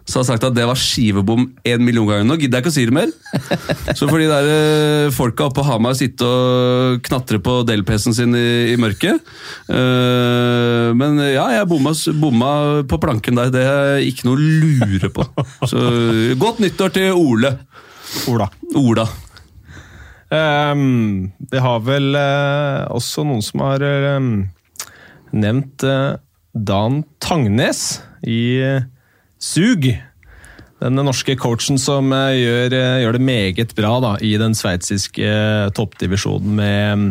Så 0.07 0.21
jeg 0.21 0.21
har 0.21 0.27
sagt 0.29 0.45
at 0.47 0.55
det 0.55 0.63
var 0.69 0.79
skivebom 0.79 1.49
en 1.67 1.81
million 1.83 2.07
ganger. 2.07 2.23
Nå 2.23 2.37
gidder 2.39 2.61
jeg 2.61 2.63
ikke 2.63 2.71
å 2.71 2.75
si 2.77 2.85
det 2.87 2.95
mer. 2.95 3.09
Så 3.97 4.07
får 4.07 4.21
de 4.21 4.29
der 4.29 4.47
eh, 4.53 5.07
folka 5.11 5.49
oppe 5.49 5.59
på 5.59 5.65
Hamar 5.67 5.97
sitte 5.99 6.23
og 6.23 7.01
knatre 7.03 7.41
på 7.43 7.57
Del-PC-en 7.67 8.15
sin 8.15 8.37
i, 8.39 8.71
i 8.71 8.77
mørket. 8.79 9.19
Eh, 9.67 10.95
men 10.95 11.19
ja, 11.25 11.49
jeg 11.57 11.67
bomma, 11.67 11.91
bomma 12.23 12.51
på 12.87 13.01
planken 13.03 13.35
der. 13.35 13.51
Det 13.51 13.65
er 13.67 14.07
ikke 14.07 14.29
noe 14.29 14.39
å 14.39 14.47
lure 14.47 15.11
på. 15.11 15.27
Så 15.67 15.83
godt 16.39 16.63
nyttår 16.63 16.95
til 16.95 17.11
Ole. 17.19 17.57
Ola. 18.31 18.47
Ola. 18.79 19.09
Um, 20.27 21.31
vi 21.51 21.59
har 21.63 21.83
vel 21.87 22.15
uh, 22.15 22.87
også 22.91 23.23
noen 23.23 23.43
som 23.45 23.61
har 23.63 23.83
ehm, 23.83 24.31
nevnt 25.31 25.85
uh, 25.87 26.19
Dan 26.51 27.05
Tangnes 27.23 28.01
i 28.25 28.59
eh, 28.63 28.85
Sug. 29.37 29.87
Den 30.81 30.99
norske 31.01 31.35
coachen 31.37 31.79
som 31.81 32.11
eh, 32.13 32.37
gjør, 32.37 32.75
eh, 32.77 32.99
gjør 33.03 33.17
det 33.17 33.25
meget 33.25 33.73
bra 33.77 33.97
da, 34.03 34.13
i 34.21 34.35
den 34.41 34.55
sveitsiske 34.57 35.31
toppdivisjonen 35.77 36.57
med, 36.57 37.07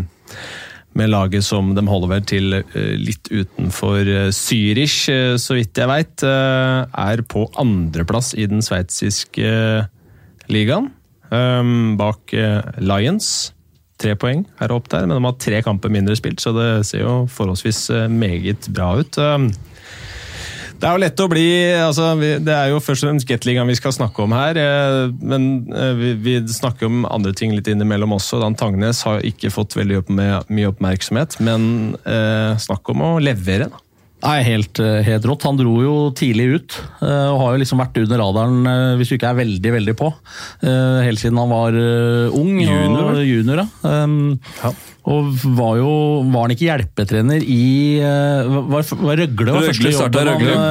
med 0.97 1.13
laget 1.13 1.47
som 1.47 1.75
de 1.77 1.85
holder 1.87 2.15
vel 2.15 2.27
til 2.27 2.61
litt 2.99 3.31
utenfor 3.31 4.31
Zürich, 4.35 5.05
så 5.39 5.59
vidt 5.59 5.77
jeg 5.77 5.91
veit. 5.91 6.25
Er 6.25 7.23
på 7.29 7.45
andreplass 7.61 8.33
i 8.35 8.47
den 8.49 8.65
sveitsiske 8.65 9.51
ligaen. 10.49 10.89
Um, 11.27 11.99
bak 11.99 12.33
Lions. 12.79 13.51
Tre 14.01 14.15
poeng 14.17 14.45
er 14.63 14.73
opp 14.73 14.89
der, 14.93 15.05
men 15.09 15.19
de 15.19 15.27
har 15.27 15.39
tre 15.43 15.61
kamper 15.67 15.93
mindre 15.93 16.17
spilt, 16.17 16.41
så 16.41 16.53
det 16.57 16.69
ser 16.89 17.03
jo 17.03 17.15
forholdsvis 17.33 17.89
meget 18.13 18.71
bra 18.73 18.95
ut. 19.01 19.21
Det 20.77 20.85
er 20.85 20.93
jo 20.93 21.01
lett 21.01 21.21
å 21.25 21.29
bli 21.33 21.47
altså, 21.81 22.11
Det 22.21 22.53
er 22.53 22.69
jo 22.69 22.83
først 22.85 23.05
og 23.05 23.09
fremst 23.09 23.29
Gateligaen 23.29 23.71
vi 23.71 23.79
skal 23.79 23.95
snakke 23.97 24.25
om 24.27 24.35
her. 24.37 24.59
Eh, 24.61 24.99
men 25.25 25.49
eh, 25.73 25.95
vi, 25.97 26.13
vi 26.21 26.37
snakker 26.53 26.91
om 26.91 27.07
andre 27.09 27.33
ting 27.37 27.55
litt 27.57 27.71
innimellom 27.73 28.13
også. 28.19 28.43
Dan 28.43 28.59
Tangnes 28.59 29.01
har 29.09 29.25
ikke 29.25 29.53
fått 29.55 29.79
veldig 29.79 30.05
mye 30.13 30.71
oppmerksomhet, 30.71 31.39
men 31.45 31.97
eh, 32.05 32.53
snakk 32.61 32.93
om 32.93 33.05
å 33.09 33.17
levere. 33.23 33.71
da. 33.73 33.86
Nei, 34.25 34.41
helt, 34.47 34.79
eh, 34.81 35.03
helt 35.05 35.27
rått. 35.29 35.45
Han 35.45 35.59
dro 35.59 35.75
jo 35.85 35.95
tidlig 36.17 36.47
ut, 36.57 36.77
eh, 37.05 37.29
og 37.29 37.41
har 37.43 37.53
jo 37.53 37.61
liksom 37.61 37.83
vært 37.83 37.99
under 38.01 38.21
radaren 38.23 38.69
eh, 38.71 38.97
hvis 38.97 39.13
du 39.13 39.17
ikke 39.19 39.29
er 39.29 39.41
veldig, 39.43 39.73
veldig 39.77 39.95
på. 39.99 40.09
Helt 40.65 41.21
siden 41.21 41.39
han 41.39 41.53
var 41.53 41.77
ung. 41.77 42.57
Junior, 42.57 43.13
og 43.13 43.23
junior 43.27 43.61
ja. 43.61 43.67
ja. 43.85 44.71
Og 45.07 45.29
var 45.55 45.77
jo 45.79 45.91
Var 46.33 46.47
han 46.47 46.53
ikke 46.55 46.67
hjelpetrener 46.67 47.45
i 47.45 48.01
Var, 48.01 48.87
var 48.99 49.21
Røgle 49.21 49.53
var 49.55 49.63
Røgle 49.63 49.69
første 49.69 49.93
jobben 49.93 50.31
Røgle, 50.31 50.57
han, 50.57 50.65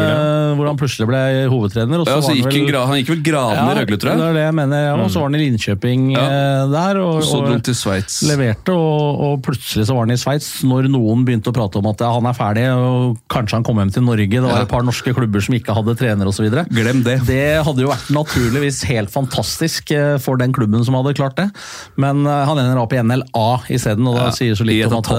hvor 0.57 0.67
han 0.69 0.77
plutselig 0.79 1.07
ble 1.09 1.21
hovedtrener. 1.51 1.99
Og 2.03 2.07
Ja, 2.07 2.15
så 2.19 2.25
så 2.25 2.27
var 2.29 2.35
gikk 2.35 2.45
han 2.45 2.65
vel 2.71 2.87
han 2.89 2.97
gikk 3.01 3.09
vel 3.13 3.23
gradene 3.25 3.71
i 3.71 3.75
Røgle, 3.79 3.97
tror 4.01 4.09
Det 4.11 4.17
jeg. 4.19 4.29
er 4.29 4.33
det 4.39 4.45
jeg 4.45 4.55
mener. 4.59 4.83
Ja, 4.85 4.93
og 4.95 5.09
så 5.11 5.19
var 5.21 5.29
han 5.29 5.35
i 5.35 5.41
Linköping 5.45 6.01
Ja. 6.15 6.25
eh, 6.25 6.67
der. 6.75 6.99
Og, 7.01 7.15
Og 7.15 7.23
så 7.23 7.39
dro 7.45 7.51
han 7.55 7.61
til 7.61 7.75
Sveits. 7.75 8.21
leverte, 8.29 8.71
og, 8.75 9.21
og 9.27 9.41
plutselig 9.45 9.85
så 9.87 9.93
var 9.95 10.05
han 10.07 10.11
i 10.15 10.19
Sveits 10.21 10.49
når 10.63 10.89
noen 10.89 11.25
begynte 11.25 11.51
å 11.51 11.55
prate 11.55 11.77
om 11.81 11.87
at 11.91 11.99
ja, 12.01 12.11
han 12.13 12.25
er 12.25 12.33
ferdig, 12.37 12.65
og 12.75 13.17
kanskje 13.29 13.59
han 13.59 13.63
kom 13.67 13.77
hjem 13.81 13.91
til 13.93 14.03
Norge. 14.03 14.29
Det 14.29 14.41
var 14.43 14.55
Ja. 14.55 14.61
et 14.63 14.69
par 14.69 14.83
norske 14.83 15.13
klubber 15.13 15.41
som 15.43 15.55
ikke 15.55 15.73
hadde 15.75 15.95
trener 15.97 16.25
osv. 16.27 16.49
Glem 16.71 17.03
det. 17.03 17.19
Det 17.27 17.63
hadde 17.65 17.81
jo 17.83 17.89
vært 17.91 18.09
naturligvis 18.15 18.83
helt 18.89 19.09
fantastisk 19.13 19.91
eh, 19.91 20.17
for 20.17 20.37
den 20.37 20.53
klubben 20.53 20.83
som 20.85 20.95
hadde 20.95 21.13
klart 21.15 21.35
det, 21.35 21.49
men 21.97 22.25
eh, 22.25 22.45
han 22.45 22.57
ender 22.61 22.79
opp 22.81 22.93
i 22.93 23.01
NLA 23.01 23.47
isteden, 23.69 24.07
og 24.07 24.15
da 24.17 24.25
Ja, 24.29 24.31
sier 24.31 24.55
så 24.55 24.65
litt 24.65 24.85
om 24.87 24.99
at 24.99 25.09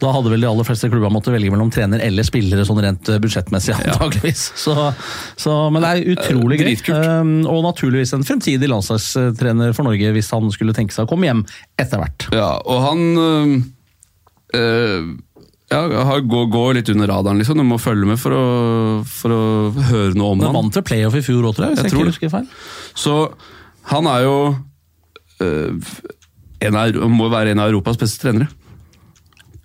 da 0.00 0.12
hadde 0.12 0.30
vel 0.32 0.40
de 0.40 0.48
aller 0.48 0.64
fleste 0.66 0.88
klubber 0.90 1.10
måttet 1.12 1.32
velge 1.34 1.50
mellom 1.52 1.70
trener 1.72 2.00
eller 2.04 2.22
spillere, 2.26 2.64
sånn 2.66 2.80
rent 2.82 3.04
budsjettmessig, 3.22 3.74
antageligvis. 3.86 4.50
Så, 4.56 4.72
så, 5.36 5.54
men 5.70 5.84
det 5.84 5.90
er 5.92 6.14
utrolig 6.16 6.56
gøy. 6.62 6.74
Um, 6.96 7.32
og 7.44 7.60
naturligvis 7.66 8.14
en 8.16 8.24
fremtidig 8.24 8.70
landslagstrener 8.72 9.74
for 9.76 9.84
Norge 9.84 10.12
hvis 10.16 10.30
han 10.32 10.48
skulle 10.54 10.72
tenke 10.76 10.96
seg 10.96 11.04
å 11.04 11.10
komme 11.10 11.28
hjem 11.28 11.42
etter 11.76 12.00
hvert. 12.00 12.28
Ja, 12.32 12.54
og 12.64 12.80
han 12.86 13.02
øh, 14.56 15.04
ja, 15.70 15.80
har- 16.08 16.24
går, 16.24 16.48
går 16.56 16.74
litt 16.80 16.88
under 16.94 17.10
radaren, 17.12 17.38
liksom. 17.42 17.60
Du 17.60 17.66
må 17.68 17.78
følge 17.82 18.08
med 18.08 18.20
for 18.22 18.32
å, 18.36 18.44
for 19.04 19.34
å 19.36 19.42
høre 19.92 20.14
noe 20.16 20.32
om 20.32 20.40
han. 20.40 20.48
han. 20.48 20.58
vant 20.62 20.76
til 20.78 20.86
playoff 20.86 21.18
i 21.18 21.24
fjor 21.26 21.50
òg, 21.50 21.56
tror 21.58 21.68
jeg. 21.68 21.76
hvis 21.76 21.84
Jeg 21.84 21.92
jeg, 21.92 22.00
ikke 22.00 22.12
husker 22.14 22.34
feil. 22.38 22.48
Så 22.96 23.16
han 23.92 24.08
er 24.10 24.24
jo 24.24 24.36
øh, 25.44 25.90
en 26.66 26.78
av, 26.80 26.96
må 27.12 27.28
være 27.32 27.52
en 27.52 27.60
av 27.60 27.72
Europas 27.74 27.98
beste 28.00 28.22
trenere. 28.24 28.48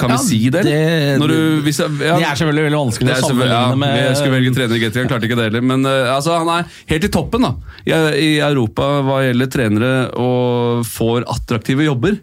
Kan 0.01 0.13
Ja, 0.13 0.17
vi 0.17 0.25
si 0.27 0.39
det? 0.53 0.63
det- 0.65 1.19
du, 1.31 1.61
hvis 1.65 1.79
ja, 1.79 1.87
Det 1.91 2.25
er 2.25 2.39
selvfølgelig 2.39 2.65
veldig 2.67 2.79
vanskelig 2.81 3.13
å 3.13 3.19
sammenligne 3.27 3.77
med 3.83 3.95
Jeg 4.01 4.17
skulle 4.17 4.35
velge 4.39 4.55
trener 4.57 4.75
i 4.75 4.81
Gatling, 4.81 5.11
klarte 5.11 5.29
ikke 5.29 5.37
det 5.39 5.47
heller. 5.51 5.61
Men 5.73 5.85
øh, 5.85 6.09
altså, 6.15 6.37
han 6.41 6.49
er 6.55 6.65
helt 6.89 7.05
i 7.07 7.11
toppen 7.13 7.45
da, 7.45 7.53
i, 7.85 7.93
i 7.93 8.31
Europa 8.41 8.89
hva 9.05 9.21
gjelder 9.27 9.51
trenere, 9.53 9.93
og 10.17 10.83
får 10.89 11.27
attraktive 11.29 11.85
jobber. 11.85 12.17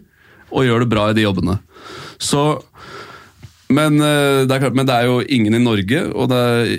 Og 0.49 0.65
gjør 0.65 0.81
det 0.81 0.89
bra 0.89 1.09
i 1.11 1.13
de 1.13 1.21
jobbene. 1.27 1.59
Så 2.19 2.41
men, 3.69 3.99
øh, 4.01 4.47
det 4.49 4.55
er 4.55 4.61
klart, 4.63 4.77
men 4.77 4.87
det 4.89 4.95
er 4.95 5.05
jo 5.05 5.19
ingen 5.21 5.53
i 5.53 5.59
Norge, 5.61 5.99
og 6.09 6.31
er, 6.33 6.71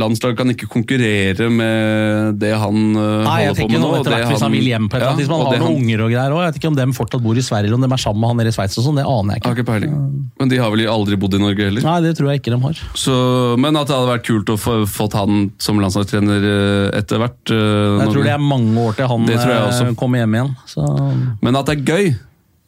landslaget 0.00 0.38
kan 0.38 0.52
ikke 0.54 0.70
konkurrere 0.72 1.50
med 1.52 2.38
det 2.40 2.54
han 2.56 2.78
øh, 2.96 3.26
Nei, 3.26 3.34
holder 3.50 3.60
på 3.60 3.66
med 3.68 3.82
nå 3.82 3.90
og 3.90 3.96
etter 3.98 4.14
hvert 4.14 4.32
Hvis 4.32 4.44
han 4.46 4.54
vil 4.56 4.70
hjem 4.70 4.86
på 4.88 4.96
et 4.96 5.02
eller 5.02 5.10
annet 5.10 5.20
Ja, 5.20 5.26
tidspunkt, 5.26 5.44
og 5.44 5.50
han 5.50 5.60
har 5.60 5.66
noen 5.66 5.82
unger 5.82 6.04
og 6.06 6.14
greier 6.14 6.36
òg. 6.36 6.40
Jeg 6.40 6.54
vet 6.54 6.60
ikke 6.62 6.70
om 6.70 6.78
dem 6.78 6.94
fortsatt 6.96 7.24
bor 7.26 7.36
i 7.36 7.44
Sverige, 7.44 7.68
eller 7.68 7.76
om 7.76 7.84
de 7.84 7.90
er 7.92 8.02
sammen 8.06 8.24
med 8.24 8.32
han 8.32 8.40
nede 8.40 8.54
i 8.54 8.56
Sveits 8.56 8.80
og 8.80 8.86
sånn, 8.86 9.02
det 9.02 9.04
aner 9.04 9.36
jeg 9.36 9.42
ikke. 9.42 9.52
ikke. 9.58 9.66
peiling. 9.68 9.98
Men 10.40 10.54
de 10.54 10.62
har 10.62 10.72
vel 10.72 10.84
aldri 10.94 11.20
bodd 11.20 11.36
i 11.36 11.42
Norge 11.42 11.68
heller. 11.68 11.86
Nei, 11.90 11.98
det 12.06 12.14
tror 12.16 12.32
jeg 12.32 12.40
ikke 12.40 12.54
de 12.54 12.60
har. 12.64 12.80
Så, 13.04 13.18
men 13.60 13.76
at 13.76 13.92
det 13.92 13.98
hadde 13.98 14.12
vært 14.14 14.26
kult 14.30 14.54
å 14.54 14.58
få 14.60 14.78
fått 14.88 15.18
han 15.20 15.50
som 15.60 15.84
landslagstrener 15.84 16.48
etter 16.96 17.20
hvert. 17.20 17.52
Jeg 17.52 18.08
tror 18.14 18.24
det 18.24 18.32
er 18.32 18.40
mange 18.40 18.88
år 18.88 18.96
til 18.96 19.12
han 19.12 19.28
eh, 19.28 19.94
kommer 20.00 20.24
hjem 20.24 20.40
igjen. 20.40 20.52
Så 20.72 20.88
Men 21.44 21.60
at 21.60 21.68
det 21.68 21.76
er 21.76 21.84
gøy, 21.84 22.12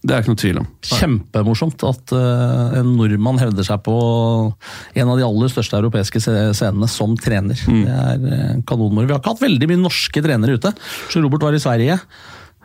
det 0.03 0.15
er 0.15 0.23
ikke 0.23 0.33
noe 0.33 0.41
tvil 0.41 0.59
om. 0.59 0.69
Kjempemorsomt 0.83 1.83
at 1.87 2.13
uh, 2.17 2.75
en 2.81 2.89
nordmann 2.99 3.39
hevder 3.39 3.67
seg 3.67 3.85
på 3.87 3.95
en 3.95 5.13
av 5.13 5.19
de 5.19 5.27
aller 5.27 5.53
største 5.53 5.79
europeiske 5.79 6.23
scenene 6.25 6.89
som 6.91 7.15
trener. 7.15 7.61
Mm. 7.71 7.83
Det 7.87 7.99
er 8.03 8.25
uh, 8.25 8.63
kanonmoro. 8.67 9.07
Vi 9.07 9.15
har 9.15 9.23
ikke 9.23 9.37
hatt 9.37 9.45
veldig 9.45 9.69
mye 9.71 9.83
norske 9.85 10.25
trenere 10.25 10.59
ute. 10.59 10.75
Så 11.07 11.23
Robert 11.23 11.47
var 11.47 11.55
i 11.55 11.63
Sverige. 11.63 12.01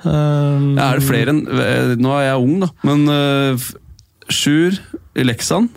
Uh, 0.02 0.74
er 0.78 1.00
det 1.00 1.06
flere 1.08 1.34
enn 1.34 1.40
øh, 1.50 1.96
Nå 1.98 2.12
er 2.20 2.28
jeg 2.28 2.42
ung, 2.44 2.58
da, 2.62 2.68
men 2.86 3.08
uh, 3.10 3.70
Sjur 4.30 4.76
i 5.18 5.26
Leksan. 5.26 5.72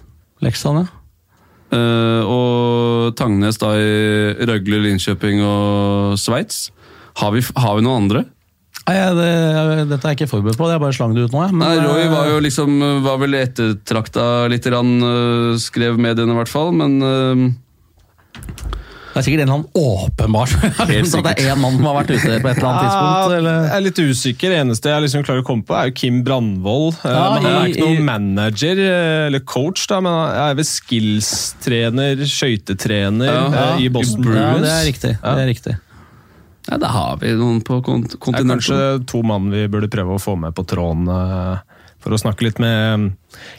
Leksand, 0.44 0.82
ja. 0.82 1.76
øh, 1.76 2.28
og 2.28 3.14
Tangnes 3.16 3.60
da 3.60 3.74
i 3.76 4.32
Røgle, 4.48 4.80
Linköping 4.84 5.40
og 5.44 6.18
Sveits. 6.20 6.70
Har 7.20 7.36
har 7.36 7.76
vi 7.76 7.84
noen 7.84 8.04
andre? 8.04 8.24
Nei, 8.88 8.96
det, 9.14 9.88
dette 9.90 10.02
er 10.08 10.14
jeg 10.14 10.18
ikke 10.22 10.30
forberedt 10.32 10.56
på, 10.58 10.66
jeg 10.72 10.80
bare 10.82 10.96
slang 10.96 11.12
det 11.14 11.26
ut 11.28 11.32
nå. 11.36 11.42
Men, 11.52 11.60
Nei, 11.62 11.76
Roy 11.84 12.06
var 12.10 12.24
eh, 12.26 12.32
jo 12.32 12.38
liksom 12.42 12.78
Var 13.04 13.18
vel 13.22 13.34
ettertrakta 13.38 14.24
litt, 14.50 14.64
grann, 14.66 14.96
øh, 15.04 15.58
skrev 15.62 15.98
mediene 16.00 16.32
i 16.34 16.38
hvert 16.40 16.50
fall, 16.50 16.72
men 16.74 16.96
øh, 17.04 17.44
Det 19.10 19.18
er 19.20 19.26
sikkert 19.26 19.42
en 19.42 19.50
eller 19.50 19.58
annen 19.58 19.70
åpenbar 19.74 20.52
at 20.82 20.90
Så 21.10 21.20
det 21.22 21.32
er 21.36 21.52
én 21.52 21.58
mann 21.60 21.76
som 21.76 21.86
har 21.90 21.96
vært 22.00 22.12
ute 22.14 22.36
på 22.40 22.50
et 22.50 22.56
eller 22.56 22.68
annet 22.70 22.86
tidspunkt. 22.86 23.14
Ja, 23.20 23.36
Eller? 23.36 23.56
jeg 23.66 23.74
er 23.76 23.84
litt 23.88 24.00
usikker. 24.06 24.52
Det 24.54 24.58
eneste 24.64 24.92
jeg 24.94 25.04
liksom 25.06 25.24
klarer 25.26 25.42
å 25.42 25.46
komme 25.50 25.66
på, 25.66 25.74
er 25.76 25.90
jo 25.90 25.94
Kim 26.00 26.20
Brandvold. 26.26 26.98
Eh, 27.02 27.10
Ja, 27.14 27.24
men 27.34 27.42
han 27.46 27.50
er 27.50 27.66
i- 27.66 27.72
ikke 27.74 27.82
i- 27.84 27.90
noen 27.98 28.06
manager 28.06 28.82
eh, 28.86 29.26
eller 29.26 29.42
coach, 29.50 29.86
da, 29.90 29.98
men 30.00 30.14
han 30.14 30.34
er 30.48 30.54
vel 30.62 30.68
skills-trener, 30.70 32.22
skøytetrener 32.26 33.30
Ja, 33.30 33.44
ja. 33.54 33.68
i 33.82 33.88
Boston 33.92 34.24
Ja, 34.24 34.30
Bruins. 34.30 34.66
det 34.66 34.74
er 34.78 34.84
riktig. 34.92 35.12
Ja. 35.20 35.34
Det 35.36 35.44
er 35.46 35.50
riktig. 35.54 35.76
Ja, 36.68 36.76
da 36.76 36.88
har 36.92 37.16
vi 37.22 37.32
noen 37.38 37.62
på 37.64 37.80
kont 37.82 38.10
Det 38.10 38.18
er 38.18 38.24
kontinentet. 38.26 38.68
kanskje 38.68 39.06
to 39.08 39.22
mann 39.22 39.50
vi 39.50 39.66
burde 39.72 39.88
prøve 39.90 40.16
å 40.18 40.20
få 40.22 40.36
med 40.38 40.52
på 40.54 40.66
tråden 40.68 41.08
eh, 41.08 41.58
for 42.00 42.14
å 42.16 42.18
snakke 42.20 42.46
litt 42.46 42.58
med 42.58 43.10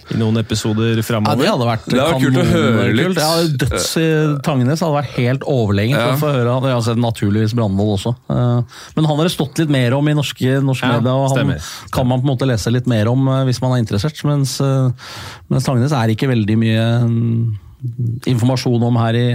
i 0.09 0.15
noen 0.17 0.39
episoder 0.41 0.97
Ja, 0.97 1.35
det 1.37 1.45
hadde 1.45 1.65
vært 1.67 1.83
Det 1.85 1.99
hadde 2.01 2.21
kult 2.23 2.39
å 2.41 2.45
høre 2.49 2.85
litt. 2.97 3.19
Ja, 3.21 3.43
Døds 3.61 3.89
i 4.01 4.05
Tangenes 4.41 4.81
hadde 4.81 4.95
vært 4.97 5.13
helt 5.19 5.45
overlegent 5.45 5.99
Ja. 6.01 6.15
å 6.15 6.17
få 6.17 6.31
høre 6.33 6.55
har 6.63 6.81
sett 6.81 6.97
naturligvis 6.97 7.53
Brandvold 7.53 7.99
også. 7.99 8.15
Eh, 8.33 8.63
Men 8.97 9.05
han 9.05 9.15
har 9.17 9.23
det 9.29 9.33
stått 9.35 9.59
litt 9.61 9.69
mer 9.69 9.93
om 9.93 10.07
i 10.09 10.13
norske, 10.17 10.57
norske 10.65 10.89
Ja, 10.89 10.97
media, 10.97 11.13
og 11.13 11.29
han 11.29 11.37
stemmer. 11.37 11.91
kan 11.91 12.07
man 12.07 12.21
på 12.21 12.25
en 12.29 12.33
måte 12.37 12.47
lese 12.49 12.71
litt 12.73 12.87
mer 12.87 13.07
om 13.13 13.27
eh, 13.27 13.45
hvis 13.45 13.61
man 13.61 13.73
er 13.77 13.83
interessert. 13.85 14.17
Mens, 14.25 14.59
eh, 14.59 14.89
mens 15.49 15.63
Tangenes 15.69 15.91
er 15.93 16.09
ikke 16.09 16.27
veldig 16.33 16.57
mye 16.57 16.87
mm, 17.05 17.57
informasjon 18.25 18.83
om 18.89 18.95
her 19.05 19.13
i 19.21 19.27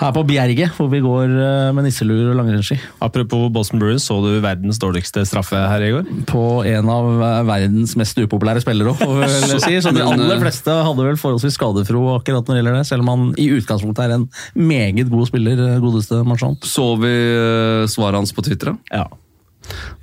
her 0.00 0.10
på 0.16 0.22
Bjerget, 0.26 0.72
hvor 0.74 0.88
vi 0.90 0.98
går 1.04 1.30
eh, 1.30 1.68
med 1.76 1.86
nisseluer 1.86 2.32
og 2.32 2.38
langrennsski. 2.40 2.78
Apropos 3.04 3.46
Boston 3.54 3.78
Bruins, 3.82 4.06
så 4.08 4.16
du 4.24 4.40
verdens 4.42 4.80
dårligste 4.82 5.22
straffe 5.28 5.54
her 5.70 5.84
i 5.86 5.90
går? 5.94 6.08
På 6.30 6.42
en 6.66 6.90
av 6.90 7.10
eh, 7.14 7.40
verdens 7.46 7.94
mest 8.00 8.18
upopulære 8.18 8.64
spillere 8.64 8.94
si. 9.62 9.76
Så 9.84 9.94
de 9.94 10.02
aller 10.02 10.34
eh, 10.34 10.42
fleste 10.42 10.74
hadde 10.88 11.06
vel 11.06 11.20
forholdsvis 11.20 11.54
skadefro 11.58 12.04
akkurat 12.16 12.42
når 12.48 12.56
det 12.58 12.62
gjelder 12.62 12.78
det, 12.80 12.86
selv 12.90 13.06
om 13.06 13.12
han 13.14 13.26
i 13.38 13.50
utgangspunktet 13.54 14.06
er 14.08 14.16
en 14.18 14.28
meget 14.58 15.10
god 15.12 15.28
spiller, 15.30 15.66
godeste 15.84 16.24
Marchand. 16.26 16.58
Så 16.66 16.90
vi 17.02 17.14
svaret 17.94 18.18
hans 18.22 18.34
på 18.34 18.42
Twitter? 18.46 18.74
da? 18.74 18.98
Ja. 19.04 19.06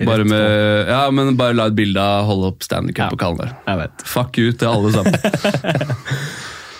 Bare 0.01 0.23
med, 0.25 0.87
ja, 0.89 1.03
men 1.13 1.35
bare 1.37 1.53
la 1.53 1.67
et 1.69 1.75
bilde 1.77 2.01
av 2.01 2.23
holde 2.25 2.47
opp 2.49 2.63
Stanley 2.65 2.95
Cup 2.97 3.03
Ja. 3.03 3.09
på 3.13 3.19
kalenderen. 3.21 3.51
Jeg. 3.67 3.91
Fuck 4.09 4.39
you 4.41 4.55
til 4.57 4.71
alle 4.71 4.89
sammen. 4.95 5.13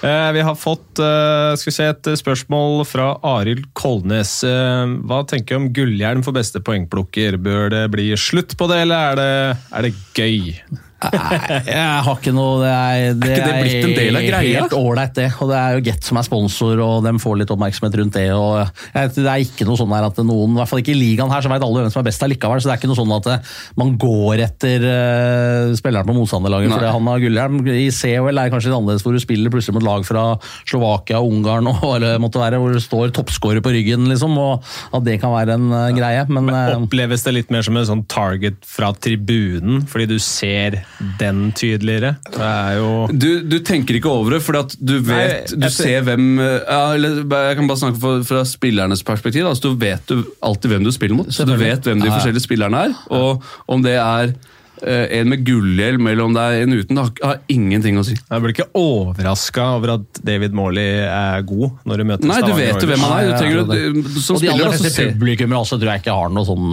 Eh, 0.01 0.31
Vi 0.33 0.41
har 0.41 0.55
fått 0.57 0.99
eh, 0.99 1.53
se, 1.61 1.85
et 1.85 2.07
spørsmål 2.17 2.81
fra 2.89 3.11
Arild 3.37 3.67
Kolnes. 3.77 4.39
Eh, 4.47 4.95
Hva 5.05 5.21
tenker 5.29 5.55
du 5.57 5.61
om 5.61 5.67
gullhjelm 5.75 6.23
for 6.25 6.33
beste 6.33 6.61
poengplukker? 6.65 7.37
Bør 7.41 7.69
det 7.73 7.83
bli 7.93 8.09
slutt 8.17 8.57
på 8.57 8.69
det, 8.71 8.81
eller 8.87 9.11
er 9.11 9.19
det, 9.21 9.59
er 9.77 9.87
det 9.87 9.93
gøy? 10.17 10.55
Nei, 11.01 11.61
jeg 11.65 12.01
har 12.05 12.17
ikke 12.19 12.33
noe 12.35 12.59
Det 12.61 12.71
er, 12.71 13.15
det 13.17 13.29
ikke 13.31 13.45
det 13.47 13.61
blitt 13.63 13.85
en 13.87 13.95
del 13.97 14.17
av 14.19 14.25
greia? 14.27 14.61
helt 14.61 14.75
ålreit, 14.77 15.13
det. 15.17 15.27
Og 15.41 15.49
det 15.49 15.57
er 15.57 15.75
jo 15.75 15.83
Get 15.87 16.07
som 16.07 16.19
er 16.19 16.27
sponsor, 16.27 16.81
og 16.85 17.05
de 17.05 17.13
får 17.21 17.39
litt 17.41 17.53
oppmerksomhet 17.53 17.97
rundt 17.97 18.17
det. 18.19 18.27
og 18.35 18.69
Det 18.93 19.25
er 19.25 19.41
ikke 19.41 19.65
noe 19.67 19.79
sånn 19.79 19.95
her 19.95 20.07
at 20.07 20.21
noen, 20.21 20.53
i 20.53 20.59
hvert 20.59 20.69
fall 20.69 20.83
ikke 20.83 20.93
i 20.93 20.99
ligaen 20.99 21.33
her, 21.33 21.41
så 21.43 21.51
vet 21.51 21.65
alle 21.65 21.83
hvem 21.83 21.93
som 21.93 22.03
er 22.03 22.07
best 22.09 22.25
allikevel. 22.27 22.61
Så 22.61 22.69
det 22.69 22.75
er 22.75 22.81
ikke 22.81 22.91
noe 22.91 22.99
sånn 22.99 23.15
at 23.17 23.29
eh, 23.33 23.55
man 23.81 23.95
går 24.01 24.43
etter 24.45 24.85
uh, 24.85 25.73
spilleren 25.77 26.09
på 26.09 26.17
motstanderlaget 26.17 26.75
fordi 26.75 26.93
han 26.93 27.09
har 27.11 27.25
gullhjelm. 27.25 27.59
I 27.71 27.89
COL 27.95 28.31
er 28.31 28.37
det 28.43 28.53
kanskje 28.53 28.71
litt 28.71 28.77
annerledes, 28.77 29.05
hvor 29.05 29.17
du 29.17 29.23
spiller 29.23 29.53
plutselig 29.53 29.77
mot 29.79 29.87
lag 29.87 30.05
fra 30.07 30.25
Slovakia, 30.69 31.23
Ungarn 31.25 31.69
og 31.73 31.87
eller 31.95 32.21
måtte 32.21 32.41
være, 32.41 32.61
hvor 32.61 32.77
det 32.77 32.85
står 32.85 33.15
toppscorer 33.17 33.65
på 33.65 33.73
ryggen, 33.73 34.05
liksom. 34.11 34.37
Og 34.37 34.71
at 34.93 35.07
det 35.07 35.17
kan 35.23 35.33
være 35.33 35.57
en 35.57 35.69
uh, 35.73 35.89
greie. 35.97 36.27
Men, 36.29 36.51
men 36.51 36.87
Oppleves 36.91 37.25
det 37.25 37.37
litt 37.39 37.53
mer 37.53 37.65
som 37.65 37.77
en 37.79 37.89
sånn 37.89 38.07
target 38.11 38.61
fra 38.67 38.91
tribunen, 38.93 39.85
fordi 39.89 40.11
du 40.13 40.17
ser 40.21 40.81
den 41.19 41.51
tydeligere? 41.57 42.15
Det 42.29 42.45
er 42.45 42.75
jo 42.77 42.89
Du, 43.09 43.27
du 43.49 43.57
tenker 43.65 43.97
ikke 43.97 44.11
over 44.11 44.35
det, 44.37 44.41
fordi 44.45 44.59
at 44.65 44.75
du 44.77 44.93
vet 44.99 45.53
Nei, 45.55 45.65
Du 45.65 45.73
ser 45.73 46.03
hvem 46.05 46.27
ja, 46.39 46.81
eller, 46.93 47.21
Jeg 47.25 47.57
kan 47.57 47.67
bare 47.71 47.81
snakke 47.81 47.99
fra, 48.03 48.13
fra 48.27 48.43
spillernes 48.45 49.01
perspektiv. 49.07 49.47
Altså, 49.49 49.71
du 49.71 49.81
vet 49.81 50.05
du 50.11 50.21
alltid 50.45 50.75
hvem 50.75 50.85
du 50.85 50.91
spiller 50.93 51.17
mot. 51.17 51.31
Så 51.33 51.45
du 51.49 51.55
vet 51.57 51.81
hvem 51.87 51.99
de 52.01 52.07
Ja, 52.09 52.13
ja. 52.13 52.17
forskjellige 52.19 52.45
spillerne 52.45 52.85
er. 52.89 52.97
Og 53.09 53.41
om 53.71 53.81
det 53.85 53.95
er 53.97 54.33
eh, 54.81 55.19
en 55.19 55.29
med 55.29 55.43
gullhjelm 55.45 56.07
eller 56.11 56.23
om 56.25 56.33
det 56.37 56.41
er 56.45 56.63
en 56.65 56.73
uten, 56.77 56.95
det 56.97 57.03
har, 57.03 57.11
har 57.31 57.41
ingenting 57.53 57.97
å 58.01 58.05
si. 58.05 58.15
Jeg 58.17 58.41
blir 58.45 58.53
ikke 58.55 58.69
overraska 58.77 59.65
over 59.77 59.95
at 59.97 60.21
David 60.25 60.53
Morley 60.57 61.01
er 61.05 61.41
god 61.49 61.81
når 61.85 62.01
du 62.01 62.07
møter 62.13 62.29
Nei, 62.31 62.39
du 62.45 62.53
vet 62.57 62.77
jo 62.81 62.89
hvem 62.89 63.05
han 63.05 63.17
er. 63.17 63.25
Du, 63.25 63.31
Ja, 63.31 63.39
trenger, 63.41 63.57
ja, 63.57 63.63
å- 63.65 64.21
som 64.21 64.37
og 64.37 64.41
de 64.41 64.47
spiller 64.47 64.53
aller 64.57 64.69
altså, 64.71 64.85
fleste 64.85 65.09
publikummere 65.15 65.61
også 65.65 65.77
tror 65.81 65.93
jeg 65.95 66.03
ikke 66.05 66.17
har 66.21 66.33
noe 66.37 66.45
sånn 66.49 66.69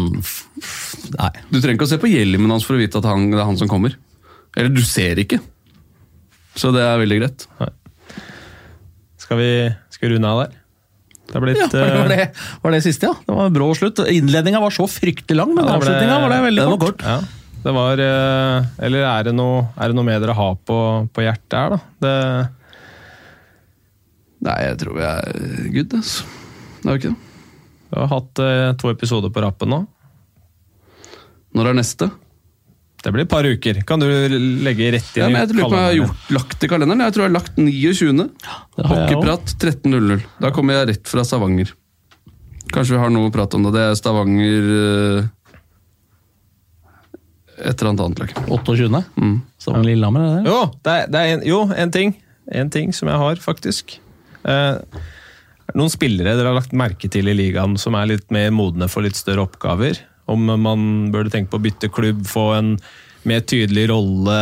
Nei. 1.18 1.30
Du 1.48 1.56
trenger 1.60 1.76
ikke 1.78 1.86
å 1.88 1.92
se 1.94 1.98
på 2.02 2.10
hjelmen 2.10 2.50
hans 2.52 2.64
for 2.66 2.76
å 2.76 2.80
vite 2.82 2.98
at 3.00 3.06
han, 3.08 3.30
det 3.32 3.38
er 3.40 3.46
han 3.48 3.56
som 3.60 3.68
kommer. 3.70 3.94
Eller 4.59 4.74
du 4.74 4.82
ser 4.82 5.20
ikke. 5.22 5.38
Så 6.59 6.72
det 6.74 6.82
er 6.82 6.98
veldig 6.98 7.20
greit. 7.20 7.46
Skal 9.22 9.38
vi, 9.38 9.50
skal 9.94 10.09
vi 10.09 10.16
runde 10.16 10.32
av 10.32 10.42
der? 10.42 10.56
Det 11.28 11.40
blitt 11.44 11.59
Ja, 11.61 11.68
var 11.68 12.09
eh, 12.09 12.09
det, 12.09 12.26
var 12.62 12.72
det 12.72 12.78
siste, 12.86 13.11
ja? 13.11 13.16
Det 13.26 13.34
var 13.36 13.50
en 13.50 13.56
brå 13.56 13.68
slutt. 13.76 14.00
Innledninga 14.09 14.62
var 14.64 14.72
så 14.74 14.86
fryktelig 14.88 15.36
lang, 15.36 15.52
men 15.54 15.66
ja, 15.66 15.76
avslutninga 15.76 16.20
var 16.22 16.32
det 16.32 16.38
veldig 16.46 16.64
det 16.64 16.78
kort. 16.80 17.04
Ja. 17.04 17.18
Det 17.59 17.74
var 17.74 18.00
eh, 18.00 18.68
Eller 18.86 19.04
er 19.04 19.26
det 19.28 19.34
noe, 19.36 19.66
er 19.76 19.90
det 19.90 19.98
noe 19.98 20.06
mer 20.06 20.22
dere 20.22 20.36
har 20.38 20.56
på, 20.64 20.78
på 21.12 21.26
hjertet 21.26 21.59
her, 21.59 21.76
da? 21.76 21.80
Det, 22.04 22.14
Nei, 24.46 24.59
jeg 24.68 24.78
tror 24.78 24.94
vi 24.94 25.02
er 25.02 25.38
good, 25.74 25.94
altså. 25.98 26.28
Det 26.78 26.86
er 26.86 26.92
jo 26.94 27.00
ikke 27.00 27.11
det. 27.11 27.24
Vi 27.88 27.98
har 27.98 28.11
hatt 28.12 28.42
eh, 28.44 28.66
to 28.78 28.90
episoder 28.92 29.32
på 29.34 29.42
rappen 29.42 29.72
nå. 29.72 29.80
Når 31.59 31.70
er 31.72 31.78
neste? 31.80 32.11
Det 32.99 33.12
blir 33.14 33.22
et 33.22 33.30
par 33.30 33.46
uker. 33.46 33.82
Kan 33.86 34.03
du 34.03 34.07
legge 34.64 34.88
rett 34.96 35.11
inn 35.14 35.22
Ja, 35.22 35.28
men 35.30 35.44
jeg 35.44 35.55
lurer 35.55 35.68
på 35.68 35.70
om 35.70 35.78
jeg 35.78 35.86
har 35.86 35.99
gjort, 36.01 36.30
lagt 36.34 36.64
i 36.66 36.70
kalenderen. 36.70 37.05
Jeg 37.07 37.14
tror 37.14 37.24
jeg 37.24 37.30
har 37.30 37.36
lagt 37.36 37.61
29. 37.61 38.24
det 38.24 38.86
har 38.88 39.03
jeg 39.03 39.05
Hockeyprat 39.05 39.53
13.00. 39.55 40.24
Da 40.42 40.51
kommer 40.57 40.80
jeg 40.80 40.88
rett 40.90 41.12
fra 41.12 41.24
Stavanger. 41.26 41.70
Kanskje 42.74 42.96
vi 42.96 43.03
har 43.05 43.12
noe 43.14 43.30
å 43.30 43.34
prate 43.34 43.57
om 43.59 43.68
det. 43.68 43.72
Det 43.76 43.84
er 43.84 43.94
Stavanger 43.99 44.72
eh, 44.78 45.28
Et 47.59 47.70
eller 47.72 47.92
annet 47.92 48.03
annet 48.05 48.24
lag. 48.24 48.34
28. 48.51 49.05
Mm. 49.14 49.38
Stavanger 49.62 49.88
Lillehammer, 49.92 50.26
er 50.26 50.34
det? 50.42 50.51
Jo, 50.51 50.59
det 50.82 50.96
er, 50.96 51.09
det 51.14 51.22
er 51.22 51.36
en, 51.36 51.46
jo, 51.46 51.62
en 51.86 51.94
ting. 51.94 52.18
En 52.59 52.74
ting 52.74 52.92
som 52.96 53.11
jeg 53.11 53.22
har, 53.22 53.40
faktisk. 53.42 53.99
Eh, 54.42 55.01
noen 55.76 55.92
spillere 55.92 56.34
dere 56.34 56.51
har 56.51 56.57
lagt 56.59 56.74
merke 56.76 57.11
til 57.12 57.28
i 57.30 57.34
ligaen 57.36 57.78
som 57.80 57.96
er 57.99 58.11
litt 58.11 58.30
mer 58.34 58.51
modne 58.55 58.88
for 58.90 59.07
litt 59.07 59.18
større 59.18 59.46
oppgaver. 59.46 60.01
Om 60.29 60.51
man 60.61 60.83
burde 61.14 61.33
tenke 61.33 61.53
på 61.53 61.61
å 61.61 61.64
bytte 61.64 61.93
klubb, 61.93 62.26
få 62.29 62.51
en 62.59 62.74
mer 63.29 63.41
tydelig 63.49 63.89
rolle 63.91 64.39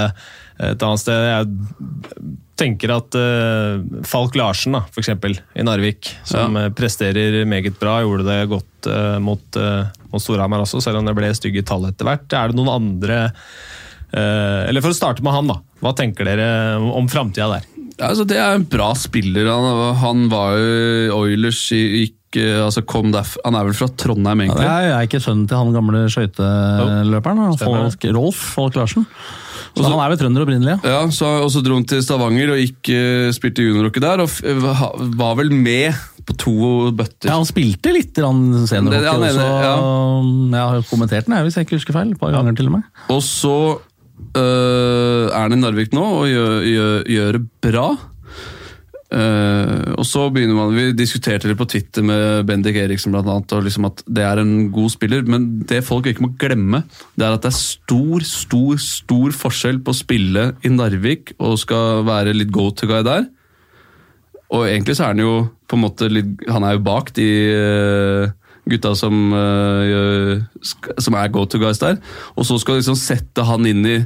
et 0.56 0.82
annet 0.82 1.02
sted. 1.02 1.26
Jeg 1.26 2.34
tenker 2.56 2.92
at 2.94 3.16
uh, 3.18 3.82
Falk 4.08 4.36
Larsen, 4.38 4.76
da, 4.78 4.84
eksempel, 4.96 5.36
i 5.56 5.64
Narvik, 5.66 6.08
som 6.24 6.56
ja. 6.56 6.70
presterer 6.76 7.42
meget 7.48 7.76
bra, 7.80 7.98
gjorde 8.04 8.26
det 8.28 8.38
godt 8.52 8.88
uh, 8.88 9.18
mot, 9.22 9.44
uh, 9.60 9.84
mot 10.12 10.22
Storhamar 10.22 10.64
også, 10.64 10.80
selv 10.84 11.02
om 11.02 11.08
det 11.08 11.16
ble 11.18 11.32
stygge 11.36 11.64
tall 11.66 11.84
etter 11.90 12.08
hvert. 12.08 12.28
Er 12.32 12.52
det 12.52 12.58
noen 12.58 12.72
andre 12.72 13.20
uh, 13.28 14.62
Eller 14.64 14.84
for 14.84 14.94
å 14.94 14.96
starte 14.96 15.24
med 15.26 15.36
han, 15.36 15.52
da. 15.52 15.60
Hva 15.84 15.92
tenker 15.96 16.28
dere 16.28 16.48
om 16.80 17.10
framtida 17.12 17.50
der? 17.58 17.68
Ja, 17.96 18.10
altså, 18.10 18.24
det 18.28 18.40
er 18.40 18.56
en 18.56 18.66
bra 18.68 18.90
spiller. 18.96 19.48
Han, 19.52 19.96
han 20.00 20.26
var 20.32 20.56
jo 20.56 21.20
Oilers 21.20 21.60
gikk, 21.72 22.16
eh, 22.42 22.60
altså 22.64 22.82
kom 22.86 23.10
derf- 23.14 23.36
Han 23.44 23.54
er 23.58 23.64
vel 23.68 23.74
fra 23.78 23.88
Trondheim, 23.96 24.40
Ja, 24.40 24.46
egentlig? 24.46 24.66
Jeg 24.68 24.90
er 24.96 25.08
ikke 25.08 25.20
sønnen 25.24 25.46
til 25.48 25.56
han 25.56 25.72
gamle 25.74 26.04
skøyteløperen, 26.12 27.58
Folk, 27.58 28.06
Rolf 28.16 28.36
Folk 28.56 28.76
Larsen. 28.76 29.06
Så 29.76 29.84
han 29.84 29.98
er 30.00 30.08
vel 30.14 30.18
trønder 30.22 30.44
opprinnelig, 30.46 30.76
ja. 30.82 30.90
Ja, 30.94 31.00
så, 31.12 31.26
og 31.44 31.50
så 31.52 31.60
dro 31.64 31.74
han 31.76 31.84
til 31.84 32.00
Stavanger 32.04 32.54
og 32.54 32.60
gikk, 32.62 32.88
eh, 32.96 33.30
spilte 33.36 33.60
juniorrocket 33.66 34.00
der, 34.06 34.22
og 34.24 34.30
f 34.30 34.38
var 35.20 35.34
vel 35.36 35.50
med 35.52 35.92
på 36.26 36.34
to 36.40 36.54
bøtter. 36.96 37.28
Ja, 37.28 37.36
Han 37.36 37.44
spilte 37.46 37.92
litt 37.92 38.16
seniorhockey 38.16 39.04
han 39.04 39.20
også. 39.20 39.36
mener- 39.36 40.56
Jeg 40.56 40.64
har 40.72 40.82
kommentert 40.88 41.26
den, 41.28 41.36
jeg, 41.36 41.44
hvis 41.44 41.54
jeg 41.60 41.66
ikke 41.66 41.76
husker 41.76 41.92
feil. 41.92 42.10
Et 42.12 42.18
par 42.18 42.32
ganger 42.32 42.56
til 42.56 42.66
og 42.66 42.72
med. 42.72 42.82
Og 43.12 43.20
så 43.22 43.78
øh, 44.36 45.28
er 45.28 45.38
han 45.44 45.52
i 45.52 45.60
Narvik 45.60 45.92
nå 45.94 46.02
og 46.22 46.26
gjør, 46.30 46.54
gjør, 46.66 47.04
gjør 47.12 47.32
det 47.36 47.44
bra. 47.68 47.86
Eh, 49.16 49.92
og 49.96 50.04
så 50.04 50.26
begynner 50.32 50.56
man, 50.58 50.74
Vi 50.76 50.90
diskuterte 50.96 51.48
det 51.48 51.56
på 51.56 51.66
Twitter 51.70 52.04
med 52.04 52.44
Bendik 52.48 52.76
Eriksen 52.76 53.14
blant 53.14 53.28
annet, 53.30 53.54
og 53.54 53.64
liksom 53.64 53.88
at 53.88 54.02
det 54.04 54.24
er 54.26 54.42
en 54.42 54.68
god 54.74 54.92
spiller, 54.92 55.22
men 55.24 55.46
det 55.68 55.84
folk 55.86 56.08
ikke 56.10 56.26
må 56.26 56.32
glemme, 56.40 56.82
det 57.16 57.24
er 57.24 57.36
at 57.36 57.46
det 57.46 57.52
er 57.52 57.58
stor, 57.58 58.26
stor 58.26 58.82
stor 58.82 59.36
forskjell 59.44 59.80
på 59.84 59.94
å 59.94 60.00
spille 60.00 60.46
i 60.60 60.72
Narvik 60.72 61.36
og 61.38 61.56
skal 61.62 62.04
være 62.08 62.34
litt 62.36 62.52
go 62.52 62.68
to 62.70 62.90
guy 62.90 63.04
der. 63.06 63.28
Og 64.52 64.66
egentlig 64.68 64.98
så 64.98 65.06
er 65.06 65.14
han 65.14 65.24
jo 65.24 65.36
på 65.66 65.74
en 65.74 65.82
måte 65.82 66.06
litt 66.06 66.44
Han 66.46 66.62
er 66.62 66.76
jo 66.76 66.84
bak 66.86 67.08
de 67.16 67.30
eh, 67.50 68.34
gutta 68.70 68.92
som, 68.98 69.16
eh, 69.34 70.44
som 71.02 71.16
er 71.18 71.32
go 71.34 71.46
to 71.46 71.58
guys 71.62 71.80
der. 71.82 71.98
Og 72.36 72.46
så 72.46 72.58
skal 72.60 72.82
liksom 72.82 72.98
sette 73.00 73.46
han 73.46 73.66
inn 73.66 73.86
i 73.86 74.00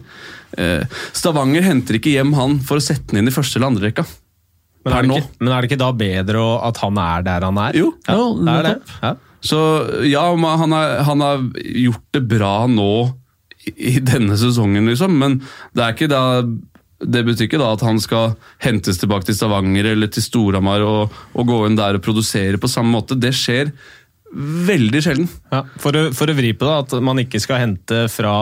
Stavanger 1.14 1.62
henter 1.62 1.94
ikke 1.94 2.10
hjem 2.10 2.32
han 2.34 2.56
for 2.66 2.80
å 2.80 2.82
sette 2.82 3.12
han 3.12 3.20
inn 3.20 3.30
i 3.30 3.34
første 3.34 3.60
eller 3.60 3.70
andre 3.70 3.86
rekka. 3.86 4.04
Men 4.84 4.94
er, 4.96 5.04
det 5.04 5.18
ikke, 5.20 5.38
men 5.44 5.52
er 5.52 5.60
det 5.60 5.68
ikke 5.70 5.82
da 5.82 5.90
bedre 5.92 6.44
at 6.70 6.80
han 6.80 7.00
er 7.02 7.26
der 7.26 7.44
han 7.44 7.60
er? 7.60 7.76
Jo. 7.76 7.90
Ja, 8.08 8.16
Jo, 8.16 8.28
det 8.40 8.54
er 8.54 8.68
det. 8.68 8.94
Ja. 9.02 9.14
Så 9.40 9.60
ja, 10.08 10.24
han, 10.36 10.76
er, 10.76 10.94
han 11.08 11.24
har 11.24 11.44
gjort 11.64 12.06
det 12.16 12.22
bra 12.28 12.54
nå 12.68 12.90
i, 13.66 13.74
i 13.92 13.94
denne 14.04 14.36
sesongen, 14.40 14.88
liksom. 14.88 15.16
Men 15.20 15.38
det 15.76 15.84
er 15.84 15.96
ikke 15.96 16.10
da 16.12 16.24
det 17.00 17.22
betyr 17.24 17.46
ikke 17.46 17.60
da 17.60 17.70
at 17.72 17.80
han 17.84 17.96
skal 18.02 18.34
hentes 18.60 18.98
tilbake 19.00 19.24
til 19.24 19.36
Stavanger 19.38 19.86
eller 19.94 20.10
til 20.12 20.24
Storhamar 20.24 20.82
og, 20.84 21.14
og 21.32 21.48
gå 21.48 21.62
inn 21.64 21.78
der 21.78 21.96
og 21.96 22.04
produsere 22.04 22.60
på 22.60 22.68
samme 22.68 22.92
måte. 22.92 23.16
Det 23.16 23.32
skjer 23.36 23.72
veldig 24.30 25.00
sjelden. 25.02 25.30
Ja, 25.50 25.64
for, 25.80 25.96
å, 25.96 26.10
for 26.14 26.30
å 26.30 26.36
vri 26.36 26.52
på 26.54 26.68
det, 26.68 26.74
at 26.84 27.04
man 27.04 27.22
ikke 27.22 27.40
skal 27.42 27.62
hente 27.64 28.04
fra 28.12 28.34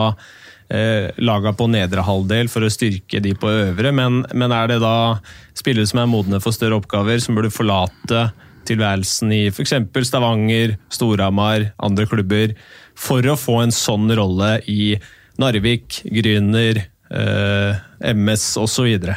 eh, 0.73 1.09
laga 1.21 1.53
på 1.57 1.67
nedre 1.71 2.03
halvdel 2.05 2.49
for 2.51 2.65
å 2.65 2.71
styrke 2.71 3.21
de 3.23 3.33
på 3.37 3.51
øvre, 3.51 3.93
men, 3.95 4.23
men 4.33 4.55
er 4.55 4.71
det 4.71 4.79
da 4.83 5.19
spillere 5.57 5.89
som 5.89 6.03
er 6.03 6.11
modne 6.11 6.41
for 6.43 6.55
større 6.55 6.79
oppgaver, 6.79 7.21
som 7.23 7.37
burde 7.37 7.53
forlate 7.53 8.29
tilværelsen 8.69 9.33
i 9.33 9.41
f.eks. 9.49 9.73
Stavanger, 10.07 10.77
Storhamar, 10.93 11.71
andre 11.81 12.05
klubber, 12.09 12.53
for 12.99 13.25
å 13.25 13.37
få 13.39 13.63
en 13.63 13.73
sånn 13.73 14.11
rolle 14.17 14.57
i 14.69 14.93
Narvik, 15.39 16.01
Gryner, 16.11 16.83
eh, 17.09 17.81
MS 18.13 18.51
osv.? 18.61 19.09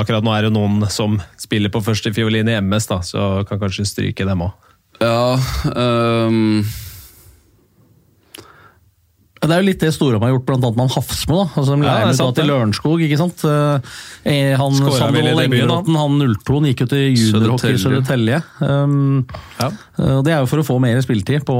Akkurat 0.00 0.24
nå 0.24 0.32
er 0.32 0.46
det 0.46 0.54
noen 0.54 0.86
som 0.92 1.18
spiller 1.40 1.72
på 1.72 1.82
første 1.84 2.12
fiolin 2.16 2.48
i 2.48 2.56
MS, 2.62 2.88
da, 2.88 3.00
så 3.04 3.30
kan 3.48 3.60
kanskje 3.60 3.88
stryke 3.88 4.26
dem 4.28 4.46
òg. 4.46 4.54
Ja 5.00 5.32
øhm, 5.72 6.60
Det 9.40 9.48
er 9.56 9.62
jo 9.62 9.66
litt 9.70 9.80
det 9.80 9.88
Storhamar 9.96 10.28
har 10.28 10.34
gjort, 10.34 10.50
annet 10.52 10.76
med 10.76 10.82
han 10.84 10.90
Hafsmo. 10.92 11.36
da, 11.38 11.44
altså, 11.48 11.64
som 11.70 11.82
Ja, 11.82 11.94
det 12.04 12.20
er 12.20 12.28
ut 12.28 12.34
til. 12.36 12.48
Lørenskog. 12.50 13.00
ikke 13.06 13.16
sant? 13.16 13.44
Eh, 13.48 14.52
han 14.60 14.74
i 14.76 14.82
Wold 14.84 15.00
debuten, 15.00 15.40
Engebråten, 15.46 15.96
han 15.96 16.18
02 16.44 16.60
gikk 16.68 16.82
jo 16.84 16.88
til 16.90 17.04
juniorhockey 17.16 17.72
i 17.72 17.80
Södertälje. 17.80 18.42
Um, 18.60 19.24
Ja. 19.58 19.70
eh, 19.98 20.20
det 20.22 20.34
er 20.34 20.40
jo 20.44 20.46
for 20.50 20.60
å 20.60 20.66
få 20.68 20.76
mer 20.78 21.00
spilletid 21.00 21.46
på, 21.48 21.56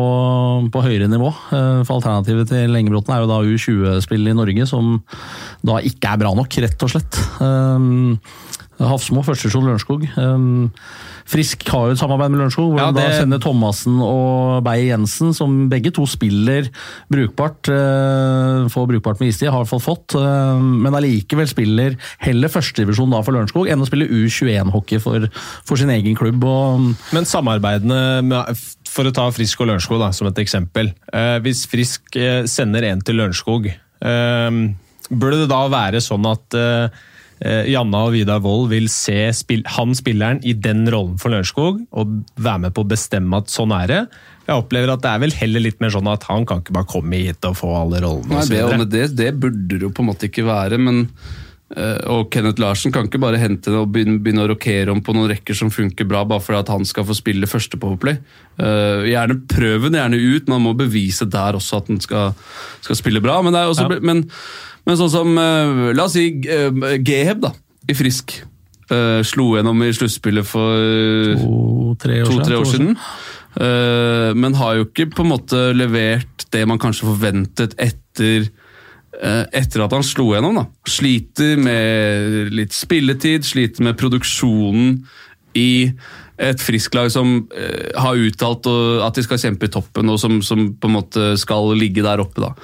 på 0.70 0.83
høyere 0.85 1.09
nivå. 1.09 1.33
Eh, 1.57 1.81
for 1.89 1.97
Alternativet 2.03 2.49
til 2.53 2.68
Lengebrotten 2.68 3.16
er 3.16 3.24
jo 3.24 3.31
da 3.33 3.41
U20-spill 3.49 4.28
i 4.28 4.37
Norge, 4.37 4.66
som 4.68 5.03
da 5.64 5.81
ikke 5.81 6.12
er 6.12 6.18
bra 6.20 6.35
nok, 6.37 6.53
rett 6.61 6.85
og 6.85 6.93
slett. 6.93 7.16
Um, 7.41 8.20
Hafsmo, 8.81 9.24
førstesjon 9.24 9.64
Lørenskog. 9.64 10.05
Um, 10.20 10.70
Frisk 11.31 11.62
har 11.70 11.87
jo 11.89 11.95
et 11.95 12.01
samarbeid 12.01 12.33
med 12.33 12.41
Lørenskog, 12.41 12.72
hvor 12.72 12.81
Ja, 12.83 12.89
de 12.91 12.99
da 13.05 13.11
sender 13.14 13.39
Thomassen 13.43 14.01
og 14.03 14.64
Beyer-Jensen, 14.66 15.31
som 15.37 15.68
begge 15.70 15.93
to 15.95 16.07
spiller 16.11 16.66
brukbart. 17.12 17.70
eh, 17.70 18.66
får 18.72 18.89
brukbart 18.91 19.20
med 19.20 19.31
istid, 19.31 19.49
har 19.51 19.61
i 19.61 19.62
hvert 19.62 19.70
fall 19.70 19.85
fått. 19.85 20.16
eh, 20.18 20.59
men 20.59 20.97
allikevel 20.99 21.47
spiller 21.47 21.97
heller 22.18 22.49
førstedivisjon 22.51 23.14
for 23.24 23.33
Lørenskog 23.37 23.70
enn 23.70 23.81
å 23.81 23.87
spille 23.87 24.09
U21-hockey 24.11 24.99
for, 25.01 25.28
for 25.64 25.76
sin 25.76 25.91
egen 25.91 26.16
klubb. 26.18 26.43
og 26.43 26.97
Men 27.14 27.24
samarbeidene 27.24 28.22
med, 28.26 28.57
For 28.91 29.07
å 29.07 29.12
ta 29.14 29.28
Frisk 29.31 29.61
og 29.62 29.68
Lørenskog 29.70 30.03
som 30.12 30.26
et 30.26 30.39
eksempel. 30.43 30.91
Eh, 31.14 31.39
hvis 31.45 31.62
Frisk 31.70 32.16
eh, 32.16 32.43
sender 32.51 32.83
en 32.91 33.01
til 33.01 33.20
Lørenskog, 33.20 33.70
eh, 33.70 34.51
burde 35.11 35.39
det 35.45 35.49
da 35.51 35.62
være 35.70 36.03
sånn 36.03 36.26
at 36.26 36.59
eh, 36.59 36.89
Janna 37.41 38.03
og 38.09 38.12
Vidar 38.12 38.43
Wold 38.45 38.68
vil 38.72 38.88
se 38.93 39.30
spill, 39.36 39.62
han 39.76 39.95
spilleren 39.97 40.43
i 40.45 40.53
den 40.53 40.82
rollen 40.93 41.16
for 41.20 41.32
Lørenskog, 41.32 41.78
og 41.97 42.18
være 42.36 42.66
med 42.66 42.74
på 42.76 42.84
å 42.84 42.91
bestemme 42.91 43.41
at 43.41 43.53
sånn 43.53 43.72
er 43.76 43.88
det? 43.88 44.01
Jeg 44.51 44.64
opplever 44.64 44.93
at 44.93 45.05
det 45.05 45.12
er 45.12 45.22
vel 45.22 45.36
heller 45.38 45.64
litt 45.64 45.78
mer 45.80 45.93
sånn 45.95 46.11
at 46.11 46.26
han 46.28 46.45
kan 46.49 46.61
ikke 46.61 46.74
bare 46.74 46.91
komme 46.91 47.22
hit 47.22 47.47
og 47.47 47.57
få 47.61 47.70
alle 47.78 48.03
rollene. 48.03 48.41
Nei, 48.41 48.49
det, 48.51 48.91
det, 48.93 49.05
det 49.16 49.30
burde 49.38 49.78
det 49.78 49.86
jo 49.86 49.93
på 49.95 50.05
en 50.05 50.11
måte 50.11 50.28
ikke 50.28 50.45
være, 50.49 50.80
men 50.82 51.05
eh, 51.07 51.38
og 51.71 52.33
Kenneth 52.35 52.59
Larsen 52.59 52.91
kan 52.91 53.07
ikke 53.07 53.21
bare 53.23 53.39
hente 53.39 53.71
og 53.79 53.93
begynne, 53.95 54.43
å 54.43 54.49
rokere 54.51 54.91
om 54.91 54.99
på 55.07 55.14
noen 55.14 55.29
rekker 55.31 55.55
som 55.55 55.71
funker 55.71 56.09
bra, 56.11 56.25
bare 56.27 56.43
fordi 56.43 56.59
at 56.64 56.73
han 56.75 56.85
skal 56.89 57.07
få 57.07 57.15
spille 57.15 57.47
første 57.47 57.78
Powerplay. 57.78 58.19
Uh, 58.59 59.07
gjerne 59.07 59.36
prøv 59.47 59.86
den 59.86 60.01
gjerne 60.01 60.19
ut, 60.19 60.51
man 60.51 60.65
må 60.66 60.74
bevise 60.74 61.28
der 61.31 61.55
også 61.61 61.78
at 61.78 61.93
han 61.93 62.01
skal, 62.03 62.35
skal 62.82 62.99
spille 62.99 63.23
bra. 63.23 63.39
Men, 63.47 63.55
det 63.55 63.62
også, 63.70 63.86
Ja. 63.86 64.01
men, 64.03 64.24
men 64.86 64.99
sånn 64.99 65.12
som 65.12 65.39
eh, 65.39 65.90
La 65.94 66.09
oss 66.09 66.16
si 66.19 66.27
Geheb, 66.43 67.44
da, 67.47 67.53
i 67.86 67.94
Frisk. 67.94 68.40
eh, 68.90 69.20
slo 69.23 69.53
gjennom 69.55 69.82
i 69.86 69.93
sluttspillet 69.94 70.47
for 70.51 70.74
To-tre 71.39 72.23
år, 72.24 72.32
to-tre 72.35 72.59
år 72.59 72.66
siden. 72.66 72.97
Eh, 73.61 74.31
men 74.35 74.55
har 74.59 74.78
jo 74.78 74.89
ikke 74.89 75.09
på 75.15 75.24
en 75.24 75.32
måte 75.32 75.62
levert 75.74 76.47
det 76.55 76.66
man 76.70 76.78
kanskje 76.82 77.09
forventet 77.09 77.74
etter 77.78 78.47
eh, 78.47 78.51
etter 79.20 79.84
at 79.84 79.92
han 79.92 80.05
slo 80.06 80.30
gjennom. 80.32 80.56
da. 80.56 80.64
Sliter 80.88 81.59
med 81.60 82.55
litt 82.56 82.72
spilletid, 82.72 83.44
sliter 83.44 83.84
med 83.84 83.98
produksjonen 84.01 85.02
i 85.59 85.92
et 86.40 86.62
frisklag 86.62 87.10
som 87.12 87.34
eh, 87.52 87.90
har 88.01 88.16
uttalt 88.16 88.68
at 89.05 89.18
de 89.18 89.24
skal 89.26 89.40
kjempe 89.42 89.68
i 89.68 89.72
toppen, 89.72 90.09
og 90.09 90.20
som, 90.22 90.38
som 90.44 90.70
på 90.72 90.88
en 90.88 90.97
måte 90.97 91.34
skal 91.40 91.74
ligge 91.76 92.05
der 92.06 92.22
oppe. 92.22 92.47
Da 92.47 92.55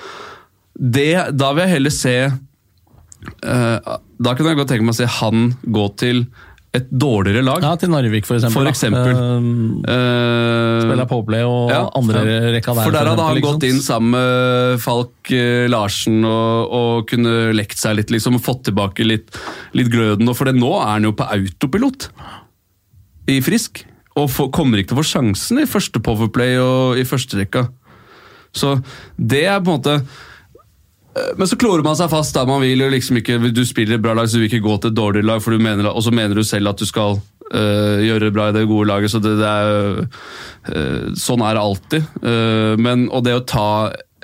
det, 0.76 1.36
Da 1.36 1.52
vil 1.52 1.64
jeg 1.64 1.74
heller 1.78 1.94
se 1.94 2.16
eh, 2.26 3.92
Da 4.20 4.34
kunne 4.34 4.52
jeg 4.52 4.58
godt 4.60 4.72
tenke 4.74 4.84
meg 4.84 4.96
å 4.96 4.98
se 4.98 5.08
han 5.20 5.50
gå 5.64 5.86
til 6.00 6.26
et 6.76 6.90
dårligere 6.90 7.42
lag. 7.46 7.64
Ja, 7.64 7.74
til 7.80 7.90
Narvik, 7.92 8.26
for 8.28 8.38
eksempel. 8.38 8.60
For 8.60 8.70
eksempel. 8.70 9.12
Eh, 9.12 9.96
Eh, 10.76 10.82
Spiller 10.82 11.08
Poplay 11.08 11.44
og 11.46 11.70
ja, 11.72 11.82
andre 11.98 12.22
rekka 12.56 12.74
der. 12.74 12.86
For 12.86 12.94
der 12.94 13.10
hadde 13.10 13.26
han 13.28 13.42
gått 13.44 13.66
inn 13.68 13.80
sammen 13.84 14.14
med 14.16 14.82
Falk 14.82 15.32
eh, 15.34 15.66
Larsen 15.72 16.20
og, 16.26 16.74
og 16.76 17.08
kunne 17.10 17.52
lekt 17.56 17.80
seg 17.80 17.98
litt, 18.00 18.12
liksom, 18.14 18.38
fått 18.42 18.66
tilbake 18.70 19.06
litt, 19.06 19.36
litt 19.76 19.90
gløden. 19.92 20.28
Og 20.28 20.38
for 20.38 20.50
det 20.50 20.56
nå 20.58 20.72
er 20.80 20.94
han 20.96 21.08
jo 21.08 21.14
på 21.16 21.28
autopilot 21.36 22.10
i 23.32 23.40
Frisk, 23.42 23.84
og 24.16 24.30
for, 24.32 24.52
kommer 24.54 24.80
ikke 24.80 24.94
til 24.94 24.98
å 24.98 25.02
få 25.02 25.10
sjansen 25.16 25.62
i 25.62 25.68
første 25.68 26.02
Powerplay 26.02 26.56
og 26.62 27.00
i 27.00 27.06
første 27.08 27.40
rekka. 27.40 27.66
Så 28.56 28.78
det 29.18 29.44
er 29.50 29.60
på 29.60 29.72
en 29.72 29.78
måte 29.80 29.98
eh, 29.98 30.24
men 31.36 31.48
så 31.48 31.58
klorer 31.60 31.84
man 31.86 31.96
seg 31.98 32.10
fast 32.12 32.36
da, 32.36 32.44
man 32.48 32.62
vil. 32.64 32.82
jo 32.84 32.90
liksom 32.92 33.20
ikke, 33.20 33.38
Du 33.54 33.64
spiller 33.68 33.96
et 33.96 34.04
bra 34.04 34.14
lag, 34.16 34.28
så 34.28 34.36
du 34.36 34.44
vil 34.44 34.50
ikke 34.50 34.66
gå 34.66 34.76
til 34.80 34.92
et 34.92 34.98
dårlig 34.98 35.24
lag, 35.24 35.42
for 35.44 35.54
du 35.54 35.62
mener, 35.62 35.88
og 35.90 36.02
så 36.04 36.12
mener 36.14 36.36
du 36.36 36.44
selv 36.44 36.72
at 36.72 36.80
du 36.80 36.86
skal 36.88 37.20
øh, 37.52 38.02
gjøre 38.04 38.26
det 38.26 38.34
bra 38.34 38.48
i 38.50 38.56
det 38.56 38.66
gode 38.68 38.88
laget. 38.90 39.10
så 39.10 39.20
det, 39.22 39.36
det 39.40 39.46
er, 39.46 40.08
øh, 40.72 41.14
Sånn 41.16 41.44
er 41.44 41.56
det 41.56 41.62
alltid. 41.62 42.10
Uh, 42.20 42.74
men, 42.80 43.08
og 43.10 43.24
det 43.26 43.36
å 43.36 43.46
ta 43.46 43.68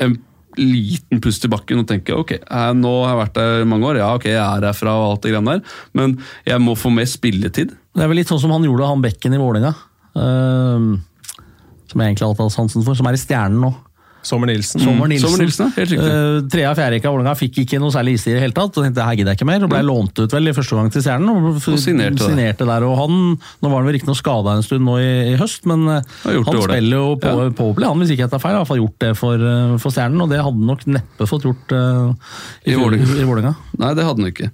en 0.02 0.18
liten 0.58 1.20
pust 1.24 1.46
i 1.46 1.48
bakken 1.48 1.80
og 1.80 1.86
tenke 1.88 2.12
ok, 2.12 2.34
jeg, 2.36 2.74
nå 2.76 2.90
har 3.06 3.14
jeg 3.14 3.20
vært 3.22 3.38
der 3.38 3.62
mange 3.68 3.86
år, 3.88 4.00
ja 4.02 4.10
ok, 4.18 4.26
jeg 4.28 4.36
er 4.36 4.66
herfra 4.66 4.98
og 4.98 5.06
alt 5.06 5.22
det 5.24 5.32
greiene 5.32 5.54
der, 5.54 5.78
men 5.96 6.18
jeg 6.44 6.60
må 6.60 6.74
få 6.76 6.92
mer 6.92 7.08
spilletid. 7.08 7.72
Det 7.72 8.04
er 8.04 8.10
vel 8.10 8.20
litt 8.20 8.28
sånn 8.28 8.42
som 8.42 8.52
han 8.52 8.66
gjorde, 8.66 8.90
han 8.90 9.04
bekken 9.04 9.36
i 9.36 9.40
Vålerenga. 9.40 9.72
Uh, 10.12 11.00
som 11.88 12.00
jeg 12.00 12.12
egentlig 12.12 12.28
alltid 12.28 12.44
har 12.46 12.52
sansen 12.52 12.84
for, 12.84 12.96
som 12.96 13.08
er 13.08 13.16
i 13.16 13.20
Stjernen 13.20 13.64
nå. 13.64 13.72
Sommer 14.22 14.46
Nilsen. 14.46 14.80
Sommer 14.84 15.10
Nilsen. 15.10 15.50
Sommer 15.50 15.74
helt 15.76 15.90
riktig. 15.90 16.06
Uh, 16.06 16.48
tre 16.52 16.64
av 16.68 16.76
fjerde 16.78 16.96
rekka 16.96 17.10
av 17.10 17.16
Vålerenga 17.16 17.34
fikk 17.38 17.58
ikke 17.64 17.80
noe 17.82 17.90
særlig 17.94 18.14
istid 18.18 18.32
i 18.32 18.36
det 18.36 18.44
hele 18.44 18.56
tatt. 18.56 18.76
og 18.78 18.86
tenkte 18.86 19.06
her 19.06 19.16
gidder 19.18 19.34
jeg 19.34 19.40
ikke 19.40 19.48
mer, 19.50 19.64
og 19.66 19.72
ble 19.72 19.82
lånt 19.86 20.22
ut 20.22 20.36
vel 20.36 20.52
i 20.52 20.54
første 20.56 20.78
gang 20.78 20.90
til 20.94 21.04
Stjernen. 21.04 21.30
Og, 21.32 21.58
Og 21.58 21.80
signerte 21.82 22.28
signerte 22.28 22.68
der. 22.68 22.86
og 22.86 22.94
han, 23.00 23.16
Nå 23.62 23.72
var 23.72 23.80
han 23.80 23.88
vel 23.90 23.96
riktignok 23.98 24.20
skada 24.20 24.54
en 24.56 24.66
stund 24.66 24.86
nå 24.86 24.98
i, 25.02 25.10
i 25.32 25.34
høst, 25.40 25.66
men 25.70 25.86
eh, 25.88 26.12
han 26.28 26.46
spiller 26.46 26.96
jo 26.96 27.08
på, 27.22 27.32
Ja. 27.32 27.48
på 27.58 27.70
Opel, 27.72 27.88
han 27.88 27.98
hvis 28.02 28.14
ikke 28.14 28.26
jeg 28.26 28.34
tar 28.36 28.42
feil. 28.44 28.54
Har 28.54 28.60
i 28.60 28.62
hvert 28.62 28.72
fall 28.72 28.82
gjort 28.84 28.98
det 29.06 29.12
for, 29.18 29.48
eh, 29.52 29.74
for 29.82 29.94
Stjernen, 29.94 30.22
og 30.22 30.30
det 30.30 30.38
hadde 30.42 30.58
han 30.62 30.70
nok 30.70 30.86
neppe 30.86 31.28
fått 31.28 31.48
gjort 31.48 31.74
uh, 31.74 32.14
I 32.66 32.76
i 32.76 33.26
Vålerenga. 33.26 33.56
Nei, 33.82 33.94
det 33.98 34.06
hadde 34.06 34.22
han 34.22 34.30
ikke. 34.30 34.52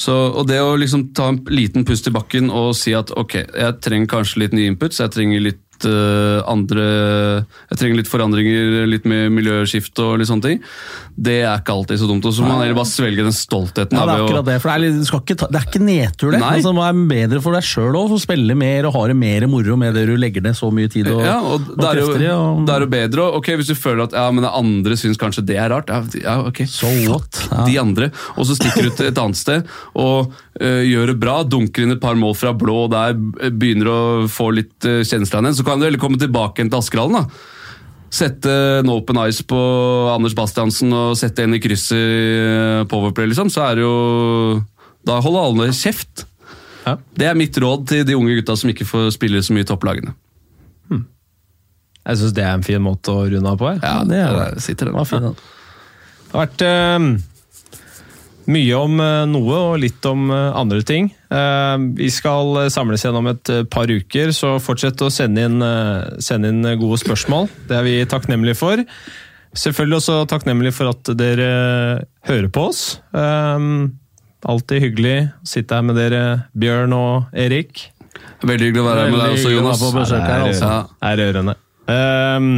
Så, 0.00 0.14
og 0.14 0.46
det 0.48 0.60
å 0.64 0.76
liksom 0.80 1.10
ta 1.16 1.28
en 1.28 1.42
liten 1.52 1.84
pust 1.84 2.06
i 2.08 2.12
bakken 2.14 2.48
og 2.48 2.72
si 2.78 2.94
at 2.96 3.10
ok, 3.12 3.34
jeg 3.44 3.80
trenger 3.84 4.08
kanskje 4.14 4.44
litt 4.44 4.54
nye 4.56 4.70
inputs, 4.72 5.00
jeg 5.02 5.12
trenger 5.12 5.42
litt 5.44 5.60
eh, 5.88 6.40
andre 6.50 6.84
Jeg 7.70 7.78
trenger 7.80 8.00
litt 8.00 8.10
forandringer, 8.10 8.86
litt 8.90 9.06
med 9.08 9.30
miljøskift 9.34 9.98
og 10.02 10.18
litt 10.20 10.28
sånne 10.30 10.46
ting. 10.46 10.60
Det 11.20 11.38
er 11.44 11.60
ikke 11.60 11.74
alltid 11.74 12.00
så 12.00 12.08
dumt. 12.08 12.24
Og 12.26 12.34
så 12.34 12.44
må 12.44 12.54
man 12.54 12.62
heller 12.64 12.78
bare 12.78 12.90
svelge 12.90 13.24
den 13.26 13.34
stoltheten. 13.36 13.96
Ja, 13.98 14.06
det 14.08 14.16
er 14.16 14.24
akkurat 14.24 14.48
det, 14.48 14.56
for 14.62 14.70
det 14.70 14.74
er, 14.76 14.84
litt, 14.86 15.06
skal 15.08 15.22
ikke 15.24 15.38
ta, 15.42 15.48
det 15.52 15.60
er 15.60 15.66
ikke 15.68 15.82
nedtur, 15.84 16.32
det. 16.34 16.42
Altså, 16.50 16.72
det 16.76 16.86
er 16.88 17.00
bedre 17.14 17.42
for 17.44 17.56
deg 17.56 17.66
sjøl 17.70 17.98
òg, 18.00 18.16
spille 18.22 18.56
mer 18.58 18.88
og 18.88 18.96
ha 18.96 19.06
det 19.10 19.16
mer 19.20 19.46
moro 19.50 19.76
med 19.80 19.94
det 19.96 20.06
du 20.08 20.14
legger 20.20 20.44
ned 20.44 20.56
så 20.58 20.70
mye 20.74 20.90
tid 20.92 21.08
og, 21.12 21.22
ja, 21.24 21.38
og 21.40 21.60
og 21.60 21.76
da 21.76 21.90
er, 21.92 22.00
krefter 22.00 22.22
i. 22.24 22.28
jo, 22.28 22.38
og- 22.40 22.66
Det 22.66 22.74
er 22.74 22.84
jo 22.86 22.90
bedre 22.96 23.26
ok, 23.40 23.48
Hvis 23.60 23.70
du 23.70 23.74
føler 23.74 24.04
at 24.08 24.12
ja, 24.16 24.26
men 24.30 24.44
det 24.44 24.52
andre 24.54 24.96
syns 24.96 25.18
kanskje 25.20 25.44
det 25.46 25.56
er 25.60 25.70
rart, 25.72 25.88
ja, 25.90 26.00
ja 26.22 26.36
ok. 26.46 26.62
So 26.68 26.88
what? 27.10 27.40
Ja. 27.50 27.64
De 27.66 27.78
andre. 27.80 28.10
Og 28.36 28.46
så 28.48 28.56
stikker 28.56 28.88
du 28.88 28.90
til 28.96 29.10
et 29.10 29.18
annet 29.20 29.36
sted 29.36 29.66
og 29.94 30.32
uh, 30.60 30.82
gjør 30.86 31.12
det 31.12 31.18
bra. 31.20 31.40
Dunker 31.44 31.84
inn 31.84 31.92
et 31.94 32.00
par 32.02 32.14
mål 32.18 32.34
fra 32.38 32.52
blå 32.56 32.86
der 32.92 33.14
begynner 33.14 33.90
å 33.90 34.00
få 34.30 34.50
litt 34.54 34.86
uh, 34.88 35.00
kjensle 35.06 35.40
av 35.40 35.48
den. 35.48 35.56
Så 35.58 35.64
kan 35.70 35.80
du 35.80 35.86
heller 35.86 36.02
komme 36.02 36.20
tilbake 36.20 36.60
igjen 36.60 36.72
til 36.72 36.82
Askerhallen. 36.82 37.22
da. 37.22 37.46
Sette 38.10 38.54
en 38.80 38.90
open 38.90 39.20
ice 39.28 39.44
på 39.46 39.58
Anders 40.10 40.34
Bastiansen 40.34 40.90
og 40.92 41.14
sette 41.18 41.46
en 41.46 41.54
i 41.54 41.60
krysset 41.62 41.94
i 41.94 42.40
øh, 42.42 42.86
Powerplay, 42.90 43.30
liksom. 43.30 43.52
Så 43.54 43.62
er 43.68 43.78
det 43.78 43.86
jo 43.86 44.64
Da 45.06 45.20
holder 45.22 45.46
alle 45.46 45.70
kjeft. 45.72 46.26
Ja. 46.84 46.96
Det 47.14 47.28
er 47.28 47.38
mitt 47.38 47.56
råd 47.60 47.86
til 47.88 48.02
de 48.08 48.16
unge 48.18 48.34
gutta 48.40 48.56
som 48.58 48.72
ikke 48.72 48.88
får 48.88 49.12
spille 49.14 49.40
så 49.44 49.54
mye 49.54 49.64
i 49.64 49.68
topplagene. 49.68 50.16
Jeg 52.00 52.16
syns 52.16 52.34
det 52.36 52.44
er 52.44 52.54
en 52.56 52.64
fin 52.64 52.80
måte 52.82 53.12
å 53.12 53.26
runde 53.28 53.50
av 53.50 53.58
på. 53.60 53.68
jeg. 53.74 53.80
Ja, 53.84 54.04
det 54.08 54.20
er 54.24 54.54
det 54.56 54.62
sitter 54.64 54.88
den. 54.88 54.96
den. 54.96 55.34
Det 55.36 56.32
har 56.32 56.46
vært 56.46 56.64
eh, 56.64 57.08
mye 58.50 58.76
om 58.78 59.00
eh, 59.02 59.22
noe 59.30 59.60
og 59.70 59.78
litt 59.82 60.04
om 60.08 60.30
eh, 60.34 60.58
andre 60.58 60.82
ting. 60.86 61.10
Eh, 61.30 61.76
vi 61.98 62.10
skal 62.12 62.66
samles 62.72 63.04
igjen 63.04 63.18
om 63.20 63.30
et 63.30 63.52
par 63.72 63.90
uker, 63.90 64.34
så 64.36 64.56
fortsett 64.62 65.00
å 65.06 65.10
sende 65.12 65.46
inn, 65.48 65.64
sende 66.22 66.52
inn 66.52 66.66
gode 66.80 67.00
spørsmål. 67.02 67.50
Det 67.70 67.78
er 67.78 67.86
vi 67.86 67.96
takknemlige 68.10 68.58
for. 68.58 68.84
Selvfølgelig 69.50 69.98
også 69.98 70.18
takknemlige 70.30 70.76
for 70.76 70.92
at 70.92 71.10
dere 71.18 71.48
hører 72.28 72.50
på 72.54 72.68
oss. 72.70 72.84
Alltid 74.40 74.84
hyggelig 74.84 75.16
å 75.26 75.48
sitte 75.48 75.76
her 75.76 75.84
med 75.84 75.98
dere, 75.98 76.20
Bjørn 76.56 76.94
og 76.96 77.34
Erik. 77.36 77.88
Veldig 78.40 78.70
hyggelig 78.70 78.84
å 78.84 78.86
være 78.86 79.02
her 79.02 79.10
med 79.12 79.20
deg 79.20 79.34
også, 79.34 79.50
å 79.50 79.56
Jonas. 79.56 79.82
besøk 79.96 80.22
her, 80.22 80.30
det 80.30 80.36
er, 80.36 80.46
altså. 80.46 80.70
Er 81.10 81.20
rørende. 81.20 81.56
Ehm, 81.90 82.54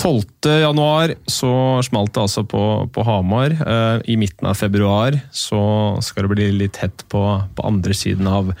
12. 0.00 0.24
januar 0.62 1.12
så 1.28 1.52
smalt 1.84 2.14
det 2.14 2.22
altså 2.22 2.44
på, 2.48 2.62
på 2.94 3.04
Hamar. 3.04 3.52
Eh, 3.52 4.00
I 4.12 4.16
midten 4.20 4.48
av 4.48 4.56
februar 4.56 5.18
så 5.32 5.60
skal 6.04 6.24
det 6.24 6.32
bli 6.32 6.48
litt 6.62 6.80
hett 6.80 7.04
på, 7.12 7.20
på 7.56 7.66
andre 7.68 7.96
siden 7.96 8.28
av 8.30 8.54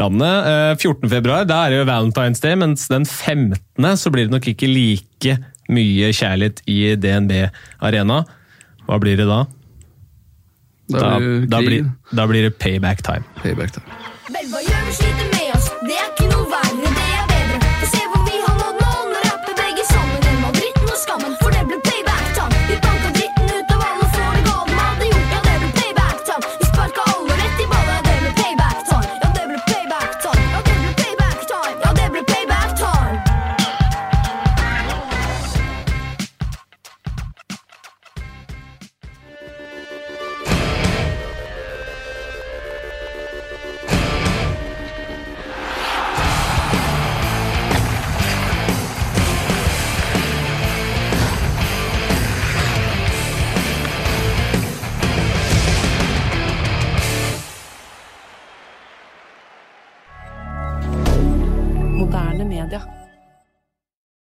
landet. 0.00 0.48
Eh, 0.48 0.72
14. 0.78 1.04
februar 1.12 1.44
da 1.48 1.60
er 1.66 1.74
det 1.74 1.82
jo 1.82 1.90
Valentine's 1.90 2.40
Day, 2.44 2.56
mens 2.56 2.88
den 2.88 3.04
15. 3.04 3.96
så 4.00 4.14
blir 4.14 4.28
det 4.28 4.36
nok 4.38 4.48
ikke 4.54 4.70
like 4.72 5.38
mye 5.68 6.12
kjærlighet 6.16 6.64
i 6.70 6.80
DNB 6.96 7.36
Arena. 7.84 8.22
Hva 8.88 9.00
blir 9.02 9.20
det 9.20 9.28
da? 9.28 9.44
Da 10.88 11.16
blir 11.20 11.40
det 11.42 11.50
da, 11.52 11.64
blir, 11.64 11.90
da 12.16 12.30
blir 12.30 12.48
det 12.48 12.56
payback 12.58 13.04
time. 13.04 13.28
Payback, 13.42 13.76
time. 13.76 15.27